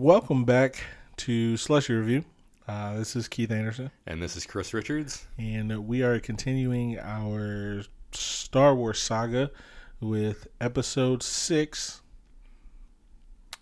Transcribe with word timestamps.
welcome 0.00 0.44
back 0.44 0.82
to 1.16 1.56
Slushy 1.56 1.94
Review. 1.94 2.24
Uh, 2.66 2.96
this 2.98 3.16
is 3.16 3.26
Keith 3.28 3.50
Anderson, 3.50 3.90
And 4.06 4.22
this 4.22 4.36
is 4.36 4.46
Chris 4.46 4.72
Richards. 4.72 5.26
and 5.38 5.86
we 5.88 6.02
are 6.02 6.20
continuing 6.20 6.98
our 6.98 7.82
Star 8.12 8.74
Wars 8.74 9.00
saga 9.00 9.50
with 10.00 10.46
Episode 10.60 11.22
Six, 11.22 12.00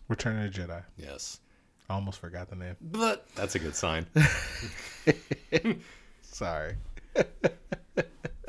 Return 0.09 0.45
of 0.45 0.53
the 0.53 0.61
Jedi. 0.61 0.83
Yes. 0.97 1.41
I 1.89 1.95
almost 1.95 2.19
forgot 2.21 2.51
the 2.51 2.57
name. 2.57 2.77
But 2.83 3.27
that's 3.35 3.55
a 3.55 3.59
good 3.59 3.75
sign. 3.75 4.07
Sorry. 6.23 6.75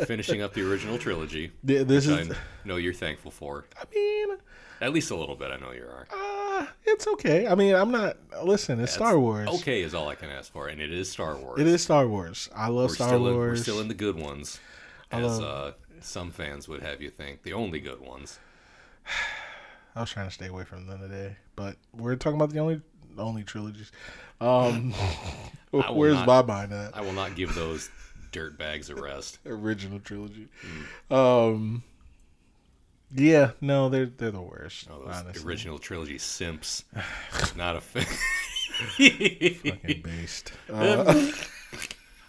Finishing 0.05 0.41
up 0.41 0.53
the 0.53 0.69
original 0.69 0.97
trilogy. 0.97 1.51
This 1.63 2.05
is. 2.05 2.31
I 2.31 2.35
know 2.65 2.75
you're 2.75 2.93
thankful 2.93 3.31
for. 3.31 3.65
I 3.81 3.85
mean, 3.95 4.37
At 4.81 4.91
least 4.91 5.09
a 5.11 5.15
little 5.15 5.35
bit, 5.37 5.51
I 5.51 5.57
know 5.57 5.71
you 5.71 5.83
are. 5.83 6.05
uh, 6.11 6.15
it's 6.85 7.07
okay. 7.07 7.47
I 7.47 7.55
mean, 7.55 7.75
I'm 7.75 7.91
not. 7.91 8.17
Listen, 8.43 8.79
it's 8.79 8.93
Star 8.93 9.19
Wars. 9.19 9.47
Okay 9.47 9.81
is 9.81 9.93
all 9.93 10.07
I 10.09 10.15
can 10.15 10.29
ask 10.29 10.51
for, 10.51 10.67
and 10.67 10.79
it 10.81 10.91
is 10.93 11.09
Star 11.11 11.35
Wars. 11.35 11.59
It 11.59 11.67
is 11.67 11.81
Star 11.83 12.07
Wars. 12.07 12.49
I 12.55 12.67
love 12.67 12.89
We're 12.89 12.95
Star 12.95 13.07
still, 13.09 13.27
in, 13.27 13.33
Wars. 13.35 13.59
we're 13.59 13.63
still 13.63 13.79
in 13.79 13.87
the 13.87 13.93
good 13.93 14.15
ones, 14.17 14.59
I 15.11 15.21
as 15.21 15.39
love- 15.39 15.43
uh, 15.43 15.71
some 16.01 16.31
fans 16.31 16.67
would 16.67 16.81
have 16.81 17.01
you 17.01 17.09
think. 17.09 17.43
The 17.43 17.53
only 17.53 17.79
good 17.79 17.99
ones. 18.01 18.39
I 19.95 20.01
was 20.01 20.11
trying 20.11 20.27
to 20.27 20.33
stay 20.33 20.47
away 20.47 20.63
from 20.63 20.87
them 20.87 20.99
today, 21.01 21.35
but 21.55 21.75
we're 21.93 22.15
talking 22.15 22.37
about 22.39 22.51
the 22.51 22.59
only 22.59 22.81
only 23.17 23.43
trilogies. 23.43 23.91
Um, 24.39 24.93
where's 25.71 26.13
not- 26.15 26.27
my 26.27 26.41
mind 26.43 26.73
at? 26.73 26.95
I 26.97 27.01
will 27.01 27.13
not 27.13 27.35
give 27.35 27.53
those 27.55 27.89
dirt 28.31 28.57
bags 28.57 28.89
a 28.89 28.95
rest. 28.95 29.39
Original 29.45 29.99
trilogy. 29.99 30.47
Mm. 31.11 31.15
Um, 31.53 31.83
yeah, 33.13 33.51
no, 33.61 33.89
they're 33.89 34.05
they're 34.07 34.31
the 34.31 34.41
worst. 34.41 34.87
Oh, 34.91 35.03
those 35.05 35.15
honestly, 35.15 35.43
original 35.47 35.77
trilogy 35.79 36.17
simps. 36.17 36.83
Not 37.57 37.75
a 37.75 37.81
fan. 37.81 38.05
fucking 39.63 40.01
based. 40.03 40.51
Uh, 40.71 41.31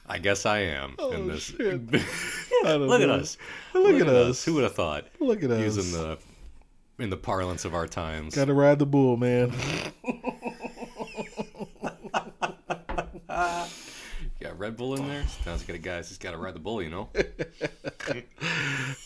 I 0.09 0.19
guess 0.19 0.45
I 0.45 0.59
am 0.61 0.97
Oh, 0.99 1.13
in 1.13 1.29
this. 1.29 1.43
shit. 1.45 1.81
I 1.93 2.63
don't 2.65 2.89
Look 2.89 3.01
at 3.03 3.11
us. 3.11 3.37
Look, 3.75 4.01
at 4.01 4.09
us. 4.09 4.45
Who 4.45 4.55
would 4.55 4.65
have 4.65 4.75
thought? 4.75 5.07
Look 5.21 5.45
at 5.45 5.51
us. 5.53 5.61
Using 5.61 5.93
the 5.93 6.19
in 6.99 7.11
the 7.11 7.17
parlance 7.17 7.65
of 7.65 7.75
our 7.75 7.87
times. 7.87 8.35
Gotta 8.35 8.55
ride 8.55 8.81
the 8.81 8.87
bull, 8.87 9.17
man. 9.17 9.53
Got 14.61 14.67
Red 14.67 14.77
Bull 14.77 14.95
in 14.97 15.09
there. 15.09 15.25
Sounds 15.43 15.67
like 15.67 15.79
a 15.79 15.81
guy 15.81 15.97
who's 15.97 16.19
got 16.19 16.33
to 16.33 16.37
ride 16.37 16.55
the 16.55 16.59
bull, 16.61 16.83
you 16.83 16.91
know. 16.91 17.09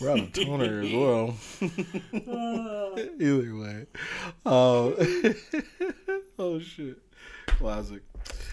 We're 0.01 0.11
out 0.11 0.19
of 0.19 0.33
toner 0.33 0.83
as 0.83 0.93
well. 0.93 1.37
Either 3.21 3.55
way. 3.55 3.87
Um, 4.45 4.97
oh 6.41 6.59
shit. 6.59 6.99
Classic. 7.47 8.03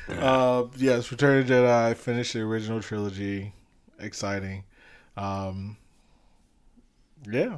Uh, 0.10 0.66
yes, 0.78 1.10
Return 1.12 1.40
of 1.40 1.48
Jedi 1.48 1.96
finished 1.96 2.34
the 2.34 2.42
original 2.42 2.82
trilogy. 2.82 3.54
Exciting. 4.00 4.64
Um, 5.18 5.78
yeah. 7.30 7.58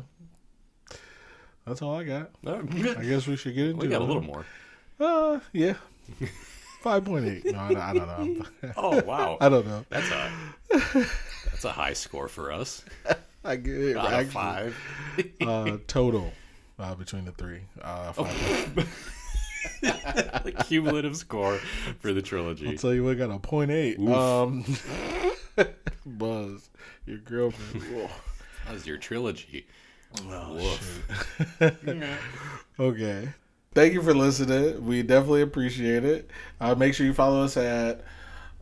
That's 1.66 1.82
all 1.82 1.98
I 1.98 2.06
got. 2.06 2.32
I 2.48 2.62
guess 3.04 3.28
we 3.28 3.36
should 3.36 3.56
get 3.56 3.68
into 3.72 3.78
we 3.82 3.88
got 3.90 4.02
a 4.02 4.06
it. 4.06 4.08
little 4.08 4.24
more. 4.24 4.46
Uh, 5.00 5.40
yeah. 5.52 5.74
Five 6.84 7.06
point 7.06 7.26
eight. 7.26 7.46
No, 7.46 7.58
I, 7.60 7.92
I 7.92 7.94
don't 7.94 8.08
know. 8.08 8.46
Oh 8.76 9.02
wow, 9.04 9.38
I 9.42 9.48
don't 9.48 9.66
know. 9.66 9.86
that's 9.90 10.12
a 10.12 10.32
that's 11.46 11.64
a 11.64 11.72
high 11.72 11.94
score 11.94 12.28
for 12.28 12.52
us. 12.52 12.84
I 13.46 13.56
get 13.56 13.74
it. 13.74 13.96
Actually, 13.96 14.26
five. 14.26 14.78
uh, 15.48 15.78
total 15.88 16.34
uh, 16.78 16.94
between 16.96 17.24
the 17.24 17.32
three. 17.32 17.62
Uh, 17.82 18.12
five. 18.12 18.76
the 19.82 20.52
cumulative 20.66 21.16
score 21.16 21.56
for 22.00 22.12
the 22.12 22.22
trilogy. 22.22 22.68
I'll 22.68 22.76
tell 22.76 22.94
you 22.94 23.06
what, 23.06 23.18
got 23.18 23.32
a 23.32 23.40
point 23.40 23.72
eight. 23.72 23.98
Um, 24.00 24.66
Buzz, 26.06 26.70
your 27.06 27.20
girlfriend. 27.20 27.96
Whoa. 27.96 28.10
How's 28.66 28.86
your 28.86 28.98
trilogy? 28.98 29.68
Oh, 30.28 30.78
okay. 32.78 33.30
Thank 33.74 33.94
you 33.94 34.04
for 34.04 34.14
listening. 34.14 34.86
We 34.86 35.02
definitely 35.02 35.42
appreciate 35.42 36.06
it. 36.06 36.30
Uh, 36.62 36.76
make 36.76 36.94
sure 36.94 37.06
you 37.06 37.14
follow 37.14 37.44
us 37.44 37.58
at 37.58 38.04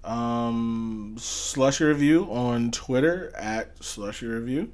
um, 0.04 1.16
Slushy 1.20 1.84
Review 1.84 2.24
on 2.32 2.72
Twitter 2.72 3.32
at 3.36 3.84
Slushy 3.84 4.28
Review. 4.28 4.72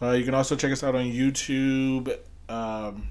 Uh, 0.00 0.12
you 0.12 0.24
can 0.24 0.34
also 0.34 0.54
check 0.54 0.70
us 0.70 0.84
out 0.84 0.94
on 0.94 1.06
YouTube. 1.06 2.16
Um, 2.48 3.08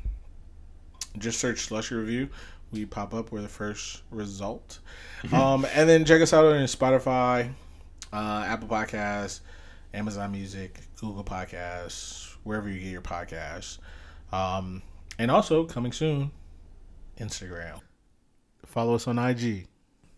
just 1.18 1.40
search 1.40 1.60
Slushy 1.66 1.96
Review. 1.96 2.30
We 2.72 2.86
pop 2.86 3.14
up. 3.14 3.32
We're 3.32 3.42
the 3.42 3.48
first 3.50 4.02
result. 4.10 4.80
um, 5.34 5.66
and 5.74 5.90
then 5.90 6.06
check 6.06 6.22
us 6.22 6.34
out 6.34 6.46
on 6.46 6.54
Spotify, 6.62 7.52
uh, 8.14 8.46
Apple 8.48 8.70
Podcasts, 8.70 9.42
Amazon 9.94 10.32
Music, 10.32 10.80
Google 11.00 11.24
Podcasts, 11.24 12.36
wherever 12.44 12.70
you 12.70 12.80
get 12.80 12.90
your 12.90 13.02
podcasts. 13.02 13.80
Um, 14.32 14.82
and 15.18 15.30
also 15.30 15.66
coming 15.66 15.92
soon, 15.92 16.32
Instagram. 17.20 17.80
Follow 18.66 18.96
us 18.96 19.08
on 19.08 19.18
IG 19.20 19.68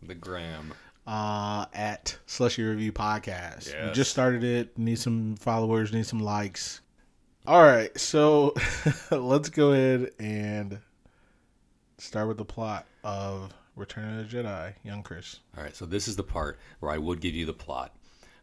The 0.04 0.16
gram. 0.16 0.74
uh, 1.08 1.66
at 1.74 2.18
Slushy 2.26 2.64
Review 2.64 2.92
Podcast. 2.92 3.74
We 3.88 3.92
just 3.94 4.12
started 4.12 4.44
it. 4.44 4.78
Need 4.78 5.00
some 5.00 5.36
followers. 5.38 5.94
Need 5.94 6.06
some 6.06 6.20
likes. 6.20 6.82
All 7.48 7.62
right, 7.64 7.96
so 8.00 8.54
let's 9.12 9.50
go 9.50 9.72
ahead 9.72 10.12
and 10.20 10.80
start 11.98 12.28
with 12.28 12.38
the 12.38 12.46
plot 12.46 12.86
of 13.04 13.52
Return 13.76 14.20
of 14.20 14.30
the 14.30 14.38
Jedi. 14.38 14.74
Young 14.84 15.02
Chris. 15.02 15.40
All 15.58 15.64
right, 15.64 15.76
so 15.76 15.86
this 15.86 16.08
is 16.08 16.16
the 16.16 16.24
part 16.24 16.60
where 16.82 16.92
I 16.92 16.98
would 17.00 17.20
give 17.20 17.34
you 17.34 17.46
the 17.48 17.54
plot. 17.54 17.96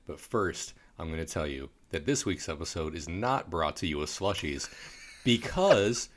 But 0.06 0.18
first, 0.18 0.74
I'm 0.98 1.08
going 1.12 1.24
to 1.24 1.32
tell 1.32 1.46
you 1.46 1.68
that 1.90 2.06
this 2.06 2.24
week's 2.26 2.48
episode 2.48 2.94
is 2.96 3.08
not 3.08 3.50
brought 3.50 3.76
to 3.76 3.86
you 3.86 3.98
with 3.98 4.10
slushies 4.10 4.68
because 5.24 6.08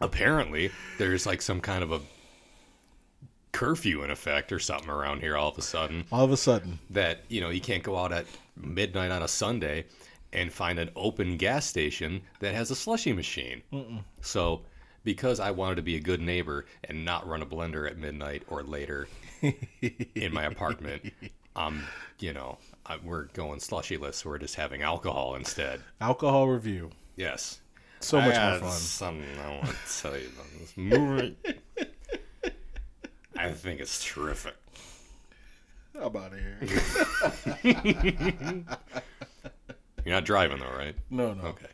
apparently 0.00 0.70
there's 0.98 1.26
like 1.26 1.42
some 1.42 1.60
kind 1.60 1.82
of 1.82 1.92
a 1.92 2.00
curfew 3.52 4.02
in 4.04 4.10
effect 4.10 4.52
or 4.52 4.58
something 4.58 4.88
around 4.90 5.20
here 5.20 5.36
all 5.36 5.50
of 5.50 5.58
a 5.58 5.62
sudden 5.62 6.04
All 6.12 6.24
of 6.24 6.30
a 6.32 6.36
sudden, 6.36 6.78
that, 6.90 7.24
you 7.28 7.40
know, 7.40 7.50
you 7.50 7.60
can't 7.60 7.82
go 7.82 7.96
out 7.96 8.12
at 8.12 8.26
midnight 8.56 9.10
on 9.10 9.22
a 9.22 9.28
Sunday 9.28 9.86
and 10.32 10.52
find 10.52 10.78
an 10.78 10.90
open 10.94 11.36
gas 11.36 11.66
station 11.66 12.22
that 12.38 12.54
has 12.54 12.70
a 12.70 12.76
slushy 12.76 13.12
machine. 13.12 13.62
So, 14.20 14.62
because 15.02 15.40
I 15.40 15.50
wanted 15.50 15.76
to 15.76 15.82
be 15.82 15.96
a 15.96 16.00
good 16.00 16.20
neighbor 16.20 16.66
and 16.84 17.04
not 17.04 17.26
run 17.26 17.42
a 17.42 17.46
blender 17.46 17.90
at 17.90 17.98
midnight 17.98 18.44
or 18.48 18.62
later 18.62 19.08
in 19.42 20.32
my 20.32 20.44
apartment, 20.44 21.12
um, 21.56 21.82
you 22.20 22.32
know, 22.32 22.58
I, 22.86 22.98
we're 23.02 23.24
going 23.32 23.58
slushyless. 23.58 24.24
We're 24.24 24.38
just 24.38 24.54
having 24.54 24.82
alcohol 24.82 25.34
instead. 25.34 25.80
alcohol 26.00 26.46
review. 26.48 26.90
Yes. 27.16 27.60
So 28.00 28.20
much 28.20 28.34
more 28.36 28.58
fun. 28.60 28.70
Something 28.72 29.38
I 29.44 29.50
want 29.50 29.66
to 29.68 30.02
tell 30.02 30.16
you 30.16 30.28
about 30.28 30.46
this 30.58 30.76
movie. 30.76 31.36
I 33.36 33.52
think 33.52 33.80
it's 33.80 34.02
terrific. 34.04 34.54
I'm 35.94 36.16
out 36.16 36.32
of 36.32 36.38
here. 36.38 36.58
You're 40.04 40.14
not 40.14 40.24
driving 40.24 40.58
though, 40.58 40.76
right? 40.76 40.96
No, 41.10 41.34
no. 41.34 41.42
Okay. 41.44 41.66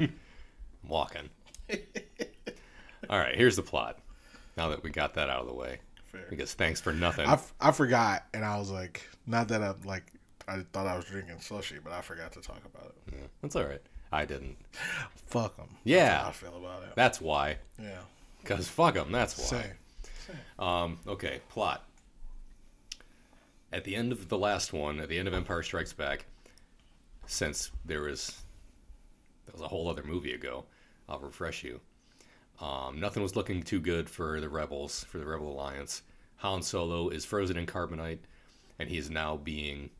I'm 0.00 0.12
walking. 0.88 1.28
All 3.08 3.18
right, 3.18 3.34
here's 3.36 3.56
the 3.56 3.62
plot. 3.62 3.98
Now 4.56 4.70
that 4.70 4.82
we 4.82 4.90
got 4.90 5.14
that 5.14 5.30
out 5.30 5.42
of 5.42 5.46
the 5.46 5.54
way, 5.54 5.78
Fair. 6.06 6.22
because 6.28 6.52
thanks 6.54 6.80
for 6.80 6.92
nothing. 6.92 7.26
I, 7.28 7.34
f- 7.34 7.54
I 7.60 7.70
forgot, 7.70 8.24
and 8.34 8.44
I 8.44 8.58
was 8.58 8.70
like, 8.70 9.08
not 9.26 9.46
that 9.48 9.62
I 9.62 9.72
like, 9.84 10.12
I 10.48 10.64
thought 10.72 10.88
I 10.88 10.96
was 10.96 11.04
drinking 11.04 11.38
slushy, 11.40 11.76
but 11.82 11.92
I 11.92 12.00
forgot 12.00 12.32
to 12.32 12.40
talk 12.40 12.60
about 12.64 12.86
it. 12.86 13.14
Yeah, 13.14 13.26
that's 13.40 13.54
all 13.54 13.64
right. 13.64 13.80
I 14.10 14.24
didn't. 14.24 14.56
Fuck 15.26 15.56
them. 15.56 15.68
Yeah. 15.84 16.24
I 16.26 16.32
feel 16.32 16.56
about 16.56 16.82
it. 16.82 16.90
That's 16.94 17.20
why. 17.20 17.58
Yeah. 17.80 18.00
Because 18.40 18.68
fuck 18.68 18.94
them. 18.94 19.12
That's 19.12 19.36
why. 19.38 19.44
Same. 19.60 19.72
Um, 20.58 20.98
okay, 21.06 21.40
plot. 21.48 21.84
At 23.72 23.84
the 23.84 23.96
end 23.96 24.12
of 24.12 24.28
the 24.28 24.38
last 24.38 24.72
one, 24.72 25.00
at 25.00 25.08
the 25.08 25.18
end 25.18 25.28
of 25.28 25.34
Empire 25.34 25.62
Strikes 25.62 25.92
Back, 25.92 26.26
since 27.26 27.70
there 27.84 28.02
was 28.02 28.42
that 29.44 29.54
was 29.54 29.62
a 29.62 29.68
whole 29.68 29.88
other 29.88 30.02
movie 30.02 30.32
ago, 30.32 30.64
I'll 31.08 31.20
refresh 31.20 31.64
you. 31.64 31.80
Um, 32.60 32.98
nothing 33.00 33.22
was 33.22 33.36
looking 33.36 33.62
too 33.62 33.80
good 33.80 34.10
for 34.10 34.40
the 34.40 34.48
rebels, 34.48 35.04
for 35.04 35.18
the 35.18 35.26
Rebel 35.26 35.52
Alliance. 35.52 36.02
Han 36.38 36.62
Solo 36.62 37.08
is 37.08 37.24
frozen 37.24 37.56
in 37.56 37.66
carbonite, 37.66 38.18
and 38.78 38.88
he 38.88 38.98
is 38.98 39.10
now 39.10 39.36
being 39.36 39.90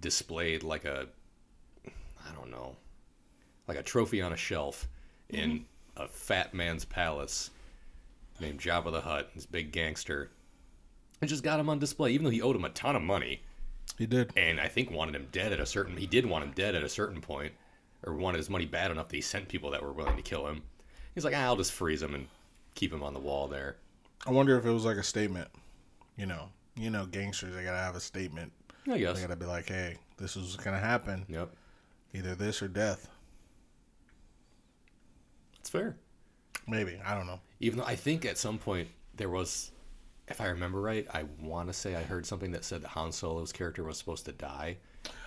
displayed 0.00 0.62
like 0.62 0.84
a, 0.84 1.08
I 1.86 2.34
don't 2.34 2.50
know, 2.50 2.76
like 3.68 3.78
a 3.78 3.82
trophy 3.82 4.20
on 4.22 4.32
a 4.32 4.36
shelf 4.36 4.88
in 5.28 5.64
a 5.96 6.06
fat 6.08 6.54
man's 6.54 6.84
palace 6.84 7.50
named 8.40 8.60
Jabba 8.60 8.92
the 8.92 9.00
Hutt, 9.00 9.30
this 9.34 9.46
big 9.46 9.72
gangster, 9.72 10.30
and 11.20 11.28
just 11.30 11.42
got 11.42 11.58
him 11.58 11.68
on 11.70 11.78
display, 11.78 12.12
even 12.12 12.24
though 12.24 12.30
he 12.30 12.42
owed 12.42 12.56
him 12.56 12.64
a 12.64 12.70
ton 12.70 12.94
of 12.96 13.02
money, 13.02 13.42
He 13.96 14.04
did. 14.06 14.30
and 14.36 14.60
I 14.60 14.68
think 14.68 14.90
wanted 14.90 15.14
him 15.16 15.28
dead 15.32 15.52
at 15.52 15.60
a 15.60 15.66
certain. 15.66 15.96
He 15.96 16.06
did 16.06 16.26
want 16.26 16.44
him 16.44 16.52
dead 16.54 16.74
at 16.74 16.82
a 16.82 16.88
certain 16.88 17.20
point, 17.20 17.52
or 18.04 18.14
wanted 18.14 18.38
his 18.38 18.50
money 18.50 18.66
bad 18.66 18.90
enough 18.90 19.08
that 19.08 19.16
he 19.16 19.22
sent 19.22 19.48
people 19.48 19.70
that 19.70 19.82
were 19.82 19.92
willing 19.92 20.16
to 20.16 20.22
kill 20.22 20.46
him. 20.46 20.62
He's 21.14 21.24
like, 21.24 21.34
ah, 21.34 21.44
I'll 21.44 21.56
just 21.56 21.72
freeze 21.72 22.02
him 22.02 22.14
and 22.14 22.26
keep 22.74 22.92
him 22.92 23.02
on 23.02 23.14
the 23.14 23.20
wall 23.20 23.48
there. 23.48 23.76
I 24.26 24.30
wonder 24.32 24.58
if 24.58 24.66
it 24.66 24.70
was 24.70 24.84
like 24.84 24.98
a 24.98 25.02
statement. 25.02 25.48
You 26.18 26.26
know, 26.26 26.50
you 26.76 26.90
know, 26.90 27.06
gangsters 27.06 27.54
they 27.54 27.64
gotta 27.64 27.78
have 27.78 27.96
a 27.96 28.00
statement. 28.00 28.52
I 28.90 28.98
guess. 28.98 29.16
They 29.16 29.22
gotta 29.22 29.36
be 29.36 29.46
like, 29.46 29.68
"Hey, 29.68 29.96
this 30.18 30.36
is 30.36 30.56
gonna 30.56 30.78
happen. 30.78 31.24
Yep. 31.28 31.50
Either 32.12 32.34
this 32.34 32.60
or 32.62 32.68
death." 32.68 33.08
It's 35.66 35.70
fair. 35.72 35.96
Maybe 36.68 36.96
I 37.04 37.16
don't 37.16 37.26
know. 37.26 37.40
Even 37.58 37.80
though 37.80 37.84
I 37.86 37.96
think 37.96 38.24
at 38.24 38.38
some 38.38 38.56
point 38.56 38.86
there 39.16 39.28
was, 39.28 39.72
if 40.28 40.40
I 40.40 40.46
remember 40.46 40.80
right, 40.80 41.04
I 41.12 41.24
want 41.42 41.66
to 41.66 41.72
say 41.72 41.96
I 41.96 42.04
heard 42.04 42.24
something 42.24 42.52
that 42.52 42.64
said 42.64 42.82
that 42.82 42.88
Han 42.90 43.10
Solo's 43.10 43.50
character 43.50 43.82
was 43.82 43.98
supposed 43.98 44.26
to 44.26 44.32
die, 44.32 44.76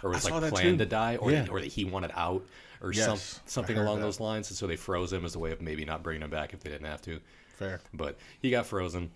or 0.01 0.12
was 0.12 0.25
I 0.25 0.39
like 0.39 0.53
planned 0.53 0.80
to 0.80 0.86
die, 0.86 1.18
or 1.18 1.30
Yeah. 1.30 1.47
or 1.51 1.59
that 1.59 1.68
he 1.68 1.83
wanted 1.83 2.12
out, 2.15 2.45
or 2.81 2.94
Yes, 2.94 3.06
some 3.06 3.41
something 3.47 3.77
along 3.77 3.97
that. 3.97 4.03
those 4.03 4.21
lines, 4.21 4.50
and 4.50 4.56
so 4.56 4.65
they 4.65 4.77
froze 4.77 5.12
him 5.12 5.25
as 5.25 5.36
a 5.36 5.39
way 5.39 5.51
of 5.51 5.59
maybe 5.59 5.83
not 5.83 6.03
bringing 6.03 6.21
him 6.21 6.30
back 6.30 6.53
if 6.53 6.62
they 6.62 6.69
didn't 6.69 6.88
have 6.88 7.01
to. 7.01 7.19
Fair. 7.57 7.81
But 7.94 8.18
he 8.42 8.50
got 8.50 8.65
frozen, 8.65 9.12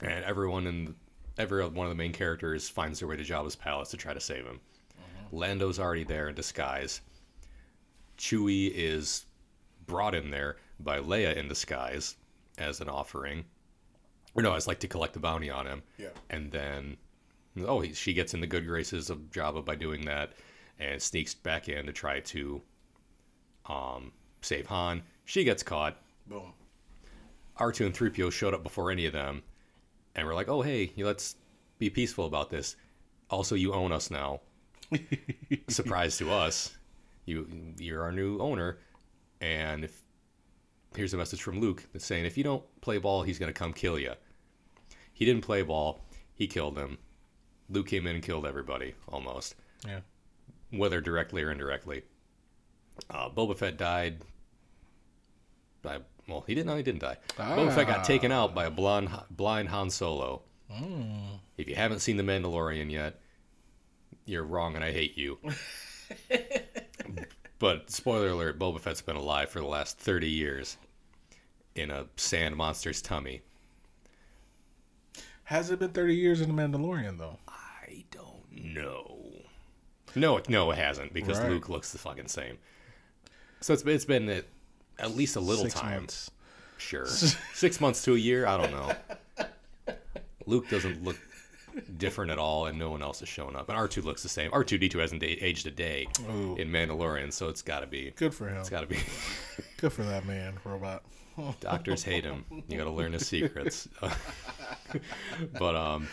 and 0.00 0.24
everyone 0.24 0.66
in 0.66 0.96
every 1.38 1.64
one 1.68 1.86
of 1.86 1.90
the 1.92 1.94
main 1.94 2.12
characters 2.12 2.68
finds 2.68 2.98
their 2.98 3.06
way 3.06 3.16
to 3.16 3.22
Jabba's 3.22 3.54
palace 3.54 3.90
to 3.92 3.96
try 3.96 4.12
to 4.12 4.20
save 4.20 4.44
him. 4.44 4.58
Mm-hmm. 4.98 5.36
Lando's 5.36 5.78
already 5.78 6.02
there 6.02 6.30
in 6.30 6.34
disguise. 6.34 7.00
Chewie 8.18 8.72
is 8.74 9.24
brought 9.86 10.14
in 10.14 10.30
there 10.30 10.56
by 10.80 11.00
Leia 11.00 11.36
in 11.36 11.48
disguise 11.48 12.16
as 12.58 12.80
an 12.80 12.88
offering. 12.88 13.44
Or 14.34 14.42
no, 14.42 14.54
it's 14.54 14.66
like 14.66 14.80
to 14.80 14.88
collect 14.88 15.14
the 15.14 15.20
bounty 15.20 15.50
on 15.50 15.66
him. 15.66 15.82
Yeah. 15.98 16.08
And 16.30 16.50
then, 16.50 16.96
oh, 17.66 17.80
he, 17.80 17.92
she 17.92 18.14
gets 18.14 18.34
in 18.34 18.40
the 18.40 18.46
good 18.46 18.66
graces 18.66 19.10
of 19.10 19.30
Jabba 19.30 19.64
by 19.64 19.74
doing 19.74 20.04
that, 20.06 20.32
and 20.78 21.00
sneaks 21.00 21.34
back 21.34 21.68
in 21.68 21.86
to 21.86 21.92
try 21.92 22.20
to 22.20 22.62
um, 23.66 24.12
save 24.40 24.66
Han. 24.66 25.02
She 25.24 25.44
gets 25.44 25.62
caught. 25.62 25.96
Boom. 26.26 26.52
R2 27.58 27.86
and 27.86 27.94
3PO 27.94 28.32
showed 28.32 28.54
up 28.54 28.62
before 28.62 28.90
any 28.90 29.06
of 29.06 29.12
them, 29.12 29.42
and 30.14 30.26
we're 30.26 30.34
like, 30.34 30.48
oh, 30.48 30.62
hey, 30.62 30.92
let's 30.96 31.36
be 31.78 31.90
peaceful 31.90 32.26
about 32.26 32.50
this. 32.50 32.76
Also, 33.28 33.54
you 33.54 33.72
own 33.74 33.92
us 33.92 34.10
now. 34.10 34.40
Surprise 35.68 36.16
to 36.18 36.30
us. 36.30 36.74
You, 37.24 37.46
you're 37.78 38.02
our 38.02 38.12
new 38.12 38.38
owner. 38.38 38.78
And 39.42 39.84
if 39.84 40.00
here's 40.96 41.12
a 41.12 41.16
message 41.18 41.42
from 41.42 41.60
Luke 41.60 41.82
that's 41.92 42.06
saying, 42.06 42.24
if 42.24 42.38
you 42.38 42.44
don't 42.44 42.62
play 42.80 42.96
ball, 42.98 43.22
he's 43.22 43.38
going 43.38 43.52
to 43.52 43.58
come 43.58 43.72
kill 43.74 43.98
you. 43.98 44.12
He 45.12 45.24
didn't 45.24 45.42
play 45.42 45.62
ball. 45.62 46.00
He 46.34 46.46
killed 46.46 46.78
him. 46.78 46.96
Luke 47.68 47.88
came 47.88 48.06
in 48.06 48.14
and 48.14 48.24
killed 48.24 48.46
everybody, 48.46 48.94
almost, 49.08 49.54
Yeah. 49.86 50.00
whether 50.70 51.00
directly 51.00 51.42
or 51.42 51.50
indirectly. 51.50 52.02
Uh, 53.10 53.28
Boba 53.30 53.56
Fett 53.56 53.76
died 53.76 54.22
by, 55.82 55.98
well, 56.28 56.44
he 56.46 56.54
didn't, 56.54 56.68
no, 56.68 56.76
he 56.76 56.82
didn't 56.82 57.00
die. 57.00 57.16
Boba 57.36 57.74
Fett 57.74 57.86
got 57.88 58.04
taken 58.04 58.30
out 58.30 58.54
by 58.54 58.66
a 58.66 58.70
blind, 58.70 59.08
blind 59.30 59.68
Han 59.70 59.90
Solo. 59.90 60.42
If 61.56 61.68
you 61.68 61.74
haven't 61.74 62.00
seen 62.00 62.16
The 62.16 62.22
Mandalorian 62.22 62.90
yet, 62.90 63.20
you're 64.24 64.44
wrong 64.44 64.74
and 64.76 64.84
I 64.84 64.92
hate 64.92 65.16
you. 65.18 65.38
but 67.62 67.88
spoiler 67.92 68.30
alert, 68.30 68.58
Boba 68.58 68.80
Fett's 68.80 69.00
been 69.02 69.14
alive 69.14 69.48
for 69.48 69.60
the 69.60 69.66
last 69.66 69.96
30 69.96 70.28
years 70.28 70.76
in 71.76 71.92
a 71.92 72.06
sand 72.16 72.56
monster's 72.56 73.00
tummy. 73.00 73.40
Has 75.44 75.70
it 75.70 75.78
been 75.78 75.90
30 75.90 76.12
years 76.16 76.40
in 76.40 76.54
The 76.54 76.60
Mandalorian 76.60 77.18
though? 77.18 77.38
I 77.46 78.04
don't 78.10 78.50
know. 78.74 79.16
No, 80.16 80.38
it- 80.38 80.48
no, 80.48 80.72
it 80.72 80.78
hasn't 80.78 81.12
because 81.12 81.38
Right. 81.38 81.50
Luke 81.50 81.68
looks 81.68 81.92
the 81.92 81.98
fucking 81.98 82.26
same. 82.26 82.58
So 83.60 83.72
it's 83.72 83.84
been, 83.84 83.94
it's 83.94 84.04
been 84.04 84.28
at, 84.28 84.44
at 84.98 85.14
least 85.16 85.36
a 85.36 85.40
little 85.40 85.62
Six 85.64 85.74
time. 85.74 85.94
months. 86.00 86.32
Sure. 86.78 87.06
Six 87.54 87.80
months 87.80 88.02
to 88.06 88.14
a 88.16 88.18
year? 88.18 88.44
I 88.44 88.56
don't 88.56 88.72
know. 88.72 89.46
Luke 90.46 90.68
doesn't 90.68 91.04
look 91.04 91.16
different 91.96 92.30
at 92.30 92.38
all, 92.38 92.66
and 92.66 92.78
no 92.78 92.90
one 92.90 93.02
else 93.02 93.20
has 93.20 93.28
shown 93.28 93.56
up. 93.56 93.68
And 93.68 93.78
R2 93.78 94.04
looks 94.04 94.22
the 94.22 94.28
same. 94.28 94.50
R2D2 94.50 95.00
hasn't 95.00 95.22
aged 95.22 95.66
a 95.66 95.70
day 95.70 96.06
Ooh. 96.30 96.56
in 96.56 96.70
Mandalorian, 96.70 97.32
so 97.32 97.48
it's 97.48 97.62
got 97.62 97.80
to 97.80 97.86
be. 97.86 98.12
Good 98.16 98.34
for 98.34 98.48
him. 98.48 98.58
It's 98.58 98.70
got 98.70 98.80
to 98.82 98.86
be. 98.86 98.98
Good 99.78 99.92
for 99.92 100.02
that 100.02 100.26
man, 100.26 100.58
robot. 100.64 101.02
Doctors 101.60 102.02
hate 102.02 102.24
him. 102.24 102.44
You 102.68 102.76
got 102.76 102.84
to 102.84 102.90
learn 102.90 103.12
his 103.12 103.26
secrets. 103.26 103.88
but 105.58 105.76
um, 105.76 106.08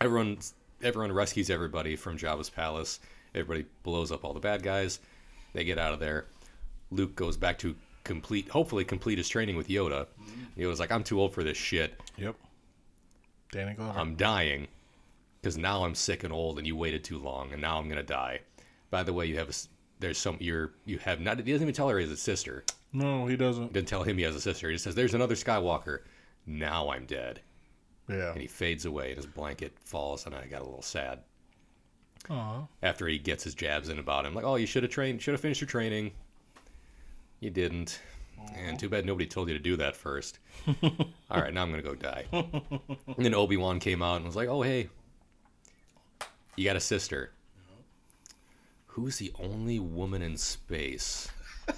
everyone 0.00 0.38
everyone 0.82 1.12
rescues 1.12 1.50
everybody 1.50 1.96
from 1.96 2.18
Jabba's 2.18 2.50
palace. 2.50 3.00
Everybody 3.34 3.66
blows 3.82 4.12
up 4.12 4.24
all 4.24 4.34
the 4.34 4.40
bad 4.40 4.62
guys. 4.62 5.00
They 5.52 5.64
get 5.64 5.78
out 5.78 5.92
of 5.92 6.00
there. 6.00 6.26
Luke 6.90 7.16
goes 7.16 7.36
back 7.36 7.58
to 7.58 7.74
complete, 8.04 8.48
hopefully 8.48 8.84
complete 8.84 9.18
his 9.18 9.28
training 9.28 9.56
with 9.56 9.68
Yoda. 9.68 10.06
Yoda's 10.56 10.78
like, 10.78 10.92
I'm 10.92 11.02
too 11.02 11.20
old 11.20 11.32
for 11.32 11.42
this 11.42 11.56
shit. 11.56 11.98
Yep. 12.16 12.36
Danny 13.54 13.74
Glover. 13.74 13.98
I'm 13.98 14.16
dying 14.16 14.66
because 15.40 15.56
now 15.56 15.84
I'm 15.84 15.94
sick 15.94 16.24
and 16.24 16.32
old, 16.32 16.58
and 16.58 16.66
you 16.66 16.76
waited 16.76 17.04
too 17.04 17.18
long, 17.18 17.52
and 17.52 17.62
now 17.62 17.78
I'm 17.78 17.88
gonna 17.88 18.02
die. 18.02 18.40
By 18.90 19.02
the 19.02 19.12
way, 19.12 19.26
you 19.26 19.38
have 19.38 19.48
a, 19.48 19.52
there's 20.00 20.18
some 20.18 20.36
you're 20.40 20.72
you 20.84 20.98
have 20.98 21.20
not. 21.20 21.38
He 21.38 21.52
doesn't 21.52 21.62
even 21.64 21.74
tell 21.74 21.88
her 21.88 21.98
he 21.98 22.04
has 22.04 22.12
a 22.12 22.16
sister. 22.16 22.64
no, 22.92 23.26
he 23.26 23.36
doesn't. 23.36 23.72
Didn't 23.72 23.88
tell 23.88 24.02
him 24.02 24.18
he 24.18 24.24
has 24.24 24.34
a 24.34 24.40
sister. 24.40 24.68
He 24.68 24.74
just 24.74 24.84
says, 24.84 24.94
"There's 24.94 25.14
another 25.14 25.34
Skywalker." 25.34 26.00
Now 26.46 26.90
I'm 26.90 27.06
dead, 27.06 27.40
Yeah. 28.08 28.32
and 28.32 28.40
he 28.40 28.46
fades 28.46 28.84
away, 28.84 29.08
and 29.08 29.16
his 29.16 29.26
blanket 29.26 29.72
falls, 29.82 30.26
and 30.26 30.34
I 30.34 30.44
got 30.46 30.60
a 30.60 30.64
little 30.64 30.82
sad 30.82 31.20
Aw. 32.28 32.66
after 32.82 33.06
he 33.08 33.18
gets 33.18 33.44
his 33.44 33.54
jabs 33.54 33.88
in 33.88 33.98
about 33.98 34.26
him. 34.26 34.34
Like, 34.34 34.44
oh, 34.44 34.56
you 34.56 34.66
should 34.66 34.82
have 34.82 34.92
trained, 34.92 35.22
should 35.22 35.32
have 35.32 35.40
finished 35.40 35.60
your 35.62 35.68
training. 35.68 36.12
You 37.40 37.48
didn't, 37.50 38.00
and 38.56 38.78
too 38.78 38.88
bad 38.88 39.04
nobody 39.04 39.26
told 39.26 39.48
you 39.48 39.54
to 39.54 39.62
do 39.62 39.76
that 39.76 39.96
first. 39.96 40.38
All 40.82 41.40
right, 41.40 41.52
now 41.52 41.62
I'm 41.62 41.70
gonna 41.70 41.82
go 41.82 41.94
die. 41.94 42.24
and 42.32 43.16
then 43.18 43.34
Obi 43.34 43.56
Wan 43.56 43.80
came 43.80 44.02
out 44.02 44.16
and 44.16 44.24
was 44.24 44.36
like, 44.36 44.48
"Oh, 44.48 44.62
hey, 44.62 44.88
you 46.56 46.64
got 46.64 46.76
a 46.76 46.80
sister." 46.80 47.32
Who's 48.86 49.18
the 49.18 49.32
only 49.40 49.80
woman 49.80 50.22
in 50.22 50.36
space? 50.36 51.28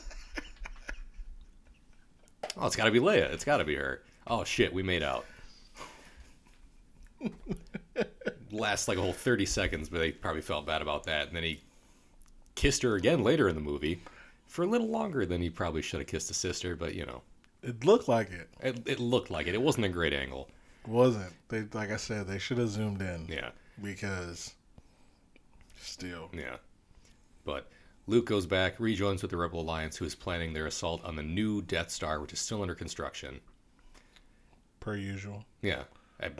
oh, 2.59 2.67
it's 2.67 2.76
got 2.76 2.85
to 2.85 2.90
be 2.90 3.00
Leia. 3.00 3.33
It's 3.33 3.45
got 3.45 3.57
to 3.57 3.64
be 3.64 3.75
her. 3.75 4.02
Oh 4.26 4.45
shit, 4.45 4.73
we 4.73 4.83
made 4.83 5.02
out. 5.02 5.25
Lasts 8.52 8.87
like 8.87 8.99
a 8.99 9.00
whole 9.00 9.14
thirty 9.14 9.47
seconds, 9.47 9.88
but 9.88 9.99
they 9.99 10.12
probably 10.12 10.43
felt 10.43 10.67
bad 10.67 10.83
about 10.83 11.05
that. 11.05 11.29
And 11.29 11.37
then 11.37 11.43
he 11.43 11.62
kissed 12.55 12.83
her 12.83 12.97
again 12.97 13.25
later 13.25 13.49
in 13.49 13.55
the 13.55 13.62
movie 13.62 14.02
for 14.57 14.63
a 14.63 14.67
little 14.67 14.89
longer 14.89 15.27
than 15.27 15.43
he 15.43 15.51
probably 15.51 15.83
should 15.83 16.01
have 16.01 16.07
kissed 16.07 16.31
a 16.31 16.35
sister. 16.35 16.75
But 16.75 16.95
you 16.95 17.05
know, 17.05 17.21
It 17.63 17.85
looked 17.85 18.09
like 18.09 18.31
it. 18.31 18.49
it, 18.61 18.83
it 18.87 18.99
looked 18.99 19.31
like 19.31 19.47
it. 19.47 19.55
It 19.55 19.61
wasn't 19.61 19.85
a 19.85 19.91
great 19.91 20.15
angle. 20.15 20.49
Wasn't. 20.87 21.33
They 21.49 21.65
like 21.75 21.91
I 21.91 21.97
said, 21.97 22.27
they 22.27 22.39
should 22.39 22.57
have 22.59 22.71
zoomed 22.71 23.03
in. 23.03 23.27
Yeah. 23.29 23.51
Because 23.83 24.55
still. 25.79 26.31
Yeah. 26.33 26.57
But 27.45 27.69
Luke 28.07 28.25
goes 28.25 28.47
back, 28.47 28.81
rejoins 28.81 29.21
with 29.21 29.31
the 29.31 29.37
Rebel 29.37 29.61
Alliance, 29.61 29.97
who 29.99 30.07
is 30.07 30.15
planning 30.15 30.55
their 30.55 30.67
assault 30.67 31.05
on 31.05 31.17
the 31.17 31.23
new 31.23 31.61
Death 31.61 31.91
Star, 31.91 32.19
which 32.21 32.33
is 32.33 32.41
still 32.41 32.63
under 32.63 32.75
construction. 32.75 33.41
Per 34.81 34.97
usual. 34.97 35.45
Yeah. 35.61 35.83
Uh, 36.23 36.31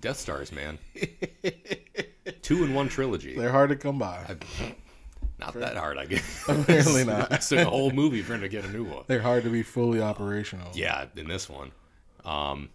Death 0.00 0.16
Stars, 0.16 0.50
man. 0.50 0.78
Two 2.42 2.64
in 2.64 2.74
one 2.74 2.88
trilogy. 2.88 3.36
They're 3.36 3.52
hard 3.52 3.70
to 3.70 3.76
come 3.76 3.98
by. 3.98 4.36
Not 5.44 5.54
that 5.54 5.76
hard, 5.76 5.98
I 5.98 6.06
guess. 6.06 6.44
Apparently 6.48 7.04
not. 7.06 7.32
it's 7.32 7.50
a 7.52 7.64
whole 7.64 7.90
movie 7.90 8.22
for 8.22 8.34
him 8.34 8.40
to 8.42 8.48
get 8.48 8.64
a 8.64 8.70
new 8.70 8.84
one. 8.84 9.04
They're 9.06 9.20
hard 9.22 9.44
to 9.44 9.50
be 9.50 9.62
fully 9.62 10.00
operational. 10.00 10.70
Yeah, 10.74 11.06
in 11.16 11.28
this 11.28 11.48
one. 11.48 11.72
Um, 12.24 12.68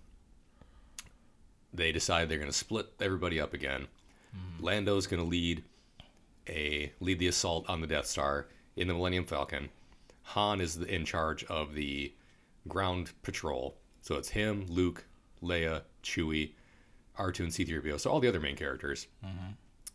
they 1.74 1.92
decide 1.92 2.30
they're 2.30 2.38
going 2.38 2.52
to 2.52 2.58
split 2.58 2.88
everybody 3.00 3.40
up 3.40 3.54
again. 3.54 3.88
Lando's 4.60 5.08
going 5.08 5.22
to 5.22 5.28
lead 5.28 5.64
a 6.48 6.92
lead 7.00 7.18
the 7.20 7.28
assault 7.28 7.68
on 7.70 7.82
the 7.82 7.88
Death 7.88 8.06
Star 8.06 8.48
in 8.76 8.88
the 8.88 8.94
Millennium 8.94 9.26
Falcon. 9.26 9.70
Han 10.24 10.62
is 10.62 10.78
in 10.78 11.06
charge 11.06 11.44
of 11.46 11.74
the 11.74 12.14
ground 12.68 13.12
patrol. 13.24 13.78
So 14.02 14.16
it's 14.16 14.30
him, 14.30 14.66
Luke, 14.70 15.06
Leia, 15.42 15.82
Chewie, 16.04 16.52
R2, 17.18 17.40
and 17.40 17.54
C-3PO. 17.54 18.00
So 18.00 18.12
all 18.12 18.20
the 18.20 18.28
other 18.28 18.40
main 18.40 18.56
characters 18.56 19.08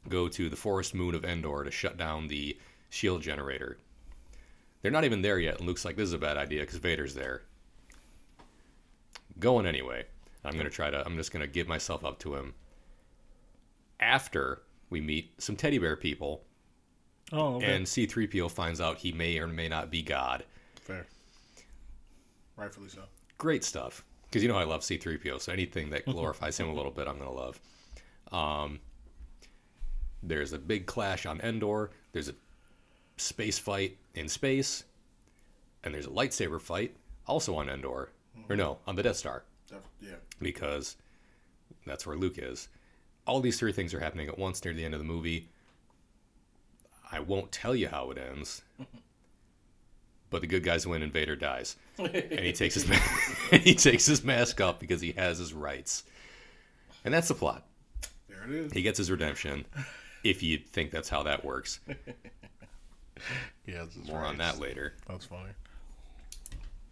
go 0.09 0.28
to 0.28 0.49
the 0.49 0.56
forest 0.56 0.94
moon 0.94 1.14
of 1.14 1.25
Endor 1.25 1.64
to 1.64 1.71
shut 1.71 1.97
down 1.97 2.28
the 2.28 2.59
shield 2.90 3.23
generator. 3.23 3.78
They're 4.82 4.90
not 4.90 5.04
even 5.04 5.23
there 5.23 5.38
yet, 5.38 5.59
and 5.59 5.66
Luke's 5.66 5.85
like, 5.85 5.97
"This 5.97 6.09
is 6.09 6.12
a 6.12 6.18
bad 6.18 6.37
idea 6.37 6.61
because 6.62 6.78
Vader's 6.78 7.14
there." 7.14 7.42
Going 9.38 9.66
anyway. 9.66 10.04
I'm 10.44 10.56
gonna 10.56 10.71
try 10.71 10.90
to. 10.90 11.04
I'm 11.06 11.16
just 11.16 11.32
gonna 11.32 11.47
give 11.47 11.68
myself 11.68 12.04
up 12.04 12.18
to 12.21 12.35
him. 12.35 12.54
After 14.00 14.62
we 14.90 15.00
meet 15.00 15.40
some 15.40 15.54
teddy 15.56 15.78
bear 15.78 15.97
people, 15.97 16.44
Oh, 17.30 17.56
okay. 17.56 17.75
and 17.76 17.87
C-3PO 17.88 18.50
finds 18.50 18.80
out 18.80 18.99
he 18.99 19.12
may 19.12 19.38
or 19.38 19.47
may 19.47 19.68
not 19.68 19.90
be 19.90 20.02
God. 20.02 20.44
Fair. 20.80 21.06
Rightfully 22.56 22.88
so. 22.88 23.04
Great 23.38 23.64
stuff. 23.64 24.04
Because 24.25 24.42
you 24.42 24.49
know 24.49 24.59
I 24.59 24.64
love 24.64 24.82
C-3PO, 24.82 25.40
so 25.40 25.52
anything 25.52 25.90
that 25.90 26.04
glorifies 26.06 26.59
him 26.59 26.68
a 26.68 26.75
little 26.75 26.90
bit, 26.90 27.06
I'm 27.06 27.18
gonna 27.18 27.32
love. 27.32 27.61
Um, 28.32 28.80
there's 30.23 30.52
a 30.52 30.59
big 30.59 30.87
clash 30.87 31.26
on 31.26 31.41
Endor. 31.41 31.91
There's 32.12 32.29
a 32.29 32.35
space 33.17 33.59
fight 33.59 33.97
in 34.14 34.29
space, 34.29 34.85
and 35.85 35.95
there's 35.95 36.07
a 36.07 36.11
lightsaber 36.11 36.61
fight 36.61 36.95
also 37.26 37.55
on 37.57 37.69
Endor, 37.69 37.88
or 37.88 38.11
mm-hmm. 38.38 38.57
no, 38.57 38.79
on 38.87 38.97
the 38.97 39.02
Death 39.02 39.17
Star. 39.17 39.45
Def- 39.69 39.88
yeah. 40.00 40.17
because 40.41 40.97
that's 41.87 42.07
where 42.07 42.17
Luke 42.17 42.38
is. 42.38 42.69
All 43.26 43.41
these 43.41 43.59
three 43.59 43.73
things 43.73 43.95
are 43.95 44.00
happening 44.00 44.29
at 44.29 44.38
once 44.38 44.64
near 44.64 44.75
the 44.75 44.85
end 44.85 44.95
of 44.95 45.00
the 45.00 45.07
movie. 45.07 45.49
I 47.11 47.21
won't 47.21 47.52
tell 47.52 47.75
you 47.75 47.88
how 47.88 48.11
it 48.11 48.19
ends, 48.19 48.62
but 50.31 50.41
the 50.41 50.47
good 50.47 50.64
guys 50.64 50.87
win 50.87 51.02
and 51.02 51.12
Vader 51.12 51.37
dies, 51.37 51.76
and 51.99 52.09
he 52.41 52.52
takes 52.52 52.75
his 52.75 52.88
ma- 52.88 52.97
he 53.59 53.75
takes 53.75 54.07
his 54.07 54.25
mask 54.25 54.61
off 54.61 54.79
because 54.79 55.00
he 55.00 55.12
has 55.12 55.38
his 55.38 55.52
rights, 55.52 56.05
and 57.05 57.12
that's 57.12 57.29
the 57.29 57.35
plot. 57.35 57.67
There 58.29 58.45
it 58.45 58.50
is. 58.50 58.73
He 58.73 58.83
gets 58.83 58.99
his 58.99 59.11
redemption. 59.11 59.67
If 60.25 60.43
you 60.43 60.59
think 60.59 60.91
that's 60.91 61.09
how 61.09 61.23
that 61.25 61.45
works, 61.45 61.81
Yeah, 63.67 63.85
more 64.07 64.25
on 64.25 64.38
that 64.38 64.59
later. 64.59 64.95
That's 65.09 65.25
funny. 65.26 65.50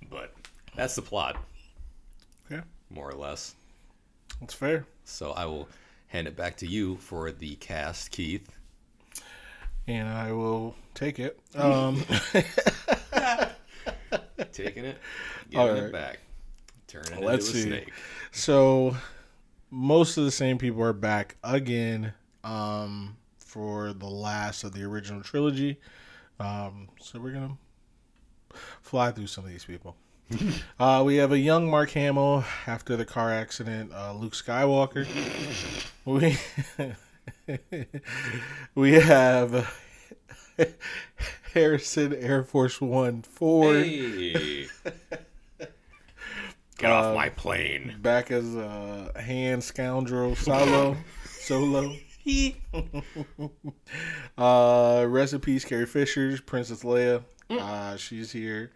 But 0.08 0.32
that's 0.76 0.94
the 0.94 1.02
plot, 1.02 1.36
Yeah, 2.50 2.62
more 2.88 3.08
or 3.10 3.14
less. 3.14 3.54
that's 4.40 4.54
fair. 4.54 4.86
So 5.04 5.32
I 5.32 5.46
will 5.46 5.68
hand 6.08 6.26
it 6.28 6.36
back 6.36 6.56
to 6.58 6.66
you 6.66 6.96
for 6.96 7.30
the 7.32 7.56
cast, 7.56 8.10
Keith. 8.12 8.48
And 9.88 10.08
I 10.08 10.30
will 10.32 10.74
take 10.94 11.18
it. 11.18 11.38
Um, 11.56 12.04
Taking 14.52 14.84
it, 14.84 14.98
giving 15.50 15.66
right. 15.68 15.82
it 15.84 15.92
back, 15.92 16.18
turning 16.88 17.12
it 17.12 17.22
Let's 17.22 17.46
into 17.48 17.58
a 17.58 17.62
see. 17.62 17.68
snake. 17.68 17.92
so 18.32 18.96
most 19.70 20.16
of 20.16 20.24
the 20.24 20.30
same 20.30 20.58
people 20.58 20.82
are 20.82 20.92
back 20.92 21.36
again 21.44 22.12
um, 22.42 23.16
for 23.50 23.92
the 23.92 24.06
last 24.06 24.62
of 24.64 24.72
the 24.72 24.82
original 24.84 25.22
trilogy. 25.22 25.78
Um, 26.38 26.88
so 27.00 27.18
we're 27.18 27.32
gonna 27.32 27.56
fly 28.80 29.10
through 29.10 29.26
some 29.26 29.44
of 29.44 29.50
these 29.50 29.64
people. 29.64 29.96
uh, 30.78 31.02
we 31.04 31.16
have 31.16 31.32
a 31.32 31.38
young 31.38 31.68
Mark 31.68 31.90
Hamill 31.90 32.44
after 32.68 32.96
the 32.96 33.04
car 33.04 33.32
accident. 33.32 33.92
Uh, 33.92 34.12
Luke 34.14 34.34
Skywalker. 34.34 35.06
We 36.06 36.38
we 38.74 38.92
have 38.94 39.70
Harrison 41.52 42.14
Air 42.14 42.42
Force 42.42 42.80
One 42.80 43.22
Ford 43.22 43.84
Hey. 43.84 44.66
Get 46.78 46.90
Uh, 46.90 46.94
off 46.94 47.14
my 47.14 47.28
plane. 47.28 47.96
back 48.00 48.30
as 48.30 48.54
a 48.56 49.12
Han 49.20 49.60
scoundrel 49.60 50.34
solo 50.36 50.96
solo. 51.26 51.94
uh, 54.38 55.04
rest 55.08 55.32
in 55.32 55.40
peace, 55.40 55.64
Carrie 55.64 55.86
Fisher, 55.86 56.38
Princess 56.44 56.82
Leia. 56.82 57.22
Uh, 57.50 57.96
she's 57.96 58.30
here. 58.32 58.70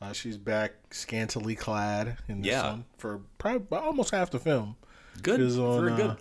Uh, 0.00 0.12
she's 0.12 0.36
back 0.36 0.72
scantily 0.90 1.54
clad 1.54 2.16
in 2.28 2.42
this 2.42 2.50
Yeah. 2.52 2.70
one 2.70 2.84
for 2.98 3.20
probably 3.38 3.78
almost 3.78 4.10
half 4.12 4.30
the 4.30 4.38
film. 4.38 4.76
Good 5.22 5.40
on, 5.40 5.50
for 5.56 5.88
a 5.88 5.92
uh, 5.92 5.96
good, 5.96 6.16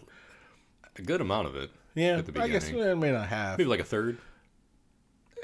a 0.97 1.01
good 1.01 1.21
amount 1.21 1.47
of 1.47 1.55
it. 1.55 1.71
Yeah, 1.95 2.17
At 2.19 2.25
the 2.27 2.41
I 2.41 2.47
guess 2.47 2.65
beginning. 2.65 2.89
it 2.91 2.95
may 2.95 3.11
not 3.11 3.27
have 3.27 3.57
Maybe 3.57 3.69
like 3.69 3.79
a 3.79 3.83
third. 3.85 4.17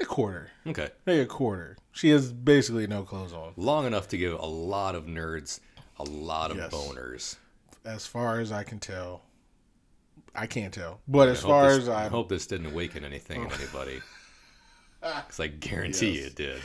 a 0.00 0.04
quarter, 0.04 0.50
Okay, 0.66 0.88
maybe 1.04 1.20
a 1.20 1.26
quarter. 1.26 1.76
She 1.92 2.10
has 2.10 2.32
basically 2.32 2.86
no 2.86 3.02
clothes 3.02 3.32
on, 3.32 3.52
long 3.56 3.86
enough 3.86 4.08
to 4.08 4.16
give 4.16 4.32
a 4.38 4.46
lot 4.46 4.94
of 4.94 5.04
nerds 5.06 5.60
a 5.98 6.04
lot 6.04 6.50
of 6.52 6.56
Yes. 6.58 6.72
boners. 6.72 7.36
as 7.84 8.06
far 8.06 8.38
as 8.40 8.52
I 8.52 8.62
can 8.64 8.78
tell. 8.78 9.22
I 10.38 10.46
can't 10.46 10.72
tell, 10.72 11.00
but 11.08 11.28
as 11.28 11.42
far 11.42 11.68
this- 11.70 11.78
as 11.84 11.88
I 11.88 12.06
I 12.06 12.08
hope 12.08 12.28
this 12.28 12.46
didn't 12.46 12.66
awaken 12.72 13.04
anything 13.04 13.42
in 13.44 13.52
anybody. 13.52 14.00
Because 15.00 15.38
I 15.38 15.46
guarantee 15.46 16.18
Yes. 16.18 16.26
it 16.26 16.34
did. 16.34 16.60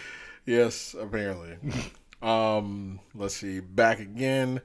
Yes, 0.48 0.96
apparently. 1.00 1.56
um, 2.24 3.00
let's 3.13 3.36
see. 3.36 3.60
Back 3.60 4.00
again. 4.00 4.60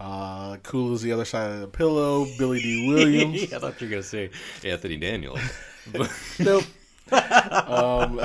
Uh, 0.00 0.56
cool 0.64 0.92
as 0.94 1.02
the 1.02 1.12
other 1.12 1.24
side 1.24 1.52
of 1.52 1.60
the 1.60 1.68
pillow. 1.68 2.26
Billy 2.36 2.60
Dee 2.60 2.88
Williams. 2.88 3.42
I 3.52 3.58
thought 3.60 3.80
you 3.80 3.86
were 3.86 3.90
gonna 3.92 4.02
say 4.02 4.30
Anthony 4.64 4.96
Daniels. 4.96 5.38
Nope. 6.40 6.64
um, 7.12 8.20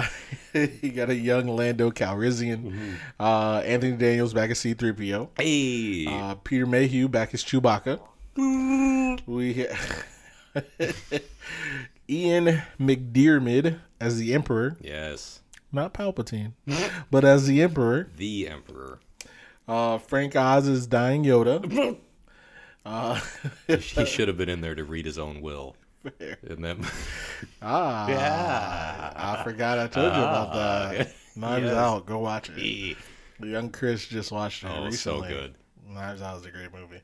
he 0.53 0.89
got 0.89 1.11
a 1.11 1.15
young 1.15 1.45
Lando 1.47 1.91
Calrissian. 1.91 2.95
Uh, 3.19 3.57
Anthony 3.65 3.97
Daniels 3.97 4.33
back 4.33 4.49
as 4.49 4.57
C-3PO. 4.59 5.29
hey, 5.37 6.07
Uh, 6.07 6.33
Peter 6.43 6.65
Mayhew 6.65 7.07
back 7.07 7.35
as 7.35 7.43
Chewbacca. 7.43 7.99
We 9.27 9.67
Ian 12.09 12.61
McDiarmid 12.79 13.79
as 13.99 14.17
the 14.17 14.33
Emperor, 14.33 14.77
yes, 14.81 15.41
not 15.71 15.93
Palpatine, 15.93 16.53
but 17.11 17.25
as 17.25 17.47
the 17.47 17.61
Emperor. 17.61 18.09
the 18.15 18.47
Emperor. 18.47 18.99
Uh, 19.67 19.97
Frank 19.97 20.35
Oz 20.35 20.67
is 20.67 20.87
dying 20.87 21.23
Yoda. 21.23 21.97
Uh, 22.85 23.19
He 23.67 24.05
should 24.05 24.29
have 24.29 24.37
been 24.37 24.47
in 24.47 24.61
there 24.61 24.73
to 24.73 24.85
read 24.85 25.05
his 25.05 25.19
own 25.19 25.41
will. 25.41 25.75
And 26.47 26.63
that, 26.63 26.77
ah, 27.61 28.07
Yeah. 28.09 29.13
I 29.13 29.43
forgot 29.43 29.77
I 29.77 29.87
told 29.87 30.05
you 30.05 30.11
about 30.21 30.47
Ah, 30.53 30.89
that. 30.93 31.13
Knives 31.35 31.65
yes. 31.65 31.73
Out, 31.75 32.05
go 32.05 32.19
watch 32.19 32.49
it. 32.55 32.95
Young 33.43 33.71
Chris 33.71 34.05
just 34.05 34.31
watched 34.31 34.63
it 34.63 34.69
oh, 34.71 34.89
so 34.91 35.15
recently. 35.15 35.27
good. 35.27 35.55
Knives 35.89 36.21
Out 36.21 36.37
is 36.39 36.45
a 36.45 36.49
great 36.49 36.73
movie. 36.73 37.01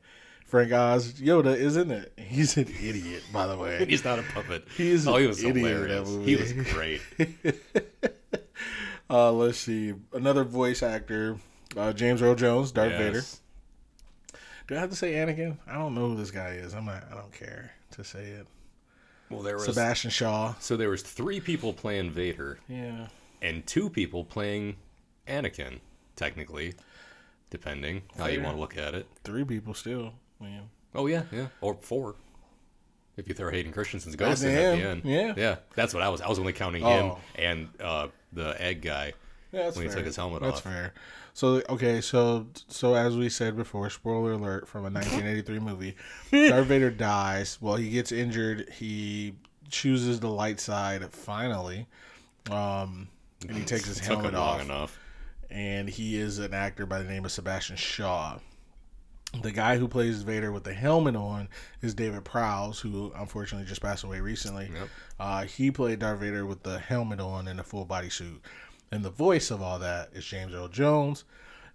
Frank 0.54 0.70
Oz, 0.70 1.14
Yoda 1.14 1.56
is 1.56 1.76
in 1.76 1.90
it. 1.90 2.12
He's 2.16 2.56
an 2.56 2.68
idiot, 2.68 3.24
by 3.32 3.48
the 3.48 3.56
way. 3.56 3.84
He's 3.86 4.04
not 4.04 4.20
a 4.20 4.22
puppet. 4.22 4.64
He's 4.76 5.04
oh, 5.04 5.16
he 5.16 5.26
was 5.26 5.42
idiot 5.42 5.56
in 5.56 5.62
that 5.64 5.68
hilarious. 5.68 6.08
movie. 6.08 6.30
He 6.30 6.36
was 6.36 6.52
great. 6.72 7.00
Uh, 9.10 9.30
let's 9.32 9.58
see, 9.58 9.92
another 10.14 10.44
voice 10.44 10.82
actor, 10.82 11.36
uh, 11.76 11.92
James 11.92 12.22
Earl 12.22 12.34
Jones, 12.36 12.72
Darth 12.72 12.92
Vader. 12.92 13.22
Do 14.66 14.76
I 14.76 14.78
have 14.78 14.88
to 14.90 14.96
say 14.96 15.12
Anakin? 15.12 15.58
I 15.66 15.74
don't 15.74 15.94
know 15.94 16.08
who 16.08 16.16
this 16.16 16.30
guy 16.30 16.52
is. 16.52 16.72
I'm 16.72 16.86
not. 16.86 17.04
I 17.12 17.14
don't 17.14 17.32
care 17.32 17.72
to 17.92 18.02
say 18.02 18.24
it. 18.24 18.46
Well, 19.28 19.42
there 19.42 19.56
was 19.56 19.66
Sebastian 19.66 20.10
Shaw. 20.10 20.54
so 20.58 20.76
there 20.78 20.88
was 20.88 21.02
three 21.02 21.38
people 21.38 21.74
playing 21.74 22.12
Vader 22.12 22.58
Yeah. 22.66 23.08
and 23.42 23.66
two 23.66 23.90
people 23.90 24.24
playing 24.24 24.76
Anakin, 25.28 25.80
technically, 26.16 26.74
depending 27.50 28.02
how 28.16 28.26
you 28.26 28.40
want 28.40 28.56
to 28.56 28.60
look 28.60 28.78
at 28.78 28.94
it. 28.94 29.06
Three 29.22 29.44
people 29.44 29.74
still. 29.74 30.14
Man. 30.44 30.62
Oh 30.94 31.06
yeah, 31.06 31.22
yeah, 31.32 31.46
or 31.60 31.74
four. 31.74 32.14
If 33.16 33.28
you 33.28 33.34
throw 33.34 33.50
Hayden 33.50 33.72
Christensen's 33.72 34.16
ghost 34.16 34.42
That's 34.42 34.52
in 34.54 34.58
at 34.58 34.76
the 34.76 34.88
end, 34.88 35.02
yeah. 35.04 35.34
yeah, 35.36 35.56
that's 35.76 35.94
what 35.94 36.02
I 36.02 36.08
was. 36.08 36.20
I 36.20 36.28
was 36.28 36.38
only 36.38 36.52
counting 36.52 36.82
him 36.82 37.12
Oh. 37.12 37.18
and 37.36 37.68
uh, 37.80 38.08
the 38.32 38.60
egg 38.60 38.82
guy. 38.82 39.12
Yeah, 39.52 39.64
that's 39.64 39.76
When 39.76 39.84
he 39.84 39.88
fair. 39.88 39.98
took 39.98 40.06
his 40.06 40.16
helmet 40.16 40.42
that's 40.42 40.58
off. 40.58 40.64
That's 40.64 40.74
fair. 40.74 40.94
So 41.32 41.62
okay, 41.68 42.00
so 42.00 42.46
so 42.68 42.94
as 42.94 43.16
we 43.16 43.28
said 43.28 43.56
before, 43.56 43.88
spoiler 43.90 44.32
alert 44.32 44.66
from 44.68 44.80
a 44.80 44.90
1983 44.90 45.58
movie, 45.60 45.96
Darth 46.48 46.66
Vader 46.66 46.90
dies. 46.90 47.58
Well, 47.60 47.76
he 47.76 47.90
gets 47.90 48.10
injured. 48.12 48.68
He 48.70 49.34
chooses 49.70 50.18
the 50.20 50.28
light 50.28 50.58
side 50.60 51.08
finally, 51.12 51.86
um, 52.50 53.08
and 53.48 53.56
he 53.56 53.64
takes 53.64 53.86
his 53.86 53.98
Took 53.98 54.06
him 54.06 54.14
helmet 54.16 54.34
long 54.34 54.58
off. 54.60 54.64
enough. 54.64 54.98
And 55.50 55.88
he 55.88 56.18
is 56.18 56.40
an 56.40 56.52
actor 56.52 56.84
by 56.86 56.98
the 56.98 57.08
name 57.08 57.24
of 57.24 57.30
Sebastian 57.32 57.76
Shaw. 57.76 58.38
The 59.42 59.52
guy 59.52 59.76
who 59.78 59.88
plays 59.88 60.22
Vader 60.22 60.52
with 60.52 60.64
the 60.64 60.74
helmet 60.74 61.16
on 61.16 61.48
is 61.82 61.94
David 61.94 62.24
Prowse, 62.24 62.78
who 62.80 63.12
unfortunately 63.16 63.66
just 63.66 63.80
passed 63.82 64.04
away 64.04 64.20
recently. 64.20 64.70
Yep. 64.72 64.88
Uh, 65.18 65.42
he 65.44 65.70
played 65.70 65.98
Darth 65.98 66.20
Vader 66.20 66.46
with 66.46 66.62
the 66.62 66.78
helmet 66.78 67.20
on 67.20 67.48
and 67.48 67.58
a 67.60 67.62
full 67.64 67.84
body 67.84 68.10
suit. 68.10 68.40
And 68.92 69.04
the 69.04 69.10
voice 69.10 69.50
of 69.50 69.60
all 69.60 69.78
that 69.80 70.10
is 70.12 70.24
James 70.24 70.54
Earl 70.54 70.68
Jones. 70.68 71.24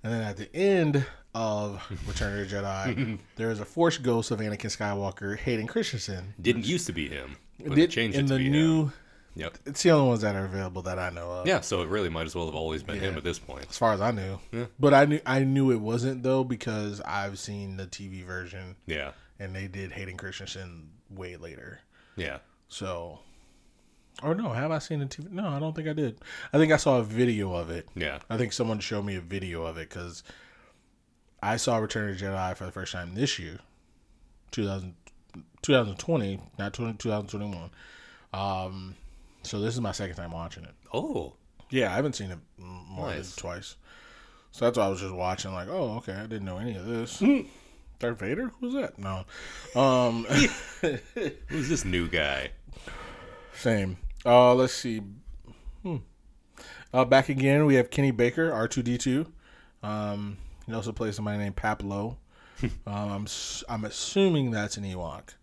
And 0.04 0.14
then 0.14 0.22
at 0.22 0.38
the 0.38 0.54
end 0.56 1.06
of 1.36 1.82
Return 2.08 2.40
of 2.40 2.50
the 2.50 2.56
Jedi, 2.56 3.20
there 3.36 3.52
is 3.52 3.60
a 3.60 3.66
Force 3.66 3.98
ghost 3.98 4.32
of 4.32 4.40
Anakin 4.40 4.76
Skywalker, 4.76 5.38
Hayden 5.38 5.68
Christensen. 5.68 6.34
Didn't 6.42 6.66
used 6.66 6.88
to 6.88 6.94
be 6.94 7.10
him, 7.10 7.36
Did- 7.62 7.92
changed 7.92 8.18
in 8.18 8.26
it 8.26 8.30
the 8.30 8.40
new. 8.40 8.84
him. 8.84 8.94
Yep. 9.36 9.58
It's 9.68 9.84
the 9.84 9.92
only 9.92 10.08
ones 10.10 10.22
that 10.22 10.36
are 10.36 10.46
available 10.46 10.82
that 10.82 11.00
I 11.00 11.10
know 11.12 11.32
of. 11.32 11.48
Yeah, 11.48 11.62
so 11.62 11.82
it 11.82 11.88
really 11.88 12.10
might 12.10 12.26
as 12.26 12.36
well 12.36 12.46
have 12.48 12.56
always 12.56 12.84
been 12.84 13.00
him 13.00 13.16
at 13.16 13.24
this 13.24 13.40
point. 13.40 13.68
as 13.70 13.78
far 13.78 13.94
as 13.94 14.02
I 14.02 14.12
knew. 14.12 14.40
Yeah. 14.52 14.66
But 14.80 14.94
I 14.94 15.06
knew 15.06 15.20
I 15.26 15.44
knew 15.44 15.72
it 15.72 15.80
wasn't 15.80 16.24
though 16.24 16.44
because 16.44 17.00
I've 17.02 17.40
seen 17.40 17.78
the 17.78 17.86
TV 17.88 18.24
version 18.24 18.76
Yeah, 18.86 19.12
and 19.40 19.56
they 19.56 19.68
did 19.68 19.92
Hayden 19.94 20.18
Christensen 20.18 20.90
way 21.10 21.38
later. 21.38 21.80
yeah. 22.16 22.40
So, 22.68 23.20
or 24.22 24.36
no, 24.36 24.50
have 24.54 24.70
I 24.72 24.78
seen 24.80 25.00
the 25.00 25.06
TV? 25.06 25.32
No, 25.32 25.48
I 25.48 25.60
don't 25.60 25.76
think 25.76 25.88
I 25.88 25.94
did. 25.94 26.20
I 26.54 26.58
think 26.58 26.72
I 26.72 26.78
saw 26.78 27.00
a 27.00 27.04
video 27.04 27.54
of 27.54 27.70
it. 27.72 27.88
Yeah. 27.96 28.20
I 28.30 28.38
think 28.38 28.54
someone 28.54 28.80
showed 28.80 29.06
me 29.06 29.16
a 29.16 29.22
video 29.22 29.64
of 29.64 29.78
it 29.78 29.90
because 29.90 30.24
I 31.42 31.56
saw 31.58 31.78
Return 31.78 32.10
of 32.12 32.20
the 32.20 32.26
Jedi 32.26 32.56
for 32.58 32.66
the 32.66 32.72
first 32.72 32.92
time 32.92 33.16
this 33.16 33.40
year, 33.40 33.60
2000, 34.52 34.94
2020, 35.62 36.40
not 36.60 36.74
20, 36.74 36.94
2021. 36.98 37.70
Um, 38.34 38.96
so 39.50 39.60
this 39.60 39.74
is 39.74 39.82
my 39.82 39.92
second 39.92 40.16
time 40.16 40.32
watching 40.32 40.64
it. 40.64 40.74
Oh, 40.94 41.34
Yeah, 41.72 41.92
I 41.92 41.96
haven't 41.96 42.14
seen 42.14 42.32
it 42.32 42.40
more 42.58 43.08
Nice. 43.08 43.36
than 43.36 43.42
twice. 43.42 43.76
So 44.52 44.66
that's 44.66 44.78
why 44.78 44.86
I 44.86 44.90
was 44.90 45.00
just 45.02 45.14
watching, 45.14 45.54
like, 45.54 45.68
oh, 45.70 45.98
okay, 45.98 46.14
I 46.14 46.22
didn't 46.24 46.46
know 46.46 46.58
any 46.58 46.76
of 46.76 46.86
this. 46.86 47.22
Darth 48.00 48.20
Vader? 48.20 48.52
Who's 48.60 48.74
that? 48.74 48.98
No. 48.98 49.26
Um, 49.76 50.24
who's 51.48 51.70
this 51.70 51.86
new 51.86 52.08
guy? 52.08 52.52
same. 53.54 53.98
Uh, 54.26 54.54
let's 54.56 54.74
see. 54.74 55.02
Hmm. 55.84 55.98
Uh, 56.94 57.06
back 57.06 57.30
again, 57.30 57.66
we 57.66 57.76
have 57.76 57.90
Kenny 57.90 58.12
Baker, 58.12 58.52
R2D2. 58.52 59.28
Um, 59.84 60.38
he 60.66 60.74
also 60.74 60.92
plays 60.92 61.16
somebody 61.16 61.38
named 61.38 61.56
Paploo. 61.56 62.16
um, 62.64 62.72
I'm 62.88 63.28
I'm 63.70 63.86
assuming 63.86 64.52
that's 64.52 64.78
an 64.78 64.84
Ewok. 64.84 65.36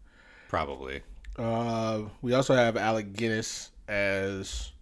Probably. 0.49 1.03
Uh, 1.39 2.03
we 2.23 2.33
also 2.35 2.55
have 2.55 2.77
Alec 2.77 3.13
Guinness 3.13 3.71
as 3.89 4.73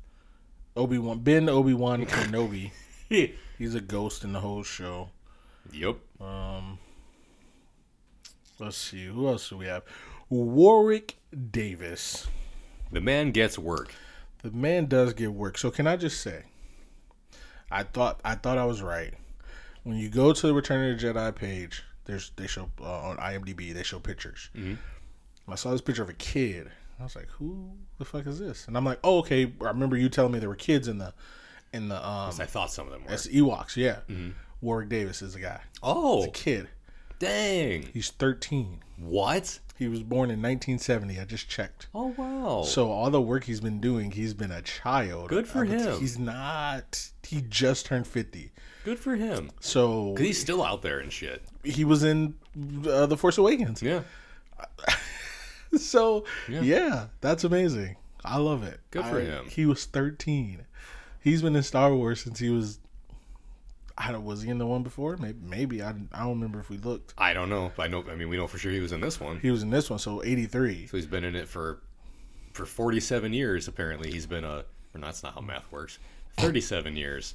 Obi 0.77 0.99
Wan 0.99 1.21
Ben 1.21 1.49
Obi 1.49 1.75
Wan 1.75 2.05
Kenobi. 2.07 2.73
He's 3.59 3.75
a 3.75 3.81
ghost 3.81 4.25
in 4.25 4.33
the 4.33 4.41
whole 4.41 4.63
show. 4.63 5.11
Yep. 5.73 5.97
Um, 6.21 6.79
let's 8.59 8.77
see 8.77 9.07
who 9.07 9.29
else 9.29 9.49
do 9.49 9.57
we 9.57 9.67
have? 9.67 9.83
Warwick 10.29 11.17
Davis. 11.51 12.27
The 12.91 13.01
man 13.01 13.31
gets 13.31 13.59
work. 13.59 13.95
The 14.43 14.51
man 14.51 14.87
does 14.87 15.15
get 15.15 15.33
work. 15.33 15.59
So 15.59 15.71
can 15.71 15.87
I 15.87 15.97
just 15.97 16.21
say, 16.21 16.45
I 17.71 17.83
thought 17.83 18.21
I 18.25 18.35
thought 18.35 18.59
I 18.59 18.65
was 18.65 18.83
right. 18.83 19.15
When 19.85 19.97
you 19.97 20.09
go 20.09 20.33
to 20.33 20.47
the 20.47 20.55
Return 20.55 20.91
of 20.91 21.01
the 21.01 21.07
Jedi 21.07 21.35
page, 21.35 21.83
there's 22.05 22.33
they 22.37 22.47
show 22.47 22.71
uh, 22.81 22.85
on 22.85 23.17
IMDb 23.19 23.73
they 23.73 23.83
show 23.83 23.99
pictures. 23.99 24.51
I 25.49 25.55
saw 25.57 25.71
this 25.73 25.81
picture 25.81 26.03
of 26.03 26.09
a 26.09 26.15
kid. 26.15 26.71
I 27.01 27.03
was 27.03 27.17
like, 27.17 27.29
who 27.29 27.71
the 27.99 28.05
fuck 28.05 28.27
is 28.27 28.39
this? 28.39 28.67
And 28.69 28.77
I'm 28.77 28.85
like, 28.85 29.01
oh 29.05 29.19
okay. 29.19 29.53
I 29.61 29.65
remember 29.69 29.97
you 29.97 30.09
telling 30.09 30.33
me 30.33 30.39
there 30.39 30.49
were 30.49 30.55
kids 30.57 30.89
in 30.89 30.99
the 30.99 31.13
in 31.73 31.89
the 31.89 31.97
um 31.97 32.31
I 32.41 32.47
thought 32.47 32.71
some 32.73 32.87
of 32.87 32.93
them 32.93 33.03
were. 33.05 33.11
that's 33.11 33.27
Ewoks. 33.27 33.77
Yeah, 33.77 33.99
Warwick 34.61 34.89
Davis 34.89 35.21
is 35.23 35.35
the 35.35 35.41
guy. 35.41 35.61
Oh, 35.83 36.25
A 36.25 36.29
kid. 36.31 36.69
dang. 37.19 37.83
He's 37.93 38.11
13. 38.11 38.81
What? 38.99 39.59
He 39.77 39.89
was 39.89 40.05
born 40.05 40.31
in 40.31 40.41
1970. 40.41 41.19
I 41.19 41.25
just 41.25 41.49
checked. 41.49 41.89
Oh, 41.93 42.15
wow. 42.17 42.63
So 42.63 42.93
all 42.93 43.11
the 43.11 43.21
work 43.21 43.43
he's 43.45 43.61
been 43.61 43.81
doing, 43.81 44.13
he's 44.13 44.33
been 44.33 44.53
a 44.53 44.63
child. 44.63 45.29
Good 45.31 45.49
for 45.49 45.65
him. 45.65 45.99
He's 45.99 46.17
not. 46.17 47.11
He 47.25 47.43
just 47.49 47.87
turned 47.87 48.07
50. 48.07 48.53
Good 48.85 49.01
for 49.01 49.17
him. 49.17 49.51
So 49.61 50.15
he's 50.17 50.41
still 50.41 50.63
out 50.63 50.83
there 50.83 51.01
and 51.01 51.13
shit. 51.13 51.43
he 51.65 51.85
was 51.85 52.05
in 52.05 52.35
uh, 52.89 53.07
the 53.07 53.17
Force 53.17 53.37
Awakens. 53.37 53.83
Yeah. 53.83 54.03
So 55.81 56.25
Yeah. 56.49 56.61
yeah. 56.63 57.07
that's 57.21 57.45
amazing. 57.45 57.97
I 58.25 58.39
love 58.39 58.63
it. 58.63 58.81
Good 58.91 59.05
for 59.07 59.19
I- 59.19 59.25
him. 59.25 59.47
He 59.49 59.67
was 59.67 59.85
13. 59.85 60.65
He's 61.21 61.43
been 61.43 61.57
in 61.57 61.63
Star 61.63 61.95
Wars 61.95 62.23
since 62.23 62.39
he 62.39 62.51
was. 62.51 62.79
I 63.97 64.11
don't. 64.13 64.25
Was 64.25 64.43
he 64.43 64.51
in 64.51 64.59
the 64.59 64.67
one 64.67 64.83
before? 64.83 65.17
Maybe. 65.17 65.39
Maybe. 65.43 65.83
I. 65.83 65.91
I 66.13 66.21
don't 66.21 66.31
remember 66.31 66.59
if 66.61 66.69
we 66.69 66.79
looked. 66.79 67.15
I 67.17 67.33
don't 67.33 67.49
know. 67.49 67.71
I 67.79 67.87
know. 67.87 68.05
I 68.11 68.15
mean, 68.17 68.29
we 68.29 68.37
know 68.37 68.47
for 68.47 68.59
sure 68.59 68.73
he 68.73 68.81
was 68.81 68.93
in 68.93 69.01
this 69.01 69.21
one. 69.21 69.39
He 69.41 69.51
was 69.51 69.63
in 69.63 69.71
this 69.71 69.89
one. 69.89 69.99
So 69.99 70.23
83. 70.25 70.87
So 70.89 70.97
he's 70.97 71.07
been 71.07 71.23
in 71.25 71.37
it 71.37 71.49
for 71.49 71.81
for 72.53 72.67
47 72.67 73.33
years. 73.33 73.69
Apparently, 73.69 74.11
he's 74.11 74.27
been 74.27 74.45
a. 74.45 74.65
Or 74.95 74.99
no, 75.01 75.07
that's 75.07 75.23
not 75.23 75.35
how 75.35 75.41
math 75.41 75.71
works. 75.71 75.99
37 76.39 76.97
years. 76.97 77.35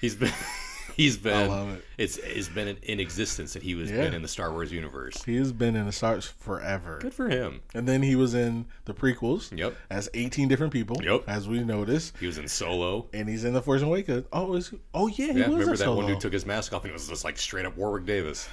He's 0.00 0.14
been. 0.14 0.32
He's 0.96 1.16
been. 1.16 1.48
love 1.48 1.68
it. 1.70 1.84
It's 1.98 2.16
it's 2.18 2.48
been 2.48 2.76
in, 2.82 3.00
existence 3.00 3.52
that 3.54 3.62
he 3.62 3.74
was 3.74 3.90
Yeah. 3.90 4.02
been 4.02 4.14
in 4.14 4.22
the 4.22 4.28
Star 4.28 4.50
Wars 4.52 4.70
universe. 4.72 5.22
He 5.24 5.36
has 5.36 5.52
been 5.52 5.74
in 5.76 5.86
the 5.86 5.92
stars 5.92 6.26
forever. 6.26 6.98
Good 7.00 7.14
for 7.14 7.28
him. 7.28 7.60
And 7.74 7.88
then 7.88 8.02
he 8.02 8.14
was 8.16 8.34
in 8.34 8.66
the 8.84 8.94
prequels. 8.94 9.56
Yep. 9.56 9.74
As 9.90 10.08
18 10.14 10.48
different 10.48 10.72
people. 10.72 11.02
Yep. 11.02 11.24
As 11.26 11.48
we 11.48 11.62
noticed. 11.64 12.16
He 12.18 12.26
was 12.26 12.38
in 12.38 12.48
Solo. 12.48 13.06
And 13.12 13.28
he's 13.28 13.44
in 13.44 13.52
the 13.54 13.62
Force 13.62 13.82
Awakens. 13.82 14.26
Oh, 14.32 14.54
is 14.54 14.68
he? 14.70 14.78
Oh 14.94 15.06
yeah, 15.08 15.32
he 15.32 15.40
Yeah, 15.40 15.48
was 15.48 15.54
remember 15.54 15.70
that 15.72 15.78
Solo. 15.78 15.96
one 15.96 16.06
dude 16.06 16.20
took 16.20 16.32
his 16.32 16.46
mask 16.46 16.72
off 16.72 16.82
and 16.84 16.90
it 16.90 16.94
was 16.94 17.08
just 17.08 17.24
like 17.24 17.38
straight 17.38 17.66
up 17.66 17.76
Warwick 17.76 18.04
Davis. 18.06 18.48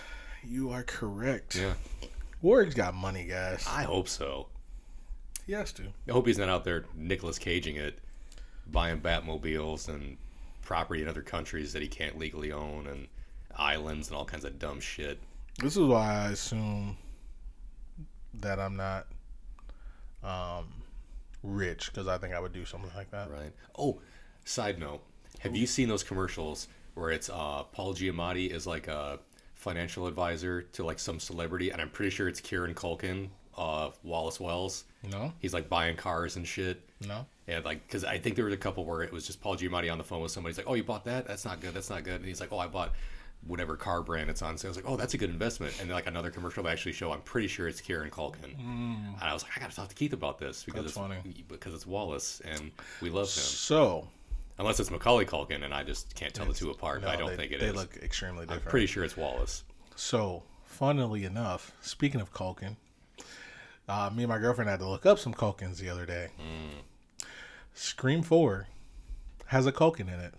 You 0.45 0.71
are 0.71 0.83
correct. 0.83 1.55
Yeah, 1.55 1.73
Warwick's 2.41 2.75
got 2.75 2.93
money, 2.93 3.25
guys. 3.25 3.65
I 3.69 3.83
hope 3.83 4.09
so. 4.09 4.47
He 5.45 5.53
has 5.53 5.71
to. 5.73 5.83
I 6.07 6.11
hope 6.11 6.27
he's 6.27 6.37
not 6.37 6.49
out 6.49 6.63
there 6.63 6.85
Nicholas 6.95 7.37
Caging 7.37 7.75
it, 7.77 7.99
buying 8.69 8.99
Batmobiles 9.01 9.87
and 9.89 10.17
property 10.63 11.01
in 11.01 11.07
other 11.07 11.21
countries 11.21 11.73
that 11.73 11.81
he 11.81 11.87
can't 11.87 12.17
legally 12.17 12.51
own 12.51 12.87
and 12.87 13.07
islands 13.55 14.07
and 14.07 14.17
all 14.17 14.25
kinds 14.25 14.45
of 14.45 14.57
dumb 14.59 14.79
shit. 14.79 15.19
This 15.59 15.77
is 15.77 15.83
why 15.83 16.07
I 16.25 16.29
assume 16.31 16.97
that 18.35 18.59
I'm 18.59 18.75
not 18.75 19.07
um, 20.23 20.67
rich 21.43 21.91
because 21.91 22.07
I 22.07 22.17
think 22.17 22.33
I 22.33 22.39
would 22.39 22.53
do 22.53 22.65
something 22.65 22.89
like 22.95 23.11
that. 23.11 23.29
Right. 23.29 23.51
Oh, 23.77 23.99
side 24.45 24.79
note, 24.79 25.01
have 25.39 25.55
you 25.55 25.67
seen 25.67 25.89
those 25.89 26.03
commercials 26.03 26.67
where 26.95 27.11
it's 27.11 27.29
uh, 27.29 27.63
Paul 27.71 27.93
Giamatti 27.93 28.49
is 28.51 28.65
like 28.65 28.87
a 28.87 29.19
financial 29.53 30.07
advisor 30.07 30.61
to 30.63 30.83
like 30.83 30.99
some 30.99 31.19
celebrity, 31.19 31.69
and 31.69 31.81
I'm 31.81 31.89
pretty 31.89 32.09
sure 32.11 32.27
it's 32.27 32.41
Kieran 32.41 32.73
Culkin, 32.73 33.29
uh, 33.57 33.91
Wallace 34.03 34.39
Wells. 34.39 34.85
No, 35.03 35.33
He's 35.39 35.53
like 35.53 35.69
buying 35.69 35.95
cars 35.97 36.35
and 36.35 36.47
shit. 36.47 36.81
no. 37.05 37.25
And 37.47 37.63
like, 37.65 37.85
because 37.85 38.03
I 38.05 38.17
think 38.19 38.35
there 38.35 38.45
was 38.45 38.53
a 38.53 38.57
couple 38.57 38.85
where 38.85 39.01
it 39.01 39.11
was 39.11 39.25
just 39.27 39.41
Paul 39.41 39.57
Giamatti 39.57 39.91
on 39.91 39.97
the 39.97 40.03
phone 40.03 40.21
with 40.21 40.31
somebody. 40.31 40.51
He's 40.53 40.57
like, 40.57 40.69
"Oh, 40.69 40.75
you 40.75 40.83
bought 40.83 41.05
that? 41.05 41.27
That's 41.27 41.43
not 41.45 41.59
good. 41.59 41.73
That's 41.73 41.89
not 41.89 42.03
good." 42.03 42.15
And 42.15 42.25
he's 42.25 42.39
like, 42.39 42.53
"Oh, 42.53 42.57
I 42.59 42.67
bought 42.67 42.93
whatever 43.45 43.75
car 43.75 44.01
brand 44.01 44.29
it's 44.29 44.41
on." 44.41 44.57
So 44.57 44.67
I 44.67 44.69
was 44.69 44.77
like, 44.77 44.85
"Oh, 44.87 44.95
that's 44.95 45.13
a 45.13 45.17
good 45.17 45.29
investment." 45.29 45.73
And 45.81 45.89
then 45.89 45.95
like 45.95 46.07
another 46.07 46.31
commercial 46.31 46.63
they 46.63 46.71
actually 46.71 46.93
show, 46.93 47.11
I'm 47.11 47.21
pretty 47.21 47.47
sure 47.49 47.67
it's 47.67 47.81
Kieran 47.81 48.09
Culkin. 48.11 48.57
And 48.57 49.15
I 49.21 49.33
was 49.33 49.43
like, 49.43 49.51
I 49.57 49.59
gotta 49.59 49.75
talk 49.75 49.89
to 49.89 49.95
Keith 49.95 50.13
about 50.13 50.39
this 50.39 50.63
because 50.63 50.83
That's 50.83 50.95
it's 50.95 50.97
funny. 50.97 51.43
because 51.49 51.73
it's 51.73 51.85
Wallace 51.85 52.41
and 52.45 52.71
we 53.01 53.09
love 53.09 53.23
him. 53.25 53.27
So 53.27 54.07
Unless 54.59 54.79
it's 54.79 54.91
Macaulay 54.91 55.25
Culkin, 55.25 55.63
and 55.65 55.73
I 55.73 55.83
just 55.83 56.13
can't 56.13 56.31
tell 56.31 56.45
the 56.45 56.53
two 56.53 56.69
apart. 56.69 57.01
no, 57.01 57.07
I 57.07 57.15
don't 57.15 57.31
they, 57.31 57.35
think 57.35 57.51
it 57.51 57.55
is. 57.61 57.71
they 57.73 57.77
look 57.77 57.97
extremely 58.03 58.41
different. 58.45 58.63
I'm 58.63 58.69
pretty 58.69 58.85
sure 58.85 59.03
it's 59.03 59.17
Wallace. 59.17 59.63
So, 59.95 60.43
funnily 60.63 61.25
enough, 61.25 61.71
speaking 61.81 62.21
of 62.21 62.31
Culkin, 62.33 62.75
uh, 63.89 64.11
me 64.13 64.23
and 64.23 64.29
my 64.29 64.37
girlfriend 64.37 64.69
had 64.69 64.77
to 64.79 64.87
look 64.87 65.07
up 65.07 65.17
some 65.17 65.33
Culkins 65.33 65.77
the 65.79 65.89
other 65.89 66.05
day. 66.05 66.27
Scream 67.73 68.21
Four 68.21 68.67
has 69.47 69.65
a 69.65 69.71
Culkin 69.71 70.01
in 70.13 70.19
it, 70.19 70.33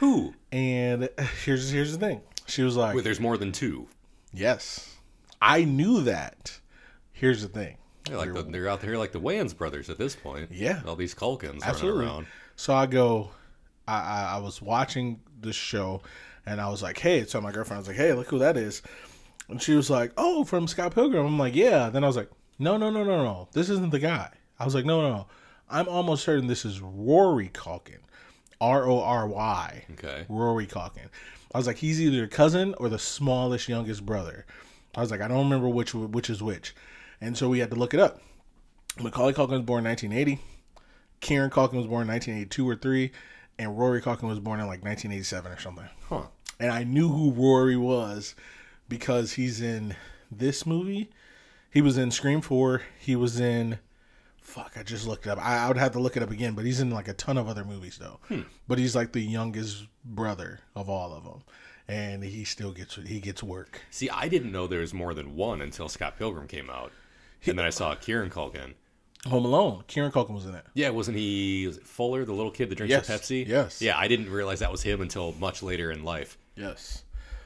Who? 0.00 0.34
and 0.52 1.08
here's 1.44 1.70
here's 1.70 1.92
the 1.92 1.98
thing. 1.98 2.20
She 2.46 2.62
was 2.62 2.76
like, 2.76 2.94
Wait, 2.94 3.04
there's 3.04 3.20
more 3.20 3.36
than 3.38 3.52
two. 3.52 3.88
"Yes, 4.32 4.94
I 5.40 5.64
knew 5.64 6.02
that." 6.02 6.58
Here's 7.12 7.42
the 7.42 7.48
thing. 7.48 7.76
They're 8.06 8.18
like 8.18 8.34
the, 8.34 8.42
they're 8.42 8.68
out 8.68 8.80
there 8.80 8.98
like 8.98 9.12
the 9.12 9.20
Wayans 9.20 9.56
brothers 9.56 9.88
at 9.88 9.96
this 9.98 10.14
point. 10.16 10.50
Yeah. 10.52 10.82
all 10.86 10.96
these 10.96 11.14
Culkins 11.14 11.62
Absolutely. 11.62 12.00
running 12.00 12.14
around. 12.14 12.26
So 12.56 12.74
I 12.74 12.86
go, 12.86 13.30
I, 13.88 13.94
I, 13.94 14.34
I 14.34 14.38
was 14.38 14.60
watching 14.60 15.20
this 15.40 15.56
show, 15.56 16.02
and 16.44 16.60
I 16.60 16.68
was 16.68 16.82
like, 16.82 16.98
"Hey!" 16.98 17.24
So 17.24 17.40
my 17.40 17.52
girlfriend 17.52 17.78
was 17.80 17.88
like, 17.88 17.96
"Hey, 17.96 18.12
look 18.12 18.26
who 18.28 18.38
that 18.40 18.56
is," 18.56 18.82
and 19.48 19.62
she 19.62 19.74
was 19.74 19.88
like, 19.90 20.12
"Oh, 20.16 20.44
from 20.44 20.66
Scott 20.68 20.94
Pilgrim." 20.94 21.24
I'm 21.24 21.38
like, 21.38 21.54
"Yeah." 21.54 21.88
Then 21.88 22.04
I 22.04 22.06
was 22.08 22.16
like, 22.16 22.30
"No, 22.58 22.76
no, 22.76 22.90
no, 22.90 23.04
no, 23.04 23.22
no. 23.24 23.48
This 23.52 23.70
isn't 23.70 23.90
the 23.90 23.98
guy." 24.00 24.28
I 24.58 24.64
was 24.64 24.74
like, 24.74 24.84
"No, 24.84 25.00
no, 25.00 25.10
no. 25.12 25.26
I'm 25.74 25.88
almost 25.88 26.24
certain 26.24 26.46
this 26.46 26.64
is 26.64 26.80
Rory 26.80 27.48
Culkin, 27.48 27.98
R 28.60 28.86
O 28.88 29.00
R 29.00 29.26
Y, 29.26 29.84
Okay. 29.92 30.24
Rory 30.28 30.66
Culkin." 30.66 31.08
I 31.52 31.58
was 31.58 31.66
like, 31.66 31.78
"He's 31.78 32.00
either 32.00 32.24
a 32.24 32.28
cousin 32.28 32.74
or 32.78 32.88
the 32.88 32.98
smallest 32.98 33.68
youngest 33.68 34.06
brother." 34.06 34.46
I 34.94 35.00
was 35.00 35.10
like, 35.10 35.20
"I 35.20 35.28
don't 35.28 35.44
remember 35.44 35.68
which 35.68 35.94
which 35.94 36.30
is 36.30 36.42
which," 36.42 36.74
and 37.20 37.36
so 37.36 37.48
we 37.48 37.58
had 37.58 37.70
to 37.70 37.76
look 37.76 37.92
it 37.94 38.00
up. 38.00 38.20
Macaulay 39.00 39.32
Culkin 39.32 39.50
was 39.50 39.62
born 39.62 39.80
in 39.84 39.90
1980. 39.90 40.40
Kieran 41.20 41.50
Culkin 41.50 41.74
was 41.74 41.86
born 41.86 42.02
in 42.02 42.08
1982 42.08 42.68
or 42.68 42.76
3 42.76 43.10
and 43.58 43.78
Rory 43.78 44.00
Culkin 44.00 44.28
was 44.28 44.40
born 44.40 44.60
in 44.60 44.66
like 44.66 44.84
1987 44.84 45.52
or 45.52 45.58
something. 45.58 45.88
Huh. 46.08 46.22
And 46.60 46.70
I 46.70 46.84
knew 46.84 47.08
who 47.08 47.32
Rory 47.32 47.76
was 47.76 48.34
because 48.88 49.32
he's 49.32 49.60
in 49.60 49.96
this 50.30 50.66
movie. 50.66 51.10
He 51.70 51.80
was 51.80 51.98
in 51.98 52.10
Scream 52.10 52.40
4. 52.40 52.82
He 52.98 53.16
was 53.16 53.40
in 53.40 53.78
fuck, 54.44 54.74
I 54.78 54.82
just 54.84 55.06
looked 55.08 55.26
it 55.26 55.30
up. 55.30 55.38
I, 55.44 55.64
I 55.64 55.68
would 55.68 55.76
have 55.76 55.92
to 55.92 55.98
look 55.98 56.16
it 56.16 56.22
up 56.22 56.30
again, 56.30 56.54
but 56.54 56.64
he's 56.64 56.78
in 56.80 56.90
like 56.90 57.08
a 57.08 57.12
ton 57.14 57.36
of 57.36 57.48
other 57.48 57.64
movies 57.64 57.98
though. 57.98 58.20
Hmm. 58.28 58.42
But 58.68 58.78
he's 58.78 58.94
like 58.94 59.12
the 59.12 59.20
youngest 59.20 59.86
brother 60.04 60.60
of 60.76 60.88
all 60.88 61.12
of 61.12 61.24
them. 61.24 61.42
And 61.88 62.22
he 62.24 62.44
still 62.44 62.70
gets 62.72 62.94
he 62.94 63.20
gets 63.20 63.42
work. 63.42 63.80
See, 63.90 64.08
I 64.08 64.28
didn't 64.28 64.52
know 64.52 64.66
there 64.66 64.80
was 64.80 64.94
more 64.94 65.12
than 65.12 65.34
one 65.36 65.60
until 65.60 65.88
Scott 65.88 66.16
Pilgrim 66.16 66.46
came 66.46 66.70
out, 66.70 66.92
and 67.44 67.58
then 67.58 67.66
I 67.66 67.70
saw 67.70 67.94
Kieran 67.94 68.30
Culkin. 68.30 68.72
Home 69.26 69.44
Alone. 69.44 69.84
Kieran 69.86 70.10
Culkin 70.12 70.34
was 70.34 70.46
in 70.46 70.54
it. 70.54 70.64
Yeah, 70.74 70.90
wasn't 70.90 71.16
he 71.18 71.66
was 71.66 71.76
it 71.78 71.86
Fuller, 71.86 72.24
the 72.24 72.32
little 72.32 72.50
kid 72.50 72.70
that 72.70 72.76
drinks 72.76 72.90
Yes, 72.90 73.06
the 73.06 73.12
Pepsi? 73.44 73.46
yes. 73.46 73.82
Yeah, 73.82 73.98
I 73.98 74.06
didn't 74.08 74.30
realize 74.30 74.60
that 74.60 74.70
was 74.72 74.82
him 74.82 75.00
until 75.02 75.32
much 75.32 75.62
later 75.62 75.90
in 75.90 76.04
life, 76.04 76.38
Yes. 76.56 77.04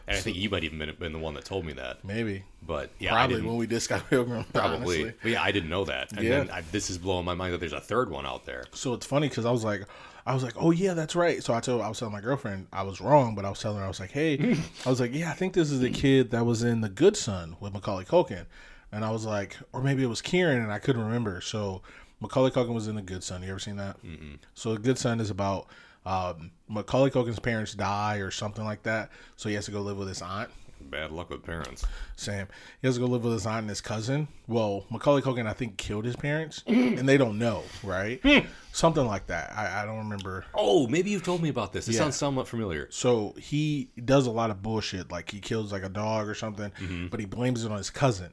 And 0.08 0.16
I 0.16 0.20
think 0.20 0.36
you 0.36 0.48
might 0.50 0.64
even 0.64 0.78
been, 0.78 0.94
been 0.98 1.12
the 1.12 1.18
one 1.18 1.34
that 1.34 1.44
told 1.44 1.64
me 1.64 1.72
that. 1.74 2.04
Maybe. 2.04 2.44
But 2.66 2.90
yeah, 2.98 3.10
Probably 3.10 3.42
when 3.42 3.56
we 3.56 3.78
Scott 3.78 4.04
Pilgrim. 4.10 4.44
Probably, 4.52 4.76
honestly. 4.76 5.14
but 5.22 5.30
yeah, 5.30 5.42
I 5.42 5.52
didn't 5.52 5.70
know 5.70 5.84
that. 5.84 6.12
And 6.12 6.22
Yeah. 6.22 6.30
then 6.30 6.50
I, 6.50 6.62
this 6.72 6.90
is 6.90 6.98
blowing 6.98 7.24
my 7.24 7.34
mind 7.34 7.52
that 7.54 7.58
there's 7.60 7.72
a 7.72 7.80
third 7.80 8.10
one 8.10 8.26
out 8.26 8.44
there. 8.46 8.64
So 8.72 8.94
it's 8.94 9.06
funny 9.06 9.28
because 9.28 9.44
I 9.46 9.50
was 9.50 9.64
like, 9.64 9.82
I 10.26 10.34
was 10.34 10.42
like, 10.42 10.54
oh 10.56 10.70
yeah, 10.70 10.94
that's 10.94 11.16
right. 11.16 11.42
So 11.42 11.54
I 11.54 11.60
told 11.60 11.80
I 11.80 11.88
was 11.88 11.98
telling 11.98 12.12
my 12.12 12.20
girlfriend 12.20 12.66
I 12.72 12.82
was 12.82 13.00
wrong, 13.00 13.34
but 13.34 13.44
I 13.44 13.50
was 13.50 13.60
telling 13.60 13.78
her 13.78 13.84
I 13.84 13.88
was 13.88 14.00
like, 14.00 14.10
hey, 14.10 14.56
I 14.86 14.90
was 14.90 15.00
like, 15.00 15.14
yeah, 15.14 15.30
I 15.30 15.34
think 15.34 15.54
this 15.54 15.70
is 15.70 15.80
the 15.80 15.90
kid 15.90 16.30
that 16.32 16.44
was 16.44 16.62
in 16.62 16.80
The 16.82 16.88
Good 16.90 17.16
Son 17.16 17.56
with 17.60 17.72
Macaulay 17.72 18.04
Culkin, 18.04 18.44
and 18.92 19.04
I 19.04 19.10
was 19.10 19.24
like, 19.24 19.56
or 19.72 19.82
maybe 19.82 20.02
it 20.02 20.06
was 20.08 20.20
Kieran, 20.20 20.60
and 20.62 20.70
I 20.72 20.78
couldn't 20.80 21.02
remember. 21.02 21.40
So 21.40 21.80
Macaulay 22.20 22.50
Culkin 22.50 22.74
was 22.74 22.88
in 22.88 22.96
The 22.96 23.02
Good 23.02 23.22
Son. 23.24 23.42
You 23.42 23.50
ever 23.50 23.58
seen 23.58 23.76
that? 23.76 24.02
mm 24.04 24.36
So 24.54 24.74
The 24.74 24.80
Good 24.80 24.98
Son 24.98 25.18
is 25.20 25.30
about 25.30 25.68
um, 26.08 26.50
Macaulay 26.68 27.10
Culkin's 27.10 27.38
parents 27.38 27.74
die 27.74 28.16
or 28.16 28.30
something 28.30 28.64
like 28.64 28.82
that, 28.84 29.10
so 29.36 29.48
he 29.48 29.54
has 29.56 29.66
to 29.66 29.70
go 29.70 29.82
live 29.82 29.98
with 29.98 30.08
his 30.08 30.22
aunt. 30.22 30.48
Bad 30.80 31.10
luck 31.10 31.28
with 31.28 31.42
parents. 31.42 31.84
Sam. 32.16 32.46
He 32.80 32.86
has 32.86 32.94
to 32.94 33.00
go 33.00 33.06
live 33.06 33.24
with 33.24 33.32
his 33.34 33.46
aunt 33.46 33.62
and 33.62 33.68
his 33.68 33.80
cousin. 33.80 34.28
Well, 34.46 34.86
Macaulay 34.90 35.20
Culkin, 35.22 35.46
I 35.46 35.52
think, 35.52 35.76
killed 35.76 36.04
his 36.04 36.16
parents, 36.16 36.62
and 36.66 37.06
they 37.06 37.18
don't 37.18 37.38
know, 37.38 37.62
right? 37.82 38.20
Hmm. 38.22 38.46
Something 38.72 39.06
like 39.06 39.26
that. 39.26 39.52
I, 39.54 39.82
I 39.82 39.84
don't 39.84 39.98
remember. 39.98 40.46
Oh, 40.54 40.86
maybe 40.86 41.10
you've 41.10 41.24
told 41.24 41.42
me 41.42 41.48
about 41.50 41.72
this. 41.72 41.88
It 41.88 41.92
Yeah. 41.92 41.98
sounds 41.98 42.16
somewhat 42.16 42.48
familiar. 42.48 42.86
So 42.90 43.34
he 43.38 43.90
does 44.02 44.26
a 44.26 44.30
lot 44.30 44.50
of 44.50 44.62
bullshit, 44.62 45.10
like 45.10 45.30
he 45.30 45.40
kills 45.40 45.72
like 45.72 45.82
a 45.82 45.88
dog 45.90 46.26
or 46.28 46.34
something, 46.34 46.70
mm-hmm. 46.70 47.08
but 47.08 47.20
he 47.20 47.26
blames 47.26 47.64
it 47.64 47.70
on 47.70 47.76
his 47.76 47.90
cousin. 47.90 48.30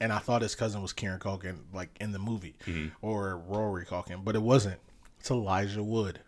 And 0.00 0.12
I 0.12 0.18
thought 0.18 0.42
his 0.42 0.54
cousin 0.54 0.82
was 0.82 0.92
Karen 0.92 1.20
Culkin, 1.20 1.60
like 1.72 1.96
in 2.00 2.12
the 2.12 2.18
movie, 2.18 2.56
mm-hmm. 2.66 2.88
or 3.00 3.38
Rory 3.38 3.86
Culkin, 3.86 4.22
but 4.22 4.34
it 4.34 4.42
wasn't. 4.42 4.80
It's 5.20 5.30
Elijah 5.30 5.82
Wood. 5.82 6.20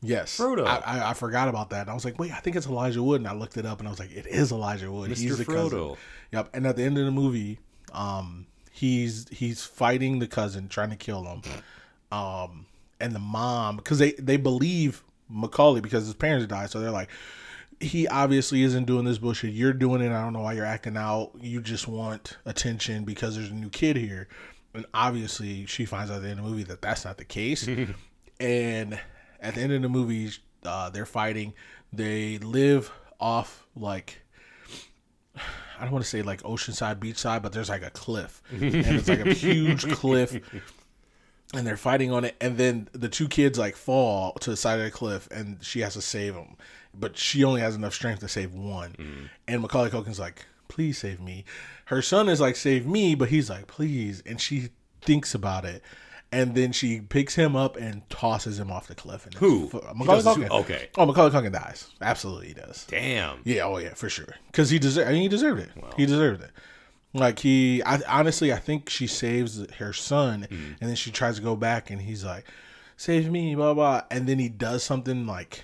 Yes, 0.00 0.38
Frodo. 0.38 0.66
I, 0.66 0.76
I, 0.78 1.10
I 1.10 1.14
forgot 1.14 1.48
about 1.48 1.70
that. 1.70 1.82
And 1.82 1.90
I 1.90 1.94
was 1.94 2.04
like, 2.04 2.18
wait, 2.18 2.32
I 2.32 2.38
think 2.38 2.56
it's 2.56 2.66
Elijah 2.66 3.02
Wood, 3.02 3.20
and 3.20 3.28
I 3.28 3.34
looked 3.34 3.56
it 3.56 3.66
up, 3.66 3.80
and 3.80 3.88
I 3.88 3.90
was 3.90 3.98
like, 3.98 4.12
it 4.12 4.26
is 4.26 4.52
Elijah 4.52 4.90
Wood. 4.92 5.10
Mr. 5.10 5.18
He's 5.18 5.38
the 5.38 5.44
cousin. 5.44 5.78
Frodo. 5.78 5.96
Yep. 6.32 6.50
And 6.54 6.66
at 6.66 6.76
the 6.76 6.84
end 6.84 6.98
of 6.98 7.04
the 7.04 7.10
movie, 7.10 7.58
um, 7.92 8.46
he's 8.70 9.28
he's 9.30 9.64
fighting 9.64 10.18
the 10.18 10.28
cousin, 10.28 10.68
trying 10.68 10.90
to 10.90 10.96
kill 10.96 11.24
him. 11.24 11.42
Um, 12.12 12.66
and 13.00 13.14
the 13.14 13.18
mom, 13.20 13.76
because 13.76 13.98
they 13.98 14.12
they 14.12 14.36
believe 14.36 15.02
Macaulay 15.28 15.80
because 15.80 16.04
his 16.04 16.14
parents 16.14 16.46
died, 16.46 16.70
so 16.70 16.80
they're 16.80 16.90
like, 16.90 17.10
he 17.80 18.06
obviously 18.08 18.62
isn't 18.62 18.84
doing 18.84 19.04
this 19.04 19.18
bullshit. 19.18 19.52
You're 19.52 19.72
doing 19.72 20.00
it. 20.00 20.12
I 20.12 20.22
don't 20.22 20.32
know 20.32 20.40
why 20.42 20.54
you're 20.54 20.64
acting 20.64 20.96
out. 20.96 21.32
You 21.40 21.60
just 21.60 21.88
want 21.88 22.36
attention 22.44 23.04
because 23.04 23.36
there's 23.36 23.50
a 23.50 23.54
new 23.54 23.70
kid 23.70 23.96
here. 23.96 24.28
And 24.74 24.86
obviously, 24.94 25.66
she 25.66 25.84
finds 25.84 26.10
out 26.10 26.16
at 26.16 26.22
the 26.22 26.28
end 26.28 26.40
of 26.40 26.44
the 26.44 26.50
movie 26.50 26.64
that 26.64 26.82
that's 26.82 27.04
not 27.04 27.18
the 27.18 27.24
case. 27.24 27.68
and 28.40 28.98
at 29.40 29.54
the 29.54 29.60
end 29.60 29.72
of 29.72 29.82
the 29.82 29.88
movie, 29.88 30.30
uh, 30.64 30.90
they're 30.90 31.06
fighting. 31.06 31.54
They 31.92 32.38
live 32.38 32.90
off 33.20 33.66
like 33.74 34.22
I 35.78 35.82
don't 35.82 35.92
want 35.92 36.04
to 36.04 36.10
say 36.10 36.22
like 36.22 36.42
oceanside, 36.42 36.96
beachside, 36.96 37.42
but 37.42 37.52
there's 37.52 37.68
like 37.68 37.84
a 37.84 37.90
cliff, 37.90 38.42
and 38.50 38.74
it's 38.74 39.08
like 39.08 39.24
a 39.24 39.32
huge 39.32 39.90
cliff, 39.92 40.34
and 41.54 41.66
they're 41.66 41.76
fighting 41.76 42.10
on 42.12 42.24
it. 42.24 42.36
And 42.40 42.56
then 42.58 42.88
the 42.92 43.08
two 43.08 43.28
kids 43.28 43.58
like 43.58 43.76
fall 43.76 44.32
to 44.34 44.50
the 44.50 44.56
side 44.56 44.78
of 44.78 44.84
the 44.84 44.90
cliff, 44.90 45.28
and 45.30 45.62
she 45.64 45.80
has 45.80 45.94
to 45.94 46.02
save 46.02 46.34
them, 46.34 46.56
but 46.94 47.16
she 47.16 47.44
only 47.44 47.60
has 47.60 47.76
enough 47.76 47.94
strength 47.94 48.20
to 48.20 48.28
save 48.28 48.52
one. 48.54 49.30
And 49.46 49.62
Macaulay 49.62 49.90
Culkin's 49.90 50.18
like, 50.18 50.46
"Please 50.68 50.98
save 50.98 51.20
me." 51.20 51.44
Her 51.86 52.02
son 52.02 52.28
is 52.28 52.40
like, 52.40 52.56
"Save 52.56 52.86
me," 52.86 53.14
but 53.14 53.28
he's 53.28 53.48
like, 53.48 53.66
"Please," 53.68 54.22
and 54.26 54.40
she 54.40 54.70
thinks 55.00 55.34
about 55.34 55.64
it. 55.64 55.82
And 56.30 56.54
then 56.54 56.72
she 56.72 57.00
picks 57.00 57.34
him 57.36 57.56
up 57.56 57.76
and 57.76 58.08
tosses 58.10 58.60
him 58.60 58.70
off 58.70 58.86
the 58.86 58.94
cliff. 58.94 59.24
And 59.24 59.34
Who? 59.36 59.70
Macaulay 59.94 60.22
Culkin. 60.22 60.50
Okay. 60.50 60.88
Oh, 60.98 61.06
Macaulay 61.06 61.30
Culkin 61.30 61.52
dies. 61.52 61.88
Absolutely, 62.02 62.48
he 62.48 62.54
does. 62.54 62.84
Damn. 62.86 63.40
Yeah, 63.44 63.62
oh 63.62 63.78
yeah, 63.78 63.94
for 63.94 64.10
sure. 64.10 64.34
Because 64.48 64.68
he 64.68 64.78
deserved. 64.78 65.08
I 65.08 65.12
mean, 65.12 65.22
he 65.22 65.28
deserved 65.28 65.60
it. 65.62 65.70
He 65.96 66.04
deserved 66.04 66.42
it. 66.42 66.50
Like 67.14 67.38
he, 67.38 67.82
I 67.84 68.00
honestly, 68.06 68.52
I 68.52 68.58
think 68.58 68.90
she 68.90 69.06
saves 69.06 69.64
her 69.76 69.94
son, 69.94 70.46
Hmm. 70.50 70.72
and 70.82 70.90
then 70.90 70.96
she 70.96 71.10
tries 71.10 71.36
to 71.36 71.42
go 71.42 71.56
back, 71.56 71.88
and 71.90 72.02
he's 72.02 72.22
like, 72.22 72.44
"Save 72.98 73.30
me!" 73.30 73.54
Blah 73.54 73.72
blah. 73.72 74.02
And 74.10 74.26
then 74.28 74.38
he 74.38 74.50
does 74.50 74.82
something 74.84 75.26
like, 75.26 75.62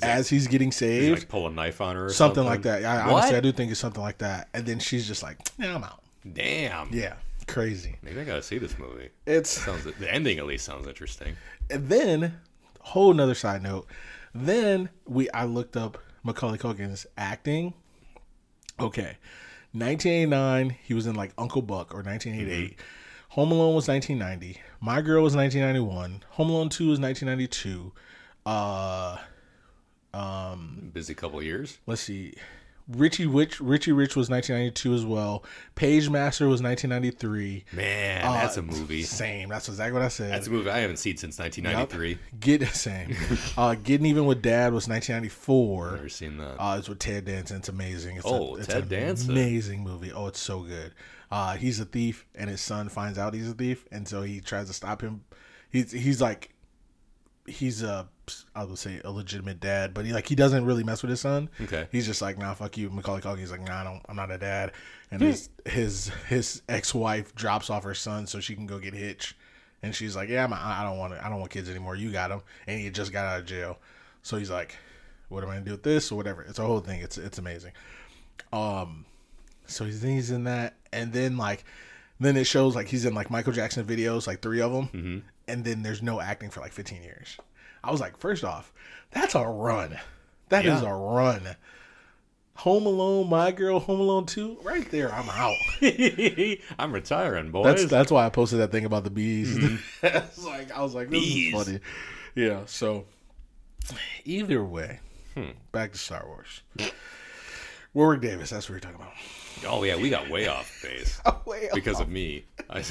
as 0.00 0.28
he's 0.28 0.46
getting 0.46 0.70
saved, 0.70 1.18
like 1.18 1.28
pull 1.28 1.48
a 1.48 1.50
knife 1.50 1.80
on 1.80 1.96
her 1.96 2.06
or 2.06 2.08
something, 2.10 2.44
something, 2.44 2.44
like 2.44 2.62
that. 2.62 2.84
I, 2.84 3.06
What? 3.06 3.14
honestly, 3.14 3.36
I 3.36 3.40
do 3.40 3.50
think 3.50 3.72
it's 3.72 3.80
something 3.80 4.00
like 4.00 4.18
that. 4.18 4.48
And 4.54 4.64
then 4.64 4.78
she's 4.78 5.08
just 5.08 5.24
like, 5.24 5.38
"Yeah, 5.58 5.74
I'm 5.74 5.82
out." 5.82 6.00
Damn. 6.32 6.88
Yeah, 6.92 7.14
crazy. 7.52 7.96
Maybe 8.02 8.20
I 8.20 8.24
gotta 8.24 8.42
see 8.42 8.58
this 8.58 8.78
movie. 8.78 9.10
It's 9.26 9.50
Sounds 9.50 9.84
the 9.84 10.12
ending 10.12 10.38
at 10.38 10.46
least 10.46 10.64
sounds 10.64 10.86
interesting. 10.86 11.36
and 11.70 11.88
then 11.88 12.40
whole 12.80 13.10
another 13.10 13.34
side 13.34 13.62
note. 13.62 13.86
Then 14.34 14.88
we 15.06 15.30
I 15.30 15.44
looked 15.44 15.76
up 15.76 15.98
Macaulay 16.22 16.58
Culkin's 16.58 17.06
acting. 17.16 17.74
Okay. 18.78 19.16
1989, 19.72 20.76
he 20.82 20.94
was 20.94 21.06
in 21.06 21.14
like 21.14 21.32
Uncle 21.38 21.62
Buck 21.62 21.92
or 21.94 22.02
1988. 22.02 22.76
Home 23.30 23.52
Alone 23.52 23.74
was 23.76 23.86
1990. 23.86 24.60
My 24.80 25.00
Girl 25.00 25.22
was 25.22 25.36
1991. 25.36 26.24
Home 26.30 26.50
Alone 26.50 26.68
2 26.68 26.88
was 26.88 26.98
1992. 26.98 27.92
Uh 28.46 29.18
um, 30.12 30.90
Busy 30.92 31.14
couple 31.14 31.40
years. 31.42 31.78
let's 31.86 32.00
see. 32.02 32.34
Richie 32.96 33.26
Rich 33.26 33.60
Richie 33.60 33.92
Rich 33.92 34.16
was 34.16 34.28
1992 34.30 34.94
as 34.94 35.04
well. 35.04 35.44
Pagemaster 35.76 36.48
was 36.48 36.62
1993. 36.62 37.64
Man, 37.72 38.24
Uh, 38.24 38.32
that's 38.32 38.56
a 38.56 38.62
movie. 38.62 39.02
Same. 39.02 39.48
That's 39.48 39.68
exactly 39.68 39.92
what 39.92 40.02
I 40.02 40.08
said. 40.08 40.32
That's 40.32 40.46
a 40.46 40.50
movie 40.50 40.70
I 40.70 40.78
haven't 40.78 40.98
seen 40.98 41.16
since 41.16 41.38
1993. 41.38 42.18
Get 42.40 42.66
same. 42.74 43.16
uh, 43.56 43.74
Getting 43.76 44.06
Even 44.06 44.26
with 44.26 44.42
Dad 44.42 44.72
was 44.72 44.88
1994. 44.88 45.90
Never 45.96 46.08
seen 46.08 46.36
that. 46.38 46.56
Uh, 46.58 46.76
it's 46.78 46.88
with 46.88 46.98
Ted 46.98 47.24
Danson. 47.24 47.58
It's 47.58 47.68
amazing. 47.68 48.16
It's 48.16 48.26
Oh, 48.26 48.56
a, 48.56 48.58
it's 48.58 48.66
Ted 48.66 48.82
an 48.84 48.88
Danson. 48.88 49.30
Amazing 49.30 49.82
movie. 49.82 50.12
Oh, 50.12 50.26
it's 50.26 50.40
so 50.40 50.60
good. 50.60 50.92
Uh, 51.30 51.54
he's 51.56 51.78
a 51.78 51.84
thief, 51.84 52.26
and 52.34 52.50
his 52.50 52.60
son 52.60 52.88
finds 52.88 53.16
out 53.18 53.34
he's 53.34 53.48
a 53.50 53.54
thief, 53.54 53.86
and 53.92 54.08
so 54.08 54.22
he 54.22 54.40
tries 54.40 54.66
to 54.66 54.72
stop 54.72 55.00
him. 55.00 55.22
He's 55.70 55.92
he's 55.92 56.20
like, 56.20 56.50
he's 57.50 57.82
a 57.82 58.08
I 58.54 58.64
would 58.64 58.78
say 58.78 59.00
a 59.04 59.10
legitimate 59.10 59.60
dad, 59.60 59.92
but 59.92 60.04
he 60.04 60.12
like 60.12 60.26
he 60.28 60.34
doesn't 60.34 60.64
really 60.64 60.84
mess 60.84 61.02
with 61.02 61.10
his 61.10 61.20
son. 61.20 61.48
Okay. 61.60 61.88
He's 61.90 62.06
just 62.06 62.22
like, 62.22 62.38
nah, 62.38 62.54
fuck 62.54 62.76
you, 62.78 62.88
Macaulay 62.90 63.20
Culkin. 63.20 63.38
He's 63.40 63.50
like, 63.50 63.62
nah, 63.62 63.80
I 63.80 63.84
don't, 63.84 64.00
I'm 64.08 64.16
not 64.16 64.30
a 64.30 64.38
dad. 64.38 64.72
And 65.10 65.20
his 65.20 65.48
his 65.66 66.10
his 66.28 66.62
ex 66.68 66.94
wife 66.94 67.34
drops 67.34 67.70
off 67.70 67.82
her 67.84 67.94
son 67.94 68.26
so 68.26 68.38
she 68.40 68.54
can 68.54 68.66
go 68.66 68.78
get 68.78 68.94
Hitch, 68.94 69.36
and 69.82 69.94
she's 69.94 70.14
like, 70.14 70.28
yeah, 70.28 70.44
I'm, 70.44 70.52
I 70.52 70.82
don't 70.84 70.98
want 70.98 71.14
I 71.14 71.28
don't 71.28 71.40
want 71.40 71.50
kids 71.50 71.68
anymore. 71.68 71.96
You 71.96 72.12
got 72.12 72.30
him, 72.30 72.42
and 72.68 72.80
he 72.80 72.88
just 72.90 73.12
got 73.12 73.26
out 73.26 73.40
of 73.40 73.46
jail, 73.46 73.78
so 74.22 74.36
he's 74.36 74.50
like, 74.50 74.76
what 75.28 75.42
am 75.42 75.50
I 75.50 75.54
gonna 75.54 75.64
do 75.64 75.72
with 75.72 75.82
this 75.82 76.12
or 76.12 76.16
whatever? 76.16 76.42
It's 76.42 76.58
a 76.60 76.64
whole 76.64 76.80
thing. 76.80 77.00
It's 77.00 77.18
it's 77.18 77.38
amazing. 77.38 77.72
Um, 78.52 79.04
so 79.66 79.84
he's 79.84 80.02
he's 80.02 80.30
in 80.30 80.44
that, 80.44 80.74
and 80.92 81.12
then 81.12 81.36
like, 81.36 81.64
then 82.20 82.36
it 82.36 82.44
shows 82.44 82.76
like 82.76 82.86
he's 82.88 83.04
in 83.04 83.14
like 83.14 83.30
Michael 83.30 83.52
Jackson 83.52 83.84
videos, 83.84 84.26
like 84.26 84.40
three 84.42 84.60
of 84.60 84.72
them, 84.72 84.88
Mm-hmm. 84.88 85.18
And 85.50 85.64
then 85.64 85.82
there's 85.82 86.02
no 86.02 86.20
acting 86.20 86.50
for 86.50 86.60
like 86.60 86.72
15 86.72 87.02
years. 87.02 87.36
I 87.82 87.90
was 87.90 88.00
like, 88.00 88.16
first 88.18 88.44
off, 88.44 88.72
that's 89.10 89.34
a 89.34 89.44
run. 89.44 89.98
That 90.48 90.64
is 90.66 90.82
Yeah. 90.82 90.90
a 90.90 90.94
run. 90.94 91.56
Home 92.56 92.84
Alone, 92.84 93.28
My 93.30 93.52
Girl, 93.52 93.78
Home 93.80 94.00
Alone 94.00 94.26
Two, 94.26 94.58
right 94.62 94.88
there. 94.90 95.10
I'm 95.14 95.30
out. 95.30 95.56
I'm 96.78 96.92
retiring, 96.92 97.50
boys. 97.50 97.64
That's 97.64 97.84
that's 97.86 98.12
why 98.12 98.26
I 98.26 98.28
posted 98.28 98.58
that 98.60 98.70
thing 98.70 98.84
about 98.84 99.04
the 99.04 99.10
bees. 99.10 99.56
Mm-hmm. 99.56 100.44
like 100.46 100.70
I 100.70 100.82
was 100.82 100.94
like, 100.94 101.08
this 101.08 101.20
Bees. 101.20 101.54
is 101.54 101.64
funny. 101.64 101.80
Yeah. 102.34 102.60
So 102.66 103.06
either 104.26 104.62
way, 104.62 105.00
Hmm. 105.34 105.50
back 105.72 105.92
to 105.92 105.98
Star 105.98 106.24
Wars. 106.26 106.60
Warwick 107.94 108.20
Davis. 108.20 108.50
That's 108.50 108.68
what 108.68 108.74
we're 108.74 108.80
talking 108.80 108.96
about. 109.00 109.12
oh 109.66 109.82
yeah, 109.84 109.96
we 109.96 110.10
got 110.10 110.28
way 110.28 110.46
off 110.48 110.80
base 110.82 111.18
Oh, 111.26 111.40
wait, 111.46 111.70
because 111.72 111.98
of 112.00 112.08
me. 112.08 112.44
I, 112.68 112.84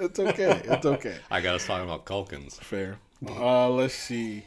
it's 0.00 0.18
okay. 0.18 0.62
It's 0.64 0.86
okay. 0.86 1.16
I 1.30 1.40
got 1.40 1.54
us 1.56 1.66
talking 1.66 1.84
about 1.84 2.04
Culkins. 2.04 2.54
Fair. 2.54 2.98
Uh, 3.26 3.68
let's 3.68 3.94
see. 3.94 4.44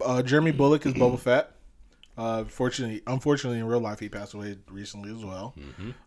Uh, 0.00 0.22
Jeremy 0.22 0.52
Bulloch 0.52 0.84
is 0.86 0.94
Boba 0.94 1.18
Fett. 1.18 1.52
Uh, 2.16 2.44
fortunately, 2.44 3.02
unfortunately, 3.06 3.58
in 3.58 3.66
real 3.66 3.80
life, 3.80 4.00
he 4.00 4.08
passed 4.08 4.34
away 4.34 4.56
recently 4.70 5.14
as 5.14 5.24
well. 5.24 5.54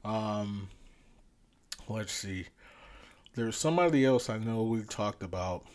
Um, 0.03 0.69
let's 1.87 2.11
see. 2.11 2.47
There's 3.35 3.55
somebody 3.55 4.05
else 4.05 4.29
I 4.29 4.39
know 4.39 4.63
we 4.63 4.81
talked 4.81 5.21
about, 5.21 5.65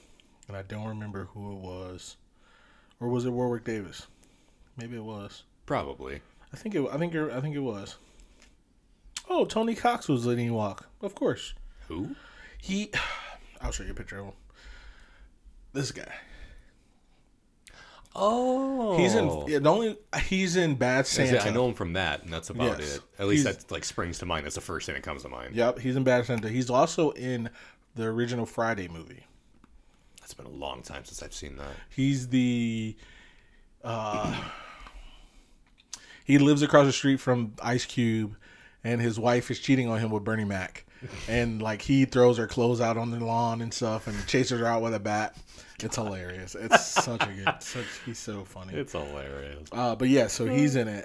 and 0.48 0.56
I 0.56 0.62
don't 0.62 0.88
remember 0.88 1.28
who 1.32 1.52
it 1.52 1.58
was, 1.58 2.16
or 3.00 3.08
was 3.08 3.24
it 3.24 3.30
Warwick 3.30 3.64
Davis? 3.64 4.06
Maybe 4.76 4.96
it 4.96 5.04
was. 5.04 5.44
Probably. 5.66 6.20
I 6.52 6.56
think 6.56 6.74
it. 6.74 6.84
I 6.92 6.98
think. 6.98 7.14
It, 7.14 7.30
I 7.30 7.40
think 7.40 7.54
it 7.54 7.60
was. 7.60 7.96
Oh, 9.28 9.44
Tony 9.44 9.74
Cox 9.74 10.08
was 10.08 10.26
letting 10.26 10.44
you 10.46 10.54
walk. 10.54 10.88
Of 11.02 11.14
course. 11.14 11.54
Who? 11.88 12.14
He. 12.60 12.90
I'll 13.60 13.72
show 13.72 13.84
you 13.84 13.92
a 13.92 13.94
picture 13.94 14.18
of 14.18 14.26
him. 14.26 14.32
This 15.72 15.90
guy. 15.90 16.12
Oh, 18.16 18.96
He's 18.96 19.14
in 19.16 19.26
yeah, 19.48 19.58
the 19.58 19.68
only 19.72 19.96
he's 20.26 20.54
in 20.54 20.76
Bad 20.76 21.04
Santa. 21.06 21.42
I 21.44 21.50
know 21.50 21.66
him 21.66 21.74
from 21.74 21.94
that, 21.94 22.22
and 22.22 22.32
that's 22.32 22.48
about 22.48 22.78
Yes. 22.78 22.96
it. 22.96 23.02
At 23.18 23.26
least 23.26 23.44
He's- 23.44 23.56
that 23.56 23.70
like 23.72 23.84
springs 23.84 24.18
to 24.20 24.26
mind. 24.26 24.44
That's 24.44 24.54
the 24.54 24.60
first 24.60 24.86
thing 24.86 24.94
that 24.94 25.02
comes 25.02 25.22
to 25.22 25.28
mind. 25.28 25.56
Yep, 25.56 25.80
he's 25.80 25.96
in 25.96 26.04
Bad 26.04 26.24
Santa. 26.26 26.48
He's 26.48 26.70
also 26.70 27.10
in 27.12 27.50
the 27.96 28.04
original 28.04 28.46
Friday 28.46 28.86
movie. 28.86 29.24
That's 30.20 30.32
been 30.32 30.46
a 30.46 30.50
long 30.50 30.82
time 30.82 31.04
since 31.04 31.22
I've 31.24 31.34
seen 31.34 31.56
that. 31.56 31.72
He's 31.90 32.28
the 32.28 32.96
uh 33.82 34.48
he 36.24 36.38
lives 36.38 36.62
across 36.62 36.86
the 36.86 36.92
street 36.92 37.18
from 37.18 37.54
Ice 37.62 37.84
Cube 37.84 38.36
and 38.84 39.00
his 39.00 39.18
wife 39.18 39.50
is 39.50 39.58
cheating 39.58 39.88
on 39.88 39.98
him 39.98 40.10
with 40.10 40.22
Bernie 40.24 40.44
Mac. 40.44 40.84
And 41.28 41.60
like 41.60 41.82
he 41.82 42.04
throws 42.06 42.38
her 42.38 42.46
clothes 42.46 42.80
out 42.80 42.96
on 42.96 43.10
the 43.10 43.18
lawn 43.22 43.60
and 43.60 43.74
stuff 43.74 44.06
and 44.06 44.26
chases 44.26 44.60
her 44.60 44.66
out 44.66 44.80
with 44.82 44.94
a 44.94 45.00
bat. 45.00 45.36
It's 45.82 45.96
hilarious. 45.96 46.54
It's 46.54 46.86
such 46.86 47.22
a 47.22 47.26
good 47.26 47.54
such 47.60 47.84
he's 48.06 48.18
so 48.18 48.44
funny. 48.44 48.72
It's 48.74 48.92
hilarious. 48.92 49.68
Uh 49.72 49.96
but 49.96 50.08
yeah, 50.08 50.28
so 50.28 50.46
he's 50.46 50.76
in 50.76 50.88
it. 50.88 51.04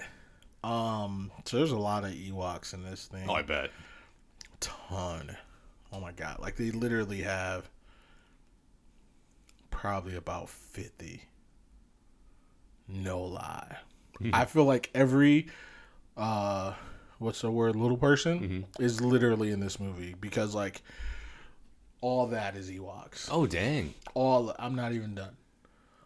Um 0.63 1.32
so 1.46 1.58
there's 1.58 1.72
a 1.72 1.78
lot 1.78 2.04
of 2.06 2.12
Ewoks 2.12 2.74
in 2.74 2.84
this 2.84 3.08
thing. 3.08 3.26
Oh, 3.28 3.34
I 3.34 3.42
bet. 3.42 3.72
ton. 4.60 5.36
Oh 5.92 6.00
my 6.00 6.12
god! 6.12 6.38
Like 6.39 6.56
they 6.56 6.70
literally 6.72 7.22
have 7.24 7.70
probably 9.72 10.15
about 10.15 10.50
fifty. 10.50 11.24
No 12.88 13.22
lie, 13.22 13.78
I 14.34 14.46
feel 14.46 14.65
like 14.65 14.89
every 14.94 15.48
uh 16.18 16.74
what's 17.19 17.41
the 17.41 17.51
word 17.51 17.75
little 17.75 17.97
person 17.97 18.39
mm-hmm. 18.39 18.84
is 18.84 18.99
literally 19.01 19.51
in 19.51 19.60
this 19.60 19.79
movie 19.79 20.15
because 20.19 20.55
like 20.55 20.82
all 22.01 22.27
that 22.27 22.55
is 22.55 22.71
Ewoks. 22.71 23.29
Oh 23.32 23.45
dang. 23.45 23.93
All 24.13 24.55
I'm 24.58 24.75
not 24.75 24.93
even 24.93 25.15
done. 25.15 25.36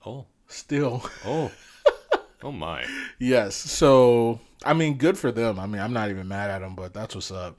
Oh. 0.06 0.26
Still. 0.48 1.04
Oh. 1.26 1.52
oh 2.44 2.52
my. 2.52 2.86
yes. 3.20 3.56
So, 3.56 4.40
I 4.64 4.74
mean 4.74 4.98
good 4.98 5.18
for 5.18 5.32
them. 5.32 5.60
I 5.60 5.66
mean, 5.66 5.82
I'm 5.82 5.94
not 5.94 6.10
even 6.10 6.28
mad 6.28 6.50
at 6.52 6.60
them, 6.60 6.76
but 6.76 6.94
that's 6.94 7.16
what's 7.16 7.32
up. 7.32 7.58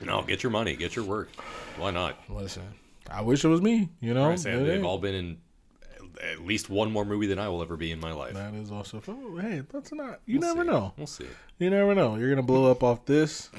No, 0.00 0.22
get 0.22 0.42
your 0.42 0.50
money, 0.50 0.74
get 0.74 0.96
your 0.96 1.04
work. 1.04 1.28
Why 1.76 1.90
not? 1.90 2.18
Listen. 2.28 2.62
I 3.10 3.20
wish 3.20 3.44
it 3.44 3.48
was 3.48 3.60
me, 3.60 3.88
you 4.00 4.14
know. 4.14 4.34
They've 4.34 4.84
all 4.84 4.98
been 4.98 5.14
in 5.14 5.38
at 6.20 6.44
least 6.44 6.68
one 6.68 6.90
more 6.90 7.04
movie 7.04 7.26
than 7.26 7.38
I 7.38 7.48
will 7.48 7.62
ever 7.62 7.76
be 7.76 7.90
in 7.92 8.00
my 8.00 8.12
life. 8.12 8.34
That 8.34 8.54
is 8.54 8.70
also 8.70 9.02
oh, 9.08 9.36
hey, 9.38 9.62
that's 9.72 9.92
not 9.92 10.20
you 10.26 10.38
We'll 10.38 10.54
never 10.54 10.64
see. 10.64 10.70
know. 10.70 10.92
We'll 10.96 11.06
see. 11.06 11.26
You 11.58 11.70
never 11.70 11.94
know. 11.94 12.16
You're 12.16 12.28
gonna 12.30 12.42
blow 12.42 12.70
up 12.70 12.82
off 12.82 13.04
this. 13.06 13.50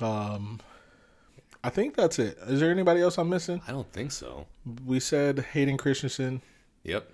Um, 0.00 0.60
I 1.62 1.70
think 1.70 1.94
that's 1.96 2.18
it. 2.18 2.38
Is 2.46 2.60
there 2.60 2.70
anybody 2.70 3.00
else 3.02 3.18
I'm 3.18 3.28
missing? 3.28 3.60
I 3.68 3.72
don't 3.72 3.90
think 3.92 4.12
so. 4.12 4.46
We 4.86 4.98
said 5.00 5.40
Hayden 5.52 5.76
Christensen. 5.76 6.40
Yep. 6.84 7.10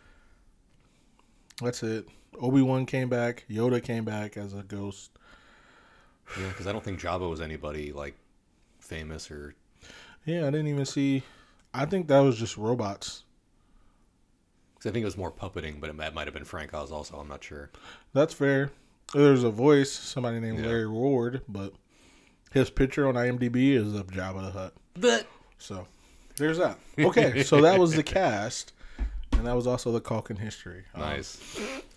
That's 1.62 1.82
it. 1.82 2.06
Obi 2.40 2.62
Wan 2.62 2.86
came 2.86 3.08
back. 3.08 3.44
Yoda 3.50 3.82
came 3.82 4.04
back 4.04 4.36
as 4.36 4.52
a 4.54 4.62
ghost. 4.62 5.10
Yeah, 6.38 6.48
because 6.48 6.66
I 6.66 6.72
don't 6.72 6.84
think 6.84 7.00
Jabba 7.00 7.28
was 7.28 7.40
anybody 7.40 7.92
like 7.92 8.14
famous 8.78 9.30
or 9.30 9.54
Yeah, 10.24 10.42
I 10.46 10.50
didn't 10.50 10.68
even 10.68 10.84
see. 10.86 11.22
I 11.72 11.84
think 11.86 12.08
that 12.08 12.20
was 12.20 12.38
just 12.38 12.56
robots. 12.56 13.24
I 14.86 14.90
think 14.90 15.02
it 15.02 15.06
was 15.06 15.16
more 15.16 15.32
puppeting, 15.32 15.80
but 15.80 15.90
it 15.90 15.94
might, 15.96 16.14
might 16.14 16.26
have 16.26 16.34
been 16.34 16.44
Frank 16.44 16.72
Oz 16.74 16.90
also. 16.92 17.16
I'm 17.18 17.28
not 17.28 17.42
sure. 17.42 17.70
That's 18.12 18.32
fair. 18.34 18.70
There's 19.14 19.44
a 19.44 19.50
voice, 19.50 19.92
somebody 19.92 20.40
named 20.40 20.58
Yeah. 20.60 20.66
Larry 20.66 20.88
Ward, 20.88 21.42
but 21.48 21.72
his 22.52 22.70
picture 22.70 23.06
on 23.08 23.14
IMDb 23.14 23.72
is 23.72 23.94
of 23.94 24.08
Jabba 24.08 24.44
the 24.44 24.50
Hutt. 24.50 24.74
But 24.94 25.26
So 25.58 25.86
there's 26.36 26.58
that. 26.58 26.78
Okay, 26.98 27.42
so 27.42 27.60
that 27.62 27.78
was 27.78 27.94
the 27.94 28.02
cast, 28.04 28.72
and 29.32 29.46
that 29.46 29.54
was 29.54 29.66
also 29.66 29.92
the 29.92 30.00
Culkin 30.00 30.38
history. 30.38 30.84
Um, 30.94 31.00
nice. 31.02 31.38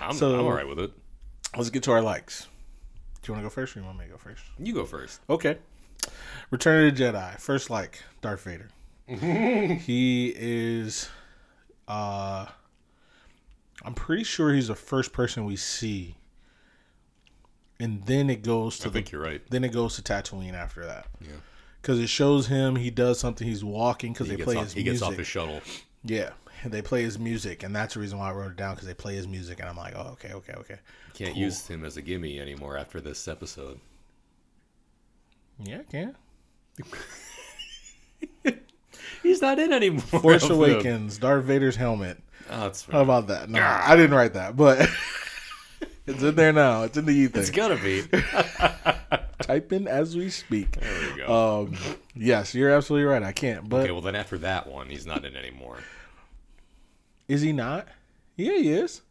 I'm, 0.00 0.14
So- 0.14 0.38
I'm 0.38 0.44
all 0.46 0.52
right 0.52 0.66
with 0.68 0.78
it. 0.78 0.92
Let's 1.56 1.70
get 1.70 1.82
to 1.84 1.92
our 1.92 2.00
likes. 2.00 2.46
Do 3.22 3.30
you 3.30 3.34
want 3.34 3.44
to 3.44 3.48
go 3.48 3.50
first, 3.54 3.76
or 3.76 3.80
you 3.80 3.84
want 3.86 3.98
me 3.98 4.06
to 4.06 4.10
go 4.12 4.16
first? 4.16 4.42
You 4.58 4.72
go 4.74 4.84
first. 4.84 5.20
Okay. 5.28 5.58
Return 6.50 6.86
of 6.88 6.96
the 6.96 7.02
Jedi. 7.04 7.38
First 7.38 7.70
like 7.70 8.02
Darth 8.20 8.42
Vader. 8.44 8.68
he 9.80 10.32
is 10.36 11.08
uh 11.88 12.46
I'm 13.84 13.94
pretty 13.94 14.24
sure 14.24 14.52
he's 14.52 14.68
the 14.68 14.74
first 14.74 15.12
person 15.12 15.44
we 15.44 15.56
see. 15.56 16.16
And 17.80 18.04
then 18.06 18.30
it 18.30 18.42
goes 18.42 18.78
to 18.78 18.84
I 18.84 18.88
the 18.90 18.92
think 18.94 19.10
you're 19.12 19.22
right. 19.22 19.42
then 19.50 19.64
it 19.64 19.72
goes 19.72 19.96
to 19.96 20.02
Tatooine 20.02 20.54
after 20.54 20.84
that. 20.86 21.06
Yeah. 21.20 21.28
Cuz 21.82 21.98
it 21.98 22.08
shows 22.08 22.46
him 22.46 22.76
he 22.76 22.90
does 22.90 23.18
something 23.18 23.46
he's 23.46 23.64
walking 23.64 24.14
cuz 24.14 24.28
they 24.28 24.36
play 24.36 24.56
off, 24.56 24.64
his 24.64 24.72
he 24.74 24.82
music. 24.84 25.00
gets 25.00 25.02
off 25.12 25.18
his 25.18 25.26
shuttle. 25.26 25.60
yeah. 26.04 26.30
And 26.62 26.72
they 26.72 26.80
play 26.82 27.02
his 27.02 27.18
music 27.18 27.62
and 27.64 27.74
that's 27.74 27.94
the 27.94 28.00
reason 28.00 28.18
why 28.18 28.30
I 28.30 28.32
wrote 28.32 28.52
it 28.52 28.56
down 28.56 28.76
cuz 28.76 28.86
they 28.86 28.94
play 28.94 29.16
his 29.16 29.26
music 29.26 29.58
and 29.58 29.68
I'm 29.68 29.76
like, 29.76 29.94
"Oh, 29.96 30.10
okay, 30.12 30.32
okay, 30.32 30.52
okay." 30.54 30.78
Can't 31.14 31.36
use 31.36 31.66
him 31.66 31.84
as 31.84 31.96
a 31.96 32.02
gimme 32.02 32.38
anymore 32.40 32.76
after 32.78 33.00
this 33.00 33.26
episode. 33.26 33.80
Yeah, 35.58 35.80
I 35.80 35.82
can. 35.90 36.16
He's 39.22 39.40
not 39.42 39.58
in 39.58 39.72
anymore. 39.72 40.00
Force 40.00 40.44
Awakens, 40.50 41.18
Darth 41.18 41.44
Vader's 41.44 41.76
helmet. 41.76 42.22
Oh, 42.50 42.60
that's 42.60 42.84
How 42.84 43.02
about 43.02 43.28
that? 43.28 43.48
No, 43.48 43.60
I 43.62 43.96
didn't 43.96 44.14
write 44.14 44.34
that, 44.34 44.56
but 44.56 44.88
it's 46.06 46.22
in 46.22 46.34
there 46.34 46.52
now. 46.52 46.82
It's 46.82 46.96
in 46.96 47.06
the 47.06 47.14
ether. 47.14 47.40
It's 47.40 47.50
gotta 47.50 47.76
be. 47.76 48.02
Type 49.42 49.72
in 49.72 49.88
as 49.88 50.16
we 50.16 50.30
speak. 50.30 50.78
There 50.80 51.10
we 51.10 51.16
go. 51.20 51.62
Um, 51.62 51.74
yes, 52.14 52.54
you're 52.54 52.70
absolutely 52.70 53.06
right. 53.06 53.22
I 53.22 53.32
can't. 53.32 53.68
But 53.68 53.82
okay, 53.82 53.90
well 53.92 54.00
then 54.00 54.14
after 54.14 54.38
that 54.38 54.66
one, 54.68 54.88
he's 54.88 55.06
not 55.06 55.24
in 55.24 55.36
anymore. 55.36 55.78
is 57.28 57.42
he 57.42 57.52
not? 57.52 57.88
Yeah, 58.36 58.52
he 58.52 58.72
is. 58.72 59.02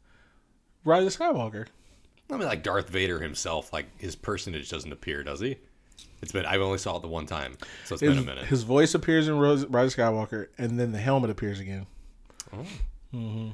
Rise 0.83 1.05
of 1.05 1.19
Skywalker. 1.19 1.67
I 2.29 2.37
mean, 2.37 2.47
like 2.47 2.63
Darth 2.63 2.89
Vader 2.89 3.19
himself, 3.19 3.73
like 3.73 3.85
his 3.99 4.15
personage 4.15 4.69
doesn't 4.69 4.91
appear, 4.91 5.23
does 5.23 5.41
he? 5.41 5.57
It's 6.21 6.31
been 6.31 6.45
I've 6.45 6.61
only 6.61 6.77
saw 6.77 6.97
it 6.97 7.01
the 7.01 7.07
one 7.07 7.25
time, 7.25 7.57
so 7.85 7.95
it's 7.95 8.01
His, 8.01 8.09
been 8.15 8.19
a 8.19 8.25
minute. 8.25 8.45
his 8.45 8.63
voice 8.63 8.93
appears 8.93 9.27
in 9.27 9.37
Rose, 9.39 9.65
Rise 9.65 9.93
of 9.93 9.99
Skywalker, 9.99 10.47
and 10.57 10.79
then 10.79 10.91
the 10.91 10.99
helmet 10.99 11.29
appears 11.31 11.59
again. 11.59 11.87
Oh. 12.53 12.65
hmm 13.11 13.49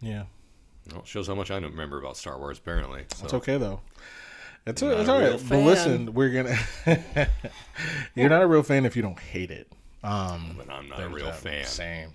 Yeah, 0.00 0.24
Well, 0.92 1.04
shows 1.04 1.26
how 1.28 1.34
much 1.34 1.50
I 1.50 1.60
don't 1.60 1.70
remember 1.70 1.98
about 1.98 2.16
Star 2.16 2.38
Wars. 2.38 2.58
Apparently, 2.58 3.04
so. 3.14 3.24
it's 3.24 3.34
okay 3.34 3.56
though. 3.56 3.80
It's, 4.66 4.82
Not 4.82 5.00
it's 5.00 5.08
a 5.08 5.12
all 5.12 5.20
right. 5.20 5.42
But 5.48 5.58
listen, 5.64 6.12
we're 6.12 6.30
gonna. 6.30 6.58
you're 8.14 8.28
not 8.28 8.42
a 8.42 8.46
real 8.46 8.62
fan 8.62 8.84
if 8.84 8.94
you 8.94 9.02
don't 9.02 9.18
hate 9.18 9.50
it. 9.50 9.66
Um, 10.04 10.54
But 10.58 10.70
I'm 10.70 10.88
not 10.88 11.00
a 11.02 11.08
real 11.08 11.32
fan. 11.32 11.64
Same. 11.64 12.14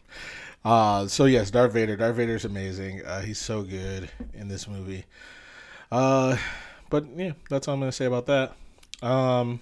Uh, 0.63 1.07
so 1.07 1.25
yes, 1.25 1.49
Darth 1.51 1.73
Vader. 1.73 1.95
Darth 1.95 2.15
Vader's 2.15 2.45
amazing. 2.45 3.03
Uh, 3.05 3.21
he's 3.21 3.39
so 3.39 3.63
good 3.63 4.09
in 4.35 4.47
this 4.47 4.67
movie. 4.67 5.05
Uh, 5.91 6.37
but 6.91 7.05
yeah, 7.15 7.31
that's 7.49 7.67
all 7.67 7.73
I'm 7.73 7.79
gonna 7.79 7.91
say 7.91 8.05
about 8.05 8.27
that. 8.27 8.53
Um, 9.01 9.59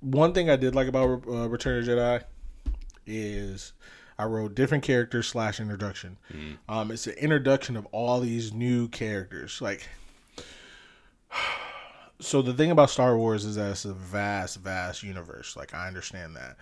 one 0.00 0.32
thing 0.32 0.50
I 0.50 0.56
did 0.56 0.74
like 0.74 0.88
about 0.88 1.26
uh, 1.26 1.48
Return 1.48 1.78
of 1.78 1.88
Jedi 1.88 2.24
is 3.06 3.72
I 4.18 4.24
wrote 4.24 4.54
different 4.54 4.84
characters 4.84 5.28
slash 5.28 5.60
introduction. 5.60 6.18
Um, 6.68 6.90
it's 6.90 7.06
an 7.06 7.14
introduction 7.14 7.76
of 7.76 7.86
all 7.86 8.20
these 8.20 8.52
new 8.52 8.88
characters. 8.88 9.60
Like, 9.60 9.88
so 12.20 12.42
the 12.42 12.52
thing 12.52 12.70
about 12.70 12.90
Star 12.90 13.16
Wars 13.16 13.44
is 13.44 13.56
that 13.56 13.70
it's 13.70 13.84
a 13.84 13.94
vast, 13.94 14.58
vast 14.58 15.02
universe. 15.02 15.56
Like 15.56 15.74
I 15.74 15.86
understand 15.86 16.36
that. 16.36 16.56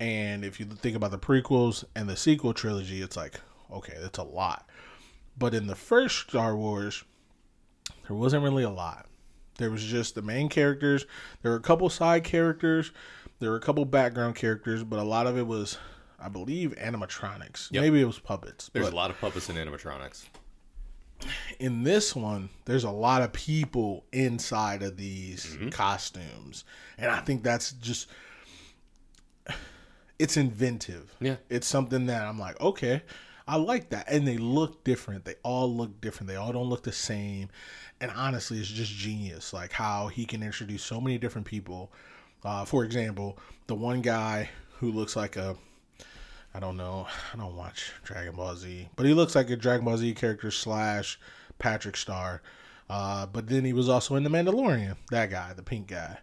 And 0.00 0.44
if 0.44 0.58
you 0.58 0.66
think 0.66 0.96
about 0.96 1.10
the 1.10 1.18
prequels 1.18 1.84
and 1.94 2.08
the 2.08 2.16
sequel 2.16 2.54
trilogy, 2.54 3.02
it's 3.02 3.16
like, 3.16 3.38
okay, 3.70 3.96
that's 4.00 4.18
a 4.18 4.22
lot. 4.22 4.68
But 5.38 5.54
in 5.54 5.66
the 5.66 5.76
first 5.76 6.28
Star 6.28 6.56
Wars, 6.56 7.04
there 8.08 8.16
wasn't 8.16 8.42
really 8.42 8.64
a 8.64 8.70
lot. 8.70 9.06
There 9.60 9.70
was 9.70 9.84
just 9.84 10.14
the 10.14 10.22
main 10.22 10.48
characters. 10.48 11.04
There 11.42 11.50
were 11.50 11.58
a 11.58 11.62
couple 11.62 11.88
side 11.90 12.24
characters. 12.24 12.92
There 13.40 13.50
were 13.50 13.56
a 13.56 13.60
couple 13.60 13.84
background 13.84 14.36
characters, 14.36 14.82
but 14.82 14.98
a 14.98 15.02
lot 15.02 15.26
of 15.26 15.36
it 15.36 15.46
was, 15.46 15.76
I 16.18 16.30
believe, 16.30 16.74
animatronics. 16.76 17.70
Yep. 17.70 17.82
Maybe 17.82 18.00
it 18.00 18.06
was 18.06 18.18
puppets. 18.18 18.70
There's 18.72 18.88
a 18.88 18.94
lot 18.94 19.10
of 19.10 19.20
puppets 19.20 19.50
and 19.50 19.58
animatronics. 19.58 20.24
in 21.58 21.82
this 21.82 22.16
one, 22.16 22.48
there's 22.64 22.84
a 22.84 22.90
lot 22.90 23.20
of 23.20 23.34
people 23.34 24.06
inside 24.12 24.82
of 24.82 24.96
these 24.96 25.44
mm-hmm. 25.44 25.68
costumes, 25.68 26.64
and 26.96 27.10
I 27.10 27.20
think 27.20 27.42
that's 27.42 27.72
just 27.72 28.08
it's 30.18 30.38
inventive. 30.38 31.14
Yeah. 31.20 31.36
it's 31.50 31.66
something 31.66 32.06
that 32.06 32.24
I'm 32.24 32.38
like, 32.38 32.58
okay, 32.62 33.02
I 33.46 33.56
like 33.56 33.90
that, 33.90 34.06
and 34.08 34.26
they 34.26 34.38
look 34.38 34.84
different. 34.84 35.24
They 35.24 35.34
all 35.42 35.74
look 35.74 36.00
different. 36.00 36.28
They 36.28 36.36
all 36.36 36.52
don't 36.52 36.68
look 36.68 36.84
the 36.84 36.92
same, 36.92 37.48
and 38.00 38.10
honestly, 38.16 38.58
it's 38.58 38.68
just 38.68 38.92
genius. 38.92 39.52
Like 39.52 39.72
how 39.72 40.08
he 40.08 40.24
can 40.24 40.42
introduce 40.42 40.82
so 40.82 41.00
many 41.00 41.18
different 41.18 41.46
people. 41.46 41.92
Uh, 42.44 42.64
for 42.64 42.84
example, 42.84 43.38
the 43.66 43.74
one 43.74 44.00
guy 44.00 44.48
who 44.78 44.90
looks 44.90 45.14
like 45.16 45.36
a 45.36 45.56
I 46.52 46.58
don't 46.58 46.76
know. 46.76 47.06
I 47.32 47.36
don't 47.36 47.56
watch 47.56 47.92
Dragon 48.02 48.34
Ball 48.34 48.56
Z, 48.56 48.88
but 48.96 49.06
he 49.06 49.14
looks 49.14 49.34
like 49.34 49.50
a 49.50 49.56
Dragon 49.56 49.84
Ball 49.84 49.96
Z 49.96 50.14
character 50.14 50.50
slash 50.50 51.18
Patrick 51.58 51.96
Star. 51.96 52.42
Uh, 52.88 53.26
but 53.26 53.46
then 53.48 53.64
he 53.64 53.72
was 53.72 53.88
also 53.88 54.16
in 54.16 54.24
The 54.24 54.30
Mandalorian. 54.30 54.96
That 55.10 55.30
guy, 55.30 55.52
the 55.52 55.62
pink 55.62 55.86
guy, 55.86 56.18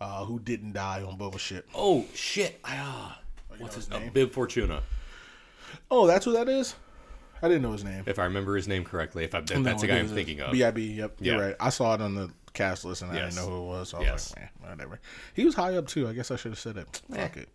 uh, 0.00 0.24
who 0.24 0.38
didn't 0.38 0.74
die 0.74 1.02
on 1.02 1.18
Boba 1.18 1.40
shit. 1.40 1.66
Oh 1.74 2.04
shit! 2.14 2.60
Ah, 2.64 3.20
what's 3.58 3.74
his 3.74 3.90
name? 3.90 4.12
Bib 4.12 4.30
Fortuna. 4.30 4.82
Oh, 5.90 6.06
that's 6.06 6.24
who 6.24 6.32
that 6.32 6.48
is. 6.48 6.76
I 7.42 7.48
didn't 7.48 7.62
know 7.62 7.72
his 7.72 7.84
name. 7.84 8.04
If 8.06 8.18
I 8.18 8.24
remember 8.24 8.56
his 8.56 8.68
name 8.68 8.84
correctly, 8.84 9.24
if 9.24 9.34
I, 9.34 9.38
if 9.38 9.50
No, 9.54 9.62
that's 9.62 9.80
the 9.82 9.88
guy 9.88 9.98
I'm 9.98 10.08
thinking 10.08 10.40
of. 10.40 10.52
B.I.B. 10.52 10.82
Yep, 10.94 11.16
you're 11.20 11.40
right. 11.40 11.56
I 11.60 11.70
saw 11.70 11.94
it 11.94 12.00
on 12.00 12.14
the 12.14 12.30
cast 12.54 12.84
list 12.84 13.02
and 13.02 13.12
I 13.12 13.14
didn't 13.16 13.36
know 13.36 13.46
who 13.48 13.56
it 13.62 13.66
was. 13.66 13.88
So 13.90 13.98
I 13.98 14.00
was 14.00 14.06
Yes. 14.08 14.34
like, 14.36 14.44
eh, 14.46 14.68
whatever. 14.70 14.98
He 15.34 15.44
was 15.44 15.54
high 15.54 15.76
up 15.76 15.86
too. 15.86 16.08
I 16.08 16.12
guess 16.12 16.30
I 16.30 16.36
should 16.36 16.50
have 16.52 16.58
said 16.58 16.76
it. 16.76 17.02
Eh. 17.14 17.16
Fuck 17.22 17.36
it. 17.36 17.48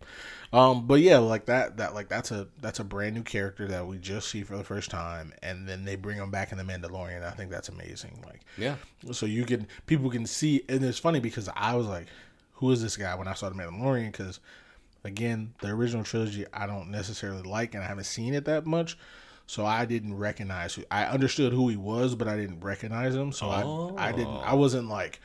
Um, 0.52 0.86
but 0.86 1.00
yeah, 1.00 1.18
like 1.18 1.46
that. 1.46 1.76
That 1.78 1.94
like 1.94 2.08
that's 2.08 2.30
a 2.30 2.46
that's 2.60 2.78
a 2.80 2.84
brand 2.84 3.14
new 3.14 3.22
character 3.22 3.66
that 3.68 3.86
we 3.86 3.98
just 3.98 4.28
see 4.30 4.42
for 4.44 4.56
the 4.56 4.64
first 4.64 4.90
time, 4.90 5.32
and 5.42 5.68
then 5.68 5.84
they 5.84 5.96
bring 5.96 6.16
him 6.18 6.30
back 6.30 6.52
in 6.52 6.58
the 6.58 6.64
Mandalorian. 6.64 7.24
I 7.24 7.30
think 7.32 7.50
that's 7.50 7.68
amazing. 7.68 8.22
Like, 8.24 8.40
Yeah. 8.56 8.76
so 9.12 9.26
you 9.26 9.44
can 9.44 9.66
people 9.86 10.10
can 10.10 10.26
see, 10.26 10.62
and 10.68 10.82
it's 10.84 10.98
funny 10.98 11.20
because 11.20 11.48
I 11.54 11.74
was 11.74 11.86
like, 11.86 12.06
who 12.54 12.70
is 12.70 12.80
this 12.80 12.96
guy 12.96 13.14
when 13.16 13.26
I 13.28 13.34
saw 13.34 13.48
the 13.48 13.56
Mandalorian? 13.56 14.12
Because 14.12 14.38
again, 15.02 15.54
the 15.60 15.68
original 15.68 16.04
trilogy 16.04 16.46
I 16.52 16.66
don't 16.66 16.90
necessarily 16.90 17.42
like, 17.42 17.74
and 17.74 17.82
I 17.82 17.86
haven't 17.86 18.04
seen 18.04 18.32
it 18.32 18.44
that 18.46 18.64
much. 18.64 18.96
So 19.46 19.66
I 19.66 19.84
didn't 19.84 20.16
recognize 20.16 20.74
who 20.74 20.84
I 20.90 21.04
understood 21.04 21.52
who 21.52 21.68
he 21.68 21.76
was, 21.76 22.14
but 22.14 22.28
I 22.28 22.36
didn't 22.36 22.60
recognize 22.60 23.14
him. 23.14 23.32
So 23.32 23.48
I 23.48 24.08
I 24.08 24.12
didn't 24.12 24.28
I 24.38 24.52
oh. 24.52 24.56
wasn't 24.56 24.88
like, 24.88 25.20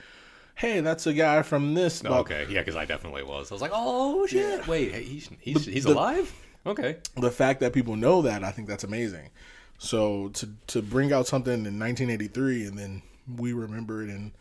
hey, 0.55 0.81
that's 0.81 1.07
a 1.07 1.13
guy 1.13 1.41
from 1.41 1.73
this. 1.73 2.03
Oh, 2.05 2.09
but 2.09 2.19
okay. 2.19 2.45
Yeah, 2.49 2.59
because 2.59 2.75
I 2.75 2.85
definitely 2.85 3.23
was. 3.23 3.51
I 3.51 3.55
was 3.55 3.61
like, 3.61 3.71
oh 3.73 4.25
shit! 4.27 4.67
Wait, 4.67 4.91
hey, 4.91 5.03
he's 5.03 5.29
he's, 5.39 5.65
he's 5.65 5.83
the- 5.85 5.93
alive. 5.93 6.33
Okay. 6.65 6.97
The 7.15 7.31
fact 7.31 7.61
that 7.61 7.71
people 7.71 7.95
know 7.95 8.21
that, 8.23 8.43
I 8.43 8.51
think 8.51 8.67
that's 8.67 8.83
amazing. 8.83 9.29
So 9.77 10.27
to 10.29 10.49
to 10.67 10.81
bring 10.81 11.13
out 11.13 11.25
something 11.25 11.53
in 11.65 11.79
1983 11.79 12.65
and 12.65 12.77
then 12.77 13.01
we 13.37 13.53
remember 13.53 14.03
it 14.03 14.09
in 14.09 14.33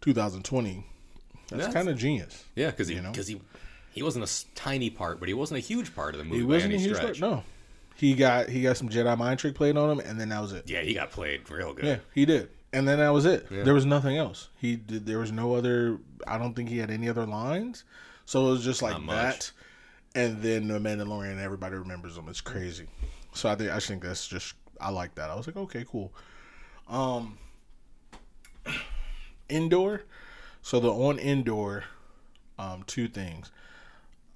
2020, 0.00 0.84
that's 1.48 1.50
That's- 1.50 1.72
kind 1.74 1.88
of 1.88 1.96
genius. 1.96 2.44
Yeah, 2.56 2.70
because 2.70 2.88
he 2.88 2.96
You 2.96 3.02
know? 3.02 3.12
because 3.12 3.28
he 3.28 3.40
he 3.92 4.02
wasn't 4.02 4.24
a 4.24 4.54
tiny 4.54 4.90
part, 4.90 5.20
but 5.20 5.28
he 5.28 5.34
wasn't 5.34 5.58
a 5.58 5.60
huge 5.60 5.94
part 5.94 6.14
of 6.14 6.18
the 6.18 6.24
movie 6.24 6.38
He 6.38 6.44
wasn't 6.44 6.72
any 6.74 6.82
a 6.82 6.86
huge 6.86 6.96
stretch. 6.96 7.20
part. 7.20 7.32
No, 7.32 7.44
he 8.00 8.14
got 8.14 8.48
he 8.48 8.62
got 8.62 8.78
some 8.78 8.88
Jedi 8.88 9.16
mind 9.18 9.38
trick 9.38 9.54
played 9.54 9.76
on 9.76 9.90
him, 9.90 10.00
and 10.00 10.18
then 10.18 10.30
that 10.30 10.40
was 10.40 10.52
it. 10.52 10.70
Yeah, 10.70 10.80
he 10.80 10.94
got 10.94 11.10
played 11.10 11.50
real 11.50 11.74
good. 11.74 11.84
Yeah, 11.84 11.96
he 12.14 12.24
did, 12.24 12.48
and 12.72 12.88
then 12.88 12.98
that 12.98 13.10
was 13.10 13.26
it. 13.26 13.46
Yeah. 13.50 13.62
There 13.62 13.74
was 13.74 13.84
nothing 13.84 14.16
else. 14.16 14.48
He 14.56 14.76
did. 14.76 15.04
There 15.04 15.18
was 15.18 15.30
no 15.30 15.52
other. 15.52 15.98
I 16.26 16.38
don't 16.38 16.54
think 16.54 16.70
he 16.70 16.78
had 16.78 16.90
any 16.90 17.10
other 17.10 17.26
lines. 17.26 17.84
So 18.24 18.46
it 18.46 18.50
was 18.52 18.64
just 18.64 18.80
like 18.80 19.06
that, 19.08 19.50
and 20.14 20.40
then 20.40 20.68
the 20.68 20.78
Mandalorian. 20.78 21.38
Everybody 21.38 21.76
remembers 21.76 22.16
him. 22.16 22.26
It's 22.30 22.40
crazy. 22.40 22.86
So 23.34 23.50
I 23.50 23.54
think 23.54 23.70
I 23.70 23.78
think 23.80 24.02
that's 24.02 24.26
just. 24.26 24.54
I 24.80 24.88
like 24.88 25.14
that. 25.16 25.28
I 25.28 25.34
was 25.34 25.46
like, 25.46 25.58
okay, 25.58 25.84
cool. 25.86 26.10
Um, 26.88 27.36
Endor. 29.50 30.04
So 30.62 30.80
the 30.80 30.90
on 30.90 31.18
Endor, 31.18 31.84
um, 32.58 32.82
two 32.86 33.08
things. 33.08 33.50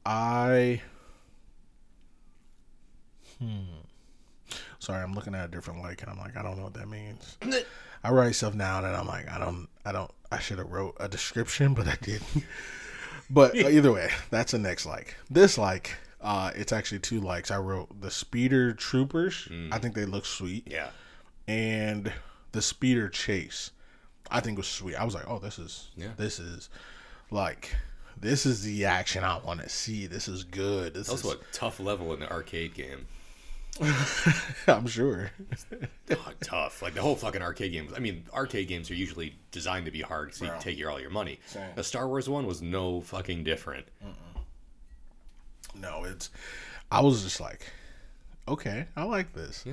I. 0.05 0.83
Hmm. 3.45 4.57
Sorry, 4.79 5.03
I'm 5.03 5.15
looking 5.15 5.35
at 5.35 5.47
a 5.47 5.49
different 5.49 5.83
lake, 5.83 6.03
and 6.03 6.11
I'm 6.11 6.19
like, 6.19 6.37
I 6.37 6.43
don't 6.43 6.57
know 6.57 6.65
what 6.65 6.75
that 6.75 6.89
means. 6.89 7.39
I 8.03 8.11
write 8.11 8.35
stuff 8.35 8.57
down, 8.57 8.85
and 8.85 8.95
I'm 8.95 9.07
like, 9.07 9.29
I 9.31 9.39
don't, 9.39 9.67
I 9.85 9.93
don't, 9.93 10.11
I 10.31 10.39
should 10.39 10.59
have 10.59 10.71
wrote 10.71 10.97
a 11.01 11.09
description, 11.09 11.73
but 11.75 11.89
I 11.89 11.97
didn't. 12.03 12.45
but 13.31 13.55
either 13.57 13.93
way, 13.93 14.11
that's 14.31 14.53
the 14.53 14.59
next 14.59 14.85
like. 14.85 15.17
This 15.31 15.57
like, 15.57 15.97
uh, 16.21 16.51
it's 16.55 16.73
actually 16.73 16.99
two 16.99 17.21
likes. 17.21 17.51
I 17.51 17.57
wrote 17.59 17.99
the 18.01 18.11
Speeder 18.11 18.75
Troopers. 18.75 19.49
I 19.73 19.79
think 19.79 19.95
they 19.95 20.05
look 20.05 20.27
sweet, 20.27 20.69
Yeah. 20.71 20.91
and 21.49 22.13
the 22.53 22.61
Speeder 22.63 23.09
Chase. 23.09 23.71
I 24.31 24.41
think 24.41 24.59
was 24.59 24.67
sweet. 24.67 24.97
I 24.97 25.05
was 25.05 25.15
like, 25.15 25.29
oh, 25.29 25.39
this 25.39 25.59
is, 25.59 25.89
Yeah. 25.97 26.09
this 26.17 26.39
is, 26.39 26.69
like, 27.31 27.75
this 28.21 28.45
is 28.47 28.63
the 28.63 28.85
action 28.85 29.25
I 29.25 29.39
want 29.39 29.61
to 29.61 29.69
see. 29.69 30.07
This 30.07 30.29
is 30.29 30.45
good. 30.45 30.95
This 30.95 31.07
That 31.07 31.13
was 31.15 31.21
is, 31.23 31.27
what 31.27 31.53
tough 31.53 31.81
level 31.81 32.13
in 32.13 32.21
the 32.21 32.31
arcade 32.31 32.75
game. 32.75 33.07
I'm 34.69 34.87
sure. 34.87 35.31
Oh, 36.11 36.33
tough. 36.43 36.83
Like 36.83 36.93
the 36.93 37.01
whole 37.01 37.17
fucking 37.17 37.41
arcade 37.41 37.73
game. 37.73 37.89
I 37.97 37.99
mean, 37.99 38.25
arcade 38.33 38.69
games 38.69 38.91
are 38.91 38.95
usually 38.95 39.37
designed 39.51 39.87
to 39.87 39.91
be 39.91 40.03
hard 40.03 40.35
so 40.35 40.45
you 40.45 40.51
Bro. 40.51 40.61
take 40.61 40.79
your 40.79 40.91
all 40.91 41.01
your 41.01 41.09
money. 41.11 41.41
Same. 41.47 41.63
The 41.77 41.83
Star 41.83 42.07
Wars 42.07 42.29
one 42.29 42.47
was 42.47 42.61
no 42.61 43.01
fucking 43.01 43.43
different. 43.43 43.87
No, 45.75 46.05
it's. 46.05 46.29
I 46.91 47.01
was 47.01 47.23
just 47.23 47.41
like, 47.41 47.67
okay, 48.47 48.87
I 48.97 49.05
like 49.05 49.33
this, 49.33 49.65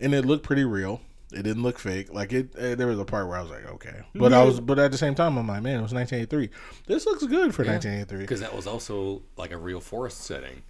and 0.00 0.14
it 0.14 0.24
looked 0.24 0.44
pretty 0.44 0.64
real. 0.64 1.00
It 1.32 1.42
didn't 1.42 1.64
look 1.64 1.78
fake. 1.80 2.12
Like 2.12 2.32
it, 2.32 2.54
uh, 2.56 2.76
there 2.76 2.86
was 2.86 3.00
a 3.00 3.04
part 3.04 3.26
where 3.26 3.36
I 3.36 3.42
was 3.42 3.50
like, 3.50 3.66
okay, 3.66 4.02
but 4.14 4.32
I 4.32 4.44
was, 4.44 4.60
but 4.60 4.78
at 4.78 4.92
the 4.92 4.98
same 4.98 5.16
time, 5.16 5.36
I'm 5.36 5.48
like, 5.48 5.62
man, 5.62 5.80
it 5.80 5.82
was 5.82 5.92
1983. 5.92 6.50
This 6.86 7.04
looks 7.04 7.24
good 7.24 7.52
for 7.54 7.64
1983. 7.64 8.18
Because 8.18 8.40
that 8.40 8.54
was 8.54 8.68
also 8.68 9.22
like 9.36 9.50
a 9.50 9.58
real 9.58 9.80
forest 9.80 10.22
setting. 10.22 10.62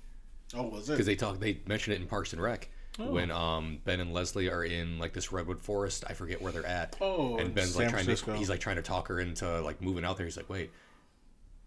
Oh, 0.54 0.62
was 0.64 0.88
it? 0.88 0.92
Because 0.92 1.06
they 1.06 1.14
talk, 1.14 1.38
they 1.38 1.60
mention 1.66 1.92
it 1.92 2.00
in 2.00 2.06
Parks 2.06 2.32
and 2.32 2.40
Rec 2.42 2.68
Oh. 2.98 3.12
when 3.12 3.30
um 3.30 3.78
Ben 3.84 4.00
and 4.00 4.12
Leslie 4.12 4.50
are 4.50 4.64
in 4.64 4.98
like 4.98 5.12
this 5.12 5.32
redwood 5.32 5.60
forest. 5.60 6.04
I 6.08 6.14
forget 6.14 6.42
where 6.42 6.52
they're 6.52 6.66
at. 6.66 6.96
Oh, 7.00 7.36
and 7.36 7.54
Ben's 7.54 7.74
San 7.74 7.84
like 7.84 7.90
trying 7.90 8.04
Francisco. 8.04 8.32
to, 8.32 8.38
he's 8.38 8.50
like 8.50 8.60
trying 8.60 8.76
to 8.76 8.82
talk 8.82 9.08
her 9.08 9.20
into 9.20 9.60
like 9.60 9.80
moving 9.80 10.04
out 10.04 10.16
there. 10.16 10.26
He's 10.26 10.36
like, 10.36 10.50
wait. 10.50 10.70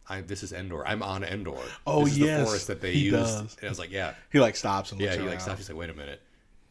I, 0.09 0.19
this 0.19 0.43
is 0.43 0.51
Endor. 0.51 0.85
I'm 0.85 1.01
on 1.01 1.23
Endor. 1.23 1.55
Oh, 1.87 2.03
this 2.03 2.13
is 2.13 2.19
yes, 2.19 2.39
the 2.39 2.45
forest 2.45 2.67
that 2.67 2.81
they 2.81 2.91
he 2.91 3.05
used. 3.05 3.15
does. 3.15 3.55
And 3.61 3.67
I 3.67 3.69
was 3.69 3.79
like, 3.79 3.89
yeah, 3.89 4.15
He 4.33 4.39
like 4.41 4.57
stops 4.57 4.91
and 4.91 4.99
yeah. 4.99 5.15
He 5.15 5.21
like 5.21 5.39
stops. 5.39 5.59
He's 5.59 5.69
like, 5.69 5.77
wait 5.77 5.89
a 5.89 5.93
minute. 5.93 6.21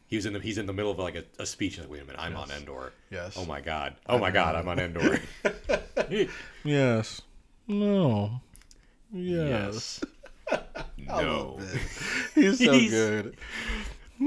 He 0.05 0.15
was 0.17 0.27
in 0.27 0.33
the 0.33 0.39
he's 0.39 0.59
in 0.59 0.67
the 0.67 0.73
middle 0.73 0.91
of 0.91 0.99
like 0.99 1.15
a, 1.15 1.23
a 1.39 1.45
speech. 1.47 1.73
He's 1.73 1.81
like, 1.81 1.89
wait 1.91 2.03
a 2.03 2.05
minute, 2.05 2.21
I'm 2.21 2.35
on 2.35 2.51
Endor. 2.51 2.93
Yes. 3.09 3.33
Oh 3.35 3.45
my 3.45 3.59
god. 3.59 3.95
Oh 4.07 4.19
my 4.19 4.29
god, 4.29 4.55
I'm 4.55 4.67
on 4.67 4.77
Endor. 4.79 5.19
Yes. 6.63 7.21
No. 7.67 8.39
Yes. 9.11 10.03
no. 10.97 11.59
He's 12.35 12.59
so 12.59 12.71
good. 12.79 13.35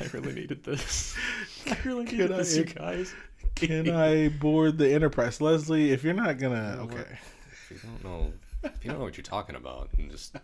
I 0.00 0.04
really 0.12 0.32
needed 0.34 0.64
this. 0.64 1.14
I 1.70 1.76
really 1.84 2.04
Can 2.06 2.18
needed 2.18 2.32
I- 2.32 2.36
this, 2.38 2.56
you 2.56 2.64
guys. 2.64 3.14
Can 3.54 3.88
I 3.94 4.28
board 4.28 4.78
the 4.78 4.92
Enterprise, 4.92 5.40
Leslie? 5.40 5.92
If 5.92 6.02
you're 6.02 6.14
not 6.14 6.38
gonna, 6.38 6.78
okay. 6.82 7.18
If 7.52 7.70
you 7.70 7.78
don't 7.88 8.04
know, 8.04 8.32
if 8.64 8.84
you 8.84 8.90
don't 8.90 8.98
know 8.98 9.04
what 9.04 9.16
you're 9.16 9.22
talking 9.22 9.54
about, 9.56 9.90
then 9.96 10.10
just 10.10 10.36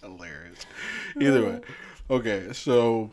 hilarious. 0.00 0.66
Either 1.20 1.44
way, 1.44 1.60
okay. 2.08 2.52
So, 2.52 3.10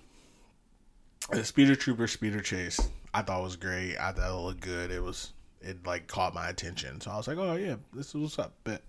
the 1.31 1.43
Speeder 1.43 1.75
Trooper 1.75 2.07
Speeder 2.07 2.41
Chase, 2.41 2.79
I 3.13 3.21
thought 3.23 3.41
was 3.41 3.55
great. 3.55 3.97
I 3.97 4.11
thought 4.11 4.29
it 4.29 4.33
looked 4.41 4.61
good. 4.61 4.91
It 4.91 5.01
was 5.01 5.33
it 5.61 5.85
like 5.85 6.07
caught 6.07 6.33
my 6.35 6.49
attention. 6.49 7.01
So 7.01 7.09
I 7.11 7.17
was 7.17 7.27
like, 7.27 7.37
oh 7.37 7.55
yeah, 7.55 7.75
this 7.93 8.09
is 8.09 8.15
what's 8.15 8.37
up. 8.39 8.53
Bet. 8.63 8.83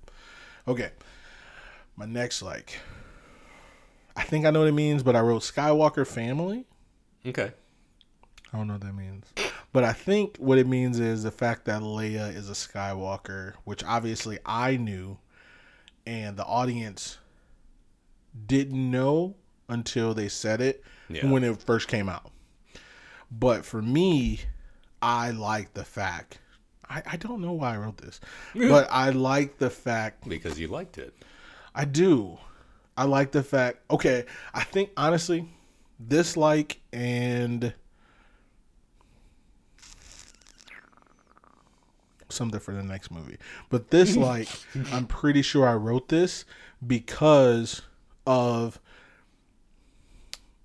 Okay, 0.66 0.90
my 1.96 2.04
next 2.04 2.42
like, 2.42 2.78
I 4.18 4.22
think 4.24 4.44
I 4.44 4.50
know 4.50 4.60
what 4.60 4.68
it 4.68 4.72
means, 4.72 5.02
but 5.02 5.14
I 5.16 5.20
wrote 5.20 5.42
Skywalker 5.42 6.06
family. 6.06 6.66
okay. 7.26 7.52
I 8.52 8.56
don't 8.56 8.66
know 8.66 8.74
what 8.74 8.82
that 8.82 8.94
means. 8.94 9.26
But 9.74 9.84
I 9.84 9.92
think 9.92 10.38
what 10.38 10.56
it 10.56 10.66
means 10.66 10.98
is 10.98 11.22
the 11.22 11.30
fact 11.30 11.66
that 11.66 11.82
Leia 11.82 12.34
is 12.34 12.48
a 12.48 12.54
Skywalker, 12.54 13.52
which 13.64 13.84
obviously 13.84 14.38
I 14.46 14.76
knew 14.78 15.18
and 16.06 16.36
the 16.38 16.44
audience 16.46 17.18
didn't 18.46 18.90
know 18.90 19.34
until 19.68 20.14
they 20.14 20.28
said 20.28 20.60
it 20.62 20.82
Yeah. 21.10 21.30
when 21.30 21.44
it 21.44 21.62
first 21.62 21.88
came 21.88 22.08
out. 22.08 22.30
But 23.30 23.66
for 23.66 23.82
me, 23.82 24.40
I 25.02 25.30
like 25.30 25.74
the 25.74 25.84
fact 25.84 26.38
I, 26.88 27.02
I 27.04 27.16
don't 27.18 27.42
know 27.42 27.52
why 27.52 27.74
I 27.74 27.76
wrote 27.76 27.98
this, 27.98 28.18
but 28.54 28.88
I 28.90 29.10
like 29.10 29.58
the 29.58 29.68
fact 29.68 30.26
Because 30.26 30.58
you 30.58 30.68
liked 30.68 30.96
it. 30.96 31.14
I 31.74 31.84
do. 31.84 32.38
I 32.98 33.04
like 33.04 33.30
the 33.30 33.44
fact. 33.44 33.78
Okay, 33.92 34.24
I 34.52 34.64
think 34.64 34.90
honestly, 34.96 35.48
dislike 36.04 36.80
and 36.92 37.72
something 42.28 42.58
for 42.58 42.74
the 42.74 42.82
next 42.82 43.12
movie. 43.12 43.36
But 43.70 43.92
this 43.92 44.16
like, 44.16 44.48
I'm 44.92 45.06
pretty 45.06 45.42
sure 45.42 45.68
I 45.68 45.74
wrote 45.74 46.08
this 46.08 46.44
because 46.84 47.82
of 48.26 48.80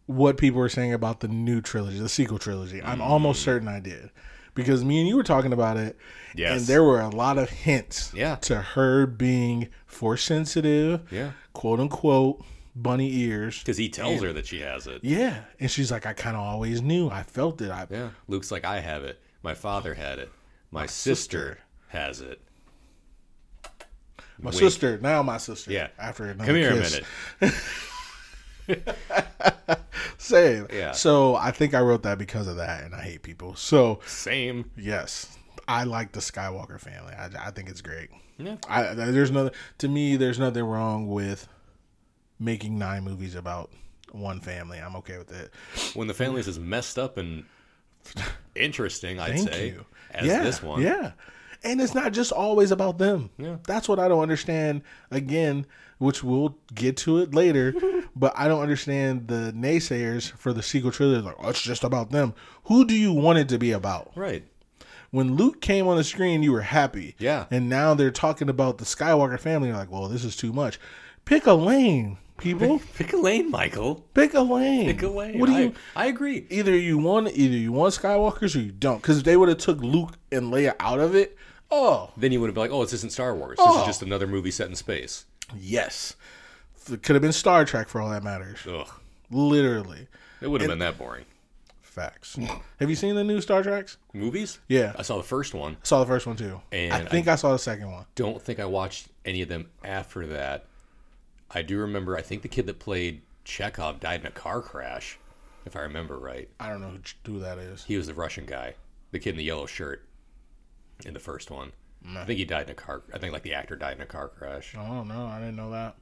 what 0.08 0.38
people 0.38 0.60
were 0.60 0.70
saying 0.70 0.92
about 0.92 1.20
the 1.20 1.28
new 1.28 1.62
trilogy, 1.62 2.00
the 2.00 2.10
sequel 2.10 2.40
trilogy. 2.40 2.82
I'm 2.82 3.00
almost 3.00 3.42
mm. 3.42 3.46
certain 3.46 3.68
I 3.68 3.80
did. 3.80 4.10
Because 4.56 4.84
me 4.86 5.00
and 5.00 5.08
you 5.08 5.16
were 5.16 5.24
talking 5.24 5.52
about 5.54 5.78
it, 5.78 5.98
Yes. 6.36 6.52
and 6.60 6.68
there 6.68 6.84
were 6.84 7.00
a 7.02 7.10
lot 7.10 7.38
of 7.38 7.50
hints 7.50 8.12
Yeah. 8.14 8.36
to 8.38 8.62
her 8.62 9.06
being 9.08 9.70
force 9.86 10.24
sensitive, 10.24 11.02
Yeah. 11.12 11.32
quote 11.54 11.80
unquote, 11.80 12.44
bunny 12.76 13.16
ears. 13.22 13.60
Because 13.60 13.78
he 13.78 13.90
tells 13.90 14.22
her 14.22 14.32
that 14.34 14.46
she 14.48 14.60
has 14.62 14.86
it. 14.88 15.04
Yeah, 15.04 15.42
and 15.60 15.70
she's 15.72 15.92
like, 15.92 16.06
I 16.06 16.14
kind 16.14 16.36
of 16.36 16.42
always 16.44 16.82
knew. 16.82 17.10
I 17.10 17.24
felt 17.24 17.62
it. 17.62 17.72
I 17.72 17.88
Yeah. 17.90 18.10
Luke's 18.28 18.52
like, 18.52 18.66
I 18.66 18.80
have 18.80 19.04
it. 19.04 19.20
My 19.42 19.54
father 19.54 19.94
had 19.96 20.20
it. 20.20 20.32
My, 20.72 20.86
sister, 20.88 21.16
sister. 21.16 21.60
has 21.90 22.22
it. 22.22 22.42
my 24.40 24.50
Wink. 24.50 24.56
sister, 24.60 24.98
now 25.00 25.22
my 25.24 25.38
sister. 25.38 25.72
Yeah. 25.72 25.88
after 26.00 26.26
another 26.26 26.46
Come 26.48 26.56
here 26.56 26.72
kiss. 26.74 27.00
a 27.42 27.46
minute. 27.46 27.58
Same. 30.18 30.68
Yeah. 30.72 30.92
So 30.92 31.36
I 31.36 31.52
think 31.52 31.74
I 31.74 31.82
wrote 31.82 32.04
that 32.04 32.18
because 32.18 32.48
of 32.48 32.56
that, 32.58 32.84
and 32.84 32.96
I 32.96 33.02
hate 33.02 33.24
people. 33.24 33.56
So 33.56 34.00
Same. 34.06 34.70
yes, 34.78 35.38
I 35.68 35.84
like 35.84 36.12
the 36.12 36.20
Skywalker 36.20 36.80
family. 36.80 37.14
I, 37.14 37.30
I 37.48 37.52
think 37.52 37.70
it's 37.70 37.82
great. 37.82 38.10
Yeah. 38.38 38.58
I 38.68 38.94
there's 38.94 39.32
nothing 39.32 39.54
to 39.78 39.88
me 39.88 40.16
there's 40.16 40.40
nothing 40.40 40.64
wrong 40.64 41.08
with 41.08 41.48
making 42.40 42.80
nine 42.80 43.04
movies 43.04 43.36
about 43.36 43.72
one 44.12 44.40
family. 44.40 44.80
I'm 44.80 44.96
okay 44.98 45.18
with 45.18 45.32
it. 45.32 45.52
When 45.94 46.08
the 46.08 46.14
family's 46.14 46.48
as 46.48 46.60
messed 46.60 46.98
up 46.98 47.18
and 47.18 47.46
interesting, 48.56 49.20
I'd 49.20 49.40
say, 49.40 49.68
you. 49.70 49.86
as 50.12 50.26
yeah, 50.26 50.44
this 50.44 50.62
one. 50.62 50.82
Yeah. 50.82 51.12
And 51.64 51.82
it's 51.82 51.96
not 51.96 52.12
just 52.12 52.32
always 52.32 52.72
about 52.72 52.98
them. 52.98 53.30
Yeah. 53.38 53.58
That's 53.66 53.88
what 53.88 54.00
I 54.00 54.08
don't 54.08 54.22
understand 54.22 54.82
again, 55.12 55.66
which 55.98 56.24
we'll 56.24 56.58
get 56.74 56.98
to 56.98 57.20
it 57.20 57.34
later, 57.34 57.74
but 58.16 58.34
I 58.36 58.48
don't 58.48 58.62
understand 58.62 59.28
the 59.28 59.54
naysayers 59.56 60.32
for 60.32 60.54
the 60.54 60.62
sequel 60.62 60.92
trilogy 60.92 61.22
like, 61.22 61.36
oh, 61.40 61.50
it's 61.50 61.62
just 61.62 61.84
about 61.84 62.12
them. 62.12 62.34
Who 62.66 62.86
do 62.86 62.94
you 62.94 63.14
want 63.14 63.40
it 63.40 63.50
to 63.50 63.58
be 63.58 63.72
about? 63.72 64.12
Right. 64.16 64.44
When 65.12 65.36
Luke 65.36 65.62
came 65.62 65.88
on 65.88 65.96
the 65.96 66.04
screen, 66.04 66.42
you 66.42 66.52
were 66.52 66.62
happy. 66.62 67.16
Yeah. 67.20 67.46
And 67.52 67.70
now 67.70 67.94
they're 67.94 68.10
talking 68.10 68.50
about 68.50 68.80
the 68.80 68.86
Skywalker 68.86 69.40
family. 69.40 69.68
You're 69.68 69.78
like, 69.78 69.92
well, 69.92 70.08
this 70.08 70.26
is 70.26 70.36
too 70.36 70.52
much. 70.52 70.80
Pick 71.24 71.46
a 71.46 71.54
lane, 71.54 72.18
people. 72.40 72.82
Pick 72.96 73.14
a 73.14 73.18
lane, 73.18 73.52
Michael. 73.52 74.04
Pick 74.16 74.34
a 74.34 74.42
lane. 74.42 74.88
Pick 74.88 75.04
a 75.04 75.08
lane. 75.08 75.38
What 75.40 75.48
do 75.48 75.56
I, 75.56 75.60
you? 75.60 75.74
I 75.96 76.08
agree. 76.08 76.48
either 76.50 76.76
you 76.76 76.98
want 76.98 77.30
either 77.30 77.56
you 77.56 77.72
want 77.72 77.94
Skywalkers 77.94 78.56
or 78.56 78.60
you 78.60 78.72
don't. 78.72 79.04
Because 79.04 79.20
if 79.20 79.24
they 79.24 79.38
would 79.38 79.50
have 79.50 79.60
took 79.60 79.80
Luke 79.82 80.18
and 80.32 80.52
Leia 80.52 80.74
out 80.80 81.00
of 81.00 81.14
it, 81.14 81.38
oh 81.76 82.12
Then 82.18 82.32
you 82.32 82.40
would 82.40 82.48
have 82.48 82.56
been 82.56 82.62
like, 82.64 82.72
oh, 82.72 82.84
this 82.84 82.94
isn't 82.94 83.12
Star 83.12 83.36
Wars. 83.36 83.58
This 83.58 83.66
Oh. 83.68 83.82
is 83.82 83.86
just 83.88 84.02
another 84.02 84.28
movie 84.28 84.52
set 84.52 84.70
in 84.70 84.76
space. 84.76 85.26
yes, 85.58 86.16
it 86.92 87.02
could 87.04 87.16
have 87.16 87.22
been 87.22 87.32
Star 87.34 87.66
Trek 87.66 87.88
for 87.90 88.02
all 88.02 88.10
that 88.10 88.24
matters. 88.24 88.60
Ugh. 88.68 88.88
Literally, 89.32 90.08
It 90.42 90.48
would 90.48 90.62
have 90.62 90.70
been 90.70 90.80
that 90.80 90.98
boring. 90.98 91.26
Facts. 91.82 92.38
Have 92.80 92.90
you 92.90 92.96
seen 92.96 93.16
the 93.16 93.24
new 93.24 93.40
Star 93.40 93.62
Treks? 93.62 93.98
Movies? 94.14 94.60
Yeah, 94.68 94.94
I 94.98 95.04
saw 95.04 95.18
the 95.18 95.24
first 95.24 95.54
one. 95.54 95.74
I 95.74 95.86
saw 95.86 96.00
the 96.00 96.08
first 96.08 96.26
one 96.26 96.36
too. 96.36 96.60
And 96.72 96.92
I 96.92 97.06
think 97.06 97.28
I, 97.28 97.36
saw 97.36 97.52
the 97.52 97.60
second 97.60 97.92
one. 97.92 98.06
Don't 98.16 98.42
think 98.42 98.60
I 98.60 98.66
watched 98.66 99.10
any 99.26 99.42
of 99.44 99.48
them 99.50 99.70
after 99.84 100.26
that. 100.28 100.66
I 101.52 101.62
do 101.62 101.78
remember. 101.78 102.18
I 102.18 102.22
think 102.24 102.42
the 102.42 102.48
kid 102.48 102.66
that 102.66 102.80
played 102.80 103.22
Chekhov 103.46 104.00
died 104.00 104.22
in 104.22 104.26
a 104.26 104.32
car 104.32 104.62
crash, 104.62 105.20
if 105.68 105.76
I 105.76 105.82
remember 105.82 106.18
right. 106.18 106.50
I 106.60 106.70
don't 106.70 106.82
know 106.82 106.90
who, 107.26 107.32
who 107.34 107.40
that 107.42 107.60
is. 107.60 107.84
He 107.84 107.96
was 107.96 108.08
the 108.08 108.16
Russian 108.16 108.46
guy, 108.48 108.74
the 109.12 109.20
kid 109.20 109.32
in 109.32 109.38
the 109.38 109.44
yellow 109.44 109.68
shirt, 109.68 110.04
in 111.06 111.14
the 111.14 111.20
first 111.20 111.52
one. 111.52 111.72
I 112.18 112.26
think 112.26 112.38
he 112.38 112.44
died 112.46 112.66
in 112.66 112.72
a 112.72 112.76
car. 112.76 113.02
I 113.14 113.18
think 113.18 113.32
like 113.32 113.44
the 113.44 113.54
actor 113.54 113.76
died 113.78 113.96
in 113.96 114.02
a 114.02 114.06
car 114.06 114.28
crash. 114.28 114.76
Oh 114.78 115.04
no, 115.04 115.26
I 115.26 115.40
didn't 115.40 115.56
know 115.56 115.72
that. 115.72 115.96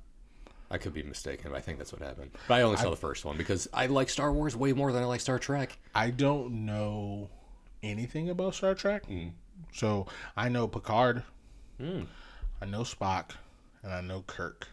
I 0.72 0.78
could 0.78 0.94
be 0.94 1.04
mistaken, 1.04 1.52
but 1.52 1.58
I 1.58 1.62
think 1.62 1.78
that's 1.78 1.92
what 1.94 2.02
happened. 2.02 2.32
But 2.48 2.56
I 2.56 2.62
only 2.62 2.78
saw 2.78 2.90
the 2.90 2.96
first 2.96 3.24
one 3.26 3.38
because 3.38 3.68
I 3.74 3.86
like 3.88 4.10
Star 4.10 4.32
Wars 4.32 4.56
way 4.56 4.74
more 4.74 4.92
than 4.94 5.04
I 5.04 5.06
like 5.06 5.20
Star 5.22 5.38
Trek. 5.38 5.78
I 5.94 6.10
don't 6.10 6.66
know 6.66 7.30
anything 7.84 8.30
about 8.30 8.56
Star 8.56 8.74
Trek, 8.74 9.04
so 9.74 10.08
I 10.36 10.50
know 10.50 10.68
Picard, 10.68 11.24
Mm. 11.80 12.06
I 12.62 12.66
know 12.66 12.82
Spock, 12.82 13.32
and 13.84 13.92
I 13.92 14.02
know 14.02 14.24
Kirk. 14.26 14.68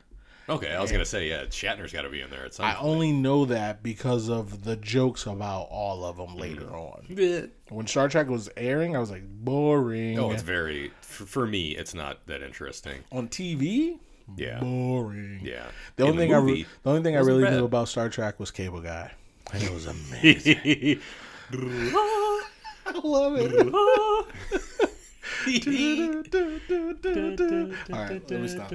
Okay, 0.49 0.73
I 0.73 0.81
was 0.81 0.91
gonna 0.91 1.05
say 1.05 1.29
yeah, 1.29 1.45
Shatner's 1.45 1.93
got 1.93 2.03
to 2.03 2.09
be 2.09 2.23
in 2.23 2.31
there 2.31 2.45
at 2.45 2.55
some 2.55 2.65
point. 2.65 2.77
I 2.77 2.81
point. 2.81 2.91
only 2.91 3.13
know 3.13 3.45
that 3.47 3.83
because 3.83 4.29
of 4.29 4.65
the 4.65 4.77
jokes 4.77 5.27
about 5.27 5.69
all 5.71 6.05
of 6.05 6.17
them 6.17 6.37
later 6.37 6.65
hmm. 6.65 6.75
on. 6.75 7.51
When 7.69 7.87
Star 7.87 8.09
Trek 8.09 8.29
was 8.29 8.49
airing, 8.57 8.97
I 8.97 8.99
was 8.99 9.11
like, 9.11 9.25
boring. 9.27 10.19
Oh, 10.19 10.31
it's 10.31 10.43
very 10.43 10.91
for, 11.03 11.27
for 11.27 11.47
me. 11.47 11.73
It's 11.73 11.95
not 11.95 12.27
that 12.27 12.43
interesting. 12.43 13.01
on 13.13 13.29
TV, 13.29 13.99
Yeah, 14.37 14.61
boring. 14.61 15.41
yeah. 15.43 15.67
The 15.97 16.05
only 16.05 16.15
In 16.15 16.19
thing 16.31 16.35
I 16.35 16.41
movie, 16.41 16.53
re- 16.53 16.67
the 16.83 16.91
only 16.91 17.03
thing 17.03 17.17
I 17.17 17.21
really 17.21 17.51
knew 17.51 17.65
about 17.67 17.89
Star 17.89 18.09
Trek 18.09 18.41
was 18.41 18.51
Cable 18.51 18.81
Guy, 18.81 19.11
and 19.53 19.63
it 19.63 19.71
was 19.71 19.87
amazing. 19.87 21.01
I 21.53 23.01
love 23.05 23.37
it. 23.37 23.75
All 25.49 25.55
right, 27.91 28.31
let 28.31 28.41
me 28.41 28.49
stop. 28.49 28.73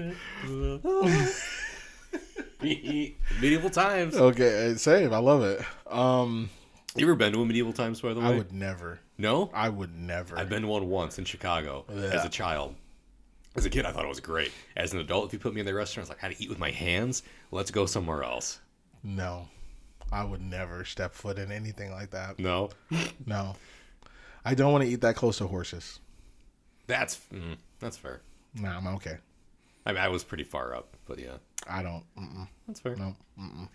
medieval 2.61 3.69
times. 3.69 4.15
Okay, 4.15 4.73
same. 4.77 5.13
I 5.13 5.17
love 5.17 5.43
it. 5.43 5.63
Um, 5.91 6.49
You 6.95 7.05
ever 7.05 7.15
been 7.15 7.33
to 7.33 7.41
a 7.41 7.45
medieval 7.45 7.73
times, 7.73 8.01
by 8.01 8.13
the 8.13 8.19
way? 8.19 8.25
I 8.27 8.37
would 8.37 8.51
never. 8.53 8.99
No, 9.17 9.51
I 9.53 9.69
would 9.69 9.95
never. 9.95 10.37
I've 10.37 10.49
been 10.49 10.61
to 10.63 10.67
one 10.67 10.87
once 10.89 11.17
in 11.19 11.25
Chicago 11.25 11.85
Yeah. 11.89 12.03
as 12.05 12.25
a 12.25 12.29
child. 12.29 12.75
As 13.55 13.65
a 13.65 13.69
kid, 13.69 13.85
I 13.85 13.91
thought 13.91 14.05
it 14.05 14.09
was 14.09 14.19
great. 14.19 14.51
As 14.75 14.93
an 14.93 14.99
adult, 14.99 15.25
if 15.27 15.33
you 15.33 15.39
put 15.39 15.53
me 15.53 15.59
in 15.59 15.65
the 15.67 15.73
restaurant, 15.73 16.05
it's 16.05 16.09
like 16.09 16.19
how 16.19 16.27
to 16.29 16.41
eat 16.43 16.49
with 16.49 16.57
my 16.57 16.71
hands. 16.71 17.21
Let's 17.51 17.69
go 17.69 17.85
somewhere 17.85 18.23
else. 18.23 18.59
No, 19.03 19.47
I 20.11 20.23
would 20.23 20.41
never 20.41 20.85
step 20.85 21.13
foot 21.13 21.37
in 21.37 21.51
anything 21.51 21.91
like 21.91 22.09
that. 22.11 22.39
No, 22.39 22.69
No, 23.27 23.55
I 24.43 24.55
don't 24.55 24.71
want 24.71 24.83
to 24.85 24.89
eat 24.89 25.01
that 25.01 25.15
close 25.15 25.37
to 25.37 25.47
horses. 25.47 25.99
that's 26.87 27.19
mm, 27.31 27.57
that's 27.79 27.97
fair. 27.97 28.21
Nah, 28.55 28.77
I'm 28.77 28.87
okay. 28.95 29.17
I 29.85 29.91
mean, 29.91 30.01
I 30.01 30.07
was 30.07 30.23
pretty 30.23 30.43
far 30.45 30.73
up, 30.75 30.95
but 31.05 31.19
yeah, 31.19 31.37
I 31.69 31.81
don't. 31.83 32.03
Mm-mm, 32.17 32.47
that's 32.67 32.79
fair. 32.79 32.95
no. 32.95 33.15
Mm-mm. 33.39 33.67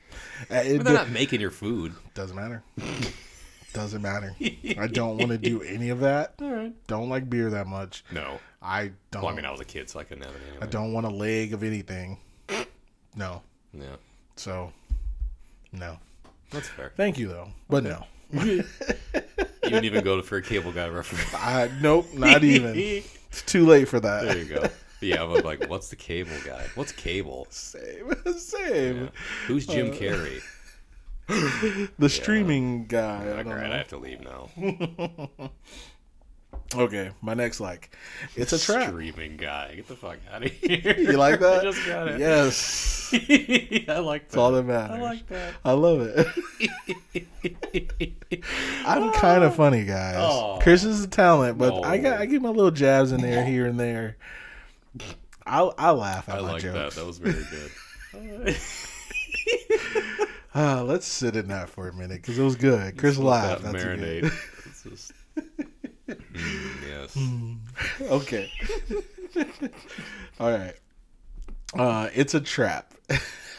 It 0.51 0.85
they're 0.85 0.95
not 0.95 1.11
making 1.11 1.41
your 1.41 1.51
food. 1.51 1.95
doesn't 2.15 2.37
matter. 2.37 2.63
doesn't 3.73 4.03
matter. 4.03 4.35
I 4.79 4.87
don't 4.93 5.17
want 5.19 5.31
to 5.31 5.39
do 5.39 5.63
any 5.63 5.89
of 5.91 6.01
that. 6.01 6.35
All 6.41 6.51
right. 6.51 6.73
Don't 6.87 7.09
like 7.09 7.29
beer 7.31 7.51
that 7.51 7.67
much. 7.67 8.05
No. 8.13 8.39
I 8.63 8.93
don't. 9.11 9.23
Well, 9.23 9.33
I 9.33 9.37
mean, 9.37 9.45
I 9.45 9.51
was 9.51 9.61
a 9.61 9.65
kid, 9.65 9.89
so 9.89 10.01
I 10.01 10.05
couldn't 10.05 10.25
have 10.25 10.35
it 10.35 10.41
anyway. 10.51 10.59
I 10.63 10.67
don't 10.67 10.93
want 10.93 11.07
a 11.07 11.11
leg 11.11 11.53
of 11.53 11.63
anything. 11.63 12.19
No. 13.17 13.43
Yeah, 13.73 13.97
So, 14.37 14.73
no. 15.73 15.99
that's 16.51 16.69
fair. 16.69 16.93
Thank 16.97 17.19
you 17.19 17.29
though, 17.29 17.49
but 17.69 17.85
no. 17.85 18.05
You 19.65 19.73
didn't 19.75 19.85
even 19.85 20.03
go 20.05 20.17
to 20.17 20.23
for 20.23 20.39
a 20.39 20.43
cable 20.43 20.73
guy 20.73 20.89
reference. 20.89 21.35
I 21.35 21.71
nope, 21.83 22.07
not 22.15 22.43
even. 22.43 22.75
It's 22.77 23.43
too 23.43 23.67
late 23.67 23.87
for 23.87 24.01
that. 24.01 24.25
There 24.25 24.39
you 24.39 24.45
go. 24.47 24.67
Yeah, 25.01 25.23
I'm 25.23 25.33
like, 25.45 25.69
what's 25.69 25.89
the 25.89 25.97
cable 25.97 26.37
guy? 26.45 26.67
What's 26.75 26.93
cable? 26.93 27.47
Same, 27.51 28.13
same. 28.39 28.97
Yeah. 29.05 29.09
Who's 29.47 29.67
Jim 29.67 29.91
Uh, 29.91 29.95
Carrey? 29.95 30.41
The 31.99 32.09
streaming 32.09 32.87
guy. 32.87 33.21
I 33.23 33.43
don't 33.43 33.49
right, 33.53 33.67
know. 33.69 33.73
I 33.75 33.77
have 33.79 33.89
to 33.89 33.99
leave 33.99 34.21
now. 34.21 34.49
Okay, 36.75 37.11
my 37.23 37.33
next 37.33 37.61
like, 37.61 37.97
it's 38.37 38.53
a 38.53 38.59
trap. 38.59 38.89
Streaming 38.89 39.39
guy. 39.39 39.75
Get 39.77 39.89
the 39.89 39.97
fuck 39.97 40.19
out 40.31 40.45
of 40.45 40.51
here. 40.53 40.97
You 40.99 41.13
like 41.13 41.41
that? 41.41 41.61
I 41.61 41.63
just 41.63 41.87
got 41.87 42.09
it. 42.09 42.21
Yes, 42.21 43.09
I 43.89 43.99
like 44.01 44.29
that. 44.29 44.29
that's 44.29 44.37
all 44.37 44.53
that 44.53 44.65
matters. 44.65 44.97
I 44.99 45.01
like 45.01 45.27
that. 45.29 45.55
I 45.65 45.73
love 45.73 46.03
it. 46.03 46.27
I'm 48.85 49.13
kind 49.13 49.45
of 49.45 49.55
funny, 49.57 49.85
guys. 49.85 50.17
Aw. 50.17 50.59
Chris 50.59 50.85
is 50.85 51.03
a 51.03 51.09
talent, 51.09 51.57
but 51.57 51.85
I 51.87 51.97
got 51.99 52.21
I 52.21 52.27
get 52.27 52.43
my 52.43 52.51
little 52.51 52.71
jabs 52.71 53.13
in 53.13 53.23
there, 53.23 53.45
here 53.47 53.65
and 53.67 53.81
there. 53.81 54.17
I 55.49 55.61
I 55.79 55.91
laugh 55.93 56.29
at 56.29 56.37
I 56.37 56.41
my 56.43 56.53
like 56.53 56.63
that. 56.63 56.73
jokes. 56.75 56.97
That 56.97 57.07
was 57.07 57.19
very 57.19 57.45
good. 57.51 58.57
Ah, 60.55 60.81
let's 60.87 61.07
sit 61.07 61.37
in 61.37 61.49
that 61.49 61.69
for 61.69 61.89
a 61.89 61.93
minute 61.93 62.21
because 62.23 62.39
it 62.39 62.43
was 62.43 62.57
good. 62.57 62.97
Chris 62.99 63.17
Let 63.19 63.25
laughed. 63.27 63.63
that 63.63 63.73
That's 63.73 63.85
a 63.85 63.87
marinate. 63.89 64.21
good. 64.23 64.33
It's 64.67 64.83
just- 64.83 65.13
Mm, 66.09 67.59
yes. 68.01 68.11
okay. 68.11 68.51
All 70.41 70.51
right. 70.51 70.75
Uh, 71.75 72.09
it's 72.15 72.33
a 72.35 72.41
trap. 72.41 72.95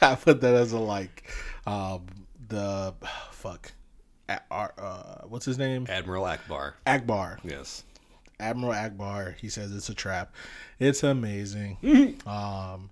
I 0.01 0.15
put 0.15 0.41
that 0.41 0.55
as 0.55 0.71
a 0.71 0.79
like. 0.79 1.29
Um, 1.67 2.07
the 2.47 2.95
fuck. 3.31 3.71
Uh, 4.27 4.67
what's 5.27 5.45
his 5.45 5.57
name? 5.59 5.85
Admiral 5.89 6.23
Ackbar. 6.23 6.73
Ackbar. 6.87 7.37
Yes. 7.43 7.83
Admiral 8.39 8.73
Ackbar. 8.73 9.35
He 9.35 9.49
says 9.49 9.75
it's 9.75 9.89
a 9.89 9.93
trap. 9.93 10.33
It's 10.79 11.03
amazing. 11.03 11.77
um, 12.25 12.89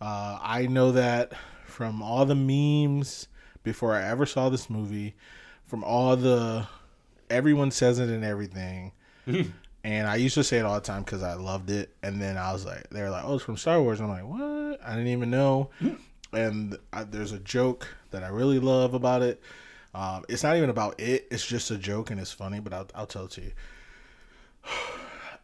uh, 0.00 0.38
I 0.40 0.66
know 0.68 0.92
that 0.92 1.32
from 1.66 2.02
all 2.02 2.24
the 2.26 2.34
memes 2.34 3.28
before 3.62 3.94
I 3.94 4.04
ever 4.04 4.26
saw 4.26 4.48
this 4.48 4.68
movie, 4.70 5.14
from 5.64 5.84
all 5.84 6.16
the 6.16 6.66
everyone 7.28 7.70
says 7.70 7.98
it 7.98 8.08
and 8.08 8.24
everything. 8.24 8.92
and 9.84 10.06
I 10.06 10.16
used 10.16 10.34
to 10.34 10.44
say 10.44 10.58
it 10.58 10.64
all 10.64 10.74
the 10.74 10.80
time 10.80 11.02
because 11.02 11.22
I 11.22 11.34
loved 11.34 11.70
it. 11.70 11.94
And 12.02 12.20
then 12.20 12.36
I 12.36 12.52
was 12.52 12.64
like, 12.64 12.90
they 12.90 13.02
were 13.02 13.10
like, 13.10 13.24
oh, 13.24 13.36
it's 13.36 13.44
from 13.44 13.56
Star 13.56 13.80
Wars. 13.80 14.00
I'm 14.00 14.08
like, 14.08 14.24
what? 14.24 14.80
I 14.84 14.90
didn't 14.90 15.08
even 15.08 15.30
know. 15.30 15.70
and 16.32 16.76
I, 16.92 17.04
there's 17.04 17.32
a 17.32 17.38
joke 17.38 17.88
that 18.10 18.24
I 18.24 18.28
really 18.28 18.58
love 18.58 18.94
about 18.94 19.22
it. 19.22 19.40
Um, 19.94 20.24
it's 20.28 20.42
not 20.42 20.56
even 20.56 20.70
about 20.70 21.00
it. 21.00 21.26
It's 21.30 21.46
just 21.46 21.70
a 21.70 21.78
joke 21.78 22.10
and 22.10 22.20
it's 22.20 22.32
funny, 22.32 22.60
but 22.60 22.72
I'll, 22.72 22.86
I'll 22.94 23.06
tell 23.06 23.24
it 23.24 23.32
to 23.32 23.42
you. 23.42 23.52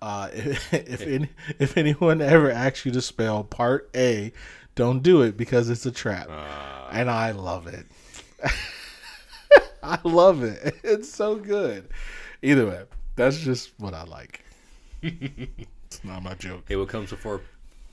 Uh, 0.00 0.28
if 0.32 0.72
if, 0.74 1.02
any, 1.02 1.28
if 1.58 1.76
anyone 1.76 2.20
ever 2.20 2.50
asks 2.50 2.84
you 2.84 2.92
to 2.92 3.02
spell 3.02 3.44
part 3.44 3.90
A, 3.96 4.32
don't 4.74 5.02
do 5.02 5.22
it 5.22 5.36
because 5.36 5.70
it's 5.70 5.86
a 5.86 5.90
trap. 5.90 6.28
Uh, 6.30 6.88
and 6.92 7.10
I 7.10 7.32
love 7.32 7.66
it. 7.66 7.86
I 9.82 9.98
love 10.04 10.42
it. 10.42 10.76
It's 10.84 11.12
so 11.12 11.36
good. 11.36 11.88
Either 12.42 12.66
way, 12.66 12.84
that's 13.16 13.38
just 13.38 13.72
what 13.78 13.94
I 13.94 14.04
like. 14.04 14.44
it's 15.02 16.04
not 16.04 16.22
my 16.22 16.34
joke. 16.34 16.64
hey, 16.68 16.76
what 16.76 16.88
comes 16.88 17.10
before 17.10 17.40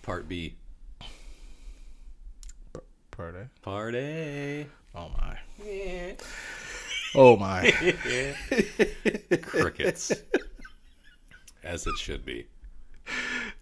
part 0.01 0.28
B? 0.28 0.55
Part 3.11 3.36
A. 3.36 3.49
Part 3.61 3.95
A. 3.95 4.67
Oh 4.95 5.09
my. 5.09 5.38
Oh 7.15 7.38
my. 7.38 7.71
Crickets. 9.41 10.11
As 11.64 11.88
it 11.88 11.95
should 11.97 12.26
be. 12.26 12.47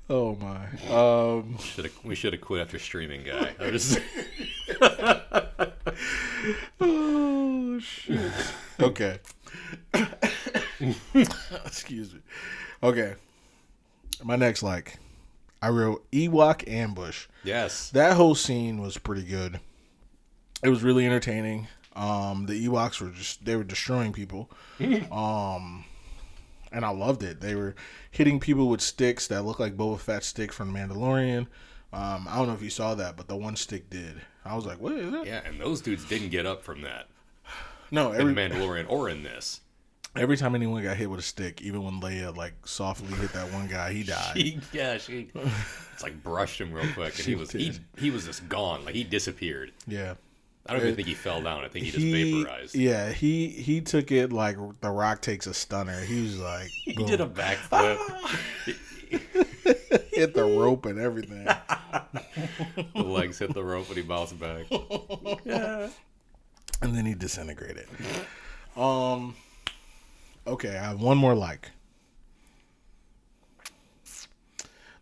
Oh 0.10 0.36
my. 0.36 0.66
Um. 0.94 1.58
Should 1.60 1.86
have 1.86 1.94
we 2.04 2.16
should 2.16 2.34
have 2.34 2.42
quit 2.42 2.62
after 2.62 2.78
streaming 2.80 3.24
guy. 3.24 3.54
Just, 3.72 4.00
Oh 6.80 7.80
shit. 7.80 8.32
Okay. 8.80 9.20
Excuse 11.66 12.14
me. 12.14 12.20
Okay. 12.84 13.14
My 14.24 14.36
next 14.36 14.64
like, 14.64 14.98
I 15.62 15.70
wrote 15.70 16.10
Ewok 16.12 16.68
ambush. 16.68 17.28
yes. 17.44 17.90
That 17.92 18.16
whole 18.18 18.36
scene 18.36 18.82
was 18.82 18.98
pretty 18.98 19.24
good. 19.24 19.60
It 20.64 20.70
was 20.70 20.84
really 20.84 21.06
entertaining. 21.06 21.68
Um, 21.96 22.46
the 22.46 22.68
Ewoks 22.68 23.02
were 23.02 23.10
just 23.10 23.44
they 23.46 23.56
were 23.56 23.64
destroying 23.64 24.14
people. 24.14 24.50
um, 25.12 25.86
and 26.72 26.86
I 26.86 26.90
loved 26.90 27.24
it. 27.24 27.42
They 27.42 27.56
were 27.56 27.76
hitting 28.12 28.40
people 28.40 28.70
with 28.70 28.82
sticks 28.82 29.28
that 29.28 29.44
looked 29.44 29.60
like 29.60 29.76
Boba 29.78 30.00
Fett's 30.00 30.28
stick 30.28 30.52
from 30.54 30.74
Mandalorian. 30.74 31.48
Um, 31.94 32.26
I 32.30 32.38
don't 32.38 32.48
know 32.48 32.54
if 32.54 32.62
you 32.62 32.70
saw 32.70 32.96
that, 32.96 33.18
but 33.18 33.28
the 33.28 33.36
one 33.36 33.56
stick 33.56 33.90
did. 33.90 34.22
I 34.46 34.56
was 34.56 34.66
like, 34.66 34.80
"What 34.80 34.94
is 34.94 35.12
that?" 35.12 35.26
Yeah, 35.26 35.42
and 35.46 35.60
those 35.60 35.82
dudes 35.82 36.06
didn't 36.06 36.30
get 36.30 36.46
up 36.46 36.64
from 36.64 36.82
that 36.84 37.08
No, 37.92 38.12
in 38.14 38.22
every 38.22 38.34
the 38.34 38.42
Mandalorian 38.42 38.86
or 38.90 39.10
in 39.10 39.24
this. 39.24 39.60
every 40.16 40.38
time 40.38 40.56
anyone 40.56 40.82
got 40.84 40.96
hit 40.98 41.10
with 41.10 41.20
a 41.20 41.24
stick, 41.24 41.62
even 41.62 41.84
when 41.84 42.00
Leia 42.02 42.36
like 42.36 42.54
softly 42.66 43.14
hit 43.18 43.34
that 43.34 43.52
one 43.52 43.68
guy, 43.68 43.92
he 43.94 44.04
died. 44.04 44.38
He, 44.38 44.60
yeah, 44.72 44.98
she 44.98 45.30
it's 45.94 46.02
like 46.04 46.24
brushed 46.24 46.60
him 46.62 46.72
real 46.72 46.92
quick, 46.94 47.16
and 47.18 47.26
he 47.26 47.36
was 47.36 47.52
he 47.52 47.74
he 47.98 48.10
was 48.10 48.26
just 48.26 48.48
gone, 48.48 48.86
like 48.86 48.96
he 48.96 49.04
disappeared. 49.04 49.72
yeah, 49.86 50.14
I 50.68 50.74
don't 50.74 50.84
even 50.84 50.96
think 50.96 51.08
he 51.08 51.16
fell 51.16 51.42
down. 51.42 51.64
I 51.64 51.68
think 51.70 51.86
he 51.86 51.92
just 51.92 52.04
he, 52.04 52.44
vaporized. 52.44 52.76
yeah, 52.76 53.12
he 53.12 53.48
he 53.48 53.82
took 53.82 54.12
it 54.12 54.32
like 54.32 54.58
The 54.82 54.92
Rock 54.92 55.22
takes 55.22 55.48
a 55.48 55.54
stunner. 55.54 56.00
He 56.02 56.22
was 56.22 56.40
like, 56.40 56.68
He 56.70 56.94
did 56.94 57.20
a 57.20 57.26
backflip. 57.26 57.98
hit 60.14 60.34
the 60.34 60.44
rope 60.44 60.86
and 60.86 61.00
everything. 61.00 61.46
the 61.46 63.04
legs 63.04 63.40
hit 63.40 63.54
the 63.54 63.64
rope 63.64 63.88
and 63.88 63.98
he 63.98 64.04
bounced 64.04 64.40
back. 64.40 64.66
and 66.82 66.96
then 66.96 67.06
he 67.06 67.16
disintegrated. 67.16 67.88
Um. 68.78 69.36
Okay, 70.46 70.78
I 70.78 70.84
have 70.84 71.02
one 71.02 71.18
more 71.18 71.36
like. 71.36 71.72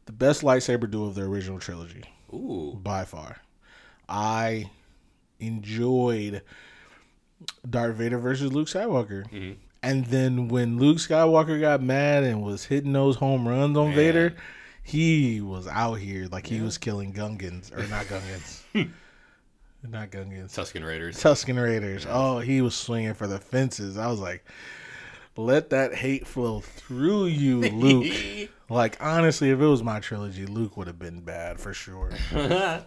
The 0.06 0.12
best 0.14 0.42
lightsaber 0.42 0.90
duel 0.90 1.08
of 1.08 1.16
the 1.16 1.22
original 1.22 1.60
trilogy, 1.60 2.04
Ooh. 2.34 2.80
by 2.82 3.06
far. 3.06 3.38
I 4.08 4.72
enjoyed 5.40 6.42
Darth 7.70 7.96
Vader 7.96 8.18
versus 8.20 8.52
Luke 8.52 8.68
Skywalker. 8.68 9.30
Mhm. 9.32 9.56
And 9.82 10.06
then 10.08 10.50
when 10.50 10.78
Luke 10.78 10.98
Skywalker 10.98 11.60
got 11.60 11.82
mad 11.82 12.24
and 12.24 12.44
was 12.44 12.66
hitting 12.66 12.92
those 12.94 13.16
home 13.16 13.48
runs 13.48 13.78
on 13.78 13.88
Man. 13.88 13.96
Vader, 13.96 14.36
he 14.84 15.40
was 15.40 15.68
out 15.68 15.96
here 15.96 16.28
like 16.32 16.48
he 16.48 16.60
was 16.62 16.78
killing 16.78 17.14
Gungans 17.14 17.72
or 17.72 17.88
not 17.88 18.06
Gungans. 18.08 18.62
not 19.88 20.10
Gungans. 20.12 20.52
Tusken 20.54 20.86
Raiders. 20.86 21.16
Tusken 21.18 21.62
Raiders. 21.62 22.06
Oh, 22.10 22.40
he 22.40 22.60
was 22.62 22.76
swinging 22.76 23.14
for 23.14 23.28
the 23.28 23.40
fences. 23.40 23.98
I 23.98 24.08
was 24.08 24.20
like, 24.20 24.44
let 25.38 25.70
that 25.70 25.94
hate 25.96 26.28
flow 26.28 26.60
through 26.60 27.28
you, 27.28 27.62
Luke. 27.62 28.50
like, 28.70 28.98
honestly, 29.00 29.52
if 29.52 29.62
it 29.62 29.66
was 29.66 29.82
my 29.82 30.02
trilogy, 30.02 30.46
Luke 30.46 30.76
would 30.76 30.88
have 30.88 31.00
been 31.00 31.22
bad 31.22 31.58
for 31.62 31.74
sure. 31.74 32.12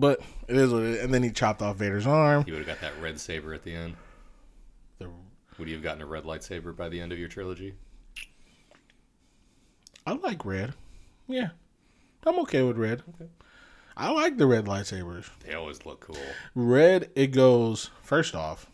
But 0.00 0.20
it 0.48 0.56
is 0.56 0.72
what 0.72 0.82
it 0.82 0.90
is. 0.96 1.04
And 1.04 1.12
then 1.14 1.22
he 1.22 1.30
chopped 1.30 1.62
off 1.62 1.76
Vader's 1.76 2.06
arm. 2.06 2.44
you 2.46 2.52
would 2.54 2.66
have 2.66 2.80
got 2.80 2.80
that 2.80 3.00
red 3.02 3.18
saber 3.20 3.52
at 3.54 3.62
the 3.62 3.74
end. 3.74 3.96
The- 4.98 5.10
Would 5.58 5.68
you 5.68 5.74
have 5.74 5.82
gotten 5.82 6.02
a 6.02 6.06
red 6.06 6.24
lightsaber 6.24 6.74
by 6.76 6.88
the 6.88 7.00
end 7.00 7.12
of 7.12 7.18
your 7.18 7.28
trilogy? 7.28 7.74
I 10.06 10.12
like 10.12 10.44
red. 10.44 10.74
Yeah. 11.26 11.48
I'm 12.24 12.38
okay 12.40 12.62
with 12.62 12.76
red. 12.76 13.02
Okay. 13.14 13.30
I 13.96 14.10
like 14.10 14.36
the 14.36 14.46
red 14.46 14.66
lightsabers. 14.66 15.28
They 15.44 15.54
always 15.54 15.84
look 15.86 16.00
cool. 16.00 16.16
Red, 16.54 17.10
it 17.14 17.28
goes, 17.28 17.90
first 18.02 18.34
off, 18.34 18.66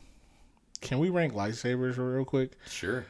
can 0.81 0.99
we 0.99 1.11
rank 1.11 1.33
lightsabers 1.33 1.97
real 1.97 2.25
quick? 2.25 2.53
Sure. 2.69 3.05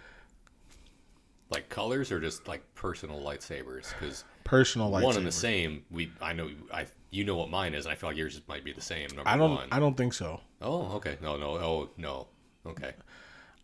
Like 1.51 1.69
colors 1.69 2.13
or 2.13 2.21
just 2.21 2.47
like 2.47 2.63
personal 2.75 3.21
lightsabers? 3.21 3.93
Because 3.99 4.25
Personal 4.45 4.91
lightsabers. 4.91 5.03
one 5.05 5.17
and 5.17 5.27
the 5.27 5.33
same. 5.33 5.85
We 5.91 6.11
I 6.21 6.33
know 6.33 6.51
I 6.73 6.87
you 7.13 7.25
know 7.25 7.37
what 7.37 7.51
mine 7.51 7.75
is. 7.75 7.85
and 7.85 7.93
I 7.93 7.95
feel 7.95 8.09
like 8.11 8.17
yours 8.17 8.41
might 8.49 8.65
be 8.65 8.73
the 8.73 8.81
same. 8.81 9.07
Number 9.15 9.29
I 9.29 9.37
don't 9.37 9.55
one. 9.55 9.69
I 9.71 9.79
don't 9.79 9.97
think 9.97 10.15
so. 10.15 10.41
Oh, 10.61 10.93
okay. 10.97 11.19
No, 11.23 11.37
no. 11.37 11.51
Oh, 11.51 11.91
no. 11.97 12.27
Okay. 12.67 12.93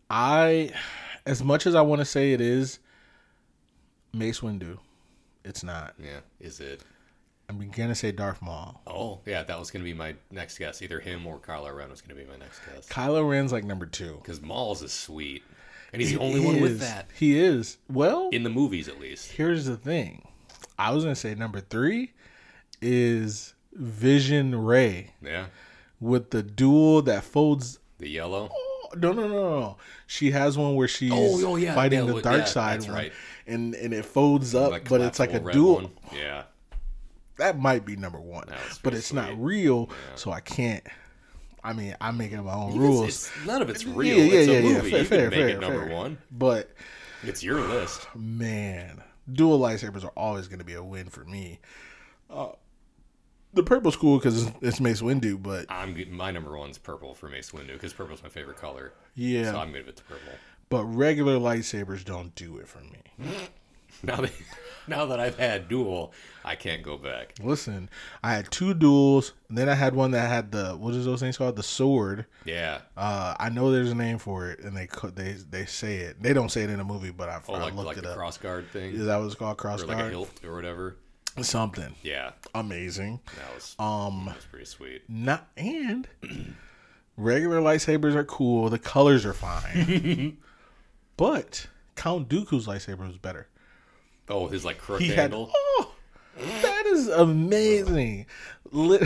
I, 0.09 0.71
as 1.25 1.43
much 1.43 1.65
as 1.67 1.75
I 1.75 1.81
want 1.81 1.99
to 1.99 2.05
say 2.05 2.31
it 2.33 2.41
is 2.41 2.79
Mace 4.13 4.39
Windu, 4.41 4.77
it's 5.43 5.63
not. 5.63 5.95
Yeah. 6.01 6.19
Is 6.39 6.59
it? 6.59 6.83
I'm 7.49 7.67
gonna 7.71 7.95
say 7.95 8.11
Darth 8.11 8.43
Maul. 8.43 8.79
Oh, 8.85 9.21
yeah. 9.25 9.41
That 9.41 9.57
was 9.57 9.71
gonna 9.71 9.83
be 9.83 9.93
my 9.95 10.13
next 10.29 10.59
guess. 10.59 10.83
Either 10.83 10.99
him 10.99 11.25
or 11.25 11.39
Kylo 11.39 11.75
Ren 11.75 11.89
was 11.89 12.01
gonna 12.01 12.13
be 12.19 12.25
my 12.25 12.37
next 12.37 12.59
guess. 12.67 12.87
Kylo 12.87 13.27
Ren's 13.27 13.51
like 13.51 13.63
number 13.63 13.87
two. 13.87 14.19
Because 14.21 14.39
Maul's 14.39 14.83
is 14.83 14.93
sweet, 14.93 15.41
and 15.91 15.99
he's 15.99 16.11
the 16.13 16.19
He 16.19 16.23
only 16.23 16.39
one 16.45 16.61
with 16.61 16.79
that 16.81 17.09
He 17.17 17.39
is. 17.39 17.79
Well, 17.91 18.29
in 18.31 18.43
the 18.43 18.51
movies, 18.51 18.87
at 18.87 18.99
least. 18.99 19.31
here's 19.31 19.65
the 19.65 19.77
thing. 19.77 20.27
I 20.77 20.91
was 20.91 21.03
gonna 21.03 21.15
say 21.15 21.33
number 21.33 21.59
three 21.59 22.11
is 22.81 23.53
Vision 23.73 24.55
Rey 24.55 25.11
Yeah. 25.21 25.45
with 25.99 26.31
the 26.31 26.43
duel 26.43 27.01
that 27.03 27.23
folds. 27.23 27.79
The 27.99 28.09
yellow. 28.09 28.49
Oh, 28.51 28.89
no, 28.97 29.11
no, 29.11 29.27
no, 29.27 29.59
no. 29.59 29.77
She 30.07 30.31
has 30.31 30.57
one 30.57 30.75
where 30.75 30.87
she's 30.87 31.11
Oh, 31.13 31.51
oh, 31.51 31.55
yeah, 31.55 31.75
fighting 31.75 32.05
yeah, 32.07 32.13
the 32.13 32.21
dark 32.21 32.39
yeah, 32.39 32.45
side 32.45 32.81
one, 32.83 32.91
right. 32.91 33.13
and 33.45 33.75
and 33.75 33.93
it 33.93 34.03
folds 34.05 34.55
up, 34.55 34.71
Like 34.71 34.89
but 34.89 35.01
it's 35.01 35.19
like 35.19 35.33
a 35.33 35.39
duel. 35.39 35.75
one. 35.75 35.91
Yeah. 36.13 36.43
that 37.37 37.57
might 37.59 37.85
be 37.85 37.95
number 37.95 38.19
one, 38.19 38.47
but 38.83 38.93
it's 38.93 39.13
not 39.13 39.27
sweet. 39.27 39.37
real, 39.39 39.89
so 40.15 40.31
I 40.31 40.39
can't. 40.41 40.83
I 41.63 41.73
mean, 41.73 41.95
I'm 42.01 42.17
making 42.17 42.43
my 42.43 42.53
own 42.53 42.77
rules, 42.77 43.07
it's- 43.27 43.45
none 43.45 43.61
of 43.61 43.69
it's 43.69 43.85
real. 43.85 44.17
Yeah, 44.17 44.23
yeah, 44.23 44.39
it's 44.39 44.49
a 44.49 44.53
yeah, 44.53 44.61
movie. 44.61 44.89
Fair, 44.89 44.99
you 44.99 45.05
fair, 45.05 45.29
can 45.29 45.39
make 45.39 45.39
fair, 45.39 45.49
it 45.49 45.59
number 45.59 45.85
fair. 45.87 45.95
one. 45.95 46.17
but 46.31 46.71
It's 47.23 47.43
your 47.43 47.59
list. 47.61 48.07
man, 48.15 49.01
dual 49.31 49.59
lightsabers 49.59 50.03
are 50.05 50.13
always 50.17 50.47
going 50.47 50.59
to 50.59 50.65
be 50.65 50.73
a 50.73 50.83
win 50.83 51.07
for 51.09 51.23
me. 51.25 51.59
Uh, 52.29 52.49
the 53.53 53.63
purple's 53.63 53.95
cool 53.95 54.17
because 54.17 54.47
it's, 54.47 54.55
it's 54.61 54.79
Mace 54.79 55.01
Windu, 55.01 55.41
but 55.41 55.65
I'm 55.69 55.93
good- 55.93 56.11
my 56.11 56.31
number 56.31 56.57
one's 56.57 56.77
purple 56.77 57.13
for 57.15 57.27
Mace 57.29 57.51
Windu 57.51 57.73
because 57.73 57.93
purple's 57.93 58.21
my 58.23 58.29
favorite 58.29 58.57
color. 58.57 58.93
yeah, 59.15 59.51
So 59.51 59.59
I'm 59.59 59.71
good 59.71 59.85
with 59.85 59.95
the 59.97 60.03
purple. 60.03 60.33
but 60.69 60.85
regular 60.85 61.37
lightsabers 61.37 62.03
don't 62.05 62.33
do 62.35 62.57
it 62.57 62.67
for 62.67 62.79
me. 62.79 63.01
Now 64.01 64.15
that 64.17 64.31
now 64.87 65.05
that 65.07 65.19
I've 65.19 65.37
had 65.37 65.67
dual, 65.67 66.13
I 66.45 66.55
can't 66.55 66.83
go 66.83 66.95
back. 66.95 67.33
Listen, 67.43 67.89
I 68.23 68.31
had 68.33 68.49
two 68.49 68.73
duels, 68.73 69.33
and 69.49 69.57
then 69.57 69.67
I 69.67 69.73
had 69.73 69.93
one 69.93 70.11
that 70.11 70.29
had 70.29 70.53
the 70.53 70.69
what 70.77 70.93
is 70.93 71.03
those 71.03 71.19
things 71.19 71.37
called? 71.37 71.57
The 71.57 71.63
sword. 71.63 72.25
Yeah. 72.45 72.79
Uh, 72.95 73.35
I 73.37 73.49
know 73.49 73.71
there's 73.73 73.91
a 73.91 73.95
name 73.95 74.17
for 74.17 74.47
it, 74.51 74.59
and 74.61 74.77
they 74.77 74.87
they 75.15 75.33
they 75.49 75.65
say 75.65 75.97
it. 75.97 76.21
They 76.23 76.31
don't 76.31 76.47
say 76.49 76.61
it 76.63 76.69
in 76.69 76.77
the 76.77 76.85
movie, 76.85 77.09
but 77.11 77.27
I, 77.27 77.41
Oh, 77.49 77.55
I 77.55 77.59
like 77.63 77.73
looked 77.75 77.87
like 77.87 77.97
it 77.97 78.03
the 78.03 78.11
up. 78.11 78.15
cross 78.15 78.37
guard 78.37 78.69
thing, 78.71 78.93
Is 78.93 79.05
that 79.05 79.17
what 79.17 79.25
it's 79.25 79.35
called? 79.35 79.53
or 79.53 79.55
Cross 79.55 79.83
like 79.83 79.97
a 79.97 80.09
hilt 80.11 80.45
or 80.45 80.55
whatever. 80.55 80.95
Something 81.43 81.95
Yeah, 82.03 82.31
amazing. 82.55 83.19
that 83.37 83.55
was 83.55 83.75
Um, 83.79 84.23
that 84.27 84.35
was 84.35 84.45
pretty 84.45 84.65
sweet. 84.65 85.01
not 85.09 85.47
and 85.57 86.07
regular 87.17 87.59
lightsabers 87.61 88.15
are 88.15 88.23
cool. 88.25 88.69
The 88.69 88.79
colors 88.79 89.25
are 89.25 89.33
fine, 89.33 90.37
but 91.17 91.67
Count 91.95 92.29
Dooku's 92.29 92.67
lightsaber 92.67 93.07
was 93.07 93.17
better. 93.17 93.47
Oh, 94.29 94.47
his 94.47 94.63
like 94.63 94.77
crook 94.77 95.01
He 95.01 95.07
had 95.09 95.17
handle. 95.31 95.51
oh, 95.55 95.91
that 96.61 96.85
is 96.85 97.07
amazing. 97.09 98.25
Lit- 98.71 99.03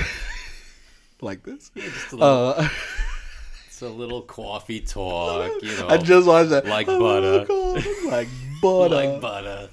like 1.22 1.44
this. 1.44 1.72
Just 1.76 2.12
a 2.12 2.16
little, 2.18 2.48
Uh, 2.58 2.70
it's 3.68 3.82
a 3.82 3.88
little 3.90 4.22
coffee 4.22 4.82
talk, 4.82 5.50
you 5.64 5.76
know, 5.78 5.88
I 5.88 5.98
just 5.98 6.28
watched 6.28 6.50
that. 6.52 6.66
like 6.68 6.88
butter. 6.88 7.46
Like 8.06 8.28
butter. 8.62 8.96
like 8.96 9.22
butter. 9.22 9.70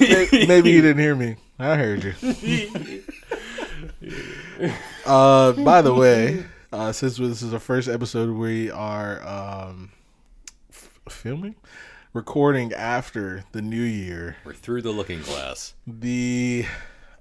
May- 0.00 0.46
Maybe 0.46 0.72
he 0.72 0.80
didn't 0.80 0.98
hear 0.98 1.14
me. 1.14 1.36
I 1.58 1.76
heard 1.76 2.04
you. 2.04 2.14
uh, 5.06 5.52
by 5.52 5.82
the 5.82 5.94
way, 5.94 6.44
uh, 6.72 6.92
since 6.92 7.16
this 7.18 7.42
is 7.42 7.50
the 7.52 7.60
first 7.60 7.88
episode, 7.88 8.30
we 8.36 8.70
are 8.70 9.22
um, 9.26 9.92
f- 10.70 10.90
filming, 11.08 11.54
recording 12.12 12.72
after 12.72 13.44
the 13.52 13.62
new 13.62 13.82
year. 13.82 14.36
We're 14.44 14.52
through 14.54 14.82
the 14.82 14.90
looking 14.90 15.20
glass. 15.22 15.74
The 15.86 16.64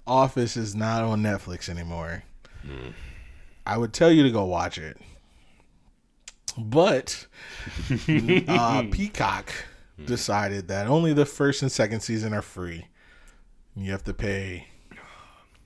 Office 0.08 0.58
is 0.58 0.74
not 0.76 1.04
on 1.04 1.22
Netflix 1.22 1.70
anymore. 1.70 2.24
I 3.66 3.78
would 3.78 3.94
tell 3.94 4.12
you 4.12 4.24
to 4.24 4.32
go 4.32 4.46
watch 4.46 4.78
it, 4.78 4.98
but 6.58 7.26
uh, 8.48 8.84
Peacock 8.92 9.52
Mm-hmm. 10.02 10.14
decided 10.14 10.68
that 10.68 10.88
only 10.88 11.14
the 11.14 11.26
first 11.26 11.62
and 11.62 11.72
second 11.72 12.02
season 12.02 12.34
are 12.34 12.41
free. 12.41 12.88
You 13.76 13.91
have 13.91 14.04
to 14.06 14.14
pay 14.14 14.68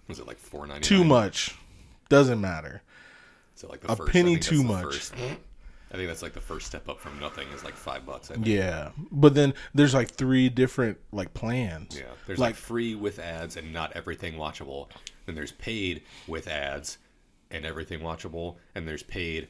Was 0.07 0.19
it 0.19 0.27
like 0.27 0.38
four 0.38 0.67
ninety? 0.67 0.83
too 0.88 1.03
much. 1.03 1.55
Doesn't 2.09 2.39
matter. 2.39 2.81
It 3.61 3.69
like 3.69 3.81
the 3.81 3.91
A 3.91 3.95
first? 3.95 4.11
Penny 4.11 4.38
too 4.38 4.63
much. 4.63 5.11
I 5.91 5.97
think 5.97 6.07
that's 6.07 6.21
like 6.21 6.33
the 6.33 6.41
first 6.41 6.67
step 6.67 6.89
up 6.89 6.99
from 6.99 7.19
nothing 7.19 7.47
is 7.49 7.63
like 7.63 7.73
five 7.73 8.05
bucks. 8.05 8.29
I 8.29 8.36
think. 8.36 8.47
Yeah, 8.47 8.89
but 9.11 9.33
then 9.33 9.53
there's 9.73 9.93
like 9.93 10.11
three 10.11 10.49
different 10.49 10.97
like 11.11 11.33
plans. 11.33 11.97
Yeah, 11.97 12.03
there's 12.27 12.38
like, 12.38 12.49
like 12.49 12.55
free 12.55 12.95
with 12.95 13.17
ads 13.17 13.55
and 13.57 13.71
not 13.71 13.93
everything 13.93 14.33
watchable. 14.36 14.89
Then 15.25 15.36
there's 15.36 15.53
paid 15.53 16.03
with 16.27 16.47
ads 16.47 16.97
and 17.49 17.65
everything 17.65 18.01
watchable, 18.01 18.57
and 18.75 18.88
there's 18.88 19.03
paid 19.03 19.47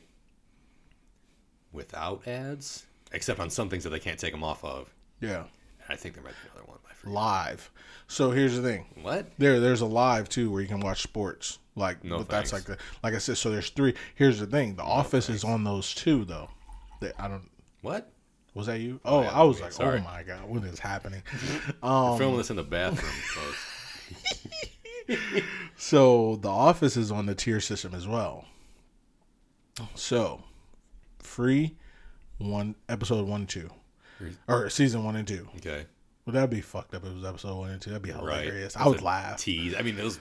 without 1.73 2.27
ads, 2.27 2.85
except 3.11 3.39
on 3.39 3.49
some 3.49 3.69
things 3.69 3.83
that 3.83 3.89
they 3.91 3.99
can't 3.99 4.19
take 4.19 4.31
them 4.33 4.43
off 4.43 4.63
of. 4.63 4.93
yeah, 5.21 5.39
And 5.83 5.89
I 5.89 5.95
think 5.95 6.15
there 6.15 6.23
might 6.23 6.31
be 6.43 6.49
another 6.53 6.65
one. 6.67 6.79
Live. 7.07 7.69
So 8.07 8.31
here's 8.31 8.55
the 8.55 8.63
thing. 8.63 8.85
What? 9.03 9.27
There, 9.37 9.59
there's 9.59 9.81
a 9.81 9.85
live 9.85 10.27
too 10.27 10.49
where 10.49 10.59
you 10.59 10.67
can 10.67 10.79
watch 10.79 11.03
sports. 11.03 11.59
Like, 11.75 12.03
No 12.03 12.17
but 12.17 12.29
that's 12.29 12.51
like 12.51 12.63
thanks. 12.63 12.81
the 12.81 12.87
like 13.03 13.13
I 13.13 13.19
said. 13.19 13.37
So 13.37 13.51
there's 13.51 13.69
three. 13.69 13.93
Here's 14.15 14.39
the 14.39 14.47
thing. 14.47 14.75
The 14.75 14.81
Office 14.83 15.29
is 15.29 15.43
on 15.43 15.63
those 15.63 15.93
two 15.93 16.25
though. 16.25 16.49
They, 17.01 17.11
I 17.19 17.27
don't. 17.27 17.47
What? 17.83 18.11
Was 18.55 18.65
that 18.65 18.79
you? 18.79 18.99
Oh, 19.05 19.21
yeah, 19.21 19.29
I 19.39 19.43
was 19.43 19.57
okay, 19.57 19.65
like, 19.65 19.73
sorry. 19.73 19.99
oh 19.99 20.03
my 20.03 20.23
god, 20.23 20.49
what 20.49 20.63
is 20.63 20.79
happening? 20.79 21.21
We're 21.83 21.87
Um, 21.89 22.17
filming 22.17 22.37
this 22.37 22.49
in 22.49 22.55
the 22.55 22.63
bathroom, 22.63 23.11
folks. 23.35 23.57
so 25.77 26.37
the 26.37 26.49
Office 26.49 26.97
is 26.97 27.11
on 27.11 27.27
the 27.27 27.35
tier 27.35 27.59
system 27.59 27.93
as 27.93 28.07
well. 28.07 28.45
So, 29.93 30.41
free 31.19 31.75
one 32.37 32.75
episode 32.89 33.27
one 33.27 33.41
and 33.41 33.49
two, 33.49 33.69
or 34.47 34.69
season 34.69 35.03
one 35.03 35.15
and 35.15 35.27
two. 35.27 35.47
Okay. 35.57 35.85
Well, 36.25 36.33
that'd 36.33 36.49
be 36.49 36.61
fucked 36.61 36.93
up 36.95 37.03
if 37.03 37.11
it 37.11 37.15
was 37.15 37.23
episode 37.25 37.55
one 37.57 37.69
and 37.71 37.81
two. 37.81 37.91
That'd 37.91 38.03
be 38.03 38.11
Right. 38.11 38.43
hilarious. 38.45 38.75
I 38.75 38.87
would 38.87 39.01
laugh. 39.01 39.39
Tease. 39.39 39.75
I 39.77 39.81
mean, 39.83 39.95
those 39.95 40.19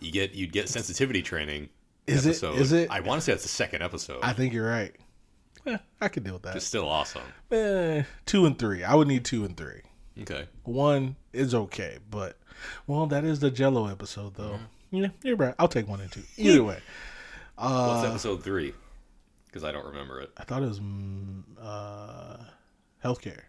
you 0.00 0.12
get 0.12 0.34
you'd 0.34 0.52
get 0.52 0.68
sensitivity 0.68 1.22
training. 1.22 1.68
Is 2.06 2.24
it- 2.26 2.30
episode. 2.30 2.58
is 2.60 2.72
it? 2.72 2.90
I 2.90 3.00
want 3.00 3.20
to 3.20 3.24
say 3.24 3.32
that's 3.32 3.42
the 3.42 3.48
second 3.48 3.82
episode. 3.82 4.20
I 4.22 4.32
think 4.32 4.52
you're 4.54 4.68
right. 4.68 4.94
Eh, 5.66 5.78
I 6.00 6.06
could 6.08 6.22
deal 6.22 6.34
with 6.34 6.42
that. 6.44 6.54
it's 6.54 6.64
still 6.64 6.88
awesome. 6.88 7.22
Eh, 7.50 8.04
two 8.24 8.46
and 8.46 8.56
three. 8.56 8.84
I 8.84 8.94
would 8.94 9.08
need 9.08 9.24
two 9.24 9.44
and 9.44 9.56
three. 9.56 9.82
Okay. 10.20 10.46
One 10.62 11.16
is 11.32 11.54
okay, 11.54 11.98
but 12.08 12.38
well, 12.86 13.06
that 13.06 13.24
is 13.24 13.40
the 13.40 13.50
Jello 13.50 13.88
episode, 13.88 14.34
though. 14.36 14.60
Mm-hmm. 14.92 14.96
Yeah, 14.96 15.08
you're 15.24 15.36
right. 15.36 15.54
I'll 15.58 15.66
take 15.68 15.88
one 15.88 16.00
and 16.00 16.10
two. 16.12 16.22
Either 16.36 16.62
way, 16.62 16.78
Uh, 17.58 17.94
What's 17.96 18.08
episode 18.08 18.44
three? 18.44 18.72
Because 19.56 19.70
I 19.70 19.72
don't 19.72 19.86
remember 19.86 20.20
it. 20.20 20.32
I 20.36 20.44
thought 20.44 20.62
it 20.62 20.68
was 20.68 20.80
mm, 20.80 21.42
uh, 21.58 22.36
healthcare. 23.02 23.40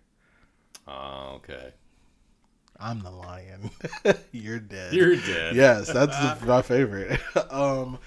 Oh, 0.87 1.33
okay. 1.35 1.73
I'm 2.79 3.01
the 3.01 3.11
lion. 3.11 3.71
you're 4.31 4.61
dead. 4.61 4.93
You're 4.93 5.17
dead. 5.17 5.53
yes, 5.53 5.91
that's 5.91 6.17
the, 6.17 6.37
my 6.45 6.61
favorite. 6.61 7.19
um, 7.51 7.99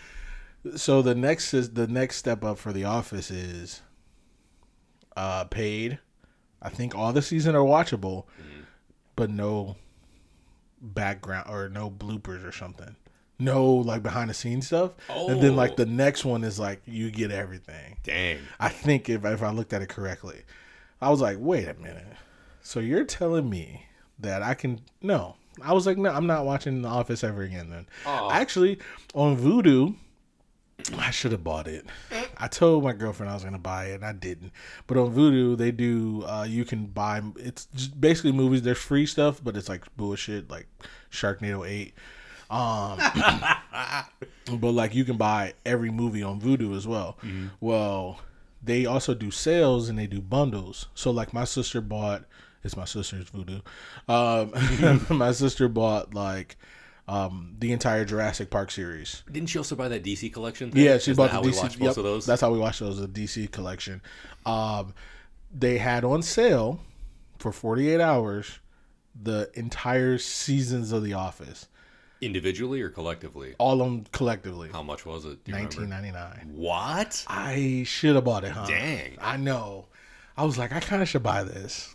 so 0.77 1.03
the 1.03 1.15
next 1.15 1.53
is 1.53 1.75
the 1.75 1.87
next 1.89 2.17
step 2.17 2.43
up 2.43 2.57
for 2.57 2.73
The 2.73 2.85
Office 2.85 3.31
is 3.31 3.83
uh 5.15 5.45
paid. 5.45 5.99
I 6.63 6.71
think 6.71 6.95
all 6.95 7.13
the 7.13 7.21
season 7.21 7.55
are 7.55 7.59
watchable, 7.59 8.25
but 9.15 9.29
no 9.29 9.77
background 10.81 11.51
or 11.51 11.69
no 11.69 11.91
bloopers 11.91 12.49
or 12.49 12.53
something. 12.53 12.97
No 13.41 13.66
like 13.74 14.03
behind 14.03 14.30
the 14.30 14.34
scenes 14.34 14.66
stuff. 14.66 14.93
And 15.09 15.41
then 15.43 15.57
like 15.57 15.72
Oh. 15.72 15.76
the 15.76 15.86
next 15.86 16.24
one 16.24 16.45
is 16.45 16.59
like 16.59 16.82
you 16.86 17.11
get 17.11 17.30
everything. 17.30 17.97
Dang. 18.05 18.38
I 18.59 18.68
think 18.68 19.09
if 19.09 19.24
if 19.24 19.43
I 19.43 19.51
looked 19.51 19.72
at 19.72 19.82
it 19.82 19.88
correctly, 19.88 20.43
I 21.01 21.11
was 21.11 21.20
like, 21.20 21.38
wait 21.41 21.66
a 21.68 21.74
minute. 21.74 22.07
So 22.62 22.78
you're 22.80 23.05
telling 23.05 23.49
me 23.49 23.86
that 24.18 24.43
I 24.43 24.55
can 24.55 24.80
no? 25.03 25.36
I 25.62 25.72
was 25.72 25.86
like, 25.86 25.99
no, 25.99 26.11
I'm 26.11 26.26
not 26.26 26.45
watching 26.47 26.82
The 26.82 26.88
Office 26.88 27.24
ever 27.24 27.43
again. 27.43 27.70
Then 27.70 27.86
Aw. 28.07 28.30
actually 28.30 28.78
on 29.14 29.36
Vudu, 29.36 29.95
I 30.97 31.11
should 31.11 31.32
have 31.32 31.45
bought 31.45 31.66
it. 31.66 31.84
I 32.38 32.49
told 32.49 32.84
my 32.84 32.93
girlfriend 32.95 33.30
I 33.30 33.34
was 33.34 33.45
gonna 33.45 33.59
buy 33.59 33.86
it, 33.86 33.97
and 33.97 34.05
I 34.05 34.12
didn't. 34.12 34.53
But 34.86 34.97
on 34.97 35.14
Vudu, 35.14 35.57
they 35.59 35.70
do. 35.72 36.22
Uh, 36.26 36.45
you 36.49 36.64
can 36.64 36.86
buy. 36.86 37.20
It's 37.36 37.66
basically 37.88 38.32
movies. 38.32 38.62
There's 38.62 38.78
free 38.78 39.05
stuff, 39.07 39.41
but 39.45 39.57
it's 39.57 39.68
like 39.68 39.84
bullshit, 39.97 40.51
like 40.51 40.66
Sharknado 41.11 41.68
Eight. 41.68 41.95
Um, 42.51 42.99
but 44.59 44.73
like 44.73 44.95
you 44.95 45.05
can 45.05 45.17
buy 45.17 45.55
every 45.65 45.91
movie 45.91 46.23
on 46.23 46.41
Vudu 46.41 46.77
as 46.77 46.87
well. 46.87 47.17
Well, 47.61 48.21
they 48.63 48.87
also 48.87 49.15
do 49.15 49.31
sales 49.31 49.89
and 49.89 49.99
they 49.99 50.07
do 50.07 50.21
bundles. 50.21 50.87
So 50.95 51.11
like 51.11 51.33
my 51.33 51.45
sister 51.45 51.81
bought. 51.81 52.25
It's 52.63 52.77
my 52.77 52.85
sister's 52.85 53.31
Vudu. 53.31 53.63
Um, 54.07 55.07
my 55.17 55.33
sister 55.33 55.67
bought 55.69 56.13
like 56.13 56.57
um, 57.09 57.57
the 57.59 57.73
entire 57.73 58.05
Jurassic 58.05 58.51
Park 58.51 58.71
series. 58.71 59.23
Didn't 59.31 59.49
she 59.49 59.59
also 59.59 59.75
buy 59.75 59.89
that 59.89 60.05
DC 60.05 60.33
collection? 60.33 60.71
Thing? 60.71 60.85
Yeah, 60.85 60.99
she 60.99 61.13
Isn't 61.13 61.17
bought 61.17 61.33
that 61.33 61.43
the 61.43 61.49
how 61.49 61.55
DC. 61.55 61.57
we 61.57 61.63
watched 61.63 61.81
yep, 61.81 61.97
of 61.97 62.05
those. 62.05 62.27
That's 62.27 62.41
how 62.41 62.53
we 62.53 62.59
watched 62.59 62.81
those. 62.81 63.01
The 63.01 63.09
DC 63.09 63.51
collection. 63.51 64.03
Um, 64.45 64.95
they 65.53 65.79
had 65.79 66.05
on 66.05 66.23
sale 66.23 66.81
for 67.39 67.51
48 67.51 68.01
hours 68.01 68.61
the 69.21 69.51
entire 69.55 70.19
seasons 70.19 70.93
of 70.93 71.03
The 71.03 71.15
Office, 71.15 71.67
Individually 72.21 72.83
or 72.83 72.91
collectively? 72.91 73.55
all 73.59 73.81
of 73.81 73.87
them 73.91 74.05
collectively. 74.12 74.68
How 74.73 74.83
much 74.83 75.07
was 75.07 75.25
it? 75.25 75.39
You 75.47 75.55
remember? 75.55 75.77
1999. 75.81 76.53
What? 76.55 77.25
I 77.29 77.83
should 77.87 78.14
have 78.14 78.25
bought 78.25 78.45
it, 78.45 78.53
huh? 78.53 78.66
Dang. 78.66 79.16
I 79.21 79.37
know. 79.37 79.87
I 80.37 80.45
was 80.45 80.59
like, 80.59 80.73
I 80.73 80.81
kind 80.81 81.03
of 81.03 81.09
should 81.09 81.23
buy 81.23 81.43
this. 81.45 81.95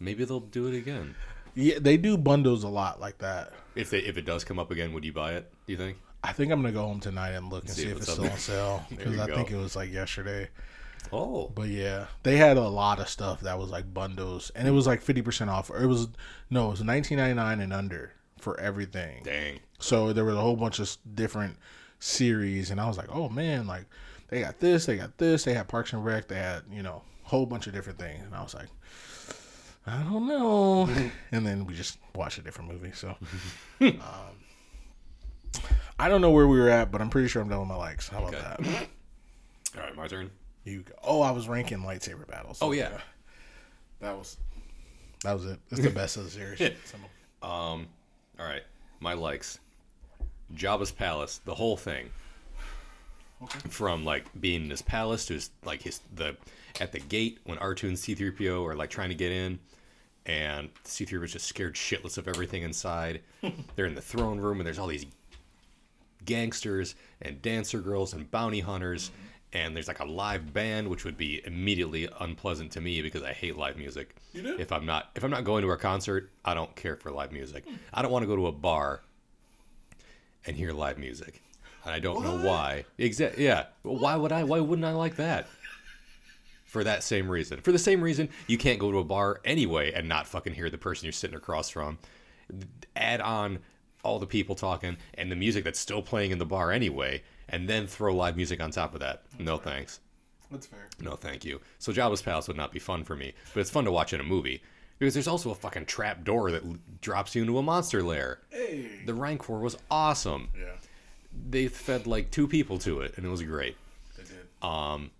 Maybe 0.00 0.24
they'll 0.24 0.40
do 0.40 0.66
it 0.68 0.74
again. 0.76 1.14
Yeah, 1.54 1.78
they 1.80 1.96
do 1.96 2.16
bundles 2.16 2.62
a 2.64 2.68
lot 2.68 3.00
like 3.00 3.18
that. 3.18 3.52
If 3.74 3.90
they 3.90 3.98
if 3.98 4.16
it 4.16 4.24
does 4.24 4.44
come 4.44 4.58
up 4.58 4.70
again, 4.70 4.92
would 4.92 5.04
you 5.04 5.12
buy 5.12 5.34
it? 5.34 5.50
Do 5.66 5.72
you 5.72 5.78
think? 5.78 5.96
I 6.22 6.32
think 6.32 6.50
I'm 6.52 6.60
gonna 6.60 6.72
go 6.72 6.82
home 6.82 7.00
tonight 7.00 7.30
and 7.30 7.50
look 7.50 7.64
and 7.64 7.70
See 7.72 7.82
see, 7.82 7.88
if 7.88 7.96
it's 7.98 8.06
it's 8.06 8.12
still 8.12 8.24
there. 8.24 8.32
on 8.32 8.38
sale 8.38 8.86
because 8.90 9.18
I 9.18 9.26
go. 9.26 9.34
think 9.36 9.50
it 9.50 9.56
was 9.56 9.74
like 9.76 9.92
yesterday. 9.92 10.48
Oh, 11.12 11.48
But 11.54 11.68
yeah, 11.68 12.06
they 12.22 12.36
had 12.36 12.56
a 12.56 12.68
lot 12.68 12.98
of 13.00 13.08
stuff 13.08 13.40
that 13.40 13.58
was 13.58 13.70
like 13.70 13.92
bundles, 13.94 14.50
and 14.54 14.68
it 14.68 14.72
was 14.72 14.86
like 14.86 15.00
fifty 15.00 15.22
percent 15.22 15.48
off. 15.50 15.70
Or 15.70 15.82
it 15.82 15.86
was 15.86 16.08
no, 16.50 16.68
it 16.68 16.70
was 16.72 16.82
nineteen 16.82 17.18
ninety 17.18 17.34
nine 17.34 17.60
and 17.60 17.72
under 17.72 18.12
for 18.40 18.58
everything. 18.60 19.22
dang. 19.24 19.60
So 19.80 20.12
there 20.12 20.24
was 20.24 20.34
a 20.36 20.40
whole 20.40 20.56
bunch 20.56 20.78
of 20.80 20.96
different 21.14 21.56
series, 22.00 22.70
and 22.70 22.80
I 22.80 22.86
was 22.88 22.96
like, 22.96 23.14
oh 23.14 23.28
man, 23.28 23.66
like 23.66 23.84
they 24.28 24.40
got 24.40 24.58
this, 24.60 24.86
they 24.86 24.96
got 24.96 25.16
this, 25.18 25.44
they 25.44 25.54
had 25.54 25.68
Parks 25.68 25.92
and 25.92 26.04
Rec, 26.04 26.28
they 26.28 26.36
had 26.36 26.62
you 26.70 26.82
know 26.82 27.02
a 27.24 27.28
whole 27.28 27.46
bunch 27.46 27.66
of 27.66 27.72
different 27.72 27.98
things, 27.98 28.24
and 28.24 28.34
I 28.34 28.42
was 28.42 28.54
like, 28.54 28.68
I 29.86 30.02
don't 30.02 30.26
know. 30.26 30.88
and 31.32 31.46
then 31.46 31.64
we 31.66 31.74
just 31.74 31.98
watched 32.14 32.38
a 32.38 32.42
different 32.42 32.70
movie. 32.72 32.92
So 32.92 33.16
um, 33.80 34.00
I 35.98 36.08
don't 36.08 36.20
know 36.20 36.30
where 36.30 36.46
we 36.46 36.58
were 36.58 36.68
at, 36.70 36.90
but 36.90 37.00
I'm 37.00 37.10
pretty 37.10 37.28
sure 37.28 37.42
I'm 37.42 37.48
done 37.48 37.60
with 37.60 37.68
my 37.68 37.76
likes. 37.76 38.08
How 38.08 38.18
about 38.24 38.34
Okay. 38.34 38.42
that? 38.72 38.88
All 39.76 39.82
right, 39.82 39.96
my 39.96 40.06
turn. 40.08 40.30
You 40.64 40.80
go. 40.82 40.92
Oh, 41.02 41.20
I 41.22 41.30
was 41.30 41.48
ranking 41.48 41.78
lightsaber 41.78 42.26
battles. 42.26 42.58
Oh, 42.60 42.72
yeah. 42.72 42.98
that 44.00 44.16
was 44.16 44.36
that 45.24 45.32
was 45.32 45.46
it. 45.46 45.58
It's 45.70 45.80
the 45.80 45.90
best 45.90 46.16
of 46.16 46.24
the 46.24 46.30
series. 46.30 46.60
Um, 47.42 47.86
all 48.38 48.46
right, 48.46 48.62
my 49.00 49.14
likes. 49.14 49.58
Jabba's 50.54 50.90
palace, 50.90 51.40
the 51.44 51.54
whole 51.54 51.76
thing. 51.76 52.10
From 53.68 54.04
like 54.04 54.24
being 54.40 54.64
in 54.64 54.70
his 54.70 54.82
palace 54.82 55.26
to 55.26 55.34
his 55.34 55.50
like 55.64 55.82
his 55.82 56.00
the 56.14 56.36
at 56.80 56.92
the 56.92 56.98
gate 56.98 57.38
when 57.44 57.58
R2 57.58 57.84
and 57.84 57.96
C3PO 57.96 58.66
are 58.66 58.74
like 58.74 58.90
trying 58.90 59.10
to 59.10 59.14
get 59.14 59.30
in, 59.30 59.60
and 60.26 60.70
C3PO 60.84 61.24
is 61.24 61.32
just 61.32 61.46
scared 61.46 61.74
shitless 61.74 62.18
of 62.18 62.26
everything 62.26 62.62
inside. 62.62 63.20
They're 63.76 63.86
in 63.86 63.94
the 63.94 64.00
throne 64.00 64.38
room 64.38 64.58
and 64.58 64.66
there's 64.66 64.78
all 64.78 64.88
these 64.88 65.06
gangsters 66.24 66.94
and 67.22 67.40
dancer 67.40 67.80
girls 67.80 68.12
and 68.12 68.30
bounty 68.30 68.60
hunters 68.60 69.10
and 69.52 69.74
there's 69.74 69.88
like 69.88 70.00
a 70.00 70.04
live 70.04 70.52
band 70.52 70.88
which 70.88 71.04
would 71.04 71.16
be 71.16 71.40
immediately 71.46 72.08
unpleasant 72.20 72.72
to 72.72 72.80
me 72.80 73.00
because 73.02 73.22
I 73.22 73.32
hate 73.32 73.56
live 73.56 73.76
music. 73.76 74.14
You 74.32 74.42
do? 74.42 74.58
If 74.58 74.72
I'm 74.72 74.84
not 74.84 75.10
if 75.14 75.24
I'm 75.24 75.30
not 75.30 75.44
going 75.44 75.62
to 75.62 75.70
a 75.70 75.76
concert, 75.76 76.30
I 76.44 76.54
don't 76.54 76.74
care 76.76 76.96
for 76.96 77.10
live 77.10 77.32
music. 77.32 77.64
Hmm. 77.64 77.76
I 77.92 78.02
don't 78.02 78.10
want 78.10 78.22
to 78.22 78.26
go 78.26 78.36
to 78.36 78.46
a 78.46 78.52
bar 78.52 79.02
and 80.46 80.56
hear 80.56 80.72
live 80.72 80.98
music. 80.98 81.42
And 81.84 81.94
I 81.94 81.98
don't 82.00 82.22
know 82.22 82.38
why. 82.38 82.84
Exactly. 82.98 83.44
Yeah. 83.44 83.66
Why 83.82 84.16
would 84.16 84.32
I 84.32 84.44
why 84.44 84.60
wouldn't 84.60 84.86
I 84.86 84.92
like 84.92 85.16
that? 85.16 85.46
For 86.64 86.84
that 86.84 87.02
same 87.02 87.30
reason. 87.30 87.60
For 87.62 87.72
the 87.72 87.78
same 87.78 88.02
reason 88.02 88.28
you 88.46 88.58
can't 88.58 88.78
go 88.78 88.92
to 88.92 88.98
a 88.98 89.04
bar 89.04 89.40
anyway 89.44 89.92
and 89.92 90.06
not 90.06 90.26
fucking 90.26 90.52
hear 90.52 90.68
the 90.68 90.76
person 90.76 91.06
you're 91.06 91.12
sitting 91.12 91.36
across 91.36 91.70
from. 91.70 91.98
Add 92.94 93.22
on 93.22 93.60
all 94.04 94.18
the 94.18 94.26
people 94.26 94.54
talking 94.54 94.96
and 95.14 95.32
the 95.32 95.36
music 95.36 95.64
that's 95.64 95.78
still 95.78 96.02
playing 96.02 96.30
in 96.30 96.38
the 96.38 96.46
bar 96.46 96.70
anyway, 96.70 97.22
and 97.48 97.68
then 97.68 97.86
throw 97.86 98.14
live 98.14 98.36
music 98.36 98.60
on 98.62 98.70
top 98.70 98.94
of 98.94 99.00
that. 99.00 99.22
No 99.38 99.56
thanks. 99.56 100.00
That's 100.50 100.66
fair. 100.66 100.88
No 101.00 101.12
thank 101.12 101.44
you. 101.44 101.60
So 101.78 101.92
Jabba's 101.92 102.22
Palace 102.22 102.48
would 102.48 102.56
not 102.56 102.72
be 102.72 102.78
fun 102.78 103.04
for 103.04 103.14
me, 103.16 103.34
but 103.54 103.60
it's 103.60 103.70
fun 103.70 103.84
to 103.84 103.92
watch 103.92 104.12
in 104.12 104.20
a 104.20 104.24
movie. 104.24 104.62
Because 104.98 105.14
there's 105.14 105.28
also 105.28 105.50
a 105.50 105.54
fucking 105.54 105.84
trap 105.86 106.24
door 106.24 106.50
that 106.50 106.64
l- 106.64 106.76
drops 107.00 107.34
you 107.36 107.42
into 107.42 107.58
a 107.58 107.62
monster 107.62 108.02
lair. 108.02 108.40
Hey. 108.50 108.88
The 109.06 109.14
Rancor 109.14 109.58
was 109.60 109.76
awesome. 109.90 110.48
Yeah, 110.58 110.72
They 111.50 111.68
fed 111.68 112.06
like 112.08 112.30
two 112.32 112.48
people 112.48 112.78
to 112.78 113.02
it, 113.02 113.14
and 113.16 113.24
it 113.24 113.28
was 113.28 113.42
great. 113.42 113.76
they 114.16 114.24
did. 114.24 114.48
Um, 114.68 115.10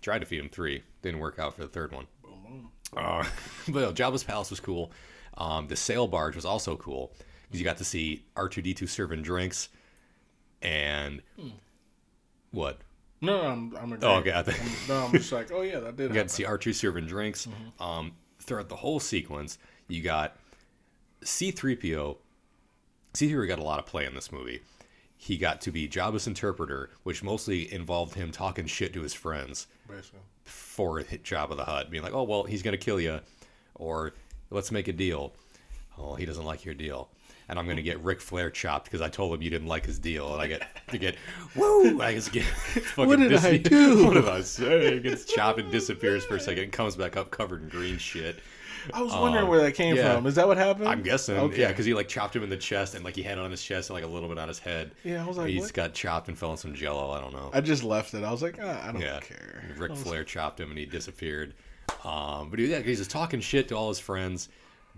tried 0.00 0.20
to 0.20 0.26
feed 0.26 0.40
him 0.40 0.48
three, 0.48 0.82
didn't 1.02 1.20
work 1.20 1.38
out 1.38 1.54
for 1.54 1.60
the 1.62 1.68
third 1.68 1.92
one. 1.92 2.06
Boom, 2.22 2.32
boom. 2.46 2.70
Uh, 2.96 3.24
but 3.68 3.80
no, 3.80 3.92
Jabba's 3.92 4.24
palace 4.24 4.48
was 4.48 4.60
cool. 4.60 4.90
Um, 5.36 5.66
the 5.68 5.76
sail 5.76 6.06
barge 6.06 6.34
was 6.34 6.46
also 6.46 6.76
cool 6.76 7.12
because 7.42 7.60
you 7.60 7.64
got 7.64 7.76
to 7.78 7.84
see 7.84 8.24
R 8.36 8.48
two 8.48 8.62
D 8.62 8.72
two 8.72 8.86
serving 8.86 9.20
drinks, 9.20 9.68
and 10.62 11.20
what? 12.50 12.78
No, 13.20 13.42
no, 13.42 13.48
I'm. 13.48 13.76
I'm 13.76 13.92
Oh, 13.94 13.96
agreeing. 14.18 14.18
okay. 14.18 14.32
I 14.34 14.42
think 14.42 14.60
I'm, 14.60 14.88
no, 14.88 15.04
I'm 15.06 15.12
just 15.12 15.32
like, 15.32 15.50
oh 15.52 15.62
yeah, 15.62 15.80
that 15.80 15.96
did. 15.96 16.08
you 16.10 16.14
got 16.14 16.28
to 16.28 16.34
see 16.34 16.44
R 16.44 16.58
two 16.58 16.72
serving 16.72 17.06
drinks. 17.06 17.48
Um, 17.80 18.12
throughout 18.40 18.68
the 18.68 18.76
whole 18.76 19.00
sequence, 19.00 19.58
you 19.88 20.02
got 20.02 20.36
C 21.22 21.50
three 21.50 21.76
PO. 21.76 22.18
C 23.14 23.28
three 23.30 23.46
got 23.48 23.58
a 23.58 23.62
lot 23.64 23.78
of 23.78 23.86
play 23.86 24.04
in 24.04 24.14
this 24.14 24.30
movie. 24.30 24.60
He 25.16 25.38
got 25.38 25.62
to 25.62 25.70
be 25.72 25.88
Jabba's 25.88 26.26
interpreter, 26.26 26.90
which 27.02 27.22
mostly 27.22 27.72
involved 27.72 28.14
him 28.14 28.30
talking 28.30 28.66
shit 28.66 28.92
to 28.92 29.00
his 29.00 29.14
friends. 29.14 29.66
Basically. 29.88 30.20
for 30.44 30.98
hit 30.98 31.24
Jabba 31.24 31.56
the 31.56 31.64
Hutt, 31.64 31.90
being 31.90 32.02
like, 32.02 32.12
"Oh 32.12 32.24
well, 32.24 32.44
he's 32.44 32.62
gonna 32.62 32.76
kill 32.76 33.00
you," 33.00 33.20
or 33.74 34.12
"Let's 34.50 34.70
make 34.70 34.88
a 34.88 34.92
deal." 34.92 35.32
Oh, 35.98 36.14
he 36.16 36.26
doesn't 36.26 36.44
like 36.44 36.66
your 36.66 36.74
deal, 36.74 37.08
and 37.48 37.58
I'm 37.58 37.66
gonna 37.66 37.82
get 37.82 38.02
Ric 38.02 38.20
Flair 38.20 38.50
chopped 38.50 38.84
because 38.86 39.00
I 39.00 39.08
told 39.08 39.34
him 39.34 39.42
you 39.42 39.50
didn't 39.50 39.68
like 39.68 39.86
his 39.86 39.98
deal, 39.98 40.32
and 40.32 40.42
I 40.42 40.46
get 40.46 40.66
to 40.88 40.98
get 40.98 41.16
woo. 41.54 42.00
I 42.00 42.14
just 42.14 42.32
get 42.32 42.44
fucking 42.44 43.06
What 43.08 43.18
did 43.18 43.28
dis- 43.30 43.44
I 43.44 43.56
do? 43.58 44.04
What 44.06 44.14
did 44.14 44.28
I 44.28 44.40
say? 44.42 44.98
Gets 45.00 45.24
chopped 45.26 45.58
and 45.60 45.70
disappears 45.70 46.24
for 46.24 46.36
a 46.36 46.40
second, 46.40 46.64
and 46.64 46.72
comes 46.72 46.96
back 46.96 47.16
up 47.16 47.30
covered 47.30 47.62
in 47.62 47.68
green 47.68 47.98
shit. 47.98 48.40
I 48.94 49.02
was 49.02 49.12
wondering 49.12 49.48
where 49.48 49.60
that 49.62 49.72
came 49.72 49.96
yeah. 49.96 50.14
from. 50.14 50.26
Is 50.28 50.36
that 50.36 50.46
what 50.46 50.56
happened? 50.56 50.86
I'm 50.88 51.02
guessing, 51.02 51.36
Okay. 51.36 51.60
yeah, 51.60 51.68
because 51.68 51.86
he 51.86 51.92
like 51.92 52.06
chopped 52.06 52.36
him 52.36 52.44
in 52.44 52.50
the 52.50 52.56
chest, 52.56 52.94
and 52.94 53.04
like 53.04 53.16
he 53.16 53.22
had 53.22 53.36
it 53.36 53.40
on 53.40 53.50
his 53.50 53.60
chest 53.60 53.90
and 53.90 53.94
like 53.94 54.04
a 54.04 54.06
little 54.06 54.28
bit 54.28 54.38
on 54.38 54.46
his 54.46 54.60
head. 54.60 54.92
Yeah, 55.02 55.24
I 55.24 55.26
was 55.26 55.36
like, 55.36 55.48
he's 55.48 55.72
got 55.72 55.92
chopped 55.92 56.28
and 56.28 56.38
fell 56.38 56.52
in 56.52 56.56
some 56.56 56.72
Jello. 56.72 57.10
I 57.10 57.20
don't 57.20 57.32
know. 57.32 57.50
I 57.52 57.60
just 57.60 57.82
left 57.82 58.14
it. 58.14 58.22
I 58.22 58.30
was 58.30 58.42
like, 58.42 58.60
ah, 58.62 58.86
I 58.88 58.92
don't 58.92 59.00
Yeah, 59.00 59.18
care. 59.18 59.64
Ric 59.76 59.96
Flair 59.96 60.22
chopped 60.22 60.60
him 60.60 60.70
and 60.70 60.78
he 60.78 60.86
disappeared. 60.86 61.54
Um, 62.04 62.48
but 62.48 62.60
he, 62.60 62.66
yeah, 62.66 62.78
he's 62.80 62.98
just 62.98 63.10
talking 63.10 63.40
shit 63.40 63.66
to 63.68 63.76
all 63.76 63.88
his 63.88 63.98
friends. 63.98 64.48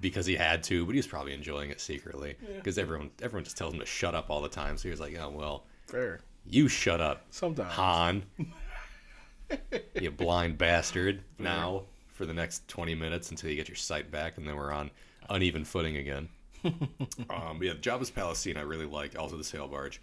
Because 0.01 0.26
he 0.26 0.34
had 0.36 0.62
to, 0.64 0.84
but 0.84 0.92
he 0.92 0.99
was 0.99 1.07
probably 1.07 1.32
enjoying 1.32 1.70
it 1.70 1.80
secretly 1.80 2.36
because 2.57 2.78
everyone 2.78 3.11
everyone 3.22 3.44
just 3.44 3.57
tells 3.57 3.74
him 3.74 3.80
to 3.80 3.86
shut 3.86 4.14
up 4.14 4.30
all 4.30 4.40
the 4.40 4.49
time. 4.49 4.76
So 4.76 4.84
he 4.84 4.90
was 4.90 5.01
like, 5.01 5.16
"Oh 5.18 5.30
well, 5.30 5.64
Fair. 5.86 6.20
you 6.46 6.68
shut 6.68 7.01
up, 7.01 7.24
Sometimes. 7.30 7.72
Han, 7.72 8.22
you 10.01 10.11
blind 10.11 10.59
bastard." 10.59 11.22
Now 11.38 11.84
for 12.12 12.26
the 12.26 12.34
next 12.34 12.66
twenty 12.68 12.94
minutes 12.94 13.30
until 13.30 13.51
you 13.51 13.57
get 13.57 13.68
your 13.68 13.76
sight 13.76 14.11
back, 14.11 14.38
and 14.38 14.46
then 14.46 14.57
we're 14.57 14.72
on 14.72 14.90
uneven 15.28 15.64
footing 15.64 15.96
again. 15.96 16.28
um, 16.64 17.61
yeah, 17.62 17.74
Jabba's 17.74 18.11
palace 18.11 18.38
scene 18.38 18.57
I 18.57 18.62
really 18.62 18.86
like. 18.86 19.18
Also 19.18 19.36
the 19.36 19.44
sail 19.44 19.68
barge. 19.68 20.01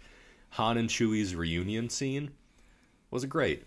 Han 0.50 0.78
and 0.78 0.88
Chewie's 0.88 1.34
reunion 1.34 1.90
scene 1.90 2.30
was 3.10 3.24
great. 3.24 3.64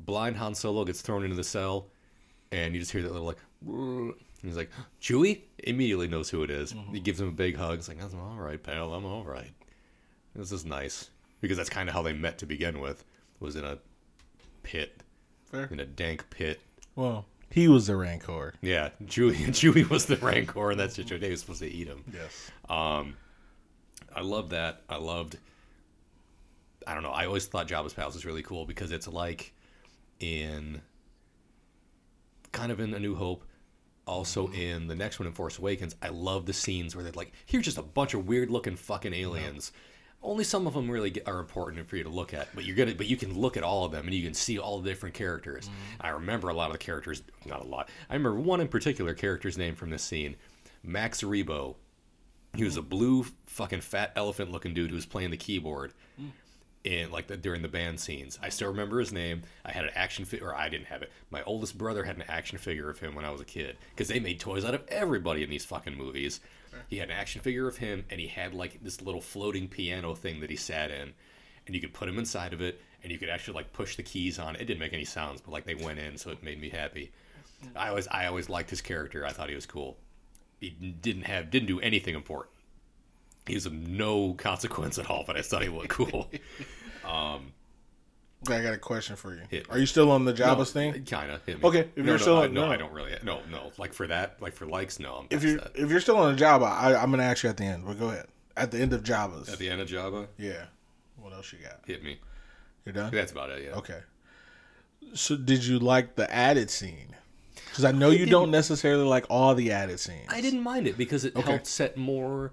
Blind 0.00 0.36
Han 0.36 0.54
Solo 0.54 0.84
gets 0.84 1.00
thrown 1.00 1.24
into 1.24 1.36
the 1.36 1.44
cell, 1.44 1.86
and 2.52 2.74
you 2.74 2.80
just 2.80 2.92
hear 2.92 3.02
that 3.02 3.12
little 3.12 3.26
like. 3.26 3.38
And 4.44 4.50
he's 4.52 4.58
like, 4.58 4.70
Chewie 5.00 5.40
immediately 5.56 6.06
knows 6.06 6.28
who 6.28 6.42
it 6.42 6.50
is. 6.50 6.74
He 6.92 7.00
gives 7.00 7.18
him 7.18 7.28
a 7.28 7.32
big 7.32 7.56
hug. 7.56 7.78
It's 7.78 7.88
like, 7.88 7.96
I'm 8.02 8.20
all 8.20 8.36
right, 8.36 8.62
pal. 8.62 8.92
I'm 8.92 9.06
all 9.06 9.24
right. 9.24 9.50
This 10.36 10.52
is 10.52 10.66
nice 10.66 11.08
because 11.40 11.56
that's 11.56 11.70
kind 11.70 11.88
of 11.88 11.94
how 11.94 12.02
they 12.02 12.12
met 12.12 12.36
to 12.40 12.46
begin 12.46 12.78
with. 12.78 13.06
Was 13.40 13.56
in 13.56 13.64
a 13.64 13.78
pit, 14.62 15.02
Fair. 15.50 15.64
in 15.72 15.80
a 15.80 15.86
dank 15.86 16.28
pit. 16.28 16.60
Well, 16.94 17.24
he 17.48 17.68
was 17.68 17.86
the 17.86 17.96
Rancor. 17.96 18.52
Yeah, 18.60 18.90
Chewie. 19.06 19.34
Chewie 19.48 19.88
was 19.88 20.04
the 20.04 20.16
Rancor, 20.18 20.72
and 20.72 20.78
that's 20.78 20.94
situation. 20.94 21.22
They 21.22 21.30
were 21.30 21.36
supposed 21.36 21.60
to 21.60 21.66
eat 21.72 21.86
him. 21.86 22.04
Yes. 22.12 22.50
Um, 22.68 23.16
I 24.14 24.20
love 24.20 24.50
that. 24.50 24.82
I 24.90 24.96
loved. 24.96 25.38
I 26.86 26.92
don't 26.92 27.02
know. 27.02 27.12
I 27.12 27.24
always 27.24 27.46
thought 27.46 27.66
Jabba's 27.66 27.94
palace 27.94 28.12
was 28.12 28.26
really 28.26 28.42
cool 28.42 28.66
because 28.66 28.92
it's 28.92 29.08
like 29.08 29.54
in 30.20 30.82
kind 32.52 32.70
of 32.70 32.78
in 32.78 32.92
A 32.92 32.98
New 33.00 33.14
Hope, 33.14 33.42
also 34.06 34.48
in 34.48 34.86
the 34.86 34.94
next 34.94 35.18
one 35.18 35.26
in 35.26 35.32
Force 35.32 35.58
Awakens. 35.58 35.94
I 36.02 36.08
love 36.08 36.46
the 36.46 36.52
scenes 36.52 36.94
where 36.94 37.02
they're 37.02 37.12
like, 37.12 37.32
here's 37.46 37.64
just 37.64 37.78
a 37.78 37.82
bunch 37.82 38.14
of 38.14 38.26
weird 38.26 38.50
looking 38.50 38.76
fucking 38.76 39.14
aliens. 39.14 39.72
Only 40.22 40.44
some 40.44 40.66
of 40.66 40.72
them 40.72 40.90
really 40.90 41.10
get, 41.10 41.28
are 41.28 41.38
important 41.38 41.86
for 41.86 41.96
you 41.96 42.04
to 42.04 42.08
look 42.08 42.32
at, 42.32 42.48
but 42.54 42.64
you're 42.64 42.76
gonna, 42.76 42.94
but 42.94 43.06
you 43.06 43.16
can 43.16 43.38
look 43.38 43.56
at 43.56 43.62
all 43.62 43.84
of 43.84 43.92
them 43.92 44.06
and 44.06 44.14
you 44.14 44.24
can 44.24 44.34
see 44.34 44.58
all 44.58 44.80
the 44.80 44.88
different 44.88 45.14
characters. 45.14 45.66
Mm-hmm. 45.66 46.06
I 46.06 46.08
remember 46.10 46.48
a 46.48 46.54
lot 46.54 46.66
of 46.66 46.72
the 46.72 46.78
characters, 46.78 47.22
not 47.44 47.62
a 47.62 47.66
lot. 47.66 47.90
I 48.08 48.14
remember 48.14 48.40
one 48.40 48.60
in 48.60 48.68
particular 48.68 49.12
character's 49.12 49.58
name 49.58 49.74
from 49.74 49.90
this 49.90 50.02
scene, 50.02 50.36
Max 50.82 51.22
Rebo. 51.22 51.76
He 52.54 52.64
was 52.64 52.76
a 52.76 52.82
blue 52.82 53.26
fucking 53.46 53.80
fat 53.80 54.12
elephant 54.16 54.50
looking 54.50 54.74
dude 54.74 54.90
who 54.90 54.94
was 54.94 55.06
playing 55.06 55.30
the 55.30 55.36
keyboard 55.36 55.92
mm. 56.20 56.30
In 56.84 57.10
like 57.10 57.26
the, 57.26 57.36
during 57.36 57.62
the 57.62 57.68
band 57.68 57.98
scenes. 57.98 58.38
I 58.42 58.50
still 58.50 58.68
remember 58.68 59.00
his 59.00 59.12
name. 59.12 59.42
I 59.64 59.72
had 59.72 59.84
an 59.84 59.90
action 59.94 60.24
figure, 60.24 60.48
or 60.48 60.54
I 60.54 60.68
didn't 60.68 60.86
have 60.86 61.02
it. 61.02 61.10
My 61.30 61.42
oldest 61.44 61.76
brother 61.76 62.04
had 62.04 62.16
an 62.16 62.24
action 62.28 62.58
figure 62.58 62.90
of 62.90 63.00
him 63.00 63.14
when 63.14 63.24
I 63.24 63.30
was 63.30 63.40
a 63.40 63.46
kid 63.46 63.78
because 63.90 64.08
they 64.08 64.20
made 64.20 64.38
toys 64.38 64.64
out 64.64 64.74
of 64.74 64.86
everybody 64.88 65.42
in 65.42 65.50
these 65.50 65.64
fucking 65.64 65.96
movies. 65.96 66.40
He 66.88 66.98
had 66.98 67.08
an 67.08 67.16
action 67.16 67.40
figure 67.40 67.68
of 67.68 67.76
him, 67.78 68.04
and 68.10 68.20
he 68.20 68.26
had 68.26 68.52
like 68.52 68.82
this 68.82 69.00
little 69.00 69.20
floating 69.20 69.68
piano 69.68 70.14
thing 70.14 70.40
that 70.40 70.50
he 70.50 70.56
sat 70.56 70.90
in, 70.90 71.12
and 71.66 71.74
you 71.74 71.80
could 71.80 71.94
put 71.94 72.08
him 72.08 72.18
inside 72.18 72.52
of 72.52 72.60
it, 72.60 72.80
and 73.02 73.12
you 73.12 73.18
could 73.18 73.28
actually 73.28 73.54
like 73.54 73.72
push 73.72 73.96
the 73.96 74.02
keys 74.02 74.38
on. 74.38 74.56
it. 74.56 74.62
It 74.62 74.64
didn't 74.66 74.80
make 74.80 74.92
any 74.92 75.04
sounds, 75.04 75.40
but 75.40 75.52
like 75.52 75.64
they 75.64 75.74
went 75.74 75.98
in, 75.98 76.18
so 76.18 76.30
it 76.30 76.42
made 76.42 76.60
me 76.60 76.68
happy. 76.68 77.12
I 77.74 77.88
always, 77.88 78.08
I 78.08 78.26
always 78.26 78.48
liked 78.48 78.70
his 78.70 78.82
character. 78.82 79.24
I 79.24 79.30
thought 79.30 79.48
he 79.48 79.54
was 79.54 79.66
cool. 79.66 79.96
He 80.60 80.70
didn't 80.70 81.22
have, 81.22 81.50
didn't 81.50 81.68
do 81.68 81.80
anything 81.80 82.14
important. 82.14 82.53
Was 83.48 83.66
of 83.66 83.72
no 83.74 84.32
consequence 84.34 84.98
at 84.98 85.10
all, 85.10 85.24
but 85.26 85.36
I 85.36 85.42
thought 85.42 85.62
he 85.62 85.68
looked 85.68 85.88
cool. 85.88 86.30
Um 87.04 87.52
okay, 88.46 88.56
I 88.56 88.62
got 88.62 88.72
a 88.72 88.78
question 88.78 89.14
for 89.14 89.34
you. 89.34 89.42
Hit. 89.50 89.66
Are 89.68 89.78
you 89.78 89.84
still 89.84 90.10
on 90.10 90.24
the 90.24 90.32
Jabba's 90.32 90.72
thing? 90.72 91.04
Kind 91.04 91.30
of. 91.30 91.42
Okay, 91.62 91.80
if 91.80 91.96
no, 91.98 92.04
you're 92.04 92.04
no, 92.12 92.16
still 92.16 92.38
I, 92.38 92.44
on- 92.44 92.54
no, 92.54 92.64
no. 92.64 92.72
I 92.72 92.78
don't 92.78 92.92
really. 92.94 93.12
No, 93.22 93.40
no. 93.50 93.72
Like 93.76 93.92
for 93.92 94.06
that, 94.06 94.40
like 94.40 94.54
for 94.54 94.64
likes, 94.64 94.98
no. 94.98 95.16
I'm 95.16 95.24
If 95.28 95.30
past 95.40 95.44
you 95.44 95.56
that. 95.58 95.72
if 95.74 95.90
you're 95.90 96.00
still 96.00 96.16
on 96.16 96.34
the 96.34 96.42
Jabba, 96.42 96.62
I, 96.64 96.94
I'm 96.96 97.10
gonna 97.10 97.24
ask 97.24 97.42
you 97.42 97.50
at 97.50 97.58
the 97.58 97.64
end. 97.64 97.84
But 97.86 97.98
go 97.98 98.08
ahead. 98.08 98.26
At 98.56 98.70
the 98.70 98.78
end 98.78 98.94
of 98.94 99.02
Jabba's. 99.02 99.50
At 99.50 99.58
the 99.58 99.68
end 99.68 99.82
of 99.82 99.88
Jabba, 99.90 100.28
yeah. 100.38 100.64
What 101.20 101.34
else 101.34 101.52
you 101.52 101.58
got? 101.58 101.80
hit 101.86 102.02
me. 102.02 102.18
You're 102.86 102.94
done. 102.94 103.12
That's 103.12 103.32
about 103.32 103.50
it. 103.50 103.64
Yeah. 103.64 103.72
Okay. 103.76 104.00
So 105.12 105.36
did 105.36 105.62
you 105.62 105.78
like 105.78 106.14
the 106.16 106.32
added 106.34 106.70
scene? 106.70 107.14
Because 107.66 107.84
I 107.84 107.92
know 107.92 108.08
you 108.08 108.24
don't 108.24 108.50
necessarily 108.50 109.04
like 109.04 109.26
all 109.28 109.54
the 109.54 109.72
added 109.72 110.00
scenes. 110.00 110.28
I 110.30 110.40
didn't 110.40 110.62
mind 110.62 110.86
it 110.86 110.96
because 110.96 111.26
it 111.26 111.36
Okay. 111.36 111.50
helped 111.50 111.66
set 111.66 111.98
more 111.98 112.52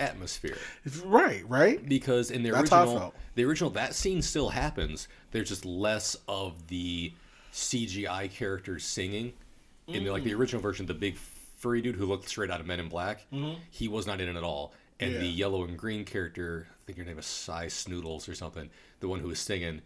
atmosphere. 0.00 0.56
Right. 1.04 1.48
Right. 1.48 1.86
Because 1.88 2.30
in 2.30 2.42
the 2.42 2.50
That's 2.50 2.72
original, 2.72 3.14
the 3.34 3.44
original 3.44 3.70
that 3.70 3.94
scene 3.94 4.22
still 4.22 4.48
happens. 4.48 5.06
There's 5.30 5.48
just 5.48 5.64
less 5.64 6.16
of 6.26 6.66
the 6.68 7.12
CGI 7.52 8.30
characters 8.30 8.84
singing. 8.84 9.32
In 9.88 10.04
the, 10.04 10.10
like 10.12 10.22
Mm. 10.22 10.26
the 10.26 10.34
original 10.34 10.62
version, 10.62 10.86
the 10.86 10.94
big 10.94 11.16
furry 11.16 11.82
dude 11.82 11.96
who 11.96 12.06
looked 12.06 12.28
straight 12.28 12.50
out 12.50 12.60
of 12.60 12.66
Men 12.66 12.78
in 12.80 12.88
Black, 12.88 13.26
he 13.70 13.88
was 13.88 14.06
not 14.06 14.20
in 14.20 14.28
it 14.28 14.36
at 14.36 14.44
all. 14.44 14.72
And 15.00 15.14
the 15.14 15.18
Mm-hmm. 15.18 15.36
Yellow 15.38 15.64
and 15.64 15.76
green 15.78 16.04
character, 16.04 16.66
I 16.70 16.84
think 16.86 16.98
her 16.98 17.04
name 17.04 17.18
is 17.18 17.26
Sy 17.26 17.66
Snootles 17.66 18.28
or 18.28 18.34
something, 18.34 18.70
the 19.00 19.08
one 19.08 19.18
who 19.20 19.28
was 19.28 19.38
singing, 19.40 19.80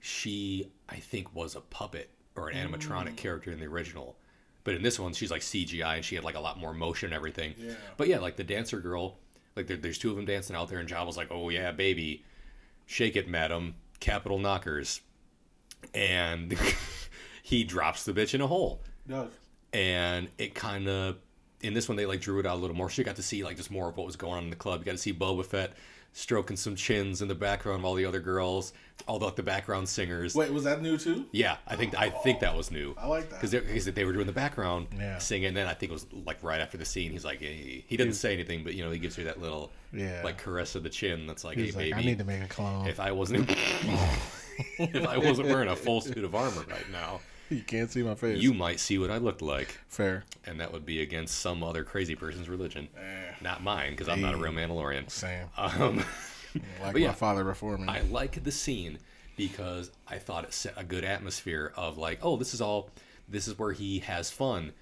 she 0.00 0.70
I 0.88 0.96
think 0.96 1.34
was 1.34 1.54
a 1.54 1.60
puppet 1.60 2.10
or 2.36 2.48
an 2.48 2.56
animatronic 2.56 3.12
Mm. 3.12 3.16
character 3.16 3.50
in 3.52 3.60
the 3.60 3.66
original. 3.66 4.16
But 4.64 4.74
in 4.74 4.82
this 4.82 4.98
one, 4.98 5.12
she's 5.12 5.30
like 5.30 5.42
CGI 5.42 5.96
and 5.96 6.04
she 6.04 6.14
had 6.14 6.24
like 6.24 6.34
a 6.34 6.40
lot 6.40 6.58
more 6.58 6.74
motion 6.74 7.06
and 7.08 7.14
everything. 7.14 7.54
Yeah. 7.58 7.74
But 7.96 8.08
yeah, 8.08 8.18
like 8.18 8.36
the 8.36 8.44
dancer 8.44 8.80
girl, 8.80 9.18
like 9.58 9.66
there, 9.66 9.76
there's 9.76 9.98
two 9.98 10.10
of 10.10 10.16
them 10.16 10.24
dancing 10.24 10.56
out 10.56 10.68
there, 10.68 10.78
and 10.78 10.88
Jabba's 10.88 11.16
like, 11.16 11.28
"Oh 11.30 11.50
yeah, 11.50 11.72
baby, 11.72 12.24
shake 12.86 13.16
it, 13.16 13.28
madam, 13.28 13.74
capital 14.00 14.38
knockers," 14.38 15.02
and 15.92 16.56
he 17.42 17.64
drops 17.64 18.04
the 18.04 18.12
bitch 18.12 18.34
in 18.34 18.40
a 18.40 18.46
hole, 18.46 18.82
Does. 19.06 19.30
and 19.72 20.28
it 20.38 20.54
kind 20.54 20.88
of 20.88 21.16
in 21.60 21.74
this 21.74 21.88
one 21.88 21.96
they 21.96 22.06
like 22.06 22.20
drew 22.20 22.38
it 22.38 22.46
out 22.46 22.56
a 22.56 22.60
little 22.60 22.76
more, 22.76 22.88
so 22.88 23.00
you 23.00 23.04
got 23.04 23.16
to 23.16 23.22
see 23.22 23.44
like 23.44 23.56
just 23.56 23.70
more 23.70 23.88
of 23.88 23.96
what 23.96 24.06
was 24.06 24.16
going 24.16 24.34
on 24.38 24.44
in 24.44 24.50
the 24.50 24.56
club. 24.56 24.80
You 24.80 24.86
got 24.86 24.92
to 24.92 24.98
see 24.98 25.12
Boba 25.12 25.44
Fett 25.44 25.72
stroking 26.18 26.56
some 26.56 26.74
chins 26.74 27.22
in 27.22 27.28
the 27.28 27.34
background 27.34 27.78
of 27.78 27.84
all 27.84 27.94
the 27.94 28.04
other 28.04 28.18
girls, 28.18 28.72
all 29.06 29.20
the, 29.20 29.24
like, 29.26 29.36
the 29.36 29.42
background 29.42 29.88
singers. 29.88 30.34
Wait, 30.34 30.52
was 30.52 30.64
that 30.64 30.82
new 30.82 30.98
too? 30.98 31.24
Yeah, 31.30 31.58
I 31.68 31.76
think 31.76 31.96
I 31.96 32.10
think 32.10 32.40
that 32.40 32.56
was 32.56 32.72
new. 32.72 32.92
I 32.98 33.06
like 33.06 33.30
that. 33.30 33.40
because 33.40 33.52
they, 33.52 33.90
they 33.92 34.04
were 34.04 34.12
doing 34.12 34.26
the 34.26 34.32
background 34.32 34.88
Yeah. 34.98 35.18
singing. 35.18 35.46
And 35.48 35.56
then 35.56 35.68
I 35.68 35.74
think 35.74 35.90
it 35.90 35.94
was 35.94 36.06
like 36.26 36.42
right 36.42 36.60
after 36.60 36.76
the 36.76 36.84
scene, 36.84 37.12
he's 37.12 37.24
like, 37.24 37.38
he, 37.38 37.84
he 37.86 37.96
didn't 37.96 38.14
say 38.14 38.32
anything, 38.34 38.64
but 38.64 38.74
you 38.74 38.84
know, 38.84 38.90
he 38.90 38.98
gives 38.98 39.14
her 39.14 39.22
that 39.24 39.40
little 39.40 39.70
Yeah. 39.92 40.22
like 40.24 40.38
caress 40.38 40.74
of 40.74 40.82
the 40.82 40.90
chin. 40.90 41.26
That's 41.28 41.44
like, 41.44 41.56
He's 41.56 41.72
hey 41.74 41.92
like, 41.92 41.94
baby, 41.94 42.02
I 42.02 42.10
need 42.10 42.18
to 42.18 42.24
make 42.24 42.42
a 42.42 42.48
clone. 42.48 42.88
if 42.88 42.98
I 42.98 43.12
wasn't 43.12 43.48
if 44.78 45.06
I 45.06 45.18
wasn't 45.18 45.48
wearing 45.48 45.68
a 45.68 45.76
full 45.76 46.00
suit 46.00 46.24
of 46.24 46.34
armor 46.34 46.64
right 46.68 46.90
now, 46.90 47.20
you 47.50 47.62
can't 47.62 47.90
see 47.90 48.02
my 48.02 48.14
face. 48.14 48.42
you 48.42 48.52
might 48.54 48.80
see 48.80 48.98
what 48.98 49.10
I 49.10 49.18
looked 49.18 49.42
like, 49.42 49.78
fair. 49.88 50.24
and 50.44 50.60
that 50.60 50.72
would 50.72 50.84
be 50.86 51.00
against 51.02 51.40
some 51.40 51.62
other 51.62 51.84
crazy 51.84 52.14
person's 52.14 52.48
religion, 52.48 52.88
Eh. 52.96 53.34
not 53.40 53.62
mine, 53.62 53.90
because 53.92 54.08
I'm 54.08 54.20
not 54.20 54.34
a 54.34 54.36
real 54.36 54.52
Mandalorian. 54.52 55.10
Same. 55.10 55.46
Um, 55.56 56.04
Like 56.82 56.92
but 56.94 57.00
yeah. 57.02 57.08
my 57.08 57.14
father 57.14 57.44
before 57.44 57.76
me. 57.76 57.86
I 57.88 58.00
like 58.02 58.42
the 58.42 58.50
scene 58.50 58.98
because 59.36 59.90
I 60.08 60.16
thought 60.18 60.44
it 60.44 60.52
set 60.54 60.72
a 60.76 60.82
good 60.82 61.04
atmosphere 61.04 61.72
of 61.76 61.98
like, 61.98 62.18
oh, 62.22 62.36
this 62.36 62.54
is 62.54 62.60
all, 62.62 62.88
this 63.28 63.46
is 63.46 63.58
where 63.58 63.72
he 63.72 63.98
has 64.00 64.30
fun, 64.30 64.72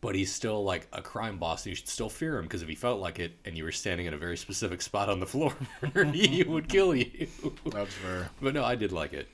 but 0.00 0.14
he's 0.14 0.32
still 0.32 0.64
like 0.64 0.86
a 0.92 1.02
crime 1.02 1.36
boss, 1.38 1.64
and 1.64 1.70
you 1.70 1.76
should 1.76 1.88
still 1.88 2.08
fear 2.08 2.38
him 2.38 2.44
because 2.44 2.62
if 2.62 2.68
he 2.68 2.74
felt 2.74 2.98
like 3.00 3.18
it, 3.18 3.32
and 3.44 3.56
you 3.56 3.64
were 3.64 3.72
standing 3.72 4.06
in 4.06 4.14
a 4.14 4.18
very 4.18 4.36
specific 4.38 4.80
spot 4.80 5.08
on 5.10 5.20
the 5.20 5.26
floor, 5.26 5.52
he 6.12 6.42
would 6.44 6.68
kill 6.68 6.94
you. 6.94 7.28
That's 7.66 7.92
fair. 7.94 8.30
But 8.40 8.54
no, 8.54 8.64
I 8.64 8.74
did 8.74 8.90
like 8.92 9.12
it. 9.12 9.28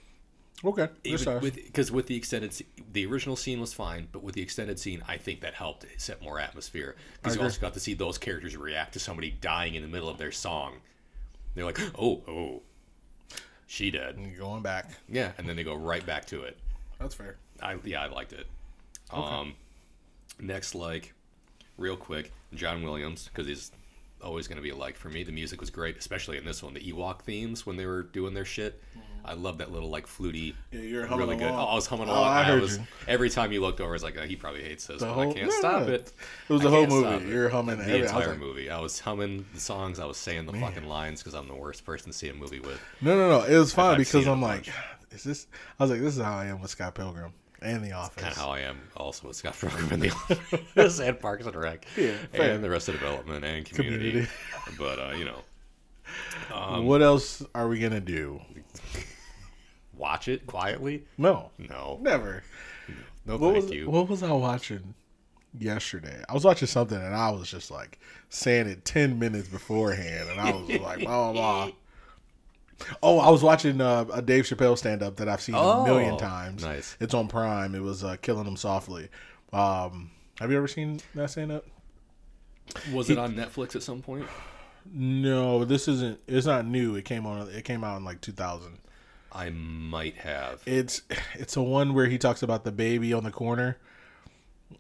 Okay. 0.65 0.89
Size. 1.17 1.43
with 1.43 1.57
because 1.57 1.91
with 1.91 2.07
the 2.07 2.17
extended, 2.17 2.55
the 2.93 3.05
original 3.07 3.37
scene 3.37 3.61
was 3.61 3.75
fine, 3.75 4.09
but 4.13 4.23
with 4.23 4.35
the 4.35 4.43
extended 4.43 4.79
scene, 4.79 5.03
I 5.09 5.17
think 5.17 5.41
that 5.41 5.55
helped 5.55 5.85
set 5.97 6.23
more 6.23 6.39
atmosphere 6.39 6.95
because 7.21 7.37
you 7.37 7.43
also 7.43 7.61
got 7.61 7.75
to 7.75 7.81
see 7.81 7.95
those 7.95 8.17
characters 8.19 8.57
react 8.57 8.93
to 8.93 9.01
somebody 9.01 9.31
dying 9.41 9.75
in 9.75 9.83
the 9.83 9.89
middle 9.89 10.09
of 10.09 10.19
their 10.19 10.33
song. 10.33 10.75
They're 11.55 11.65
like, 11.65 11.81
"Oh, 11.99 12.23
oh, 12.29 12.63
she 13.67 13.91
dead." 13.91 14.17
And 14.17 14.37
going 14.39 14.63
back. 14.63 14.91
Yeah, 15.09 15.33
and 15.37 15.49
then 15.49 15.57
they 15.57 15.65
go 15.65 15.75
right 15.75 16.05
back 16.07 16.27
to 16.27 16.43
it. 16.43 16.57
That's 16.99 17.15
fair. 17.15 17.37
I 17.61 17.77
yeah, 17.85 18.03
I 18.03 18.07
liked 18.07 18.33
it. 18.33 18.47
Um, 19.11 19.55
next, 20.41 20.75
like, 20.75 21.13
real 21.77 21.97
quick, 21.97 22.33
John 22.55 22.83
Williams 22.83 23.29
because 23.29 23.47
he's 23.47 23.73
always 24.23 24.47
going 24.47 24.57
to 24.57 24.63
be 24.63 24.71
a 24.71 24.77
like 24.77 24.97
for 24.97 25.09
me. 25.09 25.25
The 25.25 25.33
music 25.33 25.61
was 25.61 25.71
great, 25.71 25.97
especially 25.99 26.39
in 26.39 26.45
this 26.45 26.63
one. 26.63 26.75
The 26.75 26.81
Ewok 26.93 27.23
themes 27.23 27.67
when 27.67 27.77
they 27.77 27.87
were 27.87 28.05
doing 28.05 28.35
their 28.35 28.45
shit. 28.45 28.81
I 29.25 29.35
love 29.35 29.59
that 29.59 29.71
little 29.71 29.89
like 29.89 30.07
fluty. 30.07 30.55
Yeah, 30.73 30.81
you're 30.81 31.07
humming 31.07 31.27
really 31.29 31.39
good. 31.39 31.49
along. 31.51 31.61
Oh, 31.61 31.71
I 31.71 31.75
was 31.75 31.87
humming 31.87 32.09
Oh, 32.09 32.13
along. 32.13 32.25
I 32.27 32.41
I 32.41 32.45
heard 32.45 32.61
was 32.63 32.79
you. 32.79 32.85
every 33.07 33.31
time 33.31 33.53
you 33.53 33.61
looked 33.61 33.81
over, 33.81 33.91
I 33.91 33.93
was 33.93 34.03
like, 34.03 34.17
oh, 34.19 34.23
he 34.23 34.35
probably 34.37 34.63
hates 34.65 34.87
this, 34.87 35.01
The 35.01 35.07
but 35.07 35.13
whole- 35.15 35.31
I 35.31 35.35
can't 35.35 35.53
stop 35.53 35.83
it. 35.89 36.13
It 36.49 36.53
was 36.53 36.61
I 36.61 36.65
the 36.65 36.71
whole 36.71 36.87
movie. 36.87 37.29
You're 37.31 37.49
humming 37.49 37.79
the 37.79 37.85
every- 37.85 38.03
I 38.03 38.07
entire 38.07 38.29
like- 38.31 38.39
movie. 38.41 38.69
I 38.71 38.81
was 38.81 38.99
humming 39.01 39.47
the 39.55 39.61
songs. 39.61 39.99
I 40.01 40.07
was 40.07 40.17
saying 40.17 40.47
the 40.47 40.53
fucking 40.55 40.87
lines 40.89 41.21
because 41.23 41.35
I'm 41.35 41.47
the 41.49 41.55
worst 41.55 41.85
person 41.85 42.11
to 42.11 42.17
see 42.19 42.29
a 42.29 42.35
movie 42.35 42.61
with. 42.61 42.81
No, 43.01 43.17
no, 43.17 43.29
no. 43.41 43.45
It 43.45 43.57
was 43.59 43.73
fine 43.73 43.99
because 43.99 44.27
I'm 44.27 44.43
like, 44.43 44.67
is 45.13 45.23
this? 45.25 45.47
I 45.79 45.85
was 45.85 45.91
like, 45.91 46.01
this 46.01 46.17
is 46.17 46.23
how 46.23 46.35
I 46.37 46.47
am 46.47 46.61
with 46.61 46.71
Scott 46.71 46.95
Pilgrim 46.95 47.33
and 47.61 47.85
The 47.85 47.93
Office. 47.93 48.21
kind 48.25 48.33
of 48.33 48.39
how 48.39 48.51
I 48.51 48.61
am 48.61 48.81
also 48.97 49.29
with 49.29 49.37
Scott 49.37 49.55
Pilgrim 49.61 49.89
in 49.93 50.01
the 50.01 50.11
Office 50.77 50.99
and 50.99 51.21
Parks 51.21 51.47
and 51.47 51.55
Rec 51.55 51.87
Yeah, 51.97 52.15
fair. 52.33 52.55
and 52.57 52.65
Arrested 52.65 52.93
Development 52.93 53.45
and 53.45 53.65
community. 53.65 54.11
Community. 54.11 54.33
but 54.79 54.99
uh, 54.99 55.13
you 55.17 55.27
know, 55.27 55.39
um, 56.53 56.87
what 56.87 57.03
else 57.03 57.43
are 57.55 57.69
we 57.69 57.79
gonna 57.79 58.01
do? 58.01 58.41
watch 60.03 60.29
it 60.29 60.47
quietly. 60.47 61.05
No, 61.17 61.51
No, 61.59 61.99
never. 62.03 62.43
no, 63.25 63.37
What 63.39 63.53
thank 63.55 63.65
was 63.67 63.73
you. 63.73 63.89
what 63.89 64.09
was 64.09 64.23
I 64.23 64.33
watching 64.33 64.95
yesterday. 65.59 66.23
I 66.29 66.35
was 66.35 66.45
watching 66.45 66.69
something 66.69 66.99
and 66.99 67.15
I 67.15 67.31
was 67.31 67.51
just 67.51 67.71
like 67.71 67.99
saying 68.29 68.67
it 68.69 68.85
ten 68.85 69.19
minutes 69.19 69.49
beforehand, 69.49 70.29
and 70.31 70.41
I 70.41 70.51
was 70.51 70.69
like, 70.81 71.01
blah 71.01 71.33
blah 71.33 71.67
blah. 71.67 71.71
Oh, 73.01 73.19
I 73.21 73.31
was 73.31 73.45
watching 73.45 73.81
uh, 73.81 74.07
a 74.13 74.21
Dave 74.21 74.45
Chappelle 74.45 74.77
stand 74.77 75.03
up 75.05 75.17
that 75.19 75.29
I've 75.29 75.41
seen 75.41 75.55
a 75.55 75.85
million 75.85 76.17
times. 76.19 76.65
nice. 76.65 76.97
It's 76.99 77.15
on 77.15 77.29
Prime. 77.29 77.77
It 77.77 77.81
was 77.83 78.03
uh, 78.03 78.17
Killing 78.21 78.45
Them 78.45 78.57
Softly. 78.57 79.09
Um, 79.53 80.11
have 80.41 80.51
you 80.51 80.57
ever 80.57 80.67
seen 80.67 80.99
that 81.15 81.31
stand 81.31 81.53
up? 81.53 81.65
Was 82.93 83.09
it 83.09 83.19
on 83.19 83.35
Netflix 83.35 83.77
at 83.77 83.85
some 83.85 84.03
point? 84.03 84.27
No, 84.93 85.65
this 85.65 85.87
isn't. 85.87 86.19
It's 86.27 86.47
not 86.47 86.67
new. 86.67 86.97
It 86.97 87.05
came 87.05 87.25
on. 87.25 87.49
It 87.51 87.65
came 87.65 87.85
out 87.85 87.99
in 87.99 88.05
like 88.05 88.21
2000. 88.21 88.79
I 89.35 89.51
might 89.51 90.17
have. 90.19 90.63
It's 90.67 91.03
it's 91.35 91.57
a 91.57 91.63
one 91.63 91.95
where 91.95 92.07
he 92.07 92.19
talks 92.19 92.43
about 92.43 92.65
the 92.65 92.73
baby 92.73 93.13
on 93.13 93.25
the 93.25 93.31
corner. 93.31 93.79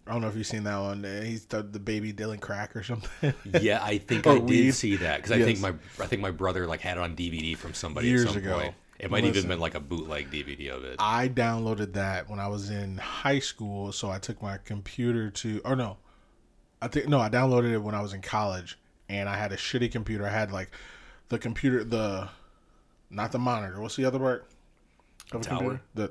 I 0.06 0.12
don't 0.12 0.22
know 0.22 0.28
if 0.28 0.36
you've 0.36 0.46
seen 0.46 0.64
that 0.64 0.78
one. 0.78 1.04
He's 1.04 1.44
the, 1.46 1.62
the 1.62 1.78
baby 1.78 2.12
dealing 2.12 2.40
crack 2.40 2.74
or 2.74 2.82
something. 2.82 3.34
Yeah, 3.60 3.80
I 3.82 3.98
think 3.98 4.26
I 4.26 4.34
did 4.34 4.48
weed. 4.48 4.70
see 4.72 4.96
that 4.96 5.18
because 5.18 5.32
I 5.32 5.36
Yes. 5.36 5.46
think 5.46 5.60
my 5.60 6.04
I 6.04 6.06
think 6.08 6.22
my 6.22 6.30
brother 6.30 6.66
like 6.66 6.80
had 6.80 6.96
it 6.96 7.00
on 7.00 7.14
DVD 7.16 7.56
from 7.56 7.74
somebody 7.74 8.08
Years 8.08 8.24
at 8.24 8.28
some 8.32 8.38
ago. 8.38 8.58
point. 8.58 8.74
It 8.98 9.10
might 9.10 9.24
Listen. 9.24 9.36
even 9.38 9.48
been 9.50 9.60
like 9.60 9.74
a 9.74 9.80
bootleg 9.80 10.30
DVD 10.30 10.70
of 10.70 10.84
it. 10.84 10.96
I 11.00 11.28
downloaded 11.28 11.94
that 11.94 12.30
when 12.30 12.38
I 12.38 12.46
was 12.48 12.70
in 12.70 12.98
high 12.98 13.40
school, 13.40 13.90
so 13.92 14.10
I 14.10 14.18
took 14.18 14.40
my 14.40 14.58
computer 14.58 15.28
to. 15.30 15.60
Or 15.64 15.74
no, 15.76 15.96
I 16.80 16.88
think 16.88 17.08
no, 17.08 17.18
I 17.20 17.28
downloaded 17.28 17.72
it 17.72 17.78
when 17.78 17.94
I 17.94 18.00
was 18.00 18.12
in 18.12 18.22
college, 18.22 18.78
and 19.08 19.28
I 19.28 19.36
had 19.36 19.50
a 19.52 19.56
shitty 19.56 19.90
computer. 19.90 20.24
I 20.26 20.30
had 20.30 20.52
like 20.52 20.70
the 21.30 21.38
computer, 21.38 21.82
the 21.84 22.28
not 23.12 23.32
the 23.32 23.38
monitor. 23.38 23.80
What's 23.80 23.96
the 23.96 24.04
other 24.04 24.18
part? 24.18 24.46
Of 25.32 25.40
a 25.40 25.44
Tower? 25.44 25.58
computer? 25.58 25.82
The 25.94 26.04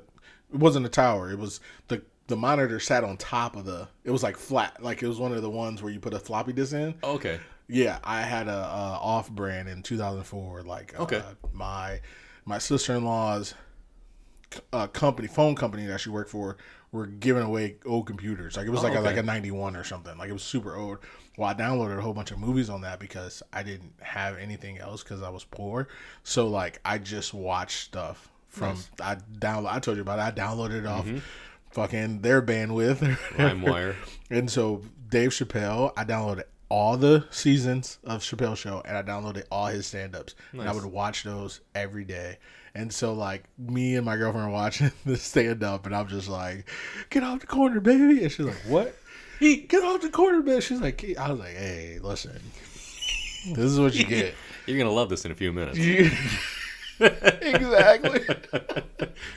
it 0.52 0.58
wasn't 0.58 0.86
a 0.86 0.88
tower. 0.90 1.30
It 1.30 1.38
was 1.38 1.60
the 1.88 2.02
the 2.28 2.36
monitor 2.36 2.78
sat 2.80 3.04
on 3.04 3.16
top 3.16 3.56
of 3.56 3.64
the. 3.64 3.88
It 4.04 4.10
was 4.10 4.22
like 4.22 4.36
flat, 4.36 4.82
like 4.82 5.02
it 5.02 5.08
was 5.08 5.18
one 5.18 5.32
of 5.32 5.42
the 5.42 5.50
ones 5.50 5.82
where 5.82 5.92
you 5.92 6.00
put 6.00 6.14
a 6.14 6.18
floppy 6.18 6.52
disk 6.52 6.72
in. 6.74 6.94
okay. 7.02 7.38
Yeah, 7.68 7.98
I 8.04 8.20
had 8.22 8.48
a, 8.48 8.52
a 8.56 8.98
off 9.00 9.30
brand 9.30 9.68
in 9.68 9.82
2004. 9.82 10.62
Like, 10.62 10.98
Okay. 11.00 11.18
uh, 11.18 11.34
my 11.52 12.00
my 12.44 12.58
sister 12.58 12.94
in 12.94 13.04
law's 13.04 13.54
uh, 14.72 14.86
company, 14.88 15.26
phone 15.28 15.54
company 15.54 15.86
that 15.86 16.00
she 16.00 16.10
worked 16.10 16.28
for, 16.30 16.58
were 16.92 17.06
giving 17.06 17.42
away 17.42 17.76
old 17.86 18.06
computers. 18.06 18.56
Like 18.56 18.66
it 18.66 18.70
was 18.70 18.80
Oh, 18.80 18.88
like 18.88 18.96
a, 18.96 19.00
like 19.00 19.16
a 19.16 19.22
91 19.22 19.76
or 19.76 19.82
something. 19.84 20.16
Like 20.18 20.28
it 20.28 20.34
was 20.34 20.42
super 20.42 20.76
old. 20.76 20.98
Well, 21.38 21.48
I 21.48 21.54
downloaded 21.54 21.98
a 21.98 22.02
whole 22.02 22.12
bunch 22.12 22.30
of 22.30 22.38
movies 22.38 22.68
on 22.68 22.82
that 22.82 23.00
because 23.00 23.42
I 23.52 23.62
didn't 23.62 23.94
have 24.02 24.36
anything 24.38 24.78
else 24.78 25.02
because 25.02 25.22
I 25.22 25.30
was 25.30 25.44
poor. 25.44 25.88
So 26.22 26.46
like 26.48 26.80
I 26.84 26.98
just 26.98 27.32
watched 27.32 27.78
stuff 27.84 28.28
from 28.48 28.76
I 29.02 29.16
download. 29.38 29.72
I 29.72 29.78
told 29.80 29.96
you 29.96 30.02
about 30.02 30.18
it. 30.18 30.22
I 30.22 30.30
downloaded 30.44 30.80
it 30.80 30.86
off. 30.86 31.06
Mm-hmm. 31.06 31.18
Fucking 31.70 32.20
their 32.20 32.42
bandwidth. 32.42 32.98
LimeWire. 33.36 33.94
And 34.30 34.50
so 34.50 34.82
Dave 35.10 35.30
Chappelle, 35.30 35.92
I 35.96 36.04
downloaded 36.04 36.44
all 36.70 36.96
the 36.96 37.26
seasons 37.30 37.98
of 38.04 38.20
Chappelle 38.22 38.56
Show 38.56 38.82
and 38.86 38.96
I 38.96 39.02
downloaded 39.02 39.44
all 39.50 39.66
his 39.66 39.86
stand 39.86 40.14
ups. 40.16 40.34
And 40.52 40.62
I 40.62 40.72
would 40.72 40.84
watch 40.86 41.22
those 41.24 41.60
every 41.74 42.04
day. 42.04 42.38
And 42.74 42.92
so 42.92 43.12
like 43.12 43.44
me 43.58 43.96
and 43.96 44.04
my 44.06 44.16
girlfriend 44.16 44.46
are 44.48 44.50
watching 44.50 44.90
the 45.06 45.16
stand 45.16 45.62
up 45.62 45.84
and 45.86 45.94
I'm 45.94 46.08
just 46.08 46.28
like, 46.28 46.68
Get 47.10 47.22
off 47.22 47.40
the 47.40 47.46
corner, 47.46 47.80
baby 47.80 48.22
and 48.22 48.32
she's 48.32 48.46
like, 48.46 48.62
What? 48.66 48.94
He 49.40 49.56
get 49.56 49.82
off 49.82 50.00
the 50.02 50.08
corner, 50.10 50.40
man. 50.42 50.60
She's 50.60 50.80
like 50.80 51.04
I 51.18 51.30
was 51.30 51.40
like, 51.40 51.54
Hey, 51.56 51.98
listen. 52.02 52.40
This 53.54 53.64
is 53.66 53.78
what 53.80 53.94
you 53.94 54.04
get. 54.06 54.34
You're 54.66 54.78
gonna 54.78 54.90
love 54.90 55.08
this 55.08 55.24
in 55.24 55.32
a 55.32 55.34
few 55.34 55.52
minutes. 55.52 55.78
exactly. 57.00 58.20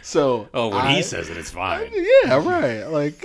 So 0.02 0.48
Oh, 0.54 0.70
when 0.70 0.78
I- 0.82 0.96
he 0.96 1.02
says 1.02 1.30
it, 1.30 1.38
it's 1.38 1.50
fine. 1.52 1.90
Yeah, 1.94 2.36
right. 2.48 2.84
Like 2.86 3.24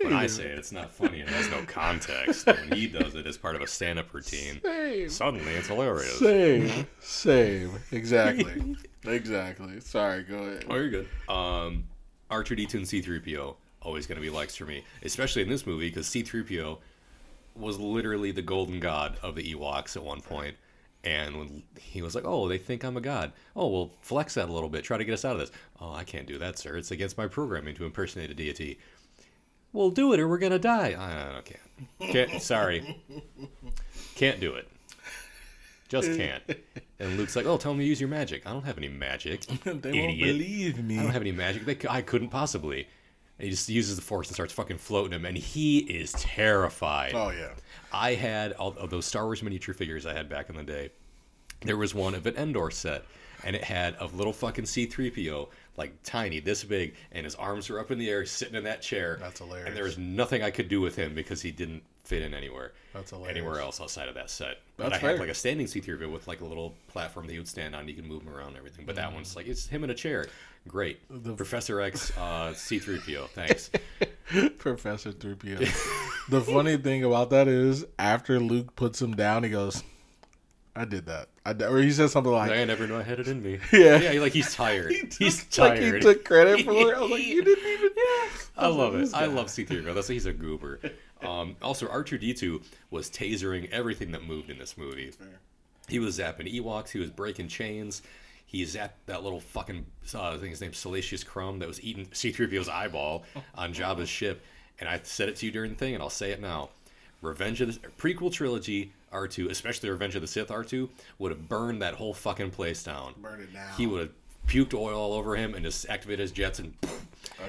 When 0.00 0.12
I 0.12 0.26
say 0.26 0.44
it, 0.44 0.58
it's 0.58 0.72
not 0.72 0.90
funny 0.90 1.20
and 1.20 1.30
has 1.30 1.50
no 1.50 1.62
context. 1.66 2.46
When 2.46 2.72
he 2.72 2.86
does 2.86 3.14
it 3.14 3.26
as 3.26 3.36
part 3.36 3.56
of 3.56 3.62
a 3.62 3.66
stand-up 3.66 4.12
routine, 4.12 4.60
same. 4.62 5.08
suddenly 5.08 5.52
it's 5.54 5.68
hilarious. 5.68 6.18
Same, 6.18 6.86
same, 7.00 7.70
exactly, 7.92 8.76
exactly. 9.04 9.80
Sorry, 9.80 10.22
go 10.22 10.36
ahead. 10.36 10.64
Oh, 10.68 10.74
you're 10.76 10.90
good. 10.90 11.08
Um, 11.28 11.84
R2D2 12.30 12.74
and 12.74 12.84
C3PO 12.84 13.56
always 13.82 14.06
going 14.06 14.16
to 14.16 14.22
be 14.22 14.30
likes 14.30 14.56
for 14.56 14.64
me, 14.64 14.84
especially 15.02 15.42
in 15.42 15.48
this 15.48 15.66
movie 15.66 15.88
because 15.88 16.06
C3PO 16.08 16.78
was 17.54 17.78
literally 17.78 18.32
the 18.32 18.42
golden 18.42 18.80
god 18.80 19.18
of 19.22 19.36
the 19.36 19.54
Ewoks 19.54 19.96
at 19.96 20.02
one 20.02 20.20
point. 20.20 20.56
And 21.04 21.36
when 21.36 21.62
he 21.78 22.00
was 22.00 22.14
like, 22.14 22.24
"Oh, 22.26 22.48
they 22.48 22.56
think 22.56 22.82
I'm 22.82 22.96
a 22.96 23.00
god. 23.00 23.32
Oh, 23.54 23.68
well, 23.68 23.90
flex 24.00 24.34
that 24.34 24.48
a 24.48 24.52
little 24.52 24.70
bit. 24.70 24.84
Try 24.84 24.96
to 24.96 25.04
get 25.04 25.12
us 25.12 25.24
out 25.24 25.34
of 25.34 25.38
this." 25.40 25.50
Oh, 25.78 25.92
I 25.92 26.02
can't 26.02 26.26
do 26.26 26.38
that, 26.38 26.58
sir. 26.58 26.78
It's 26.78 26.90
against 26.90 27.18
my 27.18 27.26
programming 27.26 27.74
to 27.74 27.84
impersonate 27.84 28.30
a 28.30 28.34
deity. 28.34 28.78
Well, 29.74 29.90
do 29.90 30.14
it, 30.14 30.20
or 30.20 30.26
we're 30.28 30.38
gonna 30.38 30.58
die. 30.58 30.94
I, 30.98 31.38
I 31.38 31.42
can't. 31.42 32.30
Can't. 32.30 32.40
Sorry. 32.42 33.02
Can't 34.14 34.40
do 34.40 34.54
it. 34.54 34.68
Just 35.88 36.12
can't. 36.16 36.42
And 36.98 37.16
Luke's 37.18 37.36
like, 37.36 37.44
"Oh, 37.44 37.58
tell 37.58 37.74
me 37.74 37.84
to 37.84 37.88
use 37.88 38.00
your 38.00 38.08
magic. 38.08 38.46
I 38.46 38.52
don't 38.52 38.64
have 38.64 38.78
any 38.78 38.88
magic. 38.88 39.40
they 39.64 39.70
won't 39.72 39.84
believe 40.18 40.82
me. 40.82 40.98
I 40.98 41.02
don't 41.02 41.12
have 41.12 41.22
any 41.22 41.32
magic. 41.32 41.66
They, 41.66 41.74
c- 41.74 41.88
I 41.90 42.00
couldn't 42.02 42.28
possibly." 42.30 42.86
And 43.36 43.46
he 43.46 43.50
just 43.50 43.68
uses 43.68 43.96
the 43.96 44.02
force 44.02 44.28
and 44.28 44.34
starts 44.34 44.52
fucking 44.52 44.78
floating 44.78 45.12
him, 45.12 45.24
and 45.24 45.36
he 45.36 45.78
is 45.80 46.12
terrified. 46.12 47.12
oh 47.16 47.30
yeah, 47.30 47.50
I 47.92 48.14
had 48.14 48.52
all 48.52 48.74
of 48.78 48.90
those 48.90 49.06
Star 49.06 49.24
Wars 49.24 49.42
miniature 49.42 49.74
figures 49.74 50.06
I 50.06 50.12
had 50.14 50.28
back 50.28 50.48
in 50.48 50.56
the 50.56 50.62
day. 50.62 50.90
There 51.62 51.76
was 51.76 51.94
one 51.96 52.14
of 52.14 52.26
an 52.26 52.36
Endor 52.36 52.70
set, 52.70 53.04
and 53.44 53.54
it 53.54 53.62
had 53.64 53.96
a 54.00 54.06
little 54.06 54.32
fucking 54.32 54.64
C3PO, 54.64 55.48
like 55.76 55.92
tiny, 56.02 56.40
this 56.40 56.64
big, 56.64 56.94
and 57.12 57.24
his 57.24 57.34
arms 57.34 57.68
were 57.70 57.78
up 57.80 57.90
in 57.90 57.98
the 57.98 58.08
air, 58.10 58.24
sitting 58.26 58.54
in 58.54 58.64
that 58.64 58.82
chair. 58.82 59.18
That's 59.20 59.38
hilarious. 59.40 59.68
And 59.68 59.76
there 59.76 59.84
was 59.84 59.98
nothing 59.98 60.42
I 60.42 60.50
could 60.50 60.68
do 60.68 60.80
with 60.80 60.96
him 60.96 61.14
because 61.14 61.42
he 61.42 61.50
didn't 61.50 61.82
fit 62.04 62.22
in 62.22 62.34
anywhere. 62.34 62.72
That's 62.92 63.10
hilarious. 63.10 63.36
Anywhere 63.38 63.60
else 63.60 63.80
outside 63.80 64.08
of 64.08 64.14
that 64.14 64.28
set. 64.30 64.58
But 64.76 64.90
That's 64.90 65.02
I 65.04 65.10
had 65.12 65.18
like 65.20 65.28
a 65.30 65.34
standing 65.34 65.66
C3PO 65.66 66.10
with 66.12 66.26
like 66.28 66.40
a 66.40 66.44
little 66.44 66.74
platform 66.88 67.26
that 67.26 67.32
he 67.32 67.38
would 67.38 67.48
stand 67.48 67.74
on. 67.74 67.88
You 67.88 67.94
can 67.94 68.06
move 68.06 68.22
him 68.22 68.34
around 68.34 68.48
and 68.48 68.56
everything. 68.58 68.84
But 68.86 68.96
that 68.96 69.10
Mm. 69.10 69.14
one's 69.14 69.36
like 69.36 69.46
it's 69.46 69.66
him 69.66 69.84
in 69.84 69.90
a 69.90 69.94
chair. 69.94 70.26
Great. 70.68 70.98
Professor 71.36 71.80
X 71.80 72.10
uh, 72.16 72.52
C3PO. 72.54 73.28
Thanks. 73.30 73.70
Professor 74.58 75.12
3PO. 75.12 75.58
the 76.30 76.40
funny 76.40 76.76
thing 76.76 77.04
about 77.04 77.30
that 77.30 77.48
is, 77.48 77.84
after 77.98 78.40
Luke 78.40 78.74
puts 78.74 79.00
him 79.00 79.14
down, 79.14 79.44
he 79.44 79.50
goes, 79.50 79.82
"I 80.76 80.84
did 80.84 81.06
that." 81.06 81.28
I 81.46 81.52
did, 81.52 81.68
or 81.68 81.78
he 81.80 81.90
said 81.90 82.10
something 82.10 82.32
like, 82.32 82.50
I 82.50 82.64
never 82.64 82.86
knew 82.86 82.96
I 82.96 83.02
had 83.02 83.20
it 83.20 83.28
in 83.28 83.42
me. 83.42 83.58
Yeah. 83.72 83.98
Yeah, 84.12 84.20
like 84.20 84.32
he's 84.32 84.54
tired. 84.56 84.92
he's 85.18 85.40
like 85.58 85.78
tired. 85.78 85.94
he 85.94 86.00
took 86.00 86.24
credit 86.24 86.64
for 86.64 86.72
it. 86.72 86.96
I 86.96 87.00
was 87.00 87.10
like, 87.10 87.22
"You 87.26 87.44
didn't 87.44 87.66
even." 87.66 87.90
Yeah, 87.96 88.28
I 88.56 88.66
love 88.68 88.94
it. 88.94 89.10
I 89.14 89.26
love 89.26 89.46
C3PO. 89.46 89.94
That's 89.94 90.08
he's 90.08 90.26
a 90.26 90.32
goober. 90.32 90.80
Um, 91.22 91.56
also, 91.62 91.86
R2D2 91.86 92.62
was 92.90 93.10
tasering 93.10 93.70
everything 93.70 94.12
that 94.12 94.24
moved 94.26 94.50
in 94.50 94.58
this 94.58 94.76
movie. 94.76 95.12
He 95.88 95.98
was 95.98 96.18
zapping 96.18 96.52
Ewoks. 96.52 96.90
He 96.90 96.98
was 96.98 97.10
breaking 97.10 97.48
chains. 97.48 98.02
He 98.46 98.62
zapped 98.64 98.90
that 99.06 99.22
little 99.24 99.40
fucking 99.40 99.84
uh, 100.14 100.30
I 100.30 100.36
think 100.36 100.50
his 100.50 100.60
name's 100.60 100.78
Salacious 100.78 101.24
Crumb 101.24 101.58
that 101.58 101.68
was 101.68 101.82
eating 101.82 102.06
C3PO's 102.06 102.68
eyeball 102.68 103.24
on 103.54 103.72
Jabba's 103.74 104.08
ship. 104.08 104.42
And 104.78 104.88
I 104.88 105.00
said 105.02 105.28
it 105.28 105.36
to 105.36 105.46
you 105.46 105.52
during 105.52 105.70
the 105.72 105.76
thing, 105.76 105.94
and 105.94 106.02
I'll 106.02 106.10
say 106.10 106.30
it 106.30 106.40
now. 106.40 106.70
Revenge 107.22 107.60
of 107.62 107.72
the 107.80 107.88
prequel 107.98 108.30
trilogy 108.30 108.92
R2, 109.14 109.48
especially 109.50 109.88
Revenge 109.90 110.14
of 110.16 110.20
the 110.22 110.26
Sith 110.28 110.48
R2, 110.48 110.88
would 111.18 111.30
have 111.30 111.48
burned 111.48 111.80
that 111.82 111.94
whole 111.94 112.12
fucking 112.12 112.50
place 112.50 112.82
down. 112.82 113.14
Burn 113.22 113.40
it 113.40 113.52
down. 113.52 113.72
He 113.76 113.86
would 113.86 114.00
have 114.00 114.10
puked 114.46 114.74
oil 114.74 114.98
all 114.98 115.12
over 115.14 115.36
him 115.36 115.54
and 115.54 115.64
just 115.64 115.88
activated 115.88 116.20
his 116.20 116.32
jets, 116.32 116.58
and 116.58 116.74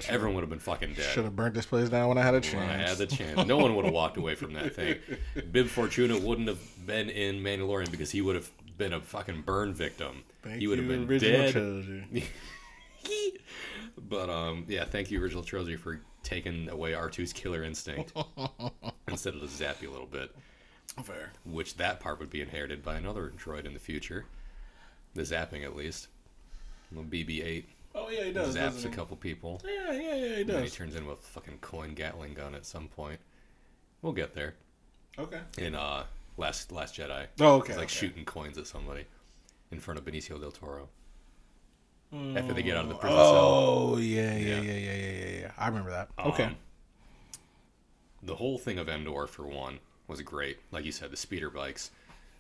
everyone 0.08 0.36
would 0.36 0.42
have 0.42 0.50
been 0.50 0.60
fucking 0.60 0.94
dead. 0.94 1.04
Should 1.14 1.26
have 1.26 1.36
burnt 1.36 1.54
this 1.56 1.66
place 1.66 1.90
down 1.90 2.08
when 2.08 2.18
I 2.18 2.22
had 2.22 2.34
a 2.34 2.38
When 2.38 2.42
chance. 2.44 2.72
I 2.72 2.90
had 2.90 2.98
the 2.98 3.08
chance. 3.08 3.48
No 3.48 3.58
one 3.58 3.76
would 3.76 3.86
have 3.86 3.94
walked 4.02 4.18
away 4.18 4.36
from 4.36 4.54
that 4.54 4.76
thing. 4.76 4.98
Bib 5.52 5.68
Fortuna 5.68 6.18
wouldn't 6.18 6.48
have 6.48 6.60
been 6.86 7.10
in 7.10 7.42
Mandalorian 7.42 7.92
because 7.92 8.12
he 8.12 8.22
would 8.22 8.36
have 8.36 8.50
been 8.78 8.94
a 8.94 9.02
fucking 9.02 9.42
burn 9.42 9.74
victim. 9.74 10.24
Thank 10.44 10.60
he 10.62 10.68
would 10.68 10.80
have 10.80 10.88
been 10.88 11.08
dead. 11.18 12.06
But 13.98 14.30
um, 14.30 14.66
yeah, 14.68 14.84
thank 14.86 15.10
you, 15.10 15.22
original 15.22 15.44
trilogy, 15.44 15.78
for 15.78 16.02
taking 16.22 16.70
away 16.70 16.92
R2's 16.92 17.32
killer 17.34 17.64
instinct 17.64 18.14
instead 19.08 19.36
of 19.36 19.42
to 19.42 19.48
zap 19.48 19.82
you 19.82 19.90
a 19.90 19.94
little 19.94 20.06
bit. 20.08 20.36
Fair. 21.04 21.34
Which 21.46 21.76
that 21.78 22.00
part 22.00 22.20
would 22.20 22.30
be 22.30 22.42
inherited 22.42 22.84
by 22.84 22.96
another 22.96 23.32
droid 23.38 23.66
in 23.66 23.74
the 23.74 23.80
future. 23.80 24.26
The 25.14 25.24
zapping, 25.24 25.64
at 25.64 25.76
least. 25.76 26.08
BB-8 26.94 27.66
Oh 27.96 28.10
yeah, 28.10 28.24
he 28.26 28.32
does. 28.34 28.56
zaps 28.56 28.86
a 28.86 28.90
couple 28.90 29.16
people. 29.18 29.62
Yeah, 29.66 29.92
yeah, 29.94 30.16
yeah, 30.16 30.36
he 30.36 30.42
And 30.42 30.50
then 30.50 30.64
he 30.64 30.70
turns 30.70 30.96
into 30.96 31.12
a 31.12 31.16
fucking 31.16 31.58
coin 31.60 31.94
Gatling 31.94 32.34
gun 32.34 32.54
at 32.56 32.66
some 32.66 32.88
point. 32.88 33.20
We'll 34.02 34.14
get 34.14 34.34
there. 34.36 34.56
Okay. 35.18 35.40
in 35.58 35.76
uh 35.76 36.04
last 36.38 36.72
last 36.72 36.96
Jedi. 36.96 37.28
Oh, 37.40 37.56
okay, 37.56 37.68
He's 37.74 37.78
like 37.78 37.86
okay. 37.86 37.94
shooting 37.96 38.26
coins 38.26 38.58
at 38.58 38.68
somebody 38.68 39.06
in 39.72 39.80
front 39.80 39.98
of 39.98 40.06
Benicio 40.06 40.40
del 40.40 40.52
Toro. 40.52 40.90
After 42.14 42.54
they 42.54 42.64
get 42.64 42.78
out 42.78 42.84
of 42.84 42.90
the 42.90 42.96
prison 42.96 43.18
cell. 43.18 43.26
Oh 43.28 43.98
yeah, 43.98 44.36
Yeah. 44.38 44.62
yeah, 44.62 44.62
yeah, 44.62 44.74
yeah, 44.94 45.12
yeah, 45.12 45.40
yeah. 45.42 45.52
I 45.58 45.68
remember 45.68 45.92
that. 45.92 46.10
Okay. 46.20 46.44
Um, 46.46 46.56
the 48.24 48.36
whole 48.36 48.58
thing 48.58 48.78
of 48.80 48.88
Endor, 48.90 49.28
for 49.28 49.46
one, 49.46 49.80
was 50.08 50.22
great. 50.22 50.58
Like 50.72 50.86
you 50.86 50.92
said, 50.92 51.12
the 51.12 51.18
speeder 51.18 51.50
bikes 51.50 51.92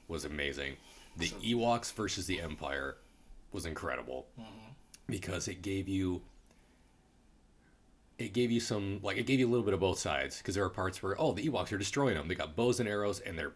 was 0.07 0.26
amazing. 0.26 0.78
The 1.18 1.30
Ewoks 1.30 1.93
versus 1.93 2.26
the 2.28 2.41
Empire 2.41 2.97
was 3.51 3.66
incredible 3.66 4.28
Mm-hmm. 4.39 4.72
because 5.07 5.47
it 5.47 5.61
gave 5.61 5.88
you 5.88 6.22
it 8.18 8.32
gave 8.34 8.49
you 8.51 8.59
some 8.59 8.99
like 9.03 9.18
it 9.18 9.26
gave 9.26 9.39
you 9.39 9.47
a 9.47 9.51
little 9.51 9.66
bit 9.66 9.74
of 9.74 9.80
both 9.80 9.99
sides 9.99 10.38
because 10.38 10.55
there 10.55 10.63
are 10.63 10.70
parts 10.70 11.01
where 11.03 11.20
oh 11.20 11.34
the 11.34 11.47
Ewoks 11.49 11.72
are 11.72 11.78
destroying 11.78 12.16
them. 12.16 12.28
They 12.28 12.36
got 12.36 12.55
bows 12.55 12.80
and 12.80 12.88
arrows 12.88 13.20
and 13.20 13.38
they're 13.38 13.53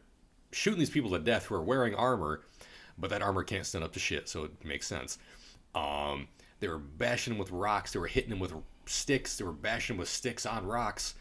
shooting 0.52 0.80
these 0.80 0.90
people 0.90 1.12
to 1.12 1.20
death 1.20 1.46
who 1.46 1.56
are 1.56 1.62
wearing 1.62 1.94
armor, 1.96 2.42
but 2.98 3.10
that 3.12 3.22
armor 3.22 3.44
can't 3.44 3.66
stand 3.66 3.84
up 3.84 3.94
to 3.94 4.00
shit, 4.00 4.28
so 4.28 4.46
it 4.46 4.66
makes 4.66 4.88
sense. 4.88 5.18
Um, 5.76 6.28
they 6.60 6.68
were 6.68 6.80
bashing 6.80 7.34
them 7.34 7.40
with 7.40 7.52
rocks. 7.52 7.94
They 7.94 8.00
were 8.00 8.08
hitting 8.08 8.32
them 8.32 8.40
with 8.40 8.54
sticks. 8.86 9.38
They 9.38 9.46
were 9.46 9.52
bashing 9.52 9.96
them 9.96 10.00
with 10.00 10.10
sticks 10.10 10.46
on 10.46 10.66
rocks. 10.66 11.14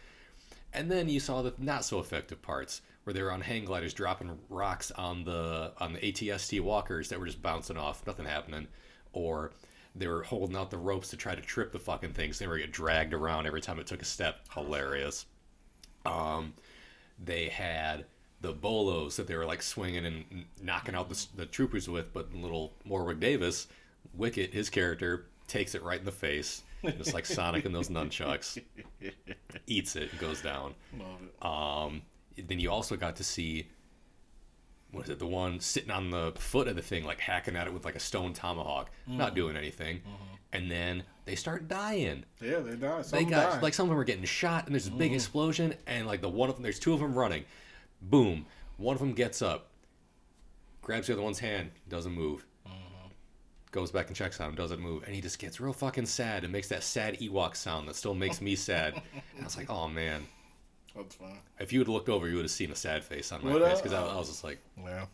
And 0.73 0.91
then 0.91 1.09
you 1.09 1.21
saw 1.21 1.43
the 1.43 1.55
not 1.59 1.85
so 1.85 1.99
effective 1.99 2.43
parts 2.43 2.83
where 3.05 3.15
they 3.15 3.23
were 3.23 3.33
on 3.33 3.41
hang 3.41 3.65
gliders 3.65 3.95
dropping 3.95 4.39
rocks 4.51 4.91
on 4.93 5.25
the 5.25 5.73
on 5.79 5.95
the 5.95 6.01
ATST 6.01 6.61
walkers 6.61 7.09
that 7.09 7.19
were 7.19 7.27
just 7.27 7.43
bouncing 7.43 7.79
off, 7.79 8.07
nothing 8.07 8.27
happening, 8.27 8.69
or 9.13 9.53
they 9.97 10.07
were 10.07 10.23
holding 10.23 10.57
out 10.57 10.71
the 10.71 10.77
ropes 10.77 11.09
to 11.11 11.17
try 11.17 11.35
to 11.35 11.41
trip 11.41 11.73
the 11.73 11.79
fucking 11.79 12.13
things. 12.13 12.39
They 12.39 12.47
were 12.47 12.59
get 12.59 12.73
dragged 12.73 13.15
around 13.15 13.47
every 13.47 13.61
time 13.61 13.79
it 13.79 13.87
took 13.87 14.03
a 14.03 14.05
step. 14.05 14.41
Hilarious. 14.55 15.27
Um, 16.05 16.55
they 17.23 17.49
had 17.49 18.05
the 18.41 18.53
bolos 18.53 19.17
that 19.17 19.27
they 19.27 19.37
were 19.37 19.47
like 19.47 19.63
swinging 19.63 20.07
and 20.07 20.45
knocking 20.63 20.95
out 20.95 21.09
the, 21.09 21.27
the 21.35 21.47
troopers 21.47 21.89
with, 21.89 22.13
but 22.13 22.33
little 22.33 22.75
Warwick 22.87 23.19
Davis, 23.21 23.67
Wicket, 24.15 24.55
his 24.55 24.71
character 24.71 25.27
takes 25.49 25.75
it 25.75 25.83
right 25.83 25.99
in 25.99 26.05
the 26.05 26.13
face, 26.13 26.63
just 26.85 27.15
like 27.15 27.27
Sonic 27.27 27.65
and 27.65 27.75
those 27.75 27.89
nunchucks, 27.89 28.63
eats 29.67 29.97
it, 29.97 30.11
and 30.11 30.21
goes 30.21 30.43
down. 30.43 30.75
Love 30.99 31.23
it. 31.23 31.47
Um, 31.47 32.03
then 32.47 32.61
you 32.61 32.71
also 32.71 32.97
got 32.97 33.17
to 33.17 33.25
see 33.25 33.69
what 34.91 35.05
is 35.05 35.11
it? 35.11 35.19
The 35.19 35.27
one 35.27 35.61
sitting 35.61 35.91
on 35.91 36.11
the 36.11 36.33
foot 36.39 36.67
of 36.69 36.77
the 36.77 36.83
thing, 36.83 37.05
like 37.05 37.21
hacking 37.21 37.57
at 37.57 37.67
it 37.67 37.73
with 37.73 37.85
like 37.85 37.97
a 37.97 38.01
stone 38.01 38.33
tomahawk, 38.33 38.91
not 39.07 39.33
mm. 39.33 39.37
doing 39.37 39.57
anything. 39.57 39.99
Mm-hmm. 39.99 40.35
And 40.55 40.71
then 40.71 41.03
they 41.27 41.35
start 41.35 41.69
dying. 41.69 42.25
Yeah, 42.41 42.61
they 42.61 42.75
died. 42.75 43.05
They 43.05 43.25
got 43.25 43.53
died. 43.53 43.63
like 43.63 43.75
some 43.75 43.85
of 43.85 43.91
them 43.91 43.99
are 43.99 44.05
getting 44.05 44.25
shot, 44.25 44.65
and 44.65 44.75
there's 44.75 44.87
a 44.87 44.93
big 44.93 45.13
mm. 45.13 45.17
explosion, 45.17 45.75
and 45.87 46.07
like 46.07 46.23
the 46.23 46.29
one 46.29 46.49
of 46.49 46.57
them, 46.57 46.63
there's 46.63 46.79
two 46.79 46.95
of 46.95 47.01
them 47.01 47.15
running. 47.15 47.45
Boom! 48.01 48.47
One 48.79 48.95
of 48.95 49.01
them 49.01 49.13
gets 49.13 49.43
up, 49.43 49.69
grabs 50.81 51.09
the 51.09 51.13
other 51.13 51.23
one's 51.23 51.41
hand, 51.41 51.71
doesn't 51.89 52.13
move. 52.13 52.47
Goes 53.71 53.91
back 53.91 54.07
and 54.07 54.17
checks 54.17 54.41
on 54.41 54.49
him, 54.51 54.55
doesn't 54.55 54.81
move, 54.81 55.03
and 55.05 55.15
he 55.15 55.21
just 55.21 55.39
gets 55.39 55.61
real 55.61 55.75
fucking 55.75 56.07
sad 56.07 56.43
and 56.45 56.51
makes 56.53 56.69
that 56.69 56.83
sad 56.83 57.19
Ewok 57.21 57.55
sound 57.55 57.87
that 57.89 57.97
still 57.97 58.15
makes 58.15 58.41
me 58.41 58.57
sad. 58.57 58.95
And 58.95 59.43
I 59.43 59.45
was 59.45 59.59
like, 59.59 59.69
oh 59.69 59.87
man, 59.89 60.23
That's 60.97 61.15
fine. 61.17 61.39
if 61.61 61.71
you 61.73 61.81
have 61.81 61.89
looked 61.89 62.09
over, 62.09 62.27
you 62.29 62.37
would 62.37 62.45
have 62.47 62.51
seen 62.51 62.71
a 62.71 62.75
sad 62.75 63.05
face 63.05 63.31
on 63.31 63.45
my 63.45 63.53
face 63.59 63.79
because 63.81 63.93
I, 63.93 64.03
I 64.07 64.17
was 64.17 64.29
just 64.29 64.43
like, 64.43 64.59
Yeah. 64.83 65.05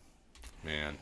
man, 0.63 0.97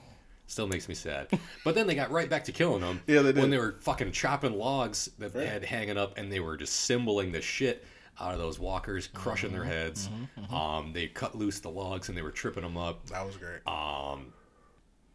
still 0.48 0.66
makes 0.66 0.90
me 0.90 0.96
sad. 0.96 1.28
But 1.64 1.76
then 1.76 1.86
they 1.86 1.94
got 1.94 2.10
right 2.10 2.28
back 2.28 2.44
to 2.46 2.52
killing 2.52 2.82
them. 2.82 3.02
Yeah, 3.06 3.22
they 3.22 3.34
did. 3.34 3.42
When 3.42 3.52
they 3.52 3.60
were 3.60 3.76
fucking 3.82 4.14
chopping 4.14 4.58
logs 4.58 5.12
that 5.20 5.34
they 5.34 5.46
had 5.46 5.64
hanging 5.64 5.98
up, 5.98 6.18
and 6.18 6.32
they 6.32 6.40
were 6.40 6.58
just 6.58 6.74
symboling 6.76 7.32
the 7.32 7.42
shit 7.42 7.86
out 8.20 8.34
of 8.34 8.40
those 8.40 8.58
walkers, 8.58 9.10
crushing 9.14 9.52
Mm-hmm, 9.52 9.60
their 9.60 9.66
heads. 9.68 10.10
Um, 10.52 10.92
they 10.92 11.06
cut 11.08 11.36
loose 11.36 11.60
the 11.60 11.70
logs 11.70 12.10
and 12.10 12.18
they 12.18 12.24
were 12.24 12.32
tripping 12.32 12.64
them 12.64 12.78
up. 12.78 13.06
That 13.10 13.26
was 13.26 13.38
great. 13.38 13.62
Um, 13.68 14.34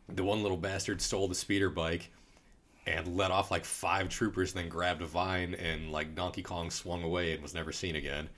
the 0.08 0.22
one 0.24 0.42
little 0.42 0.56
bastard 0.56 1.00
stole 1.02 1.26
the 1.28 1.34
speeder 1.34 1.68
bike 1.70 2.10
and 2.88 3.16
let 3.16 3.30
off 3.30 3.50
like 3.50 3.64
five 3.64 4.08
troopers, 4.08 4.52
then 4.52 4.68
grabbed 4.68 5.02
a 5.02 5.06
vine 5.06 5.54
and 5.54 5.92
like 5.92 6.14
Donkey 6.14 6.42
Kong 6.42 6.70
swung 6.70 7.02
away 7.02 7.32
and 7.32 7.42
was 7.42 7.54
never 7.54 7.70
seen 7.72 7.96
again. 7.96 8.28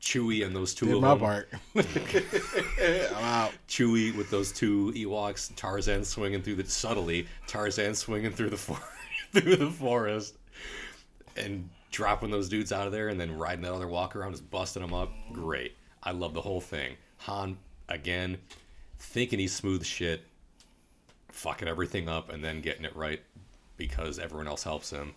Chewie 0.00 0.44
and 0.44 0.54
those 0.54 0.74
two 0.74 0.86
Did 0.86 0.96
of 0.96 1.00
my 1.00 1.10
them. 1.10 1.18
part. 1.20 1.48
I'm 1.76 3.24
out. 3.24 3.52
Chewie 3.68 4.14
with 4.16 4.30
those 4.30 4.52
two 4.52 4.92
Ewoks, 4.96 5.54
Tarzan 5.54 6.04
swinging 6.04 6.42
through 6.42 6.56
the 6.56 6.64
subtly, 6.64 7.26
Tarzan 7.46 7.94
swinging 7.94 8.32
through 8.32 8.50
the 8.50 8.56
for- 8.56 8.80
through 9.32 9.56
the 9.56 9.70
forest, 9.70 10.36
and 11.36 11.68
dropping 11.92 12.30
those 12.30 12.48
dudes 12.48 12.72
out 12.72 12.86
of 12.86 12.92
there, 12.92 13.08
and 13.08 13.20
then 13.20 13.38
riding 13.38 13.62
that 13.62 13.72
other 13.72 13.86
walker 13.88 14.20
around, 14.20 14.32
just 14.32 14.50
busting 14.50 14.82
them 14.82 14.92
up. 14.92 15.12
Great, 15.32 15.76
I 16.02 16.10
love 16.10 16.34
the 16.34 16.40
whole 16.42 16.60
thing. 16.60 16.96
Han 17.18 17.56
again, 17.88 18.38
thinking 18.98 19.38
he's 19.38 19.54
smooth 19.54 19.84
shit, 19.84 20.22
fucking 21.28 21.68
everything 21.68 22.08
up, 22.08 22.28
and 22.28 22.42
then 22.42 22.60
getting 22.60 22.84
it 22.84 22.96
right 22.96 23.22
because 23.76 24.18
everyone 24.18 24.48
else 24.48 24.62
helps 24.62 24.90
him. 24.90 25.14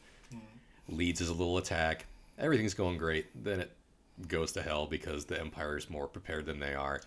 Leads 0.87 1.19
his 1.19 1.31
little 1.31 1.57
attack. 1.57 2.05
Everything's 2.37 2.73
going 2.73 2.97
great. 2.97 3.27
Then 3.43 3.59
it 3.59 3.71
goes 4.27 4.51
to 4.53 4.61
hell 4.61 4.85
because 4.85 5.25
the 5.25 5.39
Empire 5.39 5.77
is 5.77 5.89
more 5.89 6.07
prepared 6.07 6.45
than 6.45 6.59
they 6.59 6.75
are. 6.75 7.01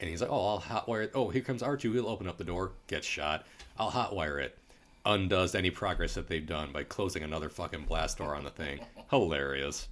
And 0.00 0.10
he's 0.10 0.20
like, 0.20 0.30
"Oh, 0.30 0.46
I'll 0.46 0.60
hotwire 0.60 1.04
it. 1.04 1.12
Oh, 1.14 1.28
here 1.28 1.42
comes 1.42 1.62
R 1.62 1.76
two. 1.76 1.92
He'll 1.92 2.08
open 2.08 2.28
up 2.28 2.36
the 2.36 2.44
door, 2.44 2.72
gets 2.86 3.06
shot. 3.06 3.46
I'll 3.78 3.90
hotwire 3.90 4.42
it." 4.42 4.58
Undoes 5.06 5.54
any 5.54 5.70
progress 5.70 6.14
that 6.14 6.26
they've 6.26 6.46
done 6.46 6.72
by 6.72 6.82
closing 6.82 7.22
another 7.22 7.48
fucking 7.48 7.84
blast 7.84 8.18
door 8.18 8.34
on 8.34 8.42
the 8.42 8.50
thing. 8.50 8.80
Hilarious, 9.10 9.86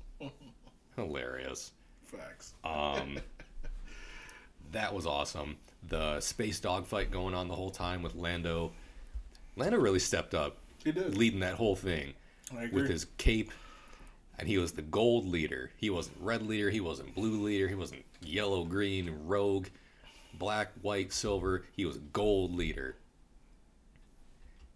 hilarious. 0.97 1.71
Facts. 2.05 2.55
Um, 2.65 3.19
that 4.73 4.93
was 4.93 5.07
awesome. 5.07 5.57
The 5.89 6.21
space 6.21 6.59
dogfight 6.59 7.11
going 7.11 7.35
on 7.35 7.47
the 7.49 7.55
whole 7.55 7.71
time 7.71 8.03
with 8.03 8.15
Lando. 8.17 8.73
Lando 9.57 9.79
really 9.79 10.01
stepped 10.01 10.35
up, 10.35 10.59
He 10.85 10.93
did. 10.93 11.17
leading 11.17 11.41
that 11.41 11.55
whole 11.55 11.77
thing 11.77 12.15
I 12.57 12.65
agree. 12.65 12.83
with 12.83 12.91
his 12.91 13.07
cape. 13.19 13.51
And 14.39 14.49
he 14.49 14.59
was 14.59 14.73
the 14.73 14.83
gold 14.83 15.27
leader. 15.27 15.71
He 15.77 15.91
wasn't 15.91 16.17
red 16.21 16.43
leader. 16.43 16.69
He 16.69 16.81
wasn't 16.81 17.15
blue 17.15 17.43
leader. 17.43 17.69
He 17.69 17.75
wasn't 17.77 18.05
yellow, 18.21 18.65
green, 18.65 19.15
rogue, 19.27 19.69
black, 20.35 20.73
white, 20.83 21.13
silver. 21.13 21.65
He 21.73 21.85
was 21.87 21.99
gold 22.13 22.53
leader. 22.55 22.97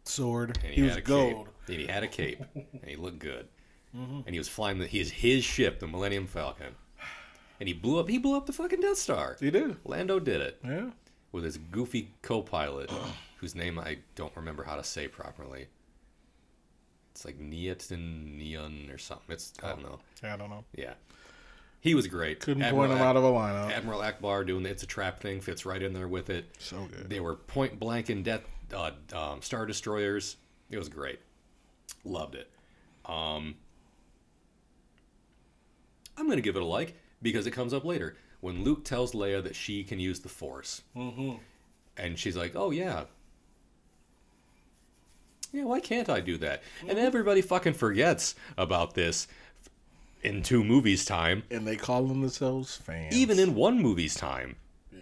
Sword. 0.04 0.58
And 0.64 0.72
He, 0.74 0.82
was 0.82 0.90
had 0.92 0.98
a 0.98 1.02
gold. 1.02 1.46
Cape. 1.66 1.68
And 1.68 1.80
he 1.80 1.86
had 1.86 2.02
a 2.02 2.08
cape. 2.08 2.40
and 2.54 2.84
he 2.86 2.96
looked 2.96 3.18
good. 3.18 3.48
Mm-hmm. 3.96 4.20
And 4.26 4.28
he 4.34 4.38
was 4.38 4.48
flying 4.48 4.78
the 4.78 4.86
his 4.86 5.10
his 5.10 5.44
ship, 5.44 5.80
the 5.80 5.86
Millennium 5.86 6.26
Falcon. 6.26 6.74
And 7.60 7.66
he 7.68 7.74
blew 7.74 7.98
up. 7.98 8.08
He 8.08 8.18
blew 8.18 8.36
up 8.36 8.46
the 8.46 8.52
fucking 8.52 8.80
Death 8.80 8.98
Star. 8.98 9.36
He 9.40 9.50
did. 9.50 9.76
Lando 9.84 10.20
did 10.20 10.40
it 10.40 10.60
Yeah. 10.64 10.90
with 11.32 11.42
his 11.44 11.56
goofy 11.58 12.12
co-pilot, 12.22 12.90
whose 13.38 13.54
name 13.54 13.78
I 13.78 13.98
don't 14.14 14.34
remember 14.36 14.62
how 14.62 14.76
to 14.76 14.84
say 14.84 15.08
properly. 15.08 15.66
It's 17.18 17.24
like 17.24 17.40
Niatin 17.40 18.36
Neon 18.38 18.90
or 18.92 18.96
something. 18.98 19.24
It's 19.34 19.52
I 19.60 19.70
don't 19.70 19.82
know. 19.82 19.98
Yeah, 20.22 20.34
I 20.34 20.36
don't 20.36 20.50
know. 20.50 20.64
Yeah, 20.72 20.92
he 21.80 21.96
was 21.96 22.06
great. 22.06 22.38
Couldn't 22.38 22.62
Admiral 22.62 22.86
point 22.86 22.92
him 22.96 23.02
Ak- 23.02 23.08
out 23.08 23.16
of 23.16 23.24
a 23.24 23.26
lineup. 23.32 23.72
Admiral 23.72 24.00
Ackbar 24.02 24.46
doing 24.46 24.62
the 24.62 24.70
"It's 24.70 24.84
a 24.84 24.86
Trap" 24.86 25.18
thing 25.18 25.40
fits 25.40 25.66
right 25.66 25.82
in 25.82 25.92
there 25.94 26.06
with 26.06 26.30
it. 26.30 26.46
So 26.60 26.84
good. 26.84 27.10
They 27.10 27.18
were 27.18 27.34
point 27.34 27.80
blank 27.80 28.08
in 28.08 28.22
death 28.22 28.42
uh, 28.72 28.92
um, 29.12 29.42
star 29.42 29.66
destroyers. 29.66 30.36
It 30.70 30.78
was 30.78 30.88
great. 30.88 31.18
Loved 32.04 32.36
it. 32.36 32.48
Um, 33.04 33.56
I'm 36.16 36.28
gonna 36.28 36.40
give 36.40 36.54
it 36.54 36.62
a 36.62 36.64
like 36.64 36.94
because 37.20 37.48
it 37.48 37.50
comes 37.50 37.74
up 37.74 37.84
later 37.84 38.16
when 38.40 38.62
Luke 38.62 38.84
tells 38.84 39.10
Leia 39.10 39.42
that 39.42 39.56
she 39.56 39.82
can 39.82 39.98
use 39.98 40.20
the 40.20 40.28
Force, 40.28 40.82
Mm-hmm. 40.96 41.32
and 41.96 42.16
she's 42.16 42.36
like, 42.36 42.52
"Oh 42.54 42.70
yeah." 42.70 43.06
Yeah, 45.52 45.64
why 45.64 45.80
can't 45.80 46.08
I 46.08 46.20
do 46.20 46.36
that? 46.38 46.62
And 46.80 46.90
mm-hmm. 46.90 46.98
everybody 46.98 47.40
fucking 47.42 47.74
forgets 47.74 48.34
about 48.56 48.94
this 48.94 49.28
in 50.22 50.42
two 50.42 50.64
movies' 50.64 51.04
time, 51.04 51.44
And 51.50 51.66
they 51.66 51.76
call 51.76 52.04
themselves 52.04 52.76
fans. 52.76 53.14
even 53.14 53.38
in 53.38 53.54
one 53.54 53.80
movie's 53.80 54.14
time. 54.14 54.56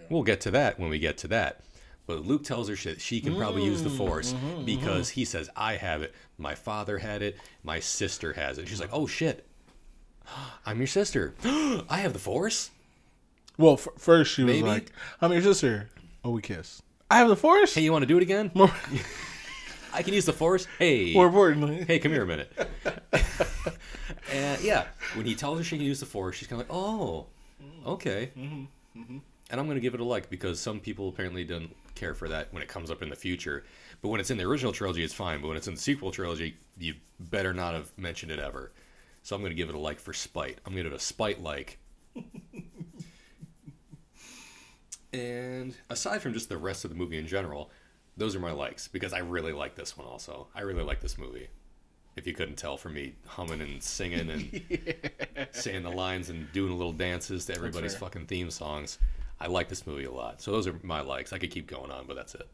We'll 0.08 0.22
get 0.22 0.40
to 0.42 0.52
that 0.52 0.78
when 0.78 0.88
we 0.88 1.00
get 1.00 1.18
to 1.18 1.28
that. 1.28 1.62
But 2.06 2.24
Luke 2.24 2.44
tells 2.44 2.68
her 2.68 2.76
shit. 2.76 3.00
She 3.00 3.20
can 3.20 3.36
probably 3.36 3.64
use 3.64 3.82
the 3.82 3.88
mm-hmm, 3.88 3.98
Force 3.98 4.34
mm-hmm, 4.34 4.64
because 4.64 5.08
he 5.08 5.24
says, 5.24 5.50
I 5.56 5.74
have 5.74 6.02
it. 6.02 6.14
My 6.38 6.54
father 6.54 6.98
had 6.98 7.22
it. 7.22 7.36
My 7.64 7.80
sister 7.80 8.32
has 8.34 8.58
it. 8.58 8.68
She's 8.68 8.80
like, 8.80 8.90
oh 8.92 9.08
shit. 9.08 9.44
I'm 10.66 10.78
your 10.78 10.86
sister. 10.86 11.34
I 11.44 11.98
have 11.98 12.12
the 12.12 12.20
Force? 12.20 12.70
Well, 13.58 13.74
f- 13.74 13.88
first 13.98 14.34
she 14.34 14.44
was 14.44 14.56
Maybe. 14.56 14.66
like, 14.66 14.92
"I'm 15.20 15.32
your 15.32 15.42
sister." 15.42 15.88
Oh, 16.24 16.30
we 16.30 16.42
kiss. 16.42 16.82
I 17.10 17.18
have 17.18 17.28
the 17.28 17.36
force. 17.36 17.74
Hey, 17.74 17.82
you 17.82 17.92
want 17.92 18.02
to 18.02 18.06
do 18.06 18.16
it 18.18 18.22
again? 18.22 18.50
I 19.96 20.02
can 20.02 20.12
use 20.12 20.26
the 20.26 20.32
Force? 20.34 20.66
Hey. 20.78 21.14
more 21.14 21.26
importantly, 21.26 21.82
Hey, 21.84 21.98
come 21.98 22.12
here 22.12 22.22
a 22.22 22.26
minute. 22.26 22.52
and 24.30 24.62
yeah, 24.62 24.84
when 25.14 25.24
he 25.24 25.34
tells 25.34 25.56
her 25.56 25.64
she 25.64 25.78
can 25.78 25.86
use 25.86 26.00
the 26.00 26.06
Force, 26.06 26.36
she's 26.36 26.46
kind 26.46 26.60
of 26.60 26.68
like, 26.68 26.76
oh, 26.76 27.26
okay. 27.86 28.30
Mm-hmm. 28.36 29.00
Mm-hmm. 29.00 29.18
And 29.48 29.60
I'm 29.60 29.66
going 29.66 29.76
to 29.76 29.80
give 29.80 29.94
it 29.94 30.00
a 30.00 30.04
like 30.04 30.28
because 30.28 30.60
some 30.60 30.80
people 30.80 31.08
apparently 31.08 31.44
don't 31.44 31.74
care 31.94 32.12
for 32.12 32.28
that 32.28 32.52
when 32.52 32.62
it 32.62 32.68
comes 32.68 32.90
up 32.90 33.00
in 33.00 33.08
the 33.08 33.16
future. 33.16 33.64
But 34.02 34.08
when 34.08 34.20
it's 34.20 34.30
in 34.30 34.36
the 34.36 34.44
original 34.44 34.72
trilogy, 34.72 35.02
it's 35.02 35.14
fine. 35.14 35.40
But 35.40 35.48
when 35.48 35.56
it's 35.56 35.66
in 35.66 35.74
the 35.74 35.80
sequel 35.80 36.10
trilogy, 36.10 36.58
you 36.78 36.96
better 37.18 37.54
not 37.54 37.72
have 37.72 37.90
mentioned 37.96 38.30
it 38.30 38.38
ever. 38.38 38.72
So 39.22 39.34
I'm 39.34 39.40
going 39.40 39.50
to 39.50 39.56
give 39.56 39.70
it 39.70 39.74
a 39.74 39.78
like 39.78 39.98
for 39.98 40.12
spite. 40.12 40.58
I'm 40.66 40.74
going 40.74 40.84
to 40.84 40.90
give 40.90 40.92
it 40.92 40.96
a 40.96 41.04
spite 41.04 41.42
like. 41.42 41.78
and 45.14 45.74
aside 45.88 46.20
from 46.20 46.34
just 46.34 46.50
the 46.50 46.58
rest 46.58 46.84
of 46.84 46.90
the 46.90 46.96
movie 46.96 47.18
in 47.18 47.26
general, 47.26 47.70
those 48.16 48.34
are 48.34 48.40
my 48.40 48.52
likes 48.52 48.88
because 48.88 49.12
I 49.12 49.18
really 49.18 49.52
like 49.52 49.74
this 49.74 49.96
one 49.96 50.06
also. 50.06 50.48
I 50.54 50.62
really 50.62 50.82
like 50.82 51.00
this 51.00 51.18
movie. 51.18 51.48
If 52.16 52.26
you 52.26 52.32
couldn't 52.32 52.56
tell 52.56 52.78
from 52.78 52.94
me 52.94 53.14
humming 53.26 53.60
and 53.60 53.82
singing 53.82 54.30
and 54.30 55.48
saying 55.52 55.82
the 55.82 55.90
lines 55.90 56.30
and 56.30 56.50
doing 56.52 56.76
little 56.76 56.92
dances 56.94 57.44
to 57.46 57.54
everybody's 57.54 57.94
fucking 57.94 58.26
theme 58.26 58.50
songs, 58.50 58.98
I 59.38 59.48
like 59.48 59.68
this 59.68 59.86
movie 59.86 60.04
a 60.04 60.10
lot. 60.10 60.40
So 60.40 60.50
those 60.50 60.66
are 60.66 60.80
my 60.82 61.02
likes. 61.02 61.34
I 61.34 61.38
could 61.38 61.50
keep 61.50 61.66
going 61.66 61.90
on, 61.90 62.06
but 62.06 62.16
that's 62.16 62.34
it. 62.34 62.48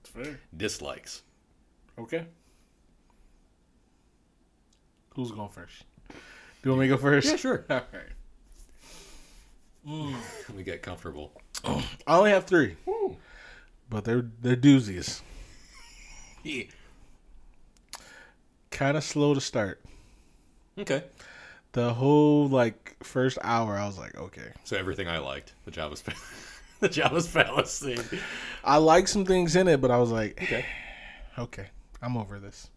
it's 0.00 0.10
fair. 0.10 0.40
Dislikes. 0.56 1.22
Okay. 1.98 2.26
Who's 5.16 5.32
going 5.32 5.48
first? 5.48 5.82
Do 6.08 6.14
you 6.62 6.70
want 6.70 6.82
me 6.82 6.88
to 6.88 6.94
go 6.94 7.00
first? 7.02 7.28
Yeah, 7.28 7.36
sure. 7.36 7.64
All 7.70 7.80
right. 7.92 8.12
Let 10.48 10.56
me 10.56 10.62
get 10.62 10.82
comfortable. 10.82 11.32
I 11.64 11.82
only 12.06 12.30
have 12.30 12.44
three, 12.44 12.76
but 13.88 14.04
they're 14.04 14.26
they're 14.40 14.56
doozies. 14.56 15.22
Yeah. 16.42 16.64
Kind 18.70 18.96
of 18.96 19.04
slow 19.04 19.34
to 19.34 19.40
start. 19.40 19.82
Okay. 20.78 21.04
The 21.72 21.92
whole 21.94 22.48
like 22.48 22.96
first 23.02 23.38
hour, 23.42 23.76
I 23.76 23.86
was 23.86 23.98
like, 23.98 24.16
okay. 24.16 24.52
So 24.64 24.76
everything 24.76 25.08
I 25.08 25.18
liked, 25.18 25.52
the 25.64 25.70
Jabba's 25.70 26.02
the 26.80 26.88
Jabba's 26.88 27.26
fallacy. 27.26 27.98
I 28.64 28.76
like 28.78 29.08
some 29.08 29.24
things 29.24 29.56
in 29.56 29.68
it, 29.68 29.80
but 29.80 29.90
I 29.90 29.98
was 29.98 30.10
like, 30.10 30.40
Okay. 30.42 30.64
okay, 31.38 31.66
I'm 32.02 32.16
over 32.16 32.38
this. 32.38 32.70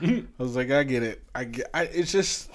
Mm-hmm. 0.00 0.26
I 0.38 0.42
was 0.42 0.56
like, 0.56 0.70
I 0.70 0.82
get 0.84 1.02
it. 1.02 1.22
I 1.34 1.44
get. 1.44 1.68
I, 1.74 1.82
it's 1.84 2.12
just 2.12 2.50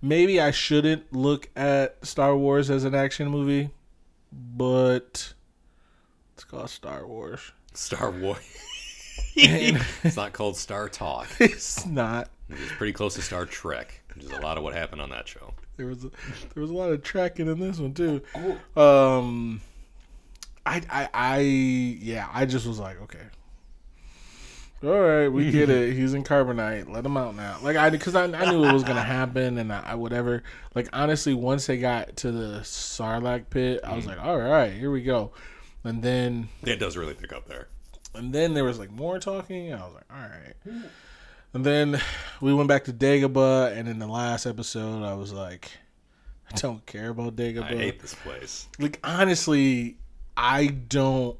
maybe 0.00 0.40
I 0.40 0.50
shouldn't 0.50 1.12
look 1.12 1.48
at 1.54 2.04
Star 2.04 2.36
Wars 2.36 2.68
as 2.70 2.84
an 2.84 2.94
action 2.94 3.28
movie, 3.28 3.70
but 4.32 5.34
it's 6.34 6.44
called 6.44 6.70
Star 6.70 7.06
Wars. 7.06 7.52
Star 7.74 8.10
Wars. 8.10 8.38
It's 9.34 10.16
not 10.16 10.32
called 10.32 10.56
Star 10.56 10.88
Talk. 10.88 11.28
it's 11.40 11.86
not. 11.86 12.28
It's 12.50 12.72
pretty 12.72 12.92
close 12.92 13.14
to 13.14 13.22
Star 13.22 13.46
Trek, 13.46 14.02
which 14.14 14.24
is 14.24 14.30
a 14.30 14.40
lot 14.40 14.58
of 14.58 14.64
what 14.64 14.74
happened 14.74 15.00
on 15.00 15.10
that 15.10 15.26
show. 15.26 15.54
There 15.76 15.86
was 15.86 16.04
a, 16.04 16.10
there 16.54 16.60
was 16.60 16.70
a 16.70 16.74
lot 16.74 16.90
of 16.92 17.02
tracking 17.02 17.48
in 17.48 17.58
this 17.58 17.78
one 17.78 17.94
too. 17.94 18.22
Um, 18.76 19.60
I 20.66 20.82
I 20.90 21.08
I 21.14 21.38
yeah, 21.40 22.28
I 22.32 22.44
just 22.44 22.66
was 22.66 22.78
like, 22.78 23.00
okay, 23.02 23.24
all 24.84 25.00
right, 25.00 25.28
we 25.28 25.50
get 25.50 25.70
it. 25.70 25.94
He's 25.94 26.14
in 26.14 26.24
carbonite. 26.24 26.88
Let 26.88 27.06
him 27.06 27.16
out 27.16 27.34
now. 27.36 27.58
Like 27.62 27.76
I 27.76 27.90
because 27.90 28.14
I, 28.14 28.24
I 28.24 28.50
knew 28.50 28.64
it 28.64 28.72
was 28.72 28.84
gonna 28.84 29.02
happen, 29.02 29.58
and 29.58 29.72
I, 29.72 29.82
I 29.86 29.94
whatever. 29.94 30.42
Like 30.74 30.88
honestly, 30.92 31.34
once 31.34 31.66
they 31.66 31.78
got 31.78 32.16
to 32.18 32.32
the 32.32 32.60
Sarlacc 32.60 33.50
pit, 33.50 33.80
I 33.84 33.94
was 33.94 34.04
mm. 34.04 34.08
like, 34.08 34.24
all 34.24 34.38
right, 34.38 34.72
here 34.72 34.90
we 34.90 35.02
go. 35.02 35.32
And 35.84 36.02
then 36.02 36.48
It 36.62 36.76
does 36.76 36.96
really 36.96 37.14
pick 37.14 37.32
up 37.32 37.46
there. 37.46 37.68
and 38.14 38.32
then 38.32 38.54
there 38.54 38.64
was 38.64 38.78
like 38.78 38.90
more 38.90 39.18
talking. 39.18 39.72
And 39.72 39.82
I 39.82 39.84
was 39.84 39.94
like, 39.94 40.04
all 40.10 40.20
right. 40.20 40.84
And 41.54 41.66
then 41.66 42.00
we 42.40 42.54
went 42.54 42.68
back 42.68 42.84
to 42.84 42.92
Dagobah, 42.92 43.76
and 43.76 43.88
in 43.88 43.98
the 43.98 44.06
last 44.06 44.46
episode, 44.46 45.04
I 45.04 45.14
was 45.14 45.32
like, 45.32 45.70
I 46.50 46.56
don't 46.56 46.84
care 46.86 47.10
about 47.10 47.36
Dagobah. 47.36 47.64
I 47.64 47.76
hate 47.76 48.00
this 48.00 48.14
place. 48.14 48.68
like 48.78 48.98
honestly, 49.04 49.98
I 50.36 50.66
don't. 50.66 51.38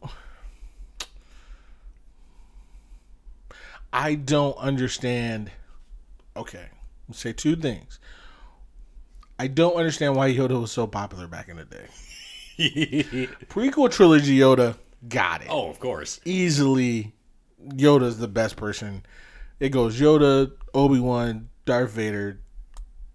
I 3.92 4.14
don't 4.14 4.56
understand. 4.56 5.50
Okay, 6.36 6.66
let's 7.08 7.20
say 7.20 7.32
two 7.32 7.56
things. 7.56 7.98
I 9.38 9.48
don't 9.48 9.74
understand 9.74 10.16
why 10.16 10.32
Yoda 10.32 10.60
was 10.60 10.72
so 10.72 10.86
popular 10.86 11.26
back 11.26 11.48
in 11.48 11.56
the 11.56 11.64
day. 11.64 11.86
Prequel 13.48 13.90
trilogy 13.90 14.38
Yoda 14.38 14.76
got 15.08 15.42
it 15.42 15.48
oh, 15.50 15.68
of 15.68 15.80
course. 15.80 16.20
easily 16.24 17.12
Yoda's 17.66 18.18
the 18.18 18.28
best 18.28 18.56
person. 18.56 19.04
It 19.58 19.70
goes 19.70 20.00
Yoda, 20.00 20.52
Obi 20.74 21.00
Wan, 21.00 21.48
Darth 21.64 21.90
Vader, 21.90 22.40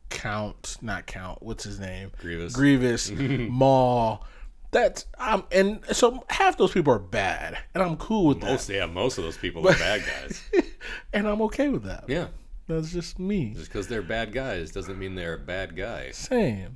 Count, 0.10 0.78
not 0.82 1.06
Count. 1.06 1.42
What's 1.42 1.64
his 1.64 1.80
name? 1.80 2.12
Grievous. 2.20 2.54
Grievous, 2.54 3.12
Maul. 3.12 4.26
That's 4.72 5.06
um, 5.18 5.46
and 5.52 5.80
so 5.94 6.26
half 6.30 6.58
those 6.58 6.72
people 6.72 6.92
are 6.94 7.00
bad, 7.00 7.58
and 7.74 7.82
I'm 7.82 7.96
cool 7.98 8.28
with 8.28 8.42
that, 8.42 8.52
Most, 8.52 8.70
yeah, 8.70 8.86
most 8.86 9.18
of 9.18 9.24
those 9.24 9.38
people 9.38 9.68
are 9.68 9.74
bad 9.74 10.04
guys. 10.06 10.44
and 11.14 11.28
I'm 11.28 11.42
okay 11.44 11.70
with 11.70 11.84
that. 11.84 12.06
Yeah. 12.08 12.28
That's 12.68 12.92
just 12.92 13.18
me 13.18 13.54
Just 13.54 13.72
because 13.72 13.88
they're 13.88 14.02
bad 14.02 14.34
guys 14.34 14.72
doesn't 14.72 15.00
mean 15.00 15.16
they're 15.16 15.36
a 15.36 15.40
bad 15.40 15.78
guy. 15.78 16.12
saying. 16.12 16.76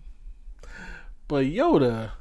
But 1.27 1.45
Yoda 1.45 2.11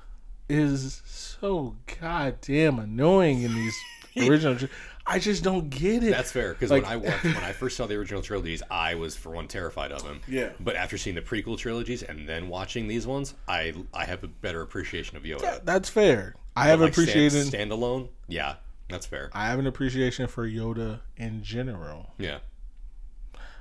is 0.49 1.03
so 1.07 1.77
goddamn 2.01 2.81
annoying 2.81 3.43
in 3.43 3.55
these 3.55 3.77
original. 4.29 4.69
I 5.13 5.19
just 5.19 5.43
don't 5.43 5.69
get 5.71 6.03
it. 6.05 6.11
That's 6.11 6.31
fair 6.33 6.53
because 6.55 6.71
Like- 6.71 6.85
when 6.85 6.93
I 6.93 6.97
watched, 6.97 7.25
when 7.25 7.37
I 7.37 7.53
first 7.53 7.77
saw 7.77 7.87
the 7.87 7.95
original 7.97 8.23
trilogies, 8.23 8.63
I 8.71 8.95
was 8.95 9.17
for 9.17 9.31
one 9.31 9.49
terrified 9.49 9.93
of 9.93 10.03
him. 10.03 10.21
Yeah. 10.29 10.51
But 10.61 10.77
after 10.77 10.97
seeing 10.97 11.17
the 11.17 11.23
prequel 11.23 11.59
trilogies 11.59 12.03
and 12.03 12.29
then 12.29 12.49
watching 12.49 12.87
these 12.89 13.07
ones, 13.07 13.35
I 13.49 13.75
I 13.93 14.05
have 14.05 14.23
a 14.25 14.29
better 14.29 14.63
appreciation 14.63 15.17
of 15.17 15.25
Yoda. 15.25 15.65
That's 15.65 15.89
fair. 15.89 16.35
I 16.57 16.67
have 16.69 16.81
Like, 16.81 16.95
stand- 16.95 17.09
appreciated. 17.11 17.47
standalone. 17.53 18.09
Yeah, 18.29 18.57
that's 18.89 19.07
fair. 19.07 19.31
I 19.33 19.47
have 19.49 19.59
an 19.59 19.67
appreciation 19.67 20.27
for 20.27 20.49
Yoda 20.49 21.01
in 21.17 21.43
general. 21.43 22.15
Yeah. 22.19 22.39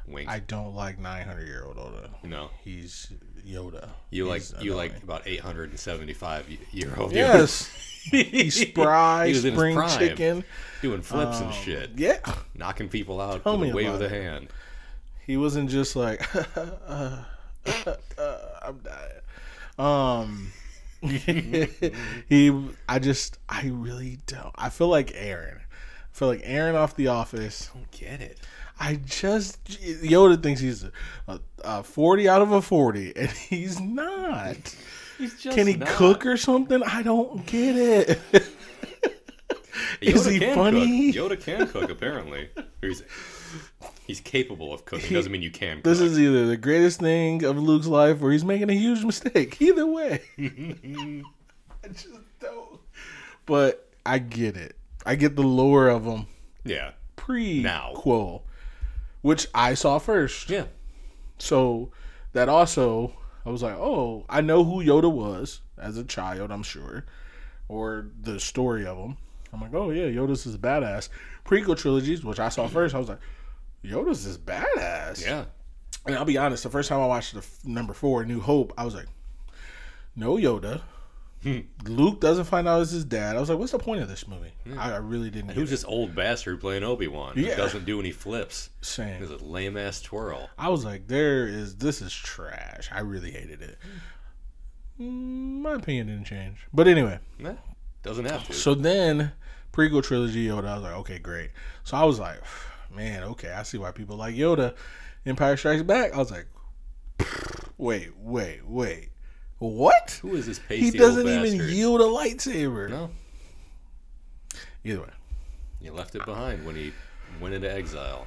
Wink. 0.10 0.30
I 0.30 0.40
don't 0.40 0.74
like 0.76 1.00
900 1.00 1.48
year 1.48 1.64
old 1.66 1.78
Yoda. 1.78 2.10
no, 2.24 2.50
He's 2.64 3.12
Yoda. 3.48 3.90
you 4.10 4.26
like 4.26 4.42
He's 4.42 4.54
you 4.62 4.74
annoying. 4.74 4.92
like 4.94 5.04
about 5.04 5.24
eight 5.26 5.40
hundred 5.40 5.70
and 5.70 5.80
seventy 5.80 6.14
five 6.14 6.46
year 6.72 6.94
old. 6.98 7.12
Yes. 7.14 7.68
He's 8.12 8.56
spry, 8.68 9.28
He 9.28 9.34
was 9.34 9.46
in 9.46 9.52
his 9.52 9.60
spring 9.60 9.76
prime. 9.76 10.00
chicken. 10.00 10.44
doing 10.82 11.02
flips 11.02 11.38
Um, 11.38 11.44
and 11.48 11.54
shit, 11.54 11.92
Yeah. 11.96 12.20
knocking 12.56 12.90
people 12.90 13.20
out 13.22 13.44
Tell 13.44 13.58
with 13.58 13.72
a 13.72 13.74
wave 13.76 13.90
of 13.94 14.00
the 14.00 14.06
it. 14.06 14.12
hand. 14.12 14.48
He 15.28 15.38
wasn't 15.38 15.70
just 15.70 15.96
like, 15.96 16.24
uh, 16.58 16.76
uh, 16.88 17.96
uh, 18.18 18.38
I'm 18.64 18.80
dying. 18.80 19.22
Um, 19.78 20.52
he, 22.28 22.54
I 22.88 23.00
just, 23.00 23.38
I 23.48 23.68
really 23.74 24.20
don't. 24.28 24.54
I 24.56 24.70
feel 24.70 24.88
like 24.88 25.12
Aaron. 25.16 25.60
I 25.62 26.18
feel 26.18 26.28
like 26.30 26.42
Aaron 26.44 26.76
off 26.76 26.96
The 26.96 27.08
Office. 27.08 27.70
Don't 27.74 27.90
get 27.92 28.22
it. 28.22 28.40
I 28.80 28.96
just 29.06 29.64
Yoda 29.66 30.42
thinks 30.42 30.62
he's 30.62 30.86
a, 31.28 31.40
a 31.64 31.84
forty 31.84 32.30
out 32.30 32.42
of 32.42 32.52
a 32.52 32.62
forty, 32.62 33.16
and 33.16 33.30
he's 33.50 33.80
not. 33.80 34.76
He's 35.18 35.38
just 35.42 35.56
Can 35.58 35.68
he 35.68 35.76
not. 35.76 35.90
cook 35.90 36.26
or 36.26 36.38
something? 36.38 36.82
I 36.84 37.02
don't 37.04 37.46
get 37.46 37.76
it. 37.76 38.20
Yoda 40.02 40.16
Is 40.16 40.26
he 40.26 40.40
funny? 40.40 41.12
Cook. 41.12 41.32
Yoda 41.32 41.42
can 41.42 41.68
cook 41.68 41.90
apparently. 41.90 42.50
He's 42.82 43.04
he's 44.08 44.22
capable 44.22 44.74
of 44.74 44.86
cooking. 44.86 45.14
Doesn't 45.14 45.32
mean 45.32 45.42
you 45.42 45.52
can. 45.52 45.78
Cook. 45.78 45.84
this 45.84 46.00
is 46.00 46.18
either 46.20 46.48
the 46.48 46.58
greatest 46.58 47.00
thing 47.00 47.44
of 47.44 47.58
Luke's 47.58 47.88
life, 47.88 48.22
or 48.22 48.32
he's 48.32 48.46
making 48.46 48.70
a 48.70 48.74
huge 48.74 49.04
mistake. 49.04 49.62
Either 49.62 49.86
way, 49.86 50.22
I 50.38 51.88
just 51.88 52.08
don't. 52.40 52.80
But 53.46 53.90
I 54.06 54.20
get 54.20 54.56
it. 54.56 54.76
I 55.06 55.16
get 55.16 55.36
the 55.36 55.44
lore 55.44 55.88
of 55.90 56.06
him 56.06 56.28
yeah, 56.64 56.92
prequel, 57.18 58.42
which 59.22 59.48
I 59.54 59.74
saw 59.74 60.00
first. 60.00 60.50
yeah. 60.50 60.66
So 61.38 61.92
that 62.34 62.50
also, 62.50 63.14
I 63.46 63.50
was 63.50 63.64
like, 63.64 63.76
oh, 63.76 64.26
I 64.30 64.42
know 64.42 64.64
who 64.64 64.84
Yoda 64.84 65.12
was 65.12 65.62
as 65.78 65.98
a 65.98 66.04
child, 66.04 66.52
I'm 66.52 66.64
sure, 66.64 67.06
or 67.70 68.08
the 68.22 68.40
story 68.40 68.86
of 68.86 68.98
him. 68.98 69.18
I'm 69.54 69.62
like, 69.62 69.74
oh 69.74 69.90
yeah, 69.92 70.04
Yoda's 70.04 70.44
this 70.44 70.58
badass. 70.58 71.10
Prequel 71.46 71.78
trilogies, 71.78 72.24
which 72.24 72.40
I 72.40 72.50
saw 72.50 72.68
first, 72.68 72.94
I 72.94 73.00
was 73.00 73.10
like, 73.10 73.20
Yoda's 73.84 74.26
this 74.26 74.38
badass. 74.38 75.24
Yeah. 75.26 75.46
And 76.06 76.16
I'll 76.16 76.26
be 76.26 76.38
honest, 76.38 76.64
the 76.64 76.70
first 76.70 76.90
time 76.90 77.00
I 77.00 77.08
watched 77.08 77.34
the 77.34 77.40
f- 77.40 77.60
number 77.66 77.94
four, 77.94 78.26
New 78.26 78.40
Hope, 78.42 78.74
I 78.78 78.86
was 78.86 78.94
like, 78.96 79.08
no 80.16 80.36
Yoda. 80.36 80.82
Hmm. 81.44 81.60
Luke 81.86 82.20
doesn't 82.20 82.44
find 82.46 82.68
out 82.68 82.82
it's 82.82 82.92
his 82.92 83.06
dad. 83.06 83.38
I 83.38 83.40
was 83.40 83.50
like, 83.50 83.58
what's 83.58 83.72
the 83.72 83.80
point 83.80 84.02
of 84.02 84.10
this 84.10 84.28
movie? 84.28 84.52
I, 84.78 84.94
I 84.94 84.98
really 84.98 85.30
didn't. 85.30 85.52
Who's 85.52 85.70
this 85.70 85.86
old 85.86 86.14
bastard 86.14 86.60
playing 86.60 86.84
Obi 86.84 87.08
Wan? 87.08 87.34
Yeah. 87.38 87.56
Doesn't 87.56 87.86
do 87.86 87.98
any 88.00 88.12
flips? 88.12 88.70
it. 88.82 88.86
Same. 88.86 89.20
He's 89.22 89.30
a 89.30 89.38
lame 89.38 89.78
ass 89.78 90.02
twirl. 90.02 90.50
I 90.58 90.68
was 90.68 90.84
like, 90.84 91.08
there 91.08 91.48
is 91.48 91.78
this 91.78 92.02
is 92.02 92.14
trash. 92.14 92.90
I 92.92 93.00
really 93.00 93.32
hated 93.32 93.62
it. 93.62 93.78
Mm, 95.00 95.62
My 95.62 95.74
opinion 95.76 96.08
didn't 96.08 96.26
change. 96.26 96.58
But 96.74 96.88
anyway, 96.90 97.20
Nah, 97.38 97.54
doesn't 98.04 98.26
have 98.26 98.46
to. 98.48 98.54
so 98.54 98.76
then 98.76 99.32
prequel 99.72 100.04
trilogy 100.04 100.48
Yoda, 100.48 100.66
I 100.68 100.74
was 100.76 100.84
like, 100.84 100.96
okay, 100.96 101.20
great. 101.20 101.52
So 101.86 101.96
I 101.96 102.04
was 102.04 102.20
like, 102.20 102.42
man, 102.94 103.24
okay, 103.24 103.52
I 103.54 103.64
see 103.64 103.78
why 103.78 103.92
people 103.92 104.18
like 104.18 104.36
Yoda. 104.36 104.76
Empire 105.26 105.56
Strikes 105.56 105.84
Back. 105.84 106.14
I 106.14 106.18
was 106.18 106.32
like, 106.32 106.48
wait, 107.78 108.10
wait, 108.18 108.68
wait. 108.68 109.10
What? 109.60 110.20
Who 110.22 110.36
is 110.36 110.46
this 110.46 110.60
pasty 110.60 110.78
He 110.78 110.92
doesn't 110.92 111.28
even 111.28 111.58
bastard? 111.58 111.70
yield 111.70 112.02
a 112.02 112.06
lightsaber. 112.06 112.90
No, 112.90 113.12
Either 114.84 115.02
way, 115.02 115.10
he 115.82 115.90
left 115.90 116.16
it 116.16 116.26
behind 116.26 116.66
when 116.66 116.76
he 116.76 116.94
went 117.42 117.54
into 117.54 117.72
exile. 117.72 118.26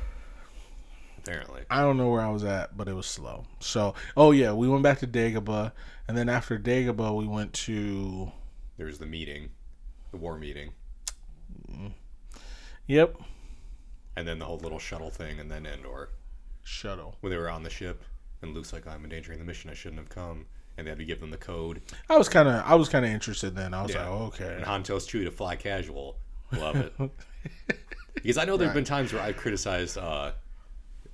Apparently, 1.18 1.62
I 1.70 1.80
don't 1.80 1.96
know 1.96 2.10
where 2.10 2.20
I 2.20 2.28
was 2.30 2.44
at, 2.44 2.76
but 2.76 2.88
it 2.88 2.94
was 2.94 3.06
slow. 3.06 3.44
So, 3.60 3.94
oh 4.16 4.32
yeah, 4.32 4.52
we 4.52 4.68
went 4.68 4.82
back 4.82 4.98
to 5.00 5.06
Dagobah, 5.06 5.72
and 6.08 6.16
then 6.16 6.28
after 6.28 6.58
Dagobah, 6.58 7.16
we 7.16 7.26
went 7.26 7.52
to 7.54 8.30
there 8.76 8.86
was 8.86 8.98
the 8.98 9.06
meeting, 9.06 9.50
the 10.10 10.16
war 10.18 10.36
meeting, 10.36 10.72
mm-hmm. 11.70 11.88
yep, 12.86 13.16
and 14.16 14.26
then 14.26 14.38
the 14.38 14.44
whole 14.44 14.58
little 14.58 14.80
shuttle 14.80 15.10
thing, 15.10 15.38
and 15.38 15.50
then 15.50 15.64
Endor 15.64 16.10
shuttle. 16.64 17.16
when 17.20 17.30
they 17.30 17.38
were 17.38 17.50
on 17.50 17.62
the 17.62 17.70
ship, 17.70 18.02
and 18.42 18.52
Luke's 18.52 18.72
like, 18.72 18.86
"I'm 18.86 19.04
endangering 19.04 19.38
the 19.38 19.44
mission. 19.44 19.70
I 19.70 19.74
shouldn't 19.74 20.00
have 20.00 20.10
come." 20.10 20.46
And 20.76 20.86
they 20.86 20.90
had 20.90 20.98
to 20.98 21.04
give 21.04 21.20
them 21.20 21.30
the 21.30 21.36
code. 21.36 21.82
I 22.08 22.16
was 22.16 22.28
kind 22.28 22.48
of 22.48 22.62
I 22.66 22.74
was 22.74 22.88
kind 22.88 23.04
of 23.04 23.10
interested 23.10 23.54
then. 23.54 23.74
I 23.74 23.82
was 23.82 23.92
Yeah. 23.94 24.08
like, 24.08 24.08
oh, 24.20 24.24
okay. 24.26 24.54
And 24.56 24.64
Han 24.64 24.82
tells 24.82 25.06
Chewie 25.06 25.24
to 25.24 25.30
fly 25.30 25.56
casual. 25.56 26.16
Love 26.52 26.76
it. 26.76 26.94
because 28.14 28.38
I 28.38 28.44
know 28.44 28.56
there 28.56 28.66
have 28.68 28.74
been 28.74 28.84
times 28.84 29.12
where 29.12 29.22
I've 29.22 29.36
criticized 29.36 29.98
uh, 29.98 30.32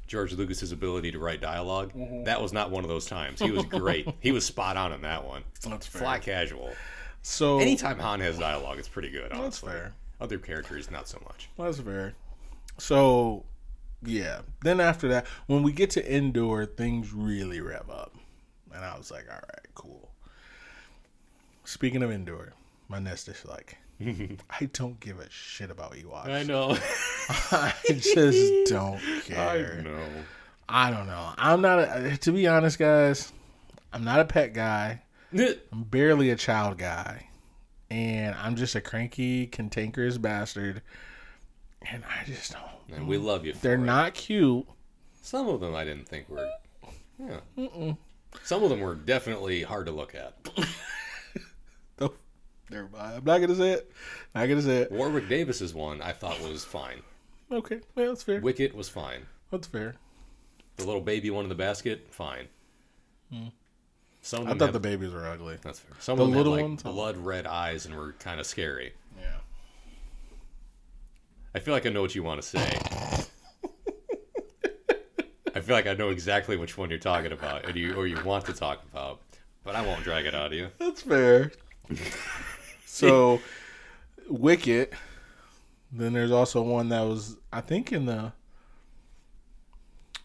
George 0.06 0.32
Lucas's 0.32 0.72
ability 0.72 1.12
to 1.12 1.18
write 1.18 1.40
dialog 1.40 1.92
Mm-hmm. 1.92 2.24
That 2.24 2.40
was 2.40 2.52
not 2.52 2.70
one 2.70 2.84
of 2.84 2.88
those 2.88 3.06
times. 3.06 3.40
He 3.40 3.50
was 3.50 3.64
great. 3.66 4.08
he 4.20 4.32
was 4.32 4.44
spot 4.46 4.76
on 4.76 4.92
in 4.92 5.02
that 5.02 5.24
one. 5.24 5.42
That's 5.66 5.86
fair. 5.86 6.02
Flat 6.02 6.22
casual. 6.22 6.70
So 7.22 7.58
Anytime 7.58 7.98
Han 7.98 8.20
has 8.20 8.38
dialogue, 8.38 8.78
it's 8.78 8.88
pretty 8.88 9.10
good. 9.10 9.30
that's 9.32 9.58
fair. 9.58 9.92
Other 10.20 10.38
characters, 10.38 10.90
not 10.90 11.08
so 11.08 11.20
much. 11.24 11.48
That's 11.58 11.78
fair. 11.80 12.14
So, 12.78 13.44
yeah. 14.02 14.40
Then 14.62 14.80
after 14.80 15.08
that, 15.08 15.26
when 15.46 15.62
we 15.62 15.72
get 15.72 15.90
to 15.90 16.14
Endor, 16.16 16.64
things 16.66 17.12
really 17.12 17.60
rev 17.60 17.88
up, 17.90 18.14
and 18.78 18.86
I 18.86 18.96
was 18.96 19.10
like, 19.10 19.26
"All 19.28 19.34
right, 19.36 19.66
cool." 19.74 20.08
Speaking 21.64 22.02
of 22.02 22.10
Endor, 22.10 22.52
my 22.88 22.98
nest 22.98 23.28
is 23.28 23.44
like, 23.44 23.76
I 24.00 24.66
don't 24.72 24.98
give 25.00 25.18
a 25.18 25.28
shit 25.28 25.70
about 25.70 25.92
Ewoks. 25.92 26.28
I 26.28 26.42
know. 26.44 26.78
I 27.52 27.74
just 27.86 28.70
don't 28.70 29.00
care. 29.26 29.78
I 29.78 29.82
know. 29.82 30.06
I 30.68 30.90
don't 30.90 31.06
know. 31.06 31.32
I'm 31.36 31.60
not. 31.60 31.78
A, 31.80 32.16
to 32.18 32.32
be 32.32 32.46
honest, 32.46 32.78
guys, 32.78 33.32
I'm 33.92 34.04
not 34.04 34.20
a 34.20 34.24
pet 34.24 34.54
guy. 34.54 35.02
I'm 35.32 35.82
barely 35.84 36.30
a 36.30 36.36
child 36.36 36.78
guy, 36.78 37.28
and 37.90 38.34
I'm 38.36 38.56
just 38.56 38.74
a 38.74 38.80
cranky, 38.80 39.46
cantankerous 39.46 40.16
bastard. 40.16 40.80
And 41.90 42.02
I 42.04 42.24
just 42.24 42.52
don't. 42.52 42.98
And 42.98 43.06
we 43.08 43.18
love 43.18 43.44
you. 43.44 43.52
They're 43.52 43.74
it. 43.74 43.78
not 43.78 44.14
cute. 44.14 44.66
Some 45.20 45.48
of 45.48 45.60
them 45.60 45.74
I 45.74 45.84
didn't 45.84 46.08
think 46.08 46.28
were. 46.28 46.48
Yeah. 47.18 47.92
Some 48.44 48.62
of 48.62 48.70
them 48.70 48.80
were 48.80 48.94
definitely 48.94 49.62
hard 49.62 49.86
to 49.86 49.92
look 49.92 50.14
at. 50.14 50.34
Oh, 52.00 52.14
never 52.70 52.88
mind. 52.90 53.16
I'm 53.16 53.24
not 53.24 53.40
gonna 53.40 53.56
say 53.56 53.72
it. 53.72 53.90
Not 54.34 54.46
gonna 54.48 54.62
say 54.62 54.82
it. 54.82 54.92
Warwick 54.92 55.28
Davis's 55.28 55.74
one 55.74 56.00
I 56.00 56.12
thought 56.12 56.40
was 56.40 56.64
fine. 56.64 57.02
Okay, 57.50 57.80
yeah, 57.96 58.06
that's 58.06 58.22
fair. 58.22 58.40
Wicket 58.40 58.72
was 58.74 58.88
fine. 58.88 59.22
That's 59.50 59.66
fair. 59.66 59.96
The 60.76 60.84
little 60.86 61.00
baby 61.00 61.28
one 61.30 61.44
in 61.44 61.48
the 61.48 61.56
basket, 61.56 62.06
fine. 62.10 62.46
Hmm. 63.32 63.48
Some 64.22 64.42
of 64.42 64.48
I 64.48 64.50
thought 64.52 64.66
had- 64.66 64.74
the 64.74 64.80
babies 64.80 65.10
were 65.12 65.26
ugly. 65.26 65.56
that's 65.60 65.80
fair. 65.80 65.96
Some 65.98 66.18
the 66.18 66.22
of 66.24 66.28
them 66.30 66.36
little 66.36 66.52
had, 66.54 66.60
like, 66.62 66.68
ones? 66.70 66.82
blood 66.84 67.16
red 67.16 67.46
eyes 67.48 67.84
and 67.84 67.96
were 67.96 68.12
kind 68.20 68.38
of 68.38 68.46
scary. 68.46 68.92
Yeah. 69.20 69.38
I 71.54 71.58
feel 71.58 71.74
like 71.74 71.84
I 71.86 71.88
know 71.88 72.02
what 72.02 72.14
you 72.14 72.22
want 72.22 72.40
to 72.40 72.46
say. 72.46 72.78
Feel 75.68 75.76
like 75.76 75.86
I 75.86 75.92
know 75.92 76.08
exactly 76.08 76.56
which 76.56 76.78
one 76.78 76.88
you're 76.88 76.98
talking 76.98 77.30
about, 77.30 77.66
and 77.66 77.76
you 77.76 77.92
or 77.94 78.06
you 78.06 78.18
want 78.24 78.46
to 78.46 78.54
talk 78.54 78.82
about, 78.90 79.20
but 79.64 79.76
I 79.76 79.82
won't 79.82 80.02
drag 80.02 80.24
it 80.24 80.34
out 80.34 80.46
of 80.46 80.52
you. 80.54 80.68
That's 80.78 81.02
fair. 81.02 81.52
so, 82.86 83.38
Wicket. 84.30 84.94
Then 85.92 86.14
there's 86.14 86.30
also 86.30 86.62
one 86.62 86.88
that 86.88 87.02
was, 87.02 87.36
I 87.52 87.60
think, 87.60 87.92
in 87.92 88.06
the. 88.06 88.32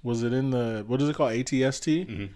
Was 0.01 0.23
it 0.23 0.31
in 0.31 0.51
the 0.51 0.85
what 0.87 1.01
is 1.01 1.09
it 1.09 1.15
called? 1.17 1.33
ATST. 1.33 2.07
Mhm. 2.07 2.29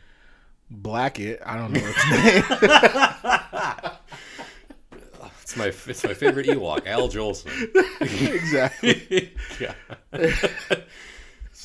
it. 1.19 1.41
I 1.45 1.55
don't 1.55 1.71
know 1.71 1.79
its 1.81 2.09
name. 2.11 3.91
It's 5.43 5.55
my 5.55 5.67
it's 5.67 6.03
my 6.03 6.13
favorite 6.13 6.47
Ewok, 6.47 6.85
Al 6.85 7.07
Jolson. 7.07 7.47
exactly. 8.01 9.33
yeah. 9.61 9.75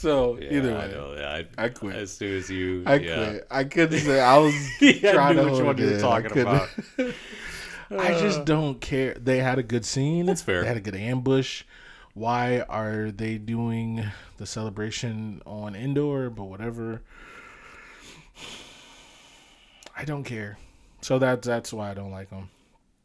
So 0.02 0.36
Yeah, 0.36 0.54
either 0.54 0.76
I 0.76 0.86
way, 0.86 0.92
know. 0.92 1.44
I, 1.58 1.64
I 1.64 1.68
quit. 1.68 1.94
As 1.94 2.10
soon 2.10 2.36
as 2.36 2.50
you, 2.50 2.82
I 2.84 2.96
yeah. 2.96 3.14
quit. 3.14 3.46
I 3.52 3.62
couldn't 3.62 4.00
say. 4.00 4.20
I 4.20 4.36
was 4.44 4.52
I 4.82 4.98
trying 5.12 5.36
to 5.36 5.44
which 5.44 5.62
one 5.62 5.78
you 5.78 5.84
were 5.86 5.90
in. 5.92 5.96
I 5.98 6.00
talking 6.00 6.38
about. 6.40 6.68
I 7.92 8.08
just 8.20 8.44
don't 8.44 8.80
care. 8.80 9.14
They 9.14 9.38
had 9.38 9.60
a 9.60 9.62
good 9.62 9.84
scene. 9.84 10.26
That's 10.26 10.42
fair. 10.42 10.62
They 10.62 10.66
had 10.66 10.76
a 10.76 10.80
good 10.80 10.96
ambush. 10.96 11.62
Why 12.14 12.62
are 12.68 13.12
they 13.12 13.38
doing 13.38 14.04
the 14.38 14.46
celebration 14.46 15.40
on 15.46 15.76
Endor? 15.76 16.30
But 16.30 16.44
whatever. 16.44 17.02
I 19.96 20.04
don't 20.04 20.24
care. 20.24 20.58
So 21.00 21.20
that's 21.20 21.46
that's 21.46 21.72
why 21.72 21.92
I 21.92 21.94
don't 21.94 22.10
like 22.10 22.30
them. 22.30 22.50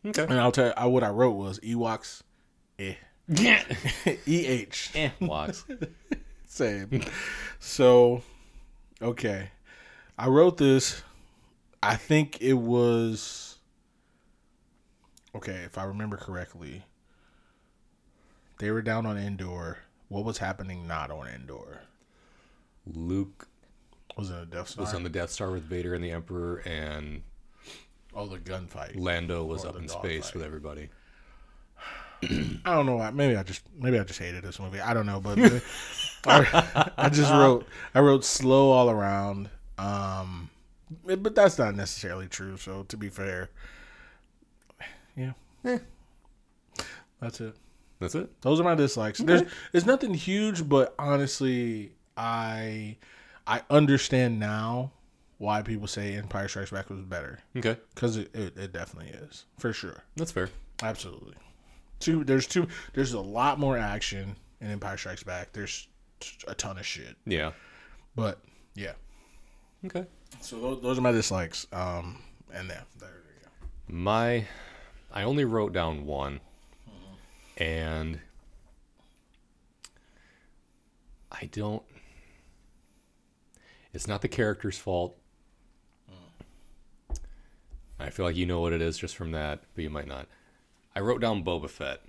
Okay. 0.04 0.24
And 0.24 0.34
I'll 0.40 0.52
tell 0.52 0.68
you, 0.68 0.74
I, 0.76 0.88
what 0.88 1.04
I 1.04 1.10
wrote 1.10 1.36
was 1.36 1.60
Ewoks. 1.60 2.24
Eh. 2.80 2.96
Yeah. 3.28 3.62
E 4.26 4.46
H. 4.48 4.92
eh. 4.96 5.10
Same. 6.58 7.04
so, 7.60 8.22
okay. 9.02 9.50
I 10.18 10.28
wrote 10.28 10.58
this. 10.58 11.04
I 11.84 11.96
think 11.96 12.42
it 12.42 12.54
was. 12.54 13.58
Okay, 15.36 15.62
if 15.66 15.78
I 15.78 15.84
remember 15.84 16.18
correctly, 16.18 16.84
they 18.60 18.72
were 18.72 18.82
down 18.82 19.06
on 19.06 19.18
Endor. 19.18 19.78
What 20.10 20.26
was 20.26 20.40
happening 20.40 20.88
not 20.88 21.12
on 21.12 21.28
Endor? 21.28 21.82
Luke 22.92 23.48
Was 24.18 24.32
it 24.32 24.36
a 24.42 24.46
Death 24.46 24.70
Star? 24.70 24.86
was 24.86 24.94
on 24.96 25.04
the 25.04 25.10
Death 25.10 25.30
Star 25.30 25.52
with 25.52 25.64
Vader 25.64 25.94
and 25.94 26.04
the 26.04 26.10
Emperor, 26.12 26.58
and 26.66 27.22
oh, 28.16 28.26
the 28.26 28.38
gunfight. 28.40 29.00
Lando 29.00 29.44
was 29.46 29.64
Or 29.64 29.70
up 29.70 29.76
in 29.78 29.88
space 29.88 30.24
dogfight. 30.32 30.34
with 30.36 30.44
everybody. 30.44 30.90
I 32.66 32.74
don't 32.74 32.88
know 32.88 32.96
why. 32.96 33.12
Maybe 33.12 33.36
I 33.36 33.44
just 33.44 33.62
maybe 33.78 34.00
I 34.00 34.04
just 34.04 34.18
hated 34.20 34.44
this 34.44 34.60
movie. 34.60 34.80
I 34.80 34.96
don't 34.96 35.06
know, 35.06 35.20
but 35.20 35.38
I, 36.26 36.92
I 36.98 37.10
just 37.10 37.32
wrote 37.32 37.68
I 37.94 38.00
wrote 38.00 38.26
slow 38.26 38.72
all 38.72 38.90
around. 38.90 39.50
Um, 39.78 40.50
but 41.06 41.36
that's 41.36 41.58
not 41.60 41.76
necessarily 41.76 42.28
true. 42.28 42.58
So 42.58 42.84
to 42.84 42.98
be 42.98 43.10
fair, 43.10 43.50
yeah, 45.16 45.34
Eh. 45.66 45.80
that's 47.20 47.42
it. 47.42 47.56
That's 48.00 48.14
it. 48.16 48.30
Those 48.42 48.60
are 48.60 48.64
my 48.64 48.76
dislikes. 48.76 49.20
There's 49.20 49.44
there's 49.72 49.86
nothing 49.86 50.14
huge, 50.14 50.68
but 50.68 50.94
honestly, 51.00 51.94
I 52.16 52.98
I 53.46 53.62
understand 53.70 54.40
now 54.40 54.92
why 55.40 55.62
people 55.62 55.88
say 55.88 56.16
Empire 56.16 56.48
Strikes 56.48 56.72
Back 56.72 56.90
was 56.90 57.02
better 57.02 57.40
Okay, 57.56 57.78
because 57.96 58.18
it, 58.18 58.34
it 58.36 58.58
it 58.58 58.74
definitely 58.74 59.12
is 59.12 59.46
for 59.58 59.74
sure. 59.74 60.04
that's 60.16 60.32
fair. 60.32 60.50
Absolutely. 60.84 61.34
Two. 62.00 62.24
There's 62.24 62.46
two. 62.46 62.68
There's 62.94 63.14
a 63.14 63.20
lot 63.20 63.60
more 63.60 63.78
action 63.78 64.36
in 64.62 64.70
Empire 64.70 64.98
Strikes 64.98 65.24
Back. 65.24 65.54
There's 65.54 65.84
t- 65.84 65.90
a 66.48 66.56
ton 66.56 66.78
of 66.78 66.86
shit. 66.86 67.16
Yeah. 67.26 67.52
But 68.16 68.40
yeah. 68.76 68.94
Okay. 69.86 70.06
So 70.42 70.60
those, 70.60 70.82
those 70.82 70.98
are 70.98 71.02
my 71.02 71.12
dislikes. 71.12 71.68
Um, 71.72 72.22
and 72.54 72.68
yeah, 72.70 72.82
there 73.00 73.10
you 73.10 73.44
go. 73.44 73.94
My, 73.94 74.46
I 75.14 75.24
only 75.24 75.46
wrote 75.46 75.74
down 75.74 76.06
one, 76.06 76.40
and 77.58 78.20
I 81.32 81.46
don't. 81.52 81.84
It's 83.94 84.08
not 84.08 84.22
the 84.22 84.28
character's 84.28 84.78
fault. 84.78 85.18
I 88.00 88.12
feel 88.12 88.26
like 88.26 88.36
you 88.36 88.46
know 88.46 88.62
what 88.62 88.74
it 88.74 88.82
is 88.82 88.98
just 88.98 89.16
from 89.16 89.32
that, 89.32 89.62
but 89.74 89.84
you 89.84 89.90
might 89.90 90.08
not. 90.08 90.28
I 90.96 91.00
wrote 91.00 91.20
down 91.20 91.44
Boba 91.44 91.68
Fett 91.70 92.02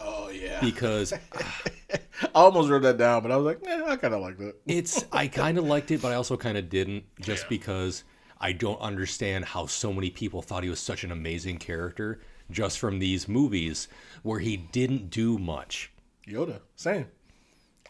Oh 0.00 0.28
yeah. 0.28 0.60
because 0.60 1.12
I 2.22 2.28
almost 2.34 2.70
wrote 2.70 2.82
that 2.82 2.96
down, 2.98 3.22
but 3.22 3.30
I 3.32 3.36
was 3.36 3.44
like, 3.46 3.58
yeah, 3.62 3.84
I 3.86 3.96
kind 3.96 4.14
of 4.14 4.20
liked 4.20 4.40
it. 4.40 4.56
it's 4.66 5.04
I 5.12 5.28
kind 5.42 5.58
of 5.58 5.64
liked 5.64 5.90
it, 5.90 6.02
but 6.02 6.12
I 6.12 6.14
also 6.14 6.36
kind 6.36 6.56
of 6.58 6.68
didn't, 6.68 7.04
just 7.20 7.48
because 7.48 8.04
I 8.40 8.52
don't 8.52 8.80
understand 8.80 9.44
how 9.44 9.66
so 9.66 9.92
many 9.92 10.10
people 10.10 10.42
thought 10.42 10.62
he 10.64 10.70
was 10.70 10.80
such 10.80 11.04
an 11.04 11.12
amazing 11.12 11.58
character 11.58 12.20
just 12.50 12.78
from 12.78 12.98
these 12.98 13.26
movies 13.28 13.88
where 14.22 14.38
he 14.40 14.56
didn't 14.56 15.10
do 15.10 15.38
much. 15.38 15.92
Yoda, 16.26 16.60
same. 16.76 17.06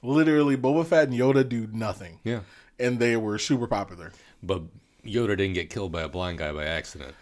Literally, 0.02 0.56
Boba 0.56 0.86
Fett 0.86 1.08
and 1.08 1.18
Yoda 1.18 1.48
do 1.48 1.66
nothing, 1.72 2.20
Yeah, 2.24 2.40
and 2.78 2.98
they 2.98 3.16
were 3.16 3.38
super 3.38 3.66
popular. 3.66 4.12
but 4.42 4.62
Yoda 5.04 5.28
didn't 5.36 5.54
get 5.54 5.70
killed 5.70 5.92
by 5.92 6.02
a 6.02 6.08
blind 6.08 6.38
guy 6.38 6.52
by 6.52 6.64
accident. 6.64 7.14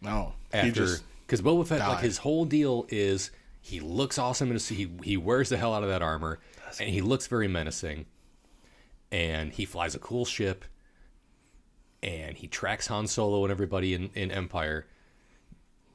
No, 0.00 0.34
he 0.52 0.58
After 0.58 0.72
just 0.72 1.04
because 1.26 1.40
Boba 1.42 1.66
Fett, 1.66 1.78
like 1.80 1.88
died. 1.98 2.04
his 2.04 2.18
whole 2.18 2.44
deal 2.44 2.86
is 2.88 3.30
he 3.64 3.80
looks 3.80 4.18
awesome 4.18 4.54
he 4.58 4.90
he 5.02 5.16
wears 5.16 5.48
the 5.48 5.56
hell 5.56 5.72
out 5.72 5.82
of 5.82 5.88
that 5.88 6.02
armor, 6.02 6.38
and 6.78 6.90
he 6.90 7.00
looks 7.00 7.26
very 7.26 7.48
menacing, 7.48 8.04
and 9.10 9.54
he 9.54 9.64
flies 9.64 9.94
a 9.94 9.98
cool 9.98 10.26
ship, 10.26 10.66
and 12.02 12.36
he 12.36 12.46
tracks 12.46 12.88
Han 12.88 13.06
Solo 13.06 13.42
and 13.42 13.50
everybody 13.50 13.94
in, 13.94 14.10
in 14.14 14.30
Empire. 14.30 14.86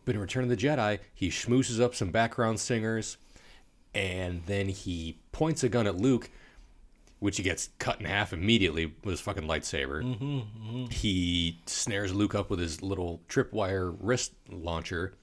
But 0.04 0.16
in 0.16 0.22
Return 0.22 0.44
of 0.46 0.50
the 0.50 0.58
Jedi, 0.58 0.98
he 1.14 1.30
schmoozes 1.30 1.80
up 1.80 1.94
some 1.94 2.10
background 2.10 2.60
singers, 2.60 3.18
and 3.94 4.42
then 4.48 4.70
he 4.70 5.20
points 5.32 5.64
a 5.64 5.70
gun 5.70 5.86
at 5.86 5.96
Luke, 5.96 6.32
which 7.20 7.38
he 7.38 7.44
gets 7.44 7.70
cut 7.78 8.00
in 8.00 8.08
half 8.08 8.34
immediately 8.34 8.88
with 9.04 9.12
his 9.12 9.22
fucking 9.22 9.44
lightsaber. 9.44 10.02
Mm-hmm, 10.04 10.26
mm-hmm. 10.26 10.86
He 10.88 11.60
snares 11.68 12.16
Luke 12.16 12.34
up 12.34 12.50
with 12.50 12.60
his 12.60 12.82
little 12.82 13.22
tripwire 13.30 13.96
wrist 14.00 14.34
launcher, 14.50 15.14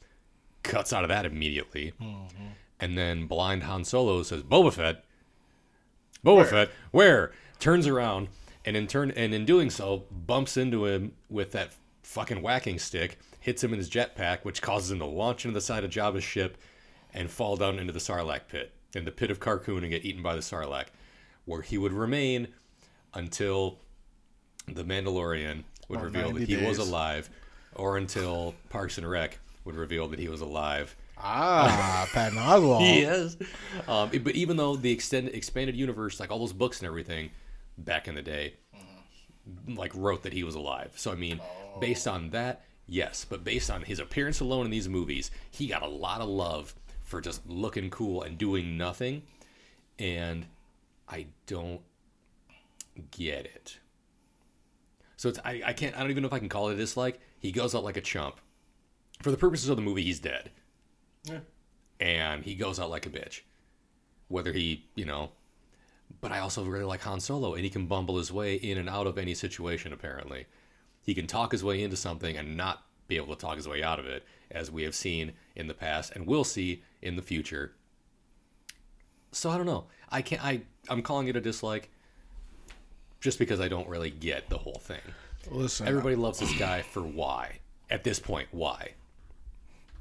cuts 0.66 0.92
out 0.92 1.04
of 1.04 1.08
that 1.08 1.24
immediately, 1.26 1.92
and 2.78 2.98
then 2.98 3.26
blind 3.26 3.62
Han 3.64 3.84
Solo 3.84 4.22
says, 4.22 4.42
"Boba 4.42 4.72
Fett, 4.72 5.04
Boba 6.24 6.46
Fett, 6.46 6.70
where?" 6.90 7.32
Turns 7.58 7.86
around 7.86 8.28
and 8.66 8.76
in 8.76 8.86
turn 8.86 9.10
and 9.12 9.32
in 9.32 9.46
doing 9.46 9.70
so 9.70 10.04
bumps 10.10 10.56
into 10.58 10.84
him 10.84 11.12
with 11.30 11.52
that 11.52 11.72
fucking 12.02 12.42
whacking 12.42 12.78
stick, 12.78 13.18
hits 13.40 13.64
him 13.64 13.72
in 13.72 13.78
his 13.78 13.88
jetpack, 13.88 14.44
which 14.44 14.60
causes 14.60 14.90
him 14.90 14.98
to 14.98 15.06
launch 15.06 15.44
into 15.44 15.54
the 15.54 15.60
side 15.60 15.84
of 15.84 15.90
Jabba's 15.90 16.24
ship 16.24 16.58
and 17.14 17.30
fall 17.30 17.56
down 17.56 17.78
into 17.78 17.92
the 17.92 17.98
Sarlacc 17.98 18.48
pit, 18.48 18.72
in 18.94 19.04
the 19.04 19.12
pit 19.12 19.30
of 19.30 19.40
Carkoon, 19.40 19.78
and 19.78 19.90
get 19.90 20.04
eaten 20.04 20.22
by 20.22 20.34
the 20.34 20.42
Sarlacc, 20.42 20.88
where 21.46 21.62
he 21.62 21.78
would 21.78 21.92
remain 21.92 22.48
until 23.14 23.78
the 24.66 24.84
Mandalorian 24.84 25.64
would 25.88 26.02
reveal 26.02 26.32
that 26.32 26.40
90 26.40 26.56
he 26.56 26.66
was 26.66 26.78
alive, 26.78 27.30
or 27.74 27.96
until 27.96 28.54
Parks 28.68 28.98
and 28.98 29.08
Rec 29.08 29.38
would 29.66 29.74
reveal 29.74 30.08
that 30.08 30.18
he 30.18 30.28
was 30.28 30.40
alive. 30.40 30.96
Ah, 31.18 32.08
Patton 32.12 32.38
Oswalt. 32.38 32.80
Yes. 32.80 33.36
Um, 33.88 34.10
but 34.22 34.34
even 34.34 34.56
though 34.56 34.76
the 34.76 34.90
extended 34.90 35.34
expanded 35.34 35.76
universe, 35.76 36.20
like 36.20 36.30
all 36.30 36.38
those 36.38 36.52
books 36.52 36.78
and 36.78 36.86
everything, 36.86 37.30
back 37.76 38.08
in 38.08 38.14
the 38.14 38.22
day, 38.22 38.54
like 39.68 39.92
wrote 39.94 40.22
that 40.22 40.32
he 40.32 40.44
was 40.44 40.54
alive. 40.54 40.92
So 40.96 41.12
I 41.12 41.16
mean, 41.16 41.40
based 41.80 42.06
on 42.08 42.30
that, 42.30 42.64
yes. 42.86 43.26
But 43.28 43.44
based 43.44 43.70
on 43.70 43.82
his 43.82 43.98
appearance 43.98 44.40
alone 44.40 44.64
in 44.64 44.70
these 44.70 44.88
movies, 44.88 45.30
he 45.50 45.66
got 45.66 45.82
a 45.82 45.88
lot 45.88 46.20
of 46.20 46.28
love 46.28 46.74
for 47.02 47.20
just 47.20 47.46
looking 47.48 47.90
cool 47.90 48.22
and 48.22 48.38
doing 48.38 48.78
nothing. 48.78 49.22
And 49.98 50.46
I 51.08 51.26
don't 51.46 51.80
get 53.10 53.46
it. 53.46 53.78
So 55.16 55.28
it's 55.30 55.38
I, 55.44 55.62
I 55.64 55.72
can't 55.72 55.96
I 55.96 56.00
don't 56.00 56.10
even 56.10 56.22
know 56.22 56.28
if 56.28 56.32
I 56.32 56.38
can 56.38 56.48
call 56.48 56.68
it 56.68 56.74
a 56.74 56.76
dislike. 56.76 57.20
He 57.38 57.52
goes 57.52 57.74
out 57.74 57.84
like 57.84 57.96
a 57.96 58.02
chump. 58.02 58.40
For 59.22 59.30
the 59.30 59.36
purposes 59.36 59.68
of 59.68 59.76
the 59.76 59.82
movie, 59.82 60.02
he's 60.02 60.20
dead 60.20 60.50
Yeah. 61.24 61.40
and 62.00 62.44
he 62.44 62.54
goes 62.54 62.78
out 62.78 62.90
like 62.90 63.06
a 63.06 63.10
bitch. 63.10 63.40
Whether 64.28 64.52
he, 64.52 64.84
you 64.94 65.04
know, 65.04 65.30
but 66.20 66.32
I 66.32 66.38
also 66.40 66.64
really 66.64 66.84
like 66.84 67.00
Han 67.02 67.20
Solo, 67.20 67.54
and 67.54 67.62
he 67.64 67.70
can 67.70 67.86
bumble 67.86 68.18
his 68.18 68.32
way 68.32 68.54
in 68.56 68.78
and 68.78 68.88
out 68.88 69.06
of 69.06 69.18
any 69.18 69.34
situation. 69.34 69.92
Apparently, 69.92 70.46
he 71.02 71.14
can 71.14 71.26
talk 71.26 71.52
his 71.52 71.62
way 71.64 71.82
into 71.82 71.96
something 71.96 72.36
and 72.36 72.56
not 72.56 72.82
be 73.08 73.16
able 73.16 73.34
to 73.34 73.40
talk 73.40 73.56
his 73.56 73.68
way 73.68 73.82
out 73.82 73.98
of 74.00 74.06
it, 74.06 74.24
as 74.50 74.70
we 74.70 74.82
have 74.82 74.94
seen 74.94 75.32
in 75.54 75.66
the 75.68 75.74
past 75.74 76.12
and 76.14 76.26
will 76.26 76.42
see 76.44 76.82
in 77.02 77.14
the 77.16 77.22
future. 77.22 77.72
So 79.32 79.50
I 79.50 79.56
don't 79.56 79.66
know. 79.66 79.84
I 80.10 80.22
can't. 80.22 80.44
I 80.44 80.62
I'm 80.88 81.02
calling 81.02 81.28
it 81.28 81.36
a 81.36 81.40
dislike, 81.40 81.90
just 83.20 83.38
because 83.38 83.60
I 83.60 83.68
don't 83.68 83.88
really 83.88 84.10
get 84.10 84.48
the 84.48 84.58
whole 84.58 84.80
thing. 84.82 85.00
Listen, 85.50 85.86
Everybody 85.86 86.16
loves 86.16 86.40
this 86.40 86.56
guy 86.58 86.82
for 86.82 87.00
why? 87.02 87.58
At 87.90 88.02
this 88.02 88.18
point, 88.18 88.48
why? 88.50 88.92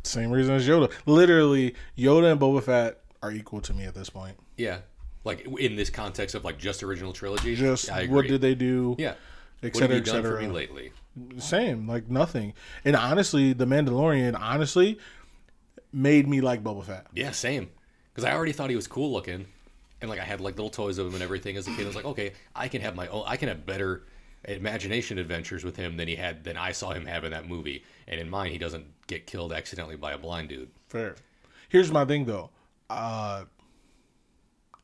Same 0.06 0.32
reason 0.32 0.56
as 0.56 0.68
Yoda. 0.68 0.92
Literally, 1.06 1.76
Yoda 1.98 2.32
and 2.32 2.40
Boba 2.40 2.64
Fett 2.64 3.02
are 3.22 3.32
equal 3.32 3.62
to 3.62 3.74
me 3.74 3.86
at 3.86 3.96
this 3.96 4.10
point. 4.10 4.38
Yeah, 4.58 4.80
like 5.24 5.46
in 5.60 5.76
this 5.76 5.90
context 5.90 6.36
of 6.36 6.44
like 6.46 6.58
just 6.58 6.84
original 6.84 7.14
trilogy. 7.14 7.56
Just 7.56 7.90
what 8.08 8.28
did 8.28 8.42
they 8.42 8.56
do? 8.56 8.96
Yeah. 8.98 9.16
et 9.64 9.74
What 9.74 9.82
have 9.82 9.92
cetera, 9.92 9.98
et 9.98 10.06
done 10.06 10.24
for 10.24 10.42
me 10.42 10.48
lately? 10.48 10.92
Same, 11.38 11.88
like 11.88 12.10
nothing. 12.10 12.54
And 12.84 12.96
honestly, 12.96 13.54
the 13.54 13.66
Mandalorian 13.66 14.38
honestly 14.40 15.00
made 15.94 16.28
me 16.28 16.42
like 16.42 16.64
Boba 16.64 16.84
Fett. 16.86 17.08
Yeah, 17.14 17.32
same. 17.32 17.70
Because 18.14 18.26
I 18.26 18.34
already 18.34 18.52
thought 18.52 18.70
he 18.70 18.76
was 18.76 18.88
cool 18.88 19.12
looking, 19.12 19.46
and 20.02 20.10
like 20.10 20.20
I 20.20 20.24
had 20.24 20.42
like 20.42 20.56
little 20.56 20.70
toys 20.70 20.98
of 20.98 21.08
him 21.08 21.14
and 21.14 21.24
everything 21.24 21.58
as 21.58 21.68
a 21.68 21.72
kid. 21.72 21.84
I 21.84 21.88
was 21.88 21.96
like, 21.96 22.06
okay, 22.06 22.34
I 22.56 22.68
can 22.68 22.82
have 22.82 22.96
my 22.96 23.08
own. 23.08 23.24
I 23.26 23.38
can 23.38 23.48
have 23.50 23.66
better 23.66 24.04
imagination 24.48 25.18
adventures 25.18 25.64
with 25.64 25.76
him 25.76 25.98
than 25.98 26.08
he 26.08 26.16
had 26.16 26.44
than 26.44 26.58
I 26.58 26.72
saw 26.72 26.92
him 26.92 27.06
have 27.06 27.24
in 27.24 27.32
that 27.32 27.48
movie. 27.48 27.84
And 28.08 28.20
in 28.20 28.30
mine, 28.30 28.52
he 28.52 28.58
doesn't 28.58 28.86
get 29.08 29.26
killed 29.28 29.52
accidentally 29.54 29.96
by 29.96 30.12
a 30.14 30.18
blind 30.18 30.50
dude. 30.50 30.70
Fair. 30.88 31.16
Here's 31.70 31.92
my 31.92 32.06
thing 32.06 32.26
though. 32.26 32.50
Uh 32.90 33.46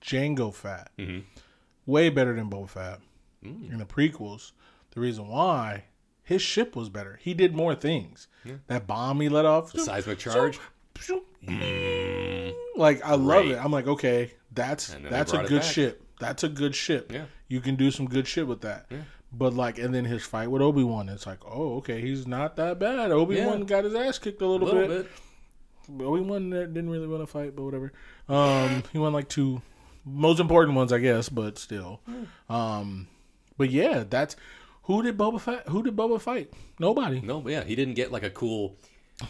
Jango 0.02 0.54
Fett, 0.54 0.90
Mm-hmm. 0.98 1.20
Way 1.86 2.10
better 2.10 2.36
than 2.36 2.50
Boba 2.50 2.70
Fett 2.70 3.00
Mm. 3.44 3.72
in 3.72 3.78
the 3.80 3.86
prequels. 3.86 4.52
The 4.92 5.00
reason 5.00 5.28
why 5.28 5.86
his 6.24 6.42
ship 6.44 6.76
was 6.76 6.90
better. 6.90 7.18
He 7.22 7.34
did 7.34 7.56
more 7.56 7.74
things. 7.74 8.28
That 8.68 8.86
bomb 8.88 9.20
he 9.22 9.30
let 9.30 9.46
off. 9.46 9.72
the 9.72 9.80
Seismic 9.80 10.20
charge. 10.20 10.60
Like 12.76 13.04
I 13.04 13.16
love 13.16 13.46
it. 13.48 13.58
I'm 13.64 13.72
like, 13.72 13.88
okay, 13.88 14.32
that's 14.52 14.90
And 14.94 15.06
then 15.06 15.12
they 15.12 15.18
that's 15.18 15.34
a 15.34 15.44
good 15.44 15.64
ship. 15.64 16.04
That's 16.20 16.44
a 16.44 16.50
good 16.50 16.76
ship. 16.76 17.12
Yeah. 17.12 17.26
You 17.48 17.62
can 17.62 17.76
do 17.76 17.90
some 17.92 18.08
good 18.08 18.28
shit 18.28 18.48
with 18.48 18.62
that. 18.62 18.86
But 19.34 19.54
like, 19.54 19.80
and 19.80 19.94
then 19.96 20.06
his 20.06 20.24
fight 20.24 20.52
with 20.52 20.62
Obi 20.62 20.84
Wan, 20.84 21.08
it's 21.08 21.26
like, 21.26 21.40
oh, 21.46 21.78
okay, 21.78 22.02
he's 22.02 22.28
not 22.28 22.58
that 22.58 22.80
bad. 22.80 23.12
Obi 23.12 23.44
Wan 23.46 23.60
Yeah. 23.60 23.66
got 23.66 23.84
his 23.86 23.96
ass 23.96 24.20
kicked 24.20 24.42
a 24.42 24.46
A 24.46 24.48
little, 24.48 24.68
little 24.68 24.88
bit. 24.88 25.08
bit. 25.90 26.06
Obi 26.06 26.22
Wan 26.22 26.50
didn't 26.50 26.90
really 26.90 27.08
win 27.08 27.22
a 27.22 27.28
fight, 27.28 27.56
but 27.56 27.64
whatever. 27.64 27.94
Um, 28.28 28.84
he 28.92 29.00
won 29.00 29.14
like 29.14 29.30
two 29.30 29.62
most 30.06 30.40
important 30.40 30.76
ones, 30.76 30.92
I 30.92 31.00
guess, 31.00 31.30
but 31.30 31.58
still. 31.58 32.02
Um, 32.50 33.08
but 33.58 33.70
yeah, 33.70 34.04
that's 34.10 34.36
who 34.84 35.02
did 35.04 35.18
Boba 35.18 35.40
fight? 35.40 35.68
Who 35.70 35.82
did 35.84 35.96
Boba 35.96 36.20
fight? 36.20 36.52
Nobody. 36.80 37.22
No, 37.22 37.40
but 37.40 37.52
yeah, 37.54 37.64
he 37.64 37.76
didn't 37.76 37.94
get 37.94 38.12
like 38.12 38.24
a 38.24 38.30
cool, 38.30 38.76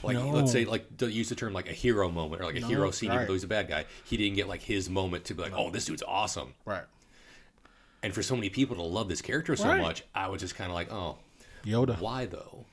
like 0.03 0.15
No. 0.15 0.29
let's 0.29 0.51
say 0.51 0.65
like 0.65 0.97
to 0.97 1.11
use 1.11 1.29
the 1.29 1.35
term 1.35 1.53
like 1.53 1.69
a 1.69 1.73
hero 1.73 2.09
moment 2.09 2.41
or 2.41 2.45
like 2.45 2.55
a 2.55 2.65
hero 2.65 2.89
scene, 2.91 3.11
even 3.11 3.27
though 3.27 3.33
he's 3.33 3.43
a 3.43 3.47
bad 3.47 3.67
guy. 3.67 3.85
He 4.05 4.17
didn't 4.17 4.35
get 4.35 4.47
like 4.47 4.61
his 4.61 4.89
moment 4.89 5.25
to 5.25 5.35
be 5.35 5.43
like, 5.43 5.53
oh, 5.55 5.69
this 5.69 5.85
dude's 5.85 6.03
awesome. 6.07 6.53
Right. 6.65 6.83
And 8.03 8.13
for 8.13 8.23
so 8.23 8.35
many 8.35 8.49
people 8.49 8.75
to 8.77 8.81
love 8.81 9.07
this 9.09 9.21
character 9.21 9.55
so 9.55 9.67
Right. 9.69 9.81
much, 9.81 10.03
I 10.15 10.27
was 10.27 10.41
just 10.41 10.55
kind 10.55 10.69
of 10.71 10.75
like, 10.75 10.91
oh, 10.91 11.17
Yoda. 11.63 11.99
why 11.99 12.25
though? 12.25 12.65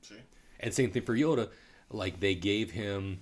See? 0.00 0.16
And 0.60 0.72
same 0.72 0.90
thing 0.90 1.02
for 1.02 1.14
Yoda. 1.16 1.50
Like 1.90 2.20
they 2.20 2.34
gave 2.34 2.70
him. 2.70 3.20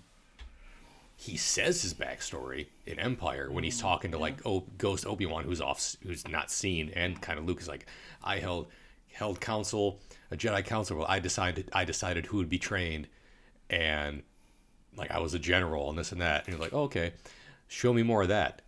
He 1.17 1.37
says 1.37 1.83
his 1.83 1.93
backstory 1.93 2.69
in 2.87 2.99
Empire 2.99 3.51
when 3.51 3.63
he's 3.63 3.77
mm, 3.79 3.83
talking 3.83 4.13
to 4.13 4.19
like 4.19 4.47
o- 4.47 4.65
Ghost 4.79 5.05
Obi 5.07 5.27
Wan, 5.27 5.45
who's 5.45 5.61
off, 5.61 5.97
who's 6.03 6.27
not 6.27 6.51
seen, 6.51 6.91
and 6.95 7.21
kind 7.21 7.39
of 7.39 7.45
Luke 7.45 7.61
is 7.61 7.69
like, 7.69 7.85
I 8.25 8.39
held 8.39 8.69
held 9.13 9.39
council, 9.41 10.01
a 10.31 10.37
Jedi 10.37 10.65
council. 10.65 10.97
Well, 10.99 11.07
I 11.09 11.19
decided 11.19 11.69
I 11.75 11.85
decided 11.85 12.27
who 12.27 12.39
would 12.39 12.49
be 12.49 12.59
trained, 12.59 13.07
and 13.69 14.23
like 14.97 15.11
I 15.11 15.19
was 15.19 15.35
a 15.35 15.39
general 15.39 15.91
and 15.91 15.99
this 15.99 16.13
and 16.13 16.21
that. 16.23 16.45
And 16.47 16.55
you're 16.55 16.63
like, 16.63 16.73
oh, 16.73 16.85
okay, 16.85 17.13
show 17.69 17.93
me 17.93 18.03
more 18.03 18.23
of 18.23 18.29
that. 18.29 18.63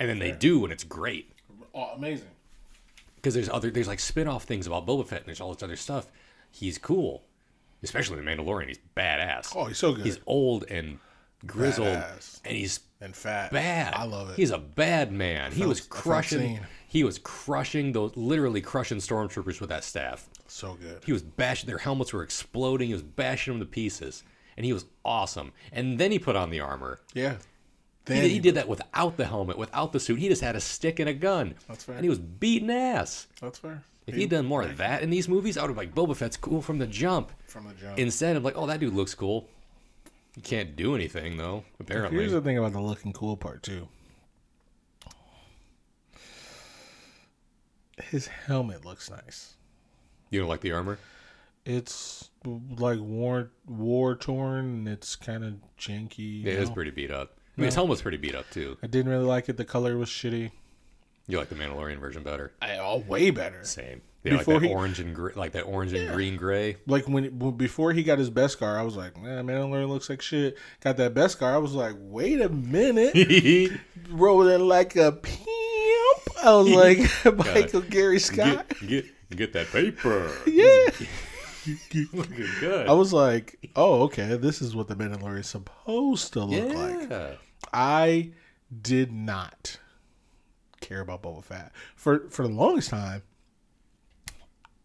And 0.00 0.08
then 0.08 0.18
they 0.18 0.32
do, 0.32 0.64
and 0.64 0.72
it's 0.72 0.84
great 0.84 1.31
Oh, 1.74 1.90
amazing. 1.96 2.28
because 3.16 3.34
there's 3.34 3.48
other 3.48 3.70
there's 3.70 3.88
like 3.88 4.00
spin-off 4.00 4.44
things 4.44 4.66
about 4.66 4.86
Boba 4.86 5.06
Fett 5.06 5.20
and 5.20 5.26
there's 5.28 5.40
all 5.40 5.52
this 5.54 5.62
other 5.62 5.76
stuff. 5.76 6.06
He's 6.50 6.76
cool, 6.78 7.22
especially 7.82 8.16
the 8.16 8.22
Mandalorian. 8.22 8.68
He's 8.68 8.78
badass. 8.96 9.54
Oh, 9.56 9.64
he's 9.66 9.78
so 9.78 9.92
good. 9.94 10.04
He's 10.04 10.18
old 10.26 10.64
and 10.70 10.98
grizzled, 11.46 11.86
Badass. 11.88 12.40
and 12.44 12.56
he's 12.56 12.80
and 13.00 13.16
fat. 13.16 13.50
bad. 13.50 13.94
I 13.94 14.04
love 14.04 14.30
it. 14.30 14.36
He's 14.36 14.50
a 14.50 14.58
bad 14.58 15.10
man. 15.12 15.50
He 15.52 15.64
was 15.66 15.80
crushing. 15.80 16.60
He 16.86 17.04
was 17.04 17.18
crushing 17.18 17.92
those, 17.92 18.14
literally 18.16 18.60
crushing 18.60 18.98
stormtroopers 18.98 19.60
with 19.60 19.70
that 19.70 19.82
staff. 19.82 20.28
so 20.46 20.74
good. 20.74 21.02
He 21.04 21.12
was 21.12 21.22
bashing. 21.22 21.66
Their 21.68 21.78
helmets 21.78 22.12
were 22.12 22.22
exploding. 22.22 22.88
He 22.88 22.92
was 22.92 23.02
bashing 23.02 23.54
them 23.54 23.60
to 23.60 23.66
pieces, 23.66 24.22
and 24.58 24.66
he 24.66 24.72
was 24.74 24.84
awesome. 25.06 25.52
And 25.72 25.98
then 25.98 26.12
he 26.12 26.18
put 26.18 26.36
on 26.36 26.50
the 26.50 26.60
armor. 26.60 27.00
Yeah. 27.14 27.36
He, 28.06 28.12
Then 28.14 28.22
did- 28.22 28.30
he 28.32 28.38
did 28.40 28.54
that 28.56 28.68
without 28.68 29.16
the 29.16 29.26
helmet, 29.26 29.56
without 29.58 29.92
the 29.92 30.00
suit. 30.00 30.18
He 30.18 30.28
just 30.28 30.42
had 30.42 30.56
a 30.56 30.60
stick 30.60 30.98
and 30.98 31.08
a 31.08 31.14
gun. 31.14 31.54
That's 31.68 31.84
fair. 31.84 31.94
And 31.96 32.04
he 32.04 32.08
was 32.08 32.18
beating 32.18 32.70
ass. 32.70 33.26
That's 33.40 33.58
fair. 33.58 33.84
If 34.06 34.16
he'd 34.16 34.30
done 34.30 34.46
more 34.46 34.62
of 34.62 34.76
that 34.78 35.02
in 35.02 35.10
these 35.10 35.28
movies, 35.28 35.56
I 35.56 35.62
would 35.62 35.68
have 35.68 35.76
been 35.76 35.86
like 35.86 35.94
Boba 35.94 36.16
Fett's 36.16 36.36
cool 36.36 36.60
from 36.60 36.78
the 36.78 36.88
jump. 36.88 37.30
from 37.46 37.68
the 37.68 37.74
jump. 37.74 37.96
Instead, 37.98 38.34
I'm 38.34 38.42
like, 38.42 38.56
oh, 38.56 38.66
that 38.66 38.80
dude 38.80 38.92
looks 38.94 39.14
cool. 39.14 39.48
He 40.34 40.40
can't 40.40 40.74
do 40.74 40.96
anything 40.96 41.36
though. 41.36 41.62
Apparently, 41.78 42.18
Here's 42.18 42.32
the 42.32 42.40
thing 42.40 42.58
about 42.58 42.72
the 42.72 42.80
looking 42.80 43.12
cool 43.12 43.36
part 43.36 43.62
too. 43.62 43.86
His 48.10 48.26
helmet 48.26 48.84
looks 48.84 49.10
nice. 49.10 49.54
you 50.30 50.40
don't 50.40 50.48
like 50.48 50.60
the 50.62 50.72
armor. 50.72 50.98
It's 51.64 52.30
like 52.44 52.98
war 52.98 53.50
war 53.66 54.16
torn 54.16 54.64
and 54.64 54.88
it's 54.88 55.14
kind 55.14 55.44
of 55.44 55.54
janky. 55.78 56.18
you 56.18 56.24
Yeah, 56.48 56.54
it 56.54 56.58
is 56.60 56.70
pretty 56.70 56.90
beat 56.90 57.10
up. 57.12 57.36
I 57.56 57.60
mean, 57.60 57.66
his 57.66 57.74
helmet's 57.74 58.02
pretty 58.02 58.16
beat 58.16 58.34
up 58.34 58.48
too. 58.50 58.78
I 58.82 58.86
didn't 58.86 59.10
really 59.10 59.24
like 59.26 59.48
it. 59.48 59.56
The 59.56 59.64
color 59.64 59.96
was 59.98 60.08
shitty. 60.08 60.50
You 61.28 61.38
like 61.38 61.48
the 61.50 61.54
Mandalorian 61.54 61.98
version 61.98 62.22
better? 62.22 62.52
I, 62.60 62.78
oh, 62.78 62.98
way 63.06 63.30
better. 63.30 63.62
Same. 63.64 64.02
Yeah, 64.24 64.32
like 64.32 64.40
Before 64.40 64.60
that 64.60 64.66
he- 64.66 64.72
orange 64.72 65.00
and 65.00 65.14
gr- 65.14 65.30
like 65.34 65.52
that 65.52 65.62
orange 65.62 65.92
and 65.92 66.12
green 66.12 66.36
gray. 66.36 66.76
Like 66.86 67.08
when, 67.08 67.38
when 67.38 67.56
before 67.56 67.92
he 67.92 68.02
got 68.04 68.18
his 68.18 68.30
beskar, 68.30 68.76
I 68.78 68.82
was 68.82 68.96
like, 68.96 69.20
man, 69.20 69.46
Mandalorian 69.46 69.88
looks 69.88 70.08
like 70.08 70.22
shit. 70.22 70.56
Got 70.80 70.96
that 70.98 71.12
beskar, 71.14 71.52
I 71.52 71.58
was 71.58 71.72
like, 71.74 71.94
wait 71.98 72.40
a 72.40 72.48
minute, 72.48 73.72
rolling 74.10 74.60
like 74.68 74.94
a 74.96 75.12
pimp. 75.12 75.46
I 76.44 76.54
was 76.54 76.68
like, 77.24 77.36
Michael 77.36 77.80
Gary 77.82 78.18
Scott. 78.20 78.68
get, 78.80 78.88
get 78.88 79.06
get 79.36 79.52
that 79.54 79.66
paper. 79.68 80.30
Yeah. 80.46 81.06
Looking 82.12 82.46
good. 82.60 82.88
I 82.88 82.92
was 82.92 83.12
like, 83.12 83.70
oh, 83.76 84.02
okay, 84.04 84.36
this 84.36 84.60
is 84.62 84.74
what 84.74 84.88
the 84.88 84.94
Mandalorian 84.96 85.40
is 85.40 85.46
supposed 85.48 86.32
to 86.34 86.44
look 86.44 86.74
like. 87.10 87.38
I 87.72 88.30
did 88.80 89.12
not 89.12 89.78
care 90.80 91.00
about 91.00 91.22
Boba 91.22 91.44
Fett 91.44 91.72
for 91.94 92.28
for 92.30 92.42
the 92.46 92.52
longest 92.52 92.90
time. 92.90 93.22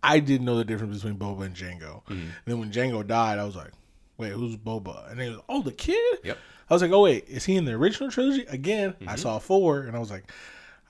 I 0.04 0.20
didn't 0.20 0.45
know 0.45 0.58
the 0.58 0.64
difference 0.66 0.98
between 1.02 1.18
Boba 1.18 1.45
and 1.45 1.56
Jango. 1.56 2.04
Mm-hmm. 2.06 2.12
And 2.14 2.32
then 2.45 2.60
when 2.60 2.72
Jango 2.72 3.06
died, 3.06 3.40
I 3.40 3.44
was 3.45 3.56
like, 3.56 3.72
"Wait, 4.18 4.32
who's 4.32 4.56
Boba?" 4.56 5.12
And 5.12 5.20
he 5.20 5.30
was, 5.30 5.40
"Oh, 5.49 5.62
the 5.62 5.72
kid." 5.72 6.20
Yep. 6.24 6.38
I 6.70 6.74
was 6.74 6.82
like, 6.82 6.91
"Oh 6.91 7.02
wait, 7.02 7.26
is 7.28 7.45
he 7.45 7.56
in 7.56 7.66
the 7.66 7.74
original 7.74 8.12
trilogy 8.12 8.45
again?" 8.48 8.94
I 9.02 9.04
Mm-hmm. 9.06 9.16
saw 9.18 9.40
four, 9.40 9.82
and 9.82 9.95
I 9.95 9.99
was 9.99 10.12
like, 10.12 10.32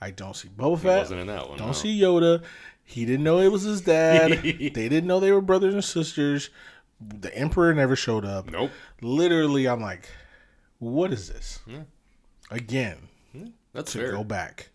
"I 0.00 0.10
don't 0.10 0.36
see 0.36 0.48
Boba 0.48 0.76
He 0.78 0.82
Fett. 0.84 0.98
wasn't 1.00 1.20
in 1.22 1.26
that 1.28 1.48
one. 1.48 1.58
Don't 1.58 1.68
no. 1.68 1.72
see 1.72 1.98
Yoda. 2.00 2.42
He 2.88 3.04
didn't 3.04 3.22
know 3.22 3.38
it 3.40 3.52
was 3.52 3.64
his 3.64 3.82
dad. 3.82 4.30
they 4.42 4.70
didn't 4.70 5.06
know 5.06 5.20
they 5.20 5.30
were 5.30 5.42
brothers 5.42 5.74
and 5.74 5.84
sisters. 5.84 6.48
The 6.98 7.32
Emperor 7.36 7.74
never 7.74 7.94
showed 7.94 8.24
up. 8.24 8.50
Nope. 8.50 8.70
Literally, 9.02 9.68
I'm 9.68 9.82
like, 9.82 10.08
what 10.78 11.12
is 11.12 11.28
this? 11.28 11.60
Yeah. 11.66 11.82
Again, 12.50 12.96
hmm. 13.32 13.48
That's 13.74 13.92
to 13.92 13.98
fair. 13.98 14.12
go 14.12 14.24
back. 14.24 14.70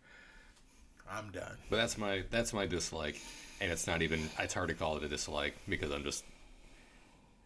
I'm 1.10 1.32
done. 1.32 1.58
But 1.72 1.78
that's 1.78 1.98
my 1.98 2.24
that's 2.30 2.54
my 2.54 2.68
dislike, 2.68 3.20
and 3.60 3.72
it's 3.72 3.88
not 3.88 4.04
even. 4.04 4.30
It's 4.38 4.54
hard 4.54 4.70
to 4.70 4.76
call 4.76 4.96
it 4.98 5.04
a 5.04 5.10
dislike 5.10 5.56
because 5.68 5.90
I'm 5.90 6.04
just. 6.04 6.24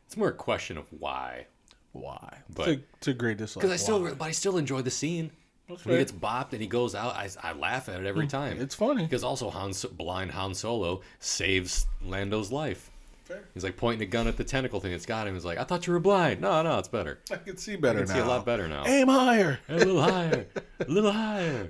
It's 0.06 0.18
more 0.18 0.28
a 0.28 0.34
question 0.34 0.78
of 0.78 0.86
why. 0.92 1.48
Why? 1.94 2.40
But- 2.54 2.68
it's, 2.68 2.82
a, 2.82 2.84
it's 2.98 3.08
a 3.08 3.14
great 3.14 3.38
dislike. 3.38 3.62
Because 3.62 3.72
I 3.74 3.82
still, 3.82 4.04
Why? 4.04 4.12
but 4.12 4.26
I 4.26 4.32
still 4.32 4.58
enjoy 4.58 4.82
the 4.82 4.92
scene. 4.92 5.32
That's 5.68 5.86
When 5.86 5.96
he 5.96 6.00
gets 6.00 6.12
bopped 6.12 6.54
and 6.54 6.62
he 6.62 6.68
goes 6.68 6.96
out, 6.96 7.16
I, 7.16 7.30
I 7.44 7.54
laugh 7.54 7.90
at 7.90 8.00
it 8.00 8.06
every 8.06 8.26
mm, 8.26 8.30
time. 8.30 8.62
It's 8.62 8.76
funny. 8.76 9.04
Because 9.04 9.24
also 9.24 9.50
Han, 9.50 9.74
blind 9.94 10.32
Han 10.32 10.54
Solo 10.54 11.02
saves 11.20 11.88
Lando's 12.02 12.52
life. 12.52 12.90
Fair. 13.26 13.44
He's 13.54 13.66
like 13.66 13.76
pointing 13.76 14.08
a 14.08 14.10
gun 14.10 14.28
at 14.28 14.38
the 14.38 14.46
tentacle 14.46 14.80
thing 14.80 14.92
that's 14.92 15.06
got 15.06 15.28
him. 15.28 15.34
He's 15.34 15.44
like, 15.44 15.58
I 15.58 15.66
thought 15.66 15.86
you 15.86 15.92
were 15.92 16.00
blind. 16.00 16.40
No, 16.40 16.62
no, 16.62 16.80
it's 16.80 16.88
better. 16.88 17.20
I 17.30 17.36
can 17.36 17.58
see 17.58 17.76
better 17.76 18.00
I 18.00 18.02
can 18.04 18.10
now. 18.10 18.16
see 18.16 18.22
a 18.22 18.26
lot 18.26 18.46
better 18.46 18.70
now. 18.70 18.86
Aim 18.86 19.10
higher. 19.10 19.60
A 19.68 19.76
little 19.76 20.02
higher, 20.02 20.48
a 20.80 20.86
little 20.90 21.12
higher. 21.12 21.70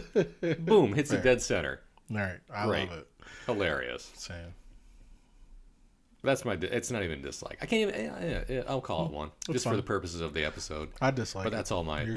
Boom! 0.58 0.94
Hits 0.94 1.10
the 1.10 1.18
dead 1.18 1.40
center. 1.40 1.80
All 2.10 2.16
right, 2.16 2.40
I 2.52 2.66
Great. 2.66 2.90
love 2.90 2.98
it. 2.98 3.08
Hilarious. 3.46 4.10
Same. 4.16 4.54
That's 6.24 6.44
my. 6.44 6.54
It's 6.54 6.90
not 6.90 7.04
even 7.04 7.22
dislike. 7.22 7.58
I 7.62 7.66
can't 7.66 7.94
even. 7.94 8.04
yeah, 8.04 8.44
yeah, 8.48 8.62
I'll 8.66 8.80
call 8.80 9.06
it 9.06 9.10
mm, 9.10 9.14
one, 9.14 9.30
just 9.52 9.64
for 9.68 9.76
the 9.76 9.82
purposes 9.84 10.20
of 10.20 10.34
the 10.34 10.44
episode. 10.44 10.88
I 11.00 11.12
dislike. 11.12 11.44
But 11.44 11.52
that's 11.52 11.70
all 11.70 11.84
my. 11.84 12.08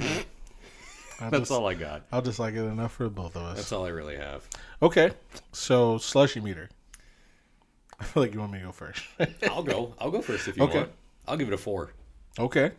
That's 1.30 1.40
just, 1.40 1.52
all 1.52 1.68
I 1.68 1.74
got. 1.76 2.04
I'll 2.12 2.22
just 2.22 2.40
like 2.40 2.56
it 2.56 2.64
enough 2.64 2.94
for 2.94 3.10
both 3.10 3.36
of 3.36 3.44
us. 3.44 3.58
That's 3.58 3.72
all 3.72 3.86
I 3.86 3.90
really 3.90 4.18
have. 4.18 4.48
Okay, 4.82 5.12
so 5.52 5.98
slushy 5.98 6.42
meter. 6.42 6.70
I 8.00 8.04
feel 8.04 8.24
like 8.24 8.34
you 8.34 8.40
want 8.40 8.52
me 8.54 8.60
to 8.60 8.66
go 8.66 8.72
first. 8.72 9.04
I'll 9.50 9.64
go. 9.64 9.94
I'll 10.00 10.12
go 10.12 10.22
first 10.22 10.48
if 10.48 10.58
you 10.58 10.64
Okay. 10.64 10.80
want. 10.80 10.92
I'll 11.28 11.38
give 11.38 11.48
it 11.48 11.54
a 11.54 11.58
four. 11.58 11.94
okay, 12.40 12.72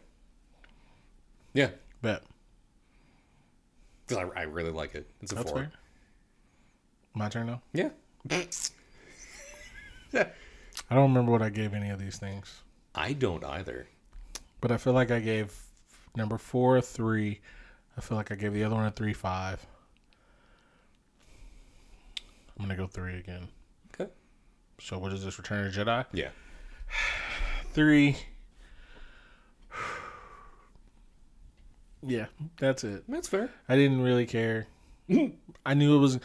Yeah, 1.55 1.70
bet. 2.02 2.23
because 4.06 4.28
I, 4.36 4.40
I 4.40 4.43
really 4.44 4.73
like 4.73 4.94
it. 4.97 5.09
It's 5.20 5.32
a 5.32 5.36
That's 5.36 5.51
four. 5.51 5.60
fair. 5.60 5.73
My 7.14 7.28
turn 7.28 7.47
now. 7.47 7.60
Yeah. 7.73 7.90
I 8.31 8.47
don't 10.94 11.09
remember 11.10 11.31
what 11.32 11.43
I 11.43 11.51
gave 11.51 11.74
any 11.74 11.90
of 11.90 11.98
these 12.01 12.16
things, 12.19 12.62
I 12.94 13.12
don't 13.12 13.44
either. 13.44 13.86
but 14.60 14.70
I 14.73 14.77
feel 14.77 14.93
like 14.93 15.10
I 15.10 15.19
gave 15.20 15.55
number 16.16 16.39
four 16.39 16.77
a 16.78 16.82
three. 16.82 17.40
I 17.97 18.01
feel 18.01 18.16
like 18.16 18.32
I 18.32 18.35
gave 18.35 18.52
the 18.55 18.64
other 18.64 18.74
one 18.74 18.86
a 18.86 18.90
three 18.90 19.12
five. 19.12 19.64
I'm 22.59 22.64
gonna 22.64 22.77
go 22.77 22.86
three 22.86 23.19
again. 23.19 23.48
Okay. 23.94 24.10
So 24.81 24.98
what 24.98 25.12
is 25.12 25.24
this? 25.24 25.39
Return 25.39 25.66
of 25.66 25.74
the 25.74 25.81
Jedi. 25.85 26.05
Yeah. 26.12 26.28
Three. 27.73 28.16
Yeah, 32.05 32.27
that's 32.59 32.82
it. 32.82 33.05
That's 33.09 33.28
fair. 33.28 33.48
I 33.69 33.77
didn't 33.77 34.01
really 34.02 34.27
care. 34.27 34.66
I 35.64 35.74
knew 35.74 35.97
it 35.97 36.01
was. 36.01 36.19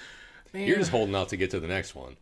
You're 0.52 0.78
just 0.78 0.90
holding 0.90 1.14
out 1.14 1.30
to 1.30 1.38
get 1.38 1.52
to 1.52 1.60
the 1.60 1.68
next 1.68 1.94
one. 1.94 2.18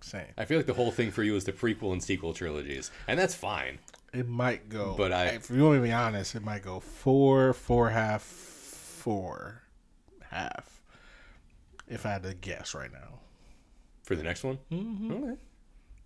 same. 0.00 0.24
I 0.36 0.44
feel 0.44 0.56
like 0.56 0.66
the 0.66 0.74
whole 0.74 0.90
thing 0.90 1.12
for 1.12 1.22
you 1.22 1.36
is 1.36 1.44
the 1.44 1.52
prequel 1.52 1.92
and 1.92 2.02
sequel 2.02 2.34
trilogies, 2.34 2.90
and 3.06 3.20
that's 3.20 3.36
fine. 3.36 3.78
It 4.12 4.28
might 4.28 4.68
go, 4.68 4.94
But 4.96 5.12
I- 5.12 5.26
if 5.28 5.48
you 5.50 5.64
want 5.64 5.78
to 5.78 5.82
be 5.82 5.92
honest, 5.92 6.34
it 6.34 6.42
might 6.42 6.62
go 6.62 6.80
four, 6.80 7.52
four 7.54 7.90
half, 7.90 8.22
four 8.22 9.62
half. 10.30 10.80
If 11.88 12.04
I 12.06 12.10
had 12.10 12.22
to 12.24 12.34
guess 12.34 12.74
right 12.74 12.92
now, 12.92 13.20
For 14.04 14.16
the 14.16 14.22
next 14.22 14.44
one? 14.44 14.58
Mm-hmm. 14.70 15.12
Okay. 15.12 15.40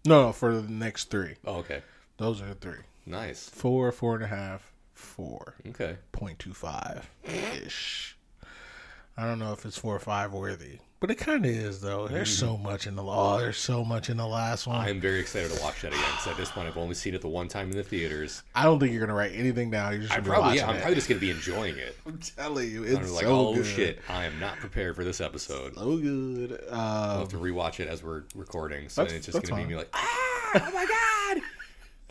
no, 0.05 0.27
no, 0.27 0.33
for 0.33 0.55
the 0.61 0.69
next 0.71 1.11
three, 1.11 1.37
Oh, 1.45 1.57
okay. 1.57 1.83
those 2.19 2.41
are 2.43 2.47
the 2.49 2.55
three. 2.55 2.81
Nice. 3.07 3.49
Four, 3.49 3.91
four 3.93 4.15
and 4.17 4.25
a 4.25 4.29
half, 4.29 4.73
four 4.93 5.55
Okay. 5.69 5.97
point 6.13 6.39
two 6.39 6.53
five 6.55 7.09
ish. 7.25 8.17
I 9.17 9.25
don't 9.27 9.39
know 9.39 9.53
if 9.53 9.65
it's 9.65 9.79
four 9.79 9.97
or 9.97 10.01
five 10.01 10.33
worthy, 10.33 10.79
but 11.01 11.11
it 11.11 11.17
kind 11.17 11.45
of 11.45 11.51
is 11.51 11.81
though. 11.81 12.09
There's 12.09 12.37
so 12.37 12.57
much 12.57 12.87
in 12.87 12.95
the 12.97 13.03
law. 13.03 13.39
There's 13.39 13.57
so 13.59 13.85
much 13.85 14.09
in 14.11 14.17
the 14.17 14.27
last 14.27 14.67
one. 14.67 14.77
I'm 14.77 15.01
very 15.01 15.21
excited 15.21 15.51
to 15.53 15.63
watch 15.63 15.83
that 15.83 15.89
again 15.93 16.01
because 16.13 16.27
at 16.29 16.37
this 16.37 16.51
point 16.51 16.69
I've 16.69 16.77
only 16.77 16.95
seen 16.95 17.15
it 17.15 17.21
the 17.21 17.29
one 17.29 17.49
time 17.49 17.71
in 17.71 17.77
the 17.77 17.83
theaters. 17.83 18.43
I 18.55 18.63
don't 18.65 18.79
think 18.81 18.93
you're 18.93 19.01
gonna 19.01 19.17
write 19.19 19.33
anything 19.35 19.71
down. 19.71 19.93
You're 19.93 20.03
just 20.03 20.15
I 20.15 20.21
probably, 20.21 20.57
yeah, 20.57 20.69
I'm 20.69 20.77
it. 20.77 20.81
probably 20.81 20.95
just 20.95 21.09
going 21.09 21.21
to 21.21 21.27
be 21.27 21.31
enjoying 21.31 21.77
it. 21.77 21.97
I'm 22.07 22.19
telling 22.19 22.71
you, 22.71 22.85
it's 22.85 23.11
like, 23.13 23.25
so 23.25 23.49
oh 23.49 23.55
good. 23.55 23.67
shit, 23.67 23.99
I 24.09 24.25
am 24.25 24.39
not 24.41 24.57
prepared 24.57 24.97
for 24.97 25.05
this 25.05 25.21
episode. 25.21 25.75
so 25.75 25.97
good. 25.99 26.65
I'll 26.73 27.13
Um, 27.13 27.19
have 27.21 27.29
to 27.31 27.37
rewatch 27.39 27.81
it 27.81 27.89
as 27.89 28.03
we're 28.03 28.25
recording, 28.35 28.89
so 28.89 29.05
then 29.05 29.15
it's 29.17 29.27
just 29.27 29.43
going 29.43 29.63
to 29.63 29.67
be 29.69 29.73
me 29.75 29.77
like, 29.77 29.89
ah, 29.95 30.51
oh 30.55 30.71
my 30.73 30.85
god! 30.87 31.43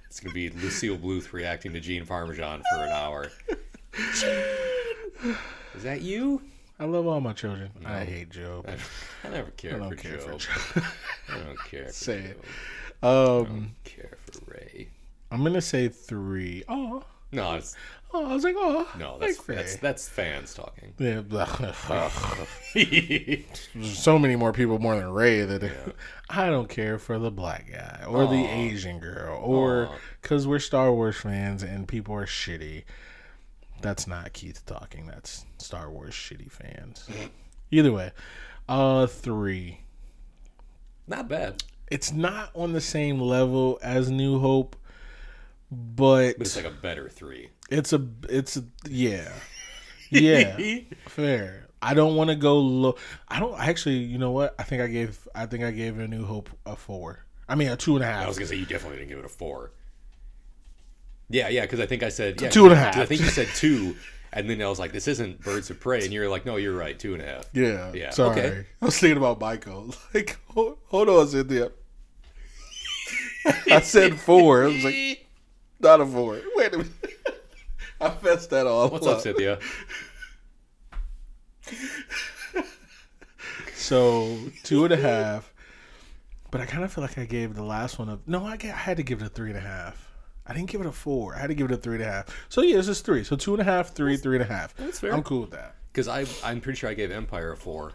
It's 0.07 0.21
going 0.21 0.31
to 0.31 0.33
be 0.33 0.49
Lucille 0.61 0.97
Bluth 0.97 1.33
reacting 1.33 1.73
to 1.73 1.81
Gene 1.81 2.05
Parmesan 2.05 2.63
for 2.71 2.83
an 2.83 2.89
hour. 2.89 3.31
Gene! 4.17 5.35
Is 5.75 5.83
that 5.83 6.01
you? 6.03 6.41
I 6.79 6.85
love 6.85 7.07
all 7.07 7.21
my 7.21 7.33
children. 7.33 7.71
I 7.85 8.03
hate 8.03 8.33
Gob. 8.33 8.67
I, 8.67 8.75
I 9.27 9.31
never 9.31 9.51
care, 9.51 9.75
I 9.75 9.79
don't 9.79 9.89
for 9.89 9.95
care 9.95 10.17
for 10.19 10.31
Gob. 10.31 10.85
I 11.29 11.37
don't 11.39 11.59
care 11.65 11.85
for 11.87 11.91
Say 11.93 12.19
it. 12.19 12.41
Joe. 12.41 12.47
I 13.03 13.39
Um, 13.41 13.45
don't 13.45 13.75
care 13.83 14.17
for 14.25 14.51
Rey. 14.51 14.89
I'm 15.31 15.43
gonna 15.43 15.61
say 15.61 15.87
three. 15.89 16.63
Oh, 16.67 17.03
No, 17.31 17.53
it's 17.55 17.75
oh, 18.13 18.29
I 18.29 18.33
was 18.33 18.43
like, 18.43 18.55
oh, 18.57 18.87
no, 18.97 19.17
like 19.17 19.35
that's 19.45 19.75
that's, 19.77 20.07
fans 20.07 20.53
talking. 20.53 20.93
Yeah. 20.97 21.21
There's 22.73 23.97
so 23.97 24.17
many 24.19 24.35
more 24.35 24.53
people 24.53 24.79
more 24.79 24.95
than 24.95 25.09
Rey 25.11 25.41
that 25.41 25.71
I 26.29 26.49
don't 26.49 26.69
care 26.69 26.97
for 26.97 27.19
the 27.19 27.31
black 27.31 27.71
guy 27.71 28.05
or 28.07 28.25
the 28.27 28.45
Asian 28.45 28.99
girl 28.99 29.39
or 29.43 29.89
because 30.21 30.47
we're 30.47 30.59
Star 30.59 30.91
Wars 30.93 31.17
fans 31.17 31.63
and 31.63 31.87
people 31.87 32.15
are 32.15 32.25
shitty. 32.25 32.83
That's 33.85 34.07
not 34.07 34.33
Keith 34.33 34.65
talking. 34.65 35.07
That's 35.07 35.45
Star 35.57 35.89
Wars 35.91 36.13
shitty 36.13 36.51
fans. 36.51 37.07
Either 37.71 37.91
way, 37.91 38.11
uh, 38.67 39.07
three. 39.07 39.79
Not 41.07 41.27
bad, 41.27 41.63
It's 41.91 42.11
not 42.11 42.49
on 42.55 42.73
the 42.73 42.81
same 42.81 43.19
level 43.21 43.77
as 43.83 44.09
New 44.09 44.39
Hope, 44.39 44.75
but, 45.71 46.37
but 46.37 46.47
it's 46.47 46.55
like 46.55 46.65
a 46.65 46.71
better 46.71 47.09
three. 47.09 47.49
it's 47.69 47.93
a 47.93 48.07
it's 48.27 48.57
a 48.57 48.63
yeah 48.89 49.31
yeah 50.09 50.57
fair. 51.07 51.67
I 51.81 51.93
don't 51.93 52.15
want 52.15 52.31
to 52.31 52.35
go 52.35 52.57
low. 52.57 52.95
I 53.27 53.39
don't 53.39 53.59
actually. 53.59 53.97
You 53.97 54.17
know 54.17 54.31
what? 54.31 54.55
I 54.57 54.63
think 54.63 54.81
I 54.81 54.87
gave. 54.87 55.27
I 55.35 55.45
think 55.45 55.63
I 55.63 55.69
gave 55.69 55.99
A 55.99 56.07
New 56.07 56.25
Hope 56.25 56.49
a 56.65 56.75
four. 56.75 57.23
I 57.47 57.53
mean 57.53 57.67
a 57.67 57.77
two 57.77 57.95
and 57.95 58.03
a 58.03 58.07
half. 58.07 58.25
I 58.25 58.27
was 58.27 58.37
gonna 58.37 58.47
say 58.47 58.55
you 58.55 58.65
definitely 58.65 58.97
didn't 58.97 59.09
give 59.09 59.19
it 59.19 59.25
a 59.25 59.29
four. 59.29 59.71
Yeah, 61.29 61.49
yeah, 61.49 61.61
because 61.61 61.79
I 61.79 61.85
think 61.85 62.03
I 62.03 62.09
said 62.09 62.39
yeah, 62.41 62.49
Two 62.49 62.65
and 62.65 62.73
a 62.73 62.75
half. 62.75 62.97
I 62.97 63.05
think 63.05 63.21
you 63.21 63.27
said 63.27 63.47
two, 63.55 63.95
and 64.31 64.49
then 64.49 64.61
I 64.61 64.67
was 64.67 64.77
like, 64.79 64.91
"This 64.91 65.07
isn't 65.07 65.41
Birds 65.41 65.69
of 65.69 65.79
Prey," 65.79 66.03
and 66.03 66.13
you're 66.13 66.29
like, 66.29 66.45
"No, 66.45 66.57
you're 66.57 66.77
right, 66.77 66.97
two 66.97 67.13
and 67.13 67.21
a 67.23 67.25
half." 67.25 67.49
yeah. 67.53 67.91
Yeah, 67.93 68.09
Sorry. 68.11 68.39
okay. 68.39 68.65
I 68.81 68.85
was 68.85 68.99
thinking 68.99 69.17
about 69.17 69.39
Michael. 69.39 69.93
Like, 70.13 70.37
hold, 70.47 70.77
hold 70.85 71.09
on, 71.09 71.27
Cynthia. 71.27 71.71
I 73.71 73.81
said 73.81 74.19
four. 74.19 74.63
I 74.63 74.67
was 74.67 74.83
like, 74.83 75.27
not 75.79 76.01
a 76.01 76.05
four. 76.05 76.41
Wait 76.55 76.73
a 76.73 76.77
minute. 76.77 76.93
I 78.01 78.13
messed 78.23 78.49
that 78.51 78.67
all 78.67 78.89
What's 78.89 79.07
up, 79.07 79.21
Cynthia? 79.21 79.59
So 83.75 84.37
two 84.63 84.83
and 84.85 84.93
a 84.93 84.97
half. 84.97 85.53
But 86.51 86.61
I 86.61 86.65
kind 86.65 86.83
of 86.83 86.91
feel 86.93 87.03
like 87.03 87.17
I 87.17 87.25
gave 87.25 87.55
the 87.55 87.63
last 87.63 87.99
one 87.99 88.09
a 88.09 88.19
no. 88.25 88.45
I, 88.45 88.57
I 88.63 88.67
had 88.67 88.97
to 88.97 89.03
give 89.03 89.21
it 89.21 89.25
a 89.25 89.29
three 89.29 89.49
and 89.49 89.57
a 89.57 89.61
half. 89.61 90.04
I 90.47 90.53
didn't 90.53 90.69
give 90.69 90.81
it 90.81 90.87
a 90.87 90.91
four. 90.91 91.35
I 91.35 91.39
had 91.39 91.47
to 91.47 91.55
give 91.55 91.71
it 91.71 91.73
a 91.73 91.77
three 91.77 91.95
and 91.95 92.03
a 92.03 92.07
half. 92.07 92.45
So 92.49 92.61
yeah, 92.61 92.75
this 92.77 92.87
is 92.87 93.01
three. 93.01 93.23
So 93.23 93.35
two 93.35 93.53
and 93.53 93.61
a 93.61 93.63
half, 93.65 93.89
three, 93.93 94.15
three 94.17 94.35
and 94.37 94.43
a 94.43 94.53
half. 94.53 94.75
That's 94.75 94.99
fair. 94.99 95.13
I'm 95.13 95.23
cool 95.23 95.41
with 95.41 95.51
that. 95.51 95.75
Because 95.91 96.07
I 96.07 96.25
I'm 96.47 96.61
pretty 96.61 96.77
sure 96.77 96.89
I 96.89 96.93
gave 96.93 97.09
Empire 97.11 97.51
a 97.53 97.57
four, 97.57 97.93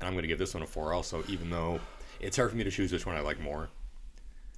and 0.00 0.08
I'm 0.08 0.14
gonna 0.14 0.26
give 0.26 0.38
this 0.38 0.54
one 0.54 0.62
a 0.62 0.66
four 0.66 0.92
also, 0.92 1.24
even 1.28 1.50
though 1.50 1.80
it's 2.20 2.36
hard 2.36 2.50
for 2.50 2.56
me 2.56 2.64
to 2.64 2.70
choose 2.70 2.92
which 2.92 3.06
one 3.06 3.16
I 3.16 3.20
like 3.20 3.40
more 3.40 3.70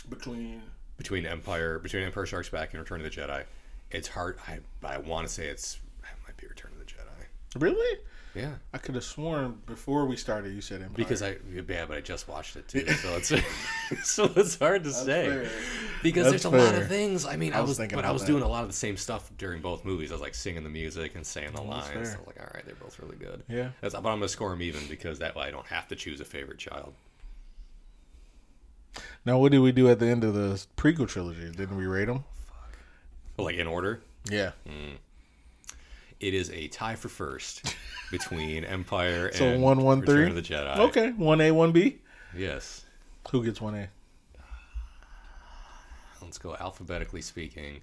Between 0.08 0.62
between 0.98 1.26
Empire, 1.26 1.78
between 1.78 2.02
Empire 2.02 2.26
Strikes 2.26 2.48
Back 2.50 2.72
and 2.72 2.80
Return 2.80 3.00
of 3.00 3.04
the 3.04 3.20
Jedi. 3.20 3.44
It's 3.90 4.08
hard. 4.08 4.38
I 4.48 4.58
I 4.84 4.98
want 4.98 5.26
to 5.26 5.32
say 5.32 5.46
it's 5.46 5.76
it 6.02 6.18
might 6.26 6.36
be 6.36 6.46
Return 6.46 6.72
of 6.72 6.78
the 6.78 6.84
Jedi. 6.84 7.60
really, 7.62 7.98
Yeah. 8.34 8.54
I 8.72 8.78
could 8.78 8.94
have 8.94 9.04
sworn 9.04 9.60
before 9.66 10.06
we 10.06 10.16
started 10.16 10.54
you 10.54 10.62
said 10.62 10.80
Empire. 10.80 10.94
Because 10.96 11.22
I 11.22 11.36
yeah, 11.52 11.84
but 11.86 11.98
I 11.98 12.00
just 12.00 12.28
watched 12.28 12.56
it 12.56 12.66
too, 12.66 12.86
so 12.88 13.16
it's 13.16 13.32
so 14.10 14.30
it's 14.36 14.58
hard 14.58 14.84
to 14.84 14.90
say. 14.92 15.28
fair. 15.28 15.50
Because 16.02 16.30
That's 16.30 16.42
there's 16.44 16.54
a 16.54 16.56
lot 16.64 16.74
of 16.74 16.88
things. 16.88 17.26
I 17.26 17.36
mean, 17.36 17.52
I 17.52 17.58
I 17.58 17.60
was, 17.60 17.68
was 17.70 17.78
thinking 17.78 17.96
but 17.96 18.04
I 18.06 18.10
was 18.10 18.22
that. 18.22 18.28
doing 18.28 18.42
a 18.42 18.48
lot 18.48 18.62
of 18.62 18.68
the 18.70 18.74
same 18.76 18.96
stuff 18.96 19.30
during 19.36 19.60
both 19.60 19.84
movies. 19.84 20.10
I 20.10 20.14
was 20.14 20.22
like 20.22 20.34
singing 20.34 20.64
the 20.64 20.70
music 20.70 21.14
and 21.14 21.26
saying 21.26 21.52
the 21.52 21.58
That's 21.58 21.68
lines. 21.68 21.86
fair. 21.88 21.96
I 21.98 22.00
was 22.00 22.16
like, 22.26 22.40
all 22.40 22.50
right, 22.54 22.64
they're 22.64 22.74
both 22.76 22.98
really 22.98 23.16
good. 23.16 23.42
Yeah. 23.48 23.68
That's, 23.82 23.92
but 23.94 23.98
I'm 24.08 24.16
gonna 24.18 24.28
score 24.28 24.50
them 24.50 24.62
even 24.62 24.86
because 24.88 25.18
that 25.18 25.36
way 25.36 25.44
I 25.44 25.50
don't 25.50 25.66
have 25.66 25.86
to 25.88 25.94
choose 25.96 26.20
a 26.20 26.24
favorite 26.24 26.58
child. 26.58 26.94
now, 29.26 29.38
what 29.38 29.52
did 29.52 29.58
we 29.60 29.72
do 29.72 29.88
at 29.90 29.98
the 29.98 30.06
end 30.06 30.24
of 30.24 30.34
the 30.34 30.64
prequel 30.76 31.06
trilogy? 31.08 31.50
Didn't 31.50 31.76
we 31.76 31.86
rate 31.86 32.06
them? 32.06 32.24
Well, 33.36 33.46
like 33.46 33.56
in 33.56 33.66
order, 33.66 34.00
Yeah. 34.30 34.52
Hmm. 34.66 34.94
It 36.22 36.32
is 36.34 36.50
a 36.50 36.68
tie 36.68 36.94
for 36.94 37.08
first 37.08 37.74
between 38.10 38.64
Empire 38.78 39.30
So 39.34 39.44
and 39.46 39.62
one, 39.62 39.82
one, 39.82 40.00
Return 40.00 40.14
three? 40.16 40.26
of 40.28 40.34
the 40.34 40.42
Jedi. 40.42 40.78
Okay, 40.78 41.10
one 41.12 41.40
A, 41.40 41.50
one 41.50 41.72
B. 41.72 41.98
Yes. 42.36 42.84
Who 43.30 43.44
gets 43.44 43.60
one 43.60 43.74
A? 43.74 43.88
Let's 46.22 46.38
go 46.38 46.56
alphabetically 46.58 47.20
speaking. 47.22 47.80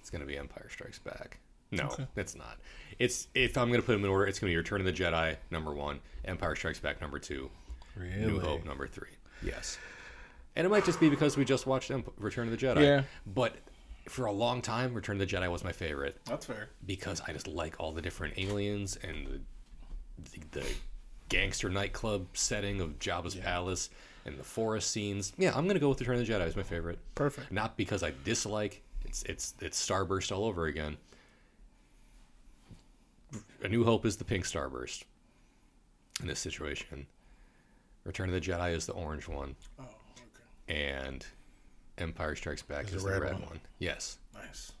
It's 0.00 0.10
gonna 0.10 0.26
be 0.26 0.36
Empire 0.38 0.68
Strikes 0.70 0.98
Back. 0.98 1.38
No, 1.70 1.84
Okay. 1.84 2.06
it's 2.16 2.34
not. 2.36 2.58
It's 2.98 3.28
if 3.34 3.56
I'm 3.58 3.70
gonna 3.70 3.82
put 3.82 3.92
them 3.92 4.04
in 4.04 4.10
order, 4.10 4.26
it's 4.26 4.38
gonna 4.38 4.52
be 4.52 4.56
Return 4.56 4.80
of 4.80 4.86
the 4.86 4.92
Jedi 4.92 5.36
number 5.50 5.72
one, 5.74 6.00
Empire 6.24 6.54
Strikes 6.56 6.78
Back 6.80 7.00
number 7.00 7.18
two, 7.18 7.50
Really? 7.96 8.26
New 8.26 8.40
Hope 8.40 8.64
number 8.64 8.86
three. 8.86 9.10
Yes, 9.42 9.78
and 10.56 10.66
it 10.66 10.70
might 10.70 10.84
just 10.84 11.00
be 11.00 11.08
because 11.08 11.36
we 11.36 11.44
just 11.44 11.66
watched 11.66 11.90
Return 12.18 12.48
of 12.52 12.58
the 12.58 12.66
Jedi. 12.66 12.82
Yeah. 12.82 13.02
but 13.26 13.56
for 14.10 14.26
a 14.26 14.32
long 14.32 14.62
time, 14.62 14.94
Return 14.94 15.20
of 15.20 15.28
the 15.28 15.36
Jedi 15.36 15.50
was 15.50 15.64
my 15.64 15.72
favorite 15.72 16.18
That's 16.24 16.46
fair. 16.46 16.68
because 16.86 17.20
I 17.26 17.32
just 17.32 17.46
like 17.48 17.76
all 17.78 17.92
the 17.92 18.02
different 18.02 18.38
aliens 18.38 18.96
and 19.02 19.26
the 19.26 19.40
the, 20.52 20.60
the 20.60 20.66
gangster 21.28 21.68
nightclub 21.68 22.26
setting 22.32 22.80
of 22.80 22.98
Jabba's 22.98 23.34
palace 23.36 23.90
and 24.26 24.36
the 24.38 24.42
forest 24.44 24.90
scenes. 24.90 25.32
Yeah, 25.38 25.52
I'm 25.54 25.66
gonna 25.66 25.78
go 25.78 25.88
with 25.88 26.00
Return 26.00 26.18
of 26.20 26.26
the 26.26 26.32
Jedi 26.32 26.40
as 26.40 26.56
my 26.56 26.62
favorite. 26.62 26.98
Perfect. 27.14 27.52
Not 27.52 27.76
because 27.76 28.02
I 28.02 28.12
dislike 28.24 28.82
it's 29.04 29.22
it's 29.24 29.54
it's 29.60 29.86
Starburst 29.88 30.32
all 30.36 30.44
over 30.44 30.66
again. 30.66 30.96
A 33.62 33.68
New 33.68 33.84
Hope 33.84 34.06
is 34.06 34.16
the 34.16 34.24
pink 34.24 34.44
Starburst 34.44 35.04
in 36.20 36.26
this 36.26 36.38
situation. 36.40 37.06
Return 38.04 38.28
of 38.28 38.34
the 38.34 38.40
Jedi 38.40 38.74
is 38.74 38.86
the 38.86 38.92
orange 38.94 39.28
one, 39.28 39.54
Oh, 39.78 39.82
okay. 39.84 40.74
and 40.80 41.26
Empire 42.00 42.34
Strikes 42.34 42.62
Back 42.62 42.86
Is 42.88 42.94
is, 42.94 43.02
the 43.04 43.10
red 43.10 43.22
red 43.22 43.32
one. 43.34 43.42
one. 43.42 43.60
Yes. 43.78 44.18
Nice. 44.34 44.72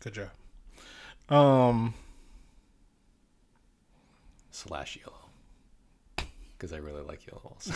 Good 0.00 0.14
job. 0.14 0.30
Um, 1.34 1.94
Slash 4.50 4.98
yellow. 4.98 6.28
Because 6.56 6.72
I 6.72 6.76
really 6.78 7.02
like 7.02 7.26
yellow 7.26 7.42
also. 7.44 7.72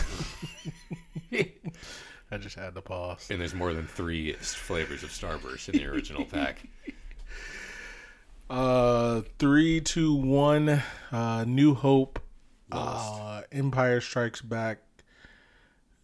I 2.31 2.37
just 2.37 2.55
had 2.55 2.75
to 2.75 2.81
pause. 2.81 3.27
and 3.31 3.41
there's 3.41 3.55
more 3.55 3.73
than 3.73 3.85
three 3.87 4.33
flavors 4.33 5.03
of 5.03 5.09
Starburst 5.09 5.69
in 5.69 5.77
the 5.79 5.85
original 5.87 6.25
pack. 6.25 6.61
Uh, 8.49 9.21
three, 9.37 9.81
two, 9.81 10.13
one. 10.13 10.81
Uh, 11.11 11.43
New 11.47 11.73
Hope. 11.75 12.19
Lost. 12.71 13.21
Uh, 13.21 13.41
Empire 13.51 13.99
Strikes 14.01 14.41
Back. 14.41 14.79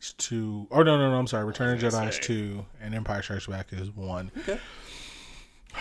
Is 0.05 0.13
two. 0.13 0.67
Or 0.69 0.83
no, 0.83 0.97
no, 0.97 1.09
no. 1.09 1.17
I'm 1.17 1.27
sorry. 1.27 1.45
Return 1.45 1.75
of 1.75 1.81
Jedi 1.83 1.91
gonna 1.91 2.09
is 2.09 2.19
two, 2.19 2.65
and 2.81 2.93
Empire 2.93 3.21
Strikes 3.21 3.47
Back 3.47 3.73
is 3.73 3.89
one. 3.91 4.31
Okay. 4.39 4.59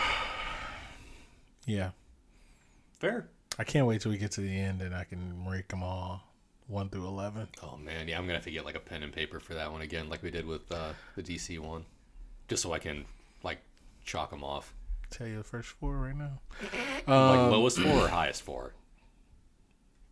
Yeah, 1.67 1.91
Fair. 2.99 3.27
I 3.57 3.63
can't 3.63 3.87
wait 3.87 4.01
till 4.01 4.11
we 4.11 4.19
get 4.19 4.31
to 4.33 4.41
the 4.41 4.55
end 4.55 4.83
and 4.83 4.93
I 4.93 5.03
can 5.03 5.47
rank 5.47 5.69
them 5.69 5.81
all 5.81 6.21
one 6.67 6.89
through 6.89 7.07
eleven. 7.07 7.47
Oh 7.63 7.75
man, 7.77 8.07
yeah, 8.07 8.17
I'm 8.17 8.25
gonna 8.25 8.35
have 8.35 8.43
to 8.43 8.51
get 8.51 8.65
like 8.65 8.75
a 8.75 8.79
pen 8.79 9.01
and 9.01 9.11
paper 9.11 9.39
for 9.39 9.55
that 9.55 9.71
one 9.71 9.81
again, 9.81 10.07
like 10.09 10.21
we 10.21 10.29
did 10.29 10.45
with 10.45 10.71
uh, 10.71 10.93
the 11.15 11.23
DC 11.23 11.57
one, 11.59 11.85
just 12.47 12.61
so 12.61 12.71
I 12.73 12.77
can 12.79 13.05
like 13.41 13.59
chalk 14.03 14.29
them 14.29 14.43
off. 14.43 14.73
Tell 15.09 15.25
you 15.27 15.37
the 15.37 15.43
first 15.43 15.69
four 15.69 15.97
right 15.97 16.15
now. 16.15 16.39
like 17.07 17.09
Um, 17.09 17.51
lowest 17.51 17.79
four 17.79 18.01
or 18.01 18.07
highest 18.09 18.43
four. 18.43 18.73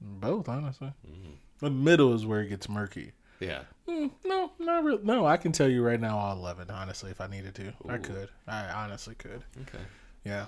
Both, 0.02 0.50
honestly. 0.50 0.92
Mm-hmm. 1.08 1.34
The 1.60 1.70
middle 1.70 2.14
is 2.14 2.26
where 2.26 2.42
it 2.42 2.50
gets 2.50 2.68
murky. 2.68 3.12
Yeah. 3.44 3.62
Mm, 3.88 4.12
no, 4.24 4.52
not 4.60 4.84
real. 4.84 5.00
No, 5.04 5.26
I 5.26 5.36
can 5.38 5.52
tell 5.52 5.68
you 5.68 5.84
right 5.84 6.00
now 6.00 6.18
all 6.18 6.38
eleven. 6.38 6.70
Honestly, 6.70 7.12
if 7.12 7.20
I 7.20 7.28
needed 7.28 7.54
to, 7.56 7.74
I 7.90 7.98
could. 7.98 8.30
I 8.48 8.70
honestly 8.70 9.16
could. 9.16 9.44
Okay. 9.64 9.84
Yeah. 10.24 10.46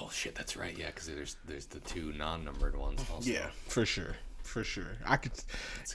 Oh 0.00 0.08
shit, 0.12 0.34
that's 0.34 0.56
right. 0.56 0.76
Yeah, 0.76 0.86
because 0.86 1.06
there's 1.06 1.36
there's 1.46 1.66
the 1.66 1.80
two 1.80 2.12
non-numbered 2.12 2.76
ones 2.76 3.04
also. 3.12 3.30
Yeah, 3.30 3.48
for 3.66 3.84
sure, 3.84 4.16
for 4.42 4.64
sure. 4.64 4.96
I 5.04 5.16
could 5.16 5.32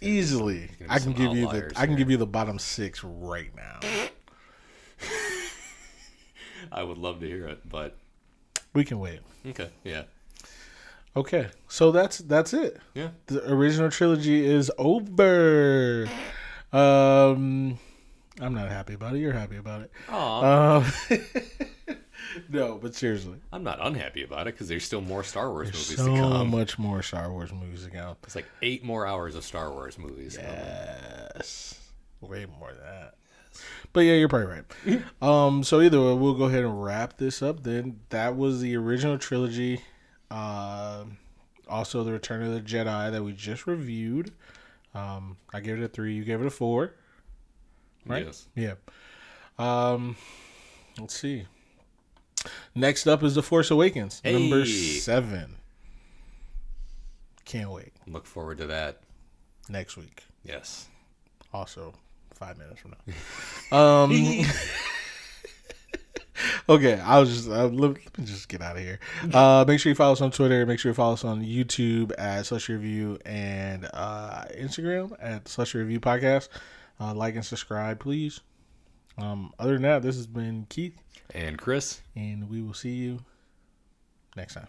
easily. 0.02 0.70
be 0.80 0.86
I 0.90 1.00
can 1.00 1.14
give 1.14 1.34
you 1.34 1.42
the. 1.42 1.48
outliers 1.48 1.74
I 1.76 1.88
can 1.88 1.96
give 1.96 2.12
you 2.12 2.18
the 2.18 2.28
bottom 2.28 2.60
six 2.60 3.04
right 3.04 3.52
now. 3.56 3.80
I 6.72 6.84
would 6.84 6.98
love 6.98 7.20
to 7.20 7.28
hear 7.28 7.48
it, 7.48 7.68
but 7.68 7.98
We 8.74 8.84
can 8.86 9.00
wait. 9.00 9.20
okay. 9.48 9.70
Yeah. 9.84 10.04
Okay, 11.16 11.48
so 11.68 11.92
that's 11.92 12.18
that's 12.20 12.54
it. 12.54 12.80
Yeah. 12.96 13.10
The 13.28 13.52
original 13.52 13.92
trilogy 13.92 14.44
is 14.46 14.72
over. 14.80 16.08
Um, 16.74 17.78
I'm 18.42 18.54
not 18.54 18.70
happy 18.70 18.94
about 18.96 19.16
it. 19.16 19.20
You're 19.20 19.34
happy 19.34 19.58
about 19.58 19.82
it. 19.84 19.92
Aw, 20.10 20.78
Um, 20.78 20.92
no, 22.50 22.80
but 22.82 22.96
seriously, 22.96 23.38
I'm 23.52 23.64
not 23.64 23.80
unhappy 23.86 24.24
about 24.24 24.48
it 24.48 24.56
because 24.56 24.68
there's 24.68 24.84
still 24.84 25.02
more 25.02 25.24
Star 25.24 25.50
Wars 25.52 25.70
there's 25.72 25.90
movies 25.98 26.06
so 26.06 26.16
to 26.16 26.22
come. 26.38 26.50
much 26.50 26.80
more 26.80 27.04
Star 27.04 27.32
Wars 27.32 27.54
movies 27.54 27.84
to 27.86 27.92
come. 27.92 28.16
It's 28.24 28.36
like 28.36 28.48
eight 28.62 28.84
more 28.84 29.06
hours 29.06 29.36
of 29.36 29.44
Star 29.44 29.72
Wars 29.72 29.98
movies. 30.00 30.36
coming. 30.38 30.52
Yes, 30.52 31.80
way 32.22 32.46
more 32.60 32.72
than 32.74 32.84
that. 32.84 33.16
But 33.92 34.02
yeah, 34.02 34.14
you're 34.14 34.28
probably 34.30 34.48
right. 34.88 35.02
um, 35.22 35.64
so 35.64 35.80
either 35.80 36.00
way, 36.02 36.14
we'll 36.16 36.34
go 36.34 36.46
ahead 36.46 36.64
and 36.64 36.84
wrap 36.84 37.18
this 37.18 37.44
up. 37.44 37.62
Then 37.62 38.00
that 38.10 38.36
was 38.36 38.62
the 38.62 38.76
original 38.76 39.20
trilogy. 39.20 39.82
Um, 40.32 41.18
also, 41.70 42.04
the 42.04 42.12
Return 42.12 42.42
of 42.42 42.52
the 42.52 42.62
Jedi 42.62 43.12
that 43.12 43.24
we 43.24 43.34
just 43.34 43.68
reviewed. 43.68 44.32
Um, 44.94 45.38
I 45.54 45.60
gave 45.60 45.80
it 45.80 45.84
a 45.84 45.88
three. 45.88 46.14
You 46.14 46.24
gave 46.24 46.42
it 46.42 46.48
a 46.48 46.52
four. 46.52 46.94
Right? 48.06 48.26
Yes. 48.26 48.48
Yeah. 48.56 48.74
Um, 49.58 50.16
let's 51.00 51.18
see. 51.20 51.46
Next 52.76 53.08
up 53.08 53.24
is 53.24 53.36
The 53.36 53.44
Force 53.44 53.72
Awakens, 53.72 54.22
number 54.26 54.66
seven. 54.66 55.56
Can't 57.46 57.72
wait. 57.72 57.94
Look 58.08 58.26
forward 58.26 58.58
to 58.58 58.68
that. 58.68 59.02
Next 59.70 59.96
week. 59.96 60.24
Yes. 60.44 60.88
Also, 61.54 61.94
five 62.34 62.58
minutes 62.58 62.82
from 62.82 62.92
now. 63.72 63.78
Um. 64.04 64.12
okay, 66.70 67.00
I 67.00 67.20
was 67.20 67.30
just 67.36 67.50
uh, 67.50 67.68
let, 67.68 67.92
let 67.94 68.18
me 68.18 68.26
just 68.26 68.48
get 68.50 68.62
out 68.62 68.76
of 68.78 68.82
here. 68.82 69.00
Uh, 69.34 69.64
make 69.68 69.80
sure 69.80 69.90
you 69.90 69.96
follow 69.96 70.14
us 70.14 70.22
on 70.22 70.32
Twitter. 70.32 70.66
Make 70.66 70.80
sure 70.80 70.90
you 70.92 70.94
follow 70.96 71.14
us 71.14 71.24
on 71.24 71.42
YouTube 71.44 72.12
at 72.18 72.46
Slush 72.46 72.70
Review 72.70 73.20
and 73.26 73.90
uh, 73.94 74.46
Instagram 74.58 75.12
at 75.20 75.48
Slush 75.48 75.74
Review 75.76 76.00
Podcast. 76.00 76.50
Uh, 77.00 77.14
like 77.14 77.36
and 77.36 77.46
subscribe, 77.46 78.00
please. 78.00 78.42
Um, 79.18 79.54
other 79.60 79.74
than 79.74 79.84
that, 79.84 80.02
this 80.02 80.16
has 80.16 80.28
been 80.28 80.66
Keith, 80.70 80.96
And 81.36 81.58
Chris. 81.58 82.02
and 82.16 82.50
we 82.50 82.62
will 82.62 82.74
see 82.74 82.92
you 82.94 83.20
next 84.36 84.56
time. 84.56 84.68